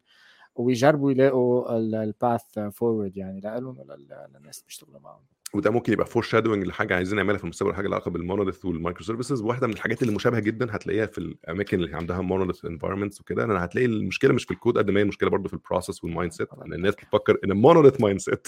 ويجربوا 0.55 1.11
يلاقوا 1.11 1.77
ال 1.77 1.94
path 1.94 2.59
forward 2.59 3.17
يعني 3.17 3.39
لهم 3.39 3.81
للناس 3.81 4.57
اللي 4.57 4.65
بيشتغلوا 4.67 4.99
معهم. 4.99 5.21
وده 5.53 5.71
ممكن 5.71 5.93
يبقى 5.93 6.05
foreshadowing 6.05 6.67
لحاجة 6.67 6.95
عايزين 6.95 7.17
نعملها 7.17 7.37
في 7.37 7.43
المستقبل 7.43 7.73
حاجة 7.73 7.87
لها 7.87 7.95
علاقة 7.95 8.11
بال 8.11 8.20
monolith 8.20 8.56
وال 8.56 8.65
microservices 8.65 9.41
واحدة 9.41 9.67
من 9.67 9.73
الحاجات 9.73 10.01
اللي 10.01 10.15
مشابهة 10.15 10.39
جدا 10.39 10.75
هتلاقيها 10.75 11.05
في 11.05 11.17
الأماكن 11.17 11.79
اللي 11.79 11.95
عندها 11.95 12.21
monolith 12.21 12.65
environments 12.65 13.21
وكده. 13.21 13.43
أنا 13.43 13.65
هتلاقي 13.65 13.85
المشكلة 13.85 14.33
مش 14.33 14.43
في 14.43 14.51
الكود 14.51 14.77
قد 14.77 14.89
ما 14.89 14.99
هي 14.99 15.03
المشكلة 15.03 15.29
برضه 15.29 15.47
في 15.47 15.53
ال 15.53 15.58
process 15.58 15.93
وال 15.93 16.03
mindset 16.03 16.47
ان 16.65 16.73
الناس 16.73 16.95
بتفكر 16.95 17.37
إن 17.45 17.53
monolith 17.53 18.01
mindset 18.01 18.47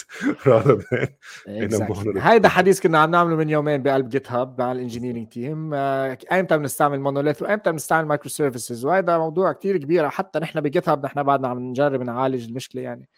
هيدا 2.22 2.50
حديث 2.50 2.82
كنا 2.82 3.00
عم 3.00 3.12
نعمله 3.12 3.36
من 3.36 3.50
يومين 3.50 3.84
بقلب 3.84 4.10
GitHub 4.10 4.62
مع 4.62 4.72
ال 4.72 4.76
engineering 4.76 5.28
team 5.28 5.74
ايمتى 5.74 6.58
بنستعمل 6.58 7.00
monolith 7.00 7.42
وايمتى 7.42 7.72
بنستعمل 7.72 8.08
microservices 8.08 8.86
وهذا 8.86 9.18
موضوع 9.18 9.52
كثير 9.52 9.78
كبير. 9.78 10.10
حتى 10.10 10.40
نحن 10.40 10.62
ب 10.62 10.90
GitHub 10.90 11.06
نحن 11.06 11.24
بعدنا 11.24 11.48
عم 11.48 11.60
نجرب 11.60 12.02
نعالج 12.02 12.48
المشكلة 12.48 12.82
يعني. 12.82 13.10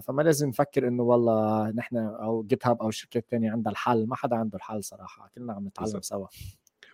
فما 0.00 0.22
لازم 0.22 0.48
نفكر 0.48 0.88
إنه 0.88 1.02
والله 1.02 1.70
نحن 1.70 1.96
أو 1.96 2.42
GitHub 2.42 2.82
أو 2.82 2.90
شركات 2.90 3.26
ثانية 3.30 3.50
عندها 3.50 3.72
الحل. 3.72 4.06
ما 4.06 4.16
حدا 4.16 4.36
عنده 4.36 4.56
الحل 4.56 4.84
صراحة. 4.84 5.30
كلنا 5.34 5.52
عم 5.52 5.66
نتعلم 5.66 6.00
سوا. 6.00 6.26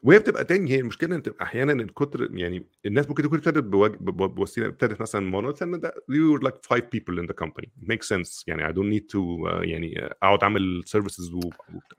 وهي 0.03 0.19
بتبقى 0.19 0.45
تاني 0.45 0.71
هي 0.71 0.81
المشكلة 0.81 1.17
إن 1.17 1.23
أحيانا 1.43 1.73
الكتر 1.73 2.29
يعني 2.31 2.67
الناس 2.87 3.09
ممكن 3.09 3.23
تكون 3.23 3.39
ابتدت 3.39 3.65
بوسيلة 3.65 4.67
ابتدت 4.67 5.01
مثلا 5.01 5.31
monolith 5.31 5.63
إن 5.63 5.81
were 5.81 6.41
like 6.49 6.75
five 6.75 6.83
people 6.83 7.19
in 7.19 7.27
the 7.27 7.45
company. 7.45 7.69
Makes 7.83 8.09
sense. 8.09 8.45
يعني 8.47 8.73
don't 8.75 8.93
need 8.99 9.05
to 9.13 9.19
uh, 9.19 9.63
يعني 9.63 10.15
أقعد 10.23 10.43
أعمل 10.43 10.83
services 10.87 11.35
و... 11.35 11.41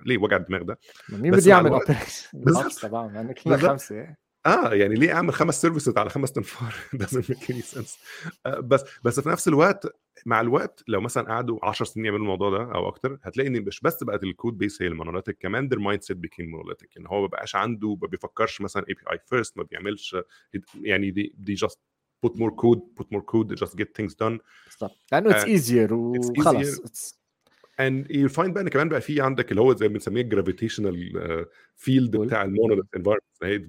ليه 0.05 0.17
وجع 0.17 0.37
الدماغ 0.37 0.61
ده؟ 0.61 0.79
مين 1.09 1.31
بده 1.31 1.49
يعمل 1.51 1.71
operation 1.71 2.29
بالظبط. 2.33 2.79
طبعا 2.81 3.13
يعني 3.13 3.33
بالظبط. 3.45 3.69
خمسة. 3.71 4.15
آه 4.47 4.73
يعني 4.73 4.95
ليه 4.95 5.13
أعمل 5.13 5.33
خمس 5.33 5.61
services 5.61 5.97
على 5.97 6.09
خمس 6.09 6.31
تنفار؟ 6.31 6.73
doesn't 7.03 7.29
make 7.29 7.49
any 7.49 7.75
sense. 7.75 7.99
آه 8.45 8.59
بس 8.59 8.83
بس 9.03 9.19
في 9.19 9.29
نفس 9.29 9.47
الوقت 9.47 9.85
مع 10.25 10.41
الوقت 10.41 10.83
لو 10.87 11.01
مثلا 11.01 11.27
قعدوا 11.27 11.59
10 11.63 11.85
سنين 11.85 12.05
يعملوا 12.05 12.23
الموضوع 12.23 12.49
ده 12.49 12.75
أو 12.75 12.87
أكتر 12.87 13.19
هتلاقي 13.23 13.47
إن 13.47 13.61
مش 13.61 13.81
بس 13.81 14.03
بقت 14.03 14.23
ال 14.23 14.30
code 14.30 14.57
base 14.57 14.81
هي 14.81 14.87
ال 14.87 14.92
monolithic 14.92 15.37
كمان 15.37 15.69
their 15.69 15.77
mindset 15.77 16.15
became 16.15 16.45
monolithic 16.45 16.97
إن 16.97 17.07
هو 17.07 17.21
ما 17.21 17.27
بقاش 17.27 17.55
عنده 17.55 17.97
ما 18.01 18.07
بيفكرش 18.07 18.61
مثلا 18.61 18.85
API 18.89 19.01
first 19.11 19.57
ما 19.57 19.63
بيعملش 19.63 20.15
يعني 20.81 21.11
دي 21.11 21.33
دي 21.37 21.55
just 21.55 21.77
put 22.25 22.31
more 22.31 22.51
code 22.51 22.79
put 22.99 23.07
more 23.15 23.23
code 23.33 23.55
just 23.59 23.71
get 23.71 23.87
things 24.01 24.11
done. 24.11 24.39
بالظبط 24.65 24.97
لأنه 25.11 25.29
it's 25.29 25.43
آه، 25.43 25.47
easier 25.47 26.13
it's 26.17 27.17
and 27.81 28.07
you 28.09 28.29
find 28.35 28.49
بقى 28.49 28.61
إن 28.61 28.67
كمان 28.69 28.89
بقى 28.89 29.01
في 29.01 29.21
عندك 29.21 29.51
اللي 29.51 29.61
هو 29.61 29.75
زي 29.75 29.87
ما 29.87 29.93
بنسميه 29.93 30.21
ال 30.21 30.30
gravitational 30.30 31.45
field 31.75 32.17
Pull. 32.17 32.19
بتاع 32.19 32.43
ال 32.43 32.48
monolith 32.48 32.85
environment 32.97 33.43
هي 33.43 33.59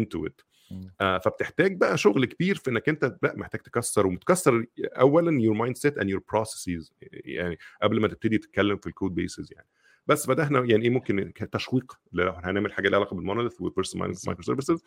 into 0.00 0.28
it 0.28 0.44
مم. 0.70 0.90
آه 1.00 1.18
فبتحتاج 1.18 1.76
بقى 1.76 1.98
شغل 1.98 2.24
كبير 2.24 2.54
في 2.56 2.70
إنك 2.70 2.88
أنت 2.88 3.16
لا 3.22 3.34
محتاج 3.36 3.60
تكسر 3.60 4.06
ومتكسر 4.06 4.64
اولا 4.78 5.30
your 5.42 5.56
mindset 5.68 5.92
and 5.94 6.06
your 6.06 6.20
processes 6.34 6.92
يعني 7.12 7.58
قبل 7.82 8.00
ما 8.00 8.08
تبتدي 8.08 8.38
تتكلم 8.38 8.76
في 8.76 8.86
ال 8.86 8.92
code 8.92 9.14
bases 9.14 9.52
يعني 9.52 9.66
بس 10.06 10.26
فده 10.26 10.42
إحنا 10.42 10.58
يعني 10.64 10.84
إيه 10.84 10.90
ممكن 10.90 11.32
تشويق 11.52 11.98
لو 12.12 12.30
هنعمل 12.30 12.72
حاجة 12.72 12.88
لها 12.88 12.98
علاقة 12.98 13.14
بال 13.14 13.23
monolith 13.23 13.60
و 13.60 13.65
personal. 13.65 14.14
microservices 14.26 14.82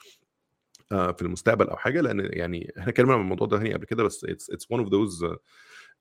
في 0.90 1.22
المستقبل 1.22 1.68
أو 1.68 1.76
حاجة 1.78 2.02
لأن 2.02 2.30
يعني 2.34 2.74
إحنا 2.78 2.90
اتكلمنا 2.90 3.14
عن 3.14 3.20
الموضوع 3.22 3.48
ده 3.48 3.58
هنا 3.58 3.74
قبل 3.74 3.86
كده 3.86 4.04
بس 4.04 4.26
it's 4.26 4.78
one 4.78 4.82
of 4.86 4.88
those 4.90 5.24
uh, 5.30 5.38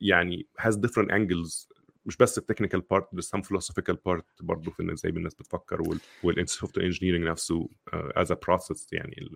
يعني 0.00 0.46
has 0.60 0.72
different 0.74 1.08
angles 1.10 1.68
مش 2.06 2.16
بس 2.16 2.38
ال 2.38 2.42
technical 2.42 2.80
part 2.80 3.14
بس 3.14 3.36
some 3.36 3.40
philosophical 3.40 3.94
part 3.94 4.22
برضه 4.40 4.70
في 4.70 4.92
إزاي 4.92 5.12
الناس 5.12 5.34
بتفكر 5.34 5.82
وال 5.82 6.00
وال 6.22 6.33
software 6.33 6.78
engineering 6.78 7.24
نفسه 7.24 7.68
as 7.94 8.26
a 8.26 8.36
process 8.36 8.86
يعني 8.92 9.30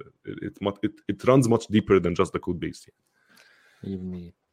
it 1.12 1.28
runs 1.28 1.48
much 1.48 1.66
deeper 1.72 2.00
than 2.00 2.14
just 2.14 2.30
the 2.30 2.40
code 2.40 2.60
base 2.60 2.88
يعني. 2.88 4.32
100% 4.32 4.46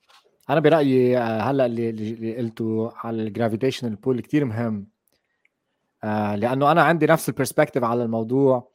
أنا 0.50 0.60
برأيي 0.60 1.18
آه، 1.18 1.42
هلأ 1.42 1.66
اللي 1.66 1.90
اللي 1.90 2.38
قلته 2.38 2.92
على 2.96 3.24
ال 3.24 3.29
gravitational 3.29 3.96
pull 3.96 4.20
كتير 4.20 4.46
مهم. 4.46 4.88
آه، 6.04 6.36
لأنه 6.36 6.72
أنا 6.72 6.84
عندي 6.84 7.06
نفس 7.06 7.30
ال 7.30 7.34
perspective 7.34 7.84
على 7.84 8.04
الموضوع. 8.04 8.72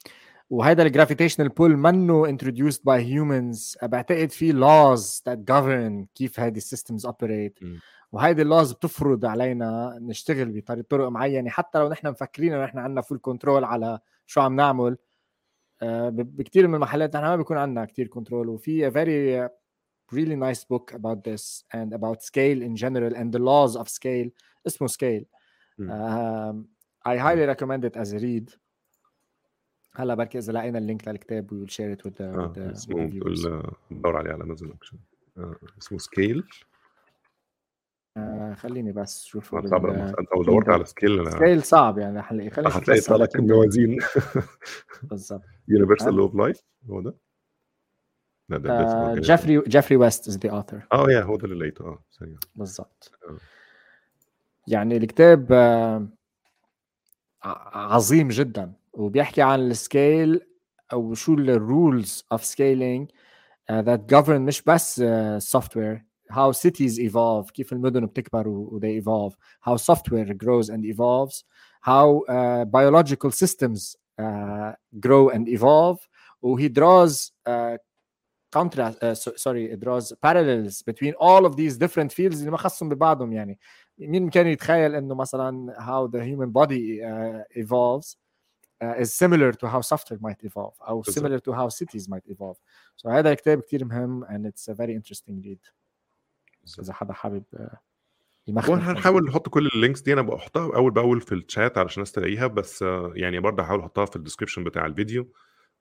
وهذا 0.51 0.82
ال 0.82 0.87
gravitational 0.87 1.48
pull 1.48 1.77
منه 1.77 2.36
introduced 2.36 2.81
by 2.90 3.01
humans. 3.01 3.86
بعتقد 3.86 4.31
في 4.31 4.52
laws 4.52 5.20
that 5.28 5.39
govern 5.39 6.06
كيف 6.15 6.40
هذه 6.40 6.56
ال 6.56 6.63
systems 6.63 7.06
operate. 7.06 7.62
م. 7.62 7.78
وهيدي 8.12 8.43
ال 8.43 8.48
laws 8.48 8.73
بتفرض 8.72 9.24
علينا 9.24 9.98
نشتغل 10.01 10.62
بطرق 10.68 11.09
معينة. 11.09 11.51
حتى 11.51 11.78
لو 11.78 11.89
نحن 11.89 12.09
مفكرين 12.09 12.52
إنه 12.52 12.64
نحن 12.64 12.78
عندنا 12.78 13.01
full 13.01 13.19
control 13.23 13.65
على 13.64 13.98
شو 14.26 14.40
عم 14.40 14.56
نعمل 14.56 14.97
آه، 15.82 16.09
بكثير 16.09 16.68
من 16.68 16.74
المحلات 16.74 17.16
نحن 17.16 17.24
ما 17.24 17.36
بيكون 17.36 17.56
عندنا 17.56 17.85
كثير 17.85 18.06
control 18.06 18.48
وفي 18.48 18.90
uh, 18.90 19.48
really 20.10 20.36
nice 20.36 20.64
book 20.64 20.93
about 20.94 21.22
this 21.24 21.64
and 21.74 21.93
about 21.93 22.22
scale 22.22 22.62
in 22.62 22.74
general 22.76 23.14
and 23.14 23.32
the 23.32 23.39
laws 23.39 23.76
of 23.76 23.89
scale. 23.89 24.30
اسمه 24.66 24.89
scale. 24.89 25.24
um, 25.80 26.66
I 27.05 27.16
highly 27.16 27.47
recommend 27.47 27.85
it 27.85 27.97
as 27.97 28.12
a 28.12 28.18
read. 28.18 28.59
هلا 29.94 30.14
بركي 30.14 30.39
إذا 30.39 30.52
لقينا 30.52 30.78
ال 30.78 30.85
link 30.85 31.09
للكتاب 31.09 31.66
the, 31.68 31.80
آه 32.20 32.47
with 32.47 32.52
the, 32.52 32.59
with 32.59 32.72
اسمه 32.72 33.62
بدور 33.90 34.16
عليه 34.16 34.30
على 34.32 34.44
امازون 34.44 34.70
اكشن 34.72 34.98
اسمه 35.78 35.98
Scale 35.98 36.44
آه 38.16 38.55
خليني 38.55 38.93
بس 38.93 39.24
شوف 39.24 39.51
صعب 39.51 39.86
لما 39.86 40.09
انت 40.09 40.28
لو 40.36 40.44
دورت 40.44 40.68
على 40.68 40.85
scale 40.85 41.32
scale 41.32 41.62
صعب 41.62 41.98
يعني 41.98 42.22
خلي 42.22 42.51
خليني 42.51 42.68
أشوف 42.68 42.82
هتلاقي 42.82 42.98
بس 42.98 43.05
يطلع 43.05 43.16
هلا 43.16 43.24
لك. 43.24 43.36
موازين 43.36 43.98
بالضبط 45.02 45.43
universal 45.69 46.09
آه. 46.09 46.16
law 46.16 46.23
of 46.23 46.35
life 46.35 46.62
هو 46.90 47.01
ده 47.01 47.14
لا 48.48 48.59
ده 48.59 48.72
آه. 48.72 49.14
Geoffrey 49.15 49.62
Geoffrey 49.66 49.97
West 49.97 50.28
is 50.28 50.39
the 50.39 50.51
author 50.51 50.86
آه 50.93 51.10
يا 51.10 51.20
هو 51.22 51.36
ده 51.36 51.44
اللي 51.44 51.59
لقيته 51.59 51.85
آه 51.86 52.02
بالضبط 52.56 53.10
آه. 53.28 53.36
يعني 54.66 54.97
الكتاب 54.97 55.52
آه، 55.52 56.09
عظيم 57.74 58.28
جدا 58.28 58.72
وبيحكي 58.93 59.43
عن 59.43 59.60
ال 59.60 59.74
scale 59.74 60.40
أو 60.93 61.14
شو 61.14 61.35
ال 61.35 61.49
rules 61.49 62.24
of 62.32 62.44
scaling 62.44 63.10
that 63.70 64.01
govern 64.14 64.30
مش 64.30 64.62
بس 64.62 65.02
سوفت 65.39 65.76
وير 65.76 66.05
how 66.30 66.52
cities 66.52 66.99
evolve 66.99 67.52
كيف 67.52 67.73
المدن 67.73 68.06
بتكبر 68.06 68.48
و 68.48 68.69
و 68.72 68.80
they 68.80 69.03
evolve 69.03 69.35
how 69.61 69.77
software 69.77 70.34
grows 70.34 70.69
and 70.69 70.85
evolves 70.85 71.44
how 71.81 72.23
uh, 72.30 72.65
biological 72.65 73.31
systems 73.31 73.95
uh, 74.19 74.72
grow 74.99 75.30
and 75.30 75.48
evolve 75.48 75.99
وهي 76.41 76.69
draws 76.69 77.31
uh, 77.48 77.77
contrast 78.52 79.03
uh, 79.03 79.15
so, 79.15 79.31
sorry 79.35 79.65
it 79.73 79.80
draws 79.80 80.14
parallels 80.22 80.81
between 80.81 81.14
all 81.19 81.45
of 81.45 81.56
these 81.56 81.77
different 81.77 82.11
fields 82.11 82.40
اللي 82.40 82.52
ما 82.52 82.57
خصهم 82.57 82.90
ببعضهم 82.90 83.34
يعني 83.34 83.60
مين 83.98 84.30
كان 84.30 84.48
يتخيل 84.48 84.95
انه 84.95 85.15
مثلا 85.15 85.76
how 85.80 86.11
the 86.11 86.22
human 86.22 86.52
body 86.52 87.02
uh, 87.02 87.64
evolves 87.64 88.18
uh, 88.84 89.02
is 89.03 89.14
similar 89.14 89.52
to 89.52 89.68
how 89.68 89.81
software 89.81 90.19
might 90.19 90.44
evolve 90.44 90.81
او 90.90 91.02
بالظبط. 91.02 91.15
similar 91.15 91.40
to 91.40 91.52
how 91.52 91.69
cities 91.69 92.07
might 92.07 92.34
evolve 92.35 92.57
so 92.95 93.10
هذا 93.10 93.31
الكتاب 93.31 93.61
كتير 93.61 93.85
مهم 93.85 94.26
and 94.26 94.45
it's 94.45 94.68
a 94.68 94.76
very 94.76 94.94
interesting 94.95 95.41
read 95.45 95.77
إذا 96.81 96.93
حدا 96.93 97.12
حابب 97.12 97.45
uh, 97.57 97.77
يمخمخ 98.47 98.70
وهنحاول 98.70 99.24
نحط 99.24 99.49
كل 99.49 99.66
ال 99.74 99.79
links 99.79 100.01
دي 100.01 100.12
أنا 100.12 100.23
بحطها 100.23 100.77
أول 100.77 100.90
بأول 100.90 101.20
في 101.20 101.32
الشات 101.35 101.78
علشان 101.78 101.95
الناس 101.95 102.12
تلاقيها 102.12 102.47
بس 102.47 102.82
آه، 102.82 103.12
يعني 103.16 103.40
برضه 103.40 103.62
هحاول 103.62 103.81
أحطها 103.81 104.05
في 104.07 104.16
ال 104.16 104.20
description 104.20 104.65
بتاع 104.65 104.86
الفيديو. 104.86 105.32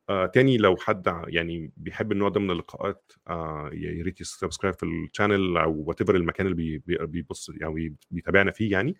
آه 0.09 0.25
تاني 0.25 0.57
لو 0.57 0.75
حد 0.77 1.23
يعني 1.27 1.71
بيحب 1.77 2.11
النوع 2.11 2.29
ده 2.29 2.39
من 2.39 2.51
اللقاءات 2.51 3.11
آه 3.27 3.69
يا 3.73 4.03
ريت 4.03 4.21
ي 4.21 4.27
subscribe 4.27 4.75
في 4.75 4.85
ال 4.85 4.94
channel 4.94 5.57
أو 5.57 5.83
what 5.87 6.01
المكان 6.09 6.47
اللي 6.47 6.55
بي 6.57 6.77
بي- 6.77 7.05
بيبص 7.05 7.49
يعني 7.61 7.73
بي- 7.73 7.95
بيتابعنا 8.11 8.51
فيه 8.51 8.71
يعني. 8.71 8.95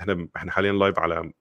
إحنا 0.00 0.28
إحنا 0.36 0.52
حاليا 0.52 0.72
live 0.72 0.98
على 0.98 1.32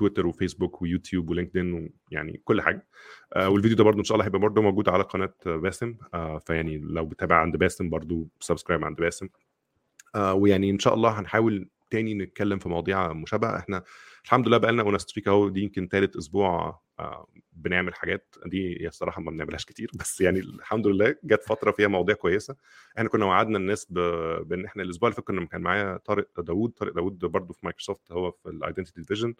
تويتر 0.00 0.26
وفيسبوك 0.26 0.82
ويوتيوب 0.82 1.30
ولينكدين 1.30 1.90
ويعني 2.12 2.40
كل 2.44 2.62
حاجة. 2.62 2.86
آه 3.32 3.48
والفيديو 3.48 3.76
ده 3.76 3.84
برضه 3.84 3.98
إن 3.98 4.04
شاء 4.04 4.14
الله 4.14 4.26
هيبقى 4.26 4.40
برضه 4.40 4.62
موجود 4.62 4.88
على 4.88 5.02
قناة 5.02 5.34
باسم. 5.46 5.96
آه 6.14 6.38
فيعني 6.38 6.78
لو 6.78 7.06
بتابع 7.06 7.36
عند 7.36 7.56
باسم 7.56 7.90
برضه 7.90 8.28
subscribe 8.40 8.84
عند 8.84 8.96
باسم. 8.96 9.28
آه 10.14 10.34
ويعني 10.34 10.70
إن 10.70 10.78
شاء 10.78 10.94
الله 10.94 11.20
هنحاول 11.20 11.68
تاني 11.90 12.14
نتكلم 12.14 12.58
في 12.58 12.68
مواضيع 12.68 13.12
مشابهة. 13.12 13.56
إحنا 13.58 13.82
الحمد 14.24 14.48
لله 14.48 14.58
بقى 14.58 14.72
لنا 14.72 14.82
أهو 15.28 15.48
دي 15.48 15.60
يمكن 15.62 15.88
ثالث 15.88 16.16
أسبوع 16.16 16.80
بنعمل 17.62 17.94
حاجات 17.94 18.34
دي 18.46 18.82
هي 18.82 18.88
الصراحة 18.88 19.22
ما 19.22 19.30
بنعملهاش 19.30 19.64
كتير 19.64 19.90
بس 20.00 20.20
يعني 20.20 20.40
الحمد 20.40 20.86
لله 20.86 21.16
جت 21.24 21.42
فترة 21.44 21.70
فيها 21.70 21.88
مواضيع 21.88 22.14
كويسة. 22.14 22.56
إحنا 22.98 23.08
كنا 23.08 23.24
وعدنا 23.24 23.58
الناس 23.58 23.86
ب... 23.90 23.94
بإن 24.48 24.64
إحنا 24.64 24.82
الأسبوع 24.82 25.08
اللي 25.08 25.16
فات 25.16 25.24
كنا 25.26 25.46
كان 25.46 25.60
معايا 25.60 25.96
طارق 25.96 26.40
داوود 26.40 26.70
طارق 26.70 26.94
داوود 26.94 27.18
برضه 27.18 27.54
في 27.54 27.60
مايكروسوفت 27.62 28.12
هو 28.12 28.30
في 28.30 28.48
ال 28.48 28.54
identity 28.54 29.00
division 29.00 29.34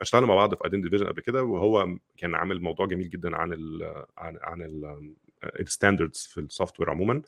اشتغلنا 0.00 0.26
مع 0.26 0.34
بعض 0.34 0.54
في 0.54 0.64
identity 0.64 0.88
division 0.88 1.06
قبل 1.06 1.20
كده 1.20 1.42
وهو 1.42 1.96
كان 2.16 2.34
عامل 2.34 2.60
موضوع 2.62 2.86
جميل 2.86 3.10
جدا 3.10 3.36
عن 3.36 3.52
ال 3.52 4.04
عن 4.18 4.38
عن 4.42 4.62
ال 5.60 5.66
standards 5.66 6.18
في 6.34 6.40
ال 6.40 6.80
software 6.80 6.90
عموما. 6.90 7.22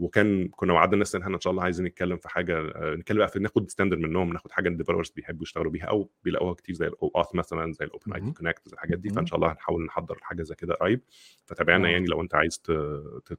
وكان 0.00 0.48
كنا 0.48 0.72
وعدنا 0.72 0.94
الناس 0.94 1.14
إن 1.14 1.22
إحنا 1.22 1.34
إن 1.34 1.40
شاء 1.40 1.50
الله 1.50 1.62
عايزين 1.62 1.86
نتكلم 1.86 2.16
في 2.16 2.28
حاجة 2.28 2.58
آه، 2.58 2.94
نتكلم 2.94 3.18
بقى 3.18 3.28
في 3.28 3.38
ناخد 3.38 3.70
standard 3.70 3.98
منهم 4.00 4.32
ناخد 4.32 4.52
حاجة 4.52 4.68
ال 4.68 4.72
developers 4.72 5.10
بيحبوا 5.10 5.42
يشتغلوا 5.42 5.70
بيها 5.70 5.84
أو 5.84 6.10
بيلاقوها 6.24 6.54
كتير 6.54 6.74
زي 6.74 6.86
ال 6.86 7.12
OAuth 7.16 7.34
مثلا 7.34 7.72
زي 7.72 7.84
ال 7.84 7.88
OpenID. 7.88 8.12
Connect 8.12 8.72
الحاجات 8.72 8.98
دي. 8.98 9.08
فإن 9.10 9.26
شاء 9.26 9.36
الله 9.36 9.52
هنحاول 9.52 9.84
نحضر 9.84 10.18
حاجة 10.22 10.42
زي 10.42 10.54
كده 10.54 10.74
قريب 10.74 11.00
فتابعنا 11.46 11.88
آه. 11.88 11.90
يعني 11.90 12.06
لو 12.06 12.20
أنت 12.22 12.34
عايز 12.34 12.58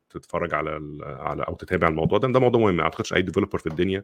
تتفرج 0.09 0.53
على 0.53 0.97
على 1.03 1.43
أو 1.43 1.55
تتابع 1.55 1.87
الموضوع 1.87 2.17
ده 2.17 2.27
ده 2.27 2.39
موضوع 2.39 2.61
مهم 2.61 2.75
ما 2.77 2.83
أعتقدش 2.83 3.13
أي 3.13 3.21
developer 3.21 3.57
في 3.57 3.67
الدنيا 3.67 4.03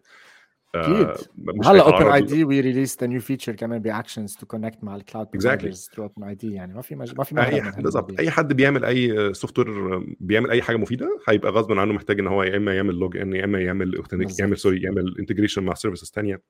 أكيد. 0.76 1.08
مش 1.38 1.68
هلا 1.68 1.84
اوبن 1.84 2.12
اي 2.12 2.22
دي 2.22 2.44
وي 2.44 2.60
ريليست 2.62 3.04
نيو 3.04 3.22
فيتشر 3.22 3.56
كمان 3.56 3.80
ب 3.80 3.87
Actions 3.87 4.36
to 4.36 4.46
connect 4.46 4.84
مع 4.84 4.96
ال 4.96 5.01
cloud. 5.01 5.28
providers 5.32 5.90
through 5.96 6.04
OpenID 6.04 6.54
يعني. 6.54 6.74
ما 6.74 6.82
في 6.82 6.96
مج... 6.96 7.14
ما 7.18 7.24
في 7.24 7.42
أي 7.42 7.72
بالظبط. 7.82 8.20
أي 8.20 8.32
حد 8.32 8.54
بيعمل 8.54 8.86
أي 8.86 9.34
software 9.34 10.00
بيعمل 10.20 10.52
أي 10.52 10.62
حاجة 10.62 10.78
مفيدة 10.78 11.20
هيبقى 11.30 11.52
غصب 11.52 11.72
عنه 11.72 11.94
محتاج 11.94 12.20
إن 12.20 12.28
هو 12.28 12.44
يا 12.44 12.58
إما 12.58 12.76
يعمل 12.76 12.96
log 12.96 13.18
in 13.18 13.34
يا 13.34 13.46
إما 13.46 13.62
يعمل 13.62 13.92
بالظبط. 13.92 14.40
يعمل 14.40 14.58
سوري 14.58 14.82
يعمل 14.82 15.16
integration 15.20 15.64
مع 15.64 15.74
services 15.74 16.12
ثانية 16.16 16.42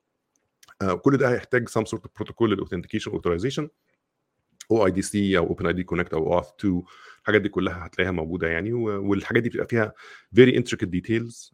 كل 1.02 1.18
ده 1.18 1.32
هيحتاج 1.32 1.70
some 1.70 1.86
sort 1.86 2.04
protocol 2.16 2.52
لل 2.52 2.59
authentication 2.59 3.12
authorization 3.12 3.56
OIDC 3.56 3.70
أو 4.72 4.86
OpenID 4.86 5.02
Connect 5.02 5.38
أو 5.38 5.48
OAuth 5.48 6.48
2 6.60 6.84
الحاجات 7.22 7.42
دي 7.42 7.50
كلها 7.50 7.86
هتلاقيها 7.86 8.12
موجودة 8.12 8.48
يعني 8.48 8.74
والحاجات 8.74 9.44
دي 9.44 9.50
بتبقى 9.50 9.68
فيها 9.68 9.94
very 10.36 10.58
intricate 10.58 10.84
details 10.84 11.54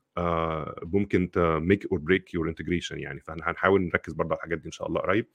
ممكن 0.83 1.29
make 1.37 1.87
or 1.91 1.99
break 1.99 2.33
your 2.33 2.49
integration 2.49 2.99
يعني. 2.99 3.19
فإحنا 3.19 3.51
هنحاول 3.51 3.81
نركز 3.81 4.13
برضه 4.13 4.29
على 4.31 4.37
الحاجات 4.37 4.57
دي 4.57 4.65
إن 4.65 4.71
شاء 4.71 4.87
الله 4.87 5.01
قريب. 5.01 5.25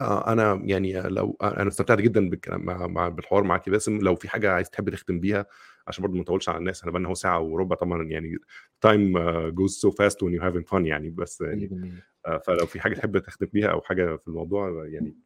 آه، 0.00 0.32
أنا 0.32 0.62
يعني 0.64 1.00
لو 1.00 1.36
أنا 1.42 1.68
استمتعت 1.68 2.00
جدا 2.00 2.30
بالكلام 2.30 2.64
مع, 2.64 2.86
مع 2.86 3.08
بالحوار 3.08 3.42
معاك. 3.42 3.66
يا 3.66 3.72
باسم 3.72 3.98
لو 3.98 4.14
في 4.14 4.28
حاجة 4.28 4.52
عايز 4.52 4.70
تحب 4.70 4.90
تختم 4.90 5.20
بيها 5.20 5.46
عشان 5.88 6.02
برضه 6.02 6.14
ما 6.14 6.20
نطولش 6.20 6.48
على 6.48 6.58
الناس 6.58 6.80
إحنا 6.80 6.92
بقى 6.92 7.08
هو 7.08 7.14
ساعة 7.14 7.40
وربع 7.40 7.76
طبعا 7.76 8.02
يعني 8.02 8.36
time 8.80 9.18
goes 9.48 9.76
so 9.76 9.90
fast 9.90 10.24
when 10.24 10.28
you're 10.28 10.44
having 10.44 10.70
fun 10.72 10.80
يعني. 10.86 11.10
بس 11.10 11.40
يعني 11.40 11.92
آه، 12.26 12.38
فلو 12.38 12.66
في 12.66 12.80
حاجة 12.80 12.94
تحب 12.94 13.18
تختم 13.18 13.46
بيها 13.52 13.68
أو 13.68 13.80
حاجة 13.80 14.16
في 14.16 14.28
الموضوع 14.28 14.86
يعني 14.86 15.16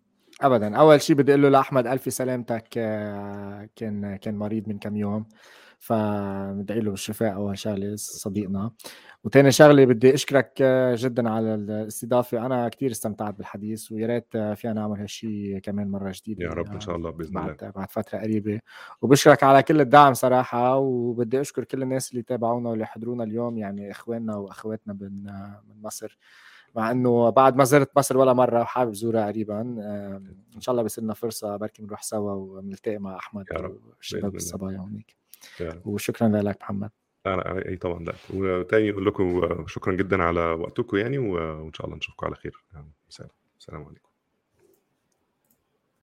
ابدا. 0.41 0.77
أول 0.77 1.01
شيء 1.01 1.17
بدي 1.17 1.33
أقول 1.33 1.43
له 1.43 1.49
لأحمد 1.49 1.87
ألف 1.87 2.13
سلامتك 2.13 2.69
آه، 2.77 3.69
كان 3.77 4.17
كان 4.17 4.35
مريض 4.39 4.69
من 4.69 4.79
كم 4.79 4.97
يوم. 4.97 5.27
فبدعي 5.83 6.81
له 6.81 6.91
بالشفاء 6.91 7.35
أول 7.35 7.59
شغلة 7.59 7.97
صديقنا. 7.97 8.71
وثاني 9.25 9.53
شغلة 9.53 9.85
بدي 9.85 10.15
أشكرك 10.15 10.63
جدا 10.95 11.31
على 11.31 11.55
الاستضافة. 11.55 12.47
أنا 12.47 12.69
كثير 12.69 12.91
استمتعت 12.91 13.35
بالحديث 13.35 13.93
ويا 13.93 14.07
ريت 14.07 14.37
فينا 14.37 14.73
نعمل 14.73 15.01
هالشيء 15.01 15.59
كمان 15.59 15.89
مرة 15.91 16.13
جديدة 16.15 16.45
يا 16.45 16.51
رب 16.51 16.73
إن 16.73 16.81
شاء 16.81 16.97
الله 16.97 17.11
بإذن 17.11 17.35
بعد 17.35 17.49
الله. 17.49 17.73
بعد 17.73 17.91
فترة 17.91 18.19
قريبة. 18.19 18.61
وبشكرك 19.03 19.43
على 19.43 19.63
كل 19.63 19.81
الدعم 19.81 20.15
صراحة 20.15 20.77
وبدي 20.77 21.41
أشكر 21.41 21.65
كل 21.65 21.83
الناس 21.83 22.11
اللي 22.11 22.23
تابعونا 22.23 22.71
واللي 22.71 22.87
حضرونا 22.87 23.25
اليوم. 23.25 23.59
يعني 23.59 23.91
إخواننا 23.91 24.37
وأخواتنا 24.37 24.93
من 25.01 25.23
من 25.69 25.83
مصر. 25.83 26.19
مع 26.77 26.91
إنه 26.91 27.31
بعد 27.31 27.57
ما 27.57 27.65
زرت 27.65 27.91
مصر 27.97 28.19
ولا 28.19 28.33
مرة 28.33 28.61
وحابب 28.61 28.95
زورها 28.95 29.27
قريبا. 29.27 29.61
إن 30.57 30.61
شاء 30.61 30.73
الله 30.73 30.83
بصير 30.83 31.05
لنا 31.05 31.15
فرصة 31.15 31.57
بركي 31.57 31.83
بنروح 31.83 32.03
سوا 32.03 32.33
ونلتقي 32.33 32.99
مع 32.99 33.17
أحمد 33.17 33.45
والشباب 33.97 34.35
الصبايا 34.35 34.79
هونيك. 34.79 35.22
وشكرا 35.85 36.29
لك 36.29 36.63
محمد. 36.63 36.91
أي 37.27 37.77
طبعا 37.77 38.05
لا. 38.05 38.13
وتاني 38.35 38.91
أقول 38.91 39.07
لكم 39.07 39.43
شكرا 39.67 39.95
جدا 39.95 40.23
على 40.23 40.41
وقتكم 40.41 40.97
يعني 40.97 41.19
وإن 41.19 41.73
شاء 41.75 41.87
الله 41.87 41.97
نشوفكم 41.97 42.27
على 42.27 42.35
خير. 42.37 42.65
السلام 43.59 43.85
عليكم. 43.85 44.12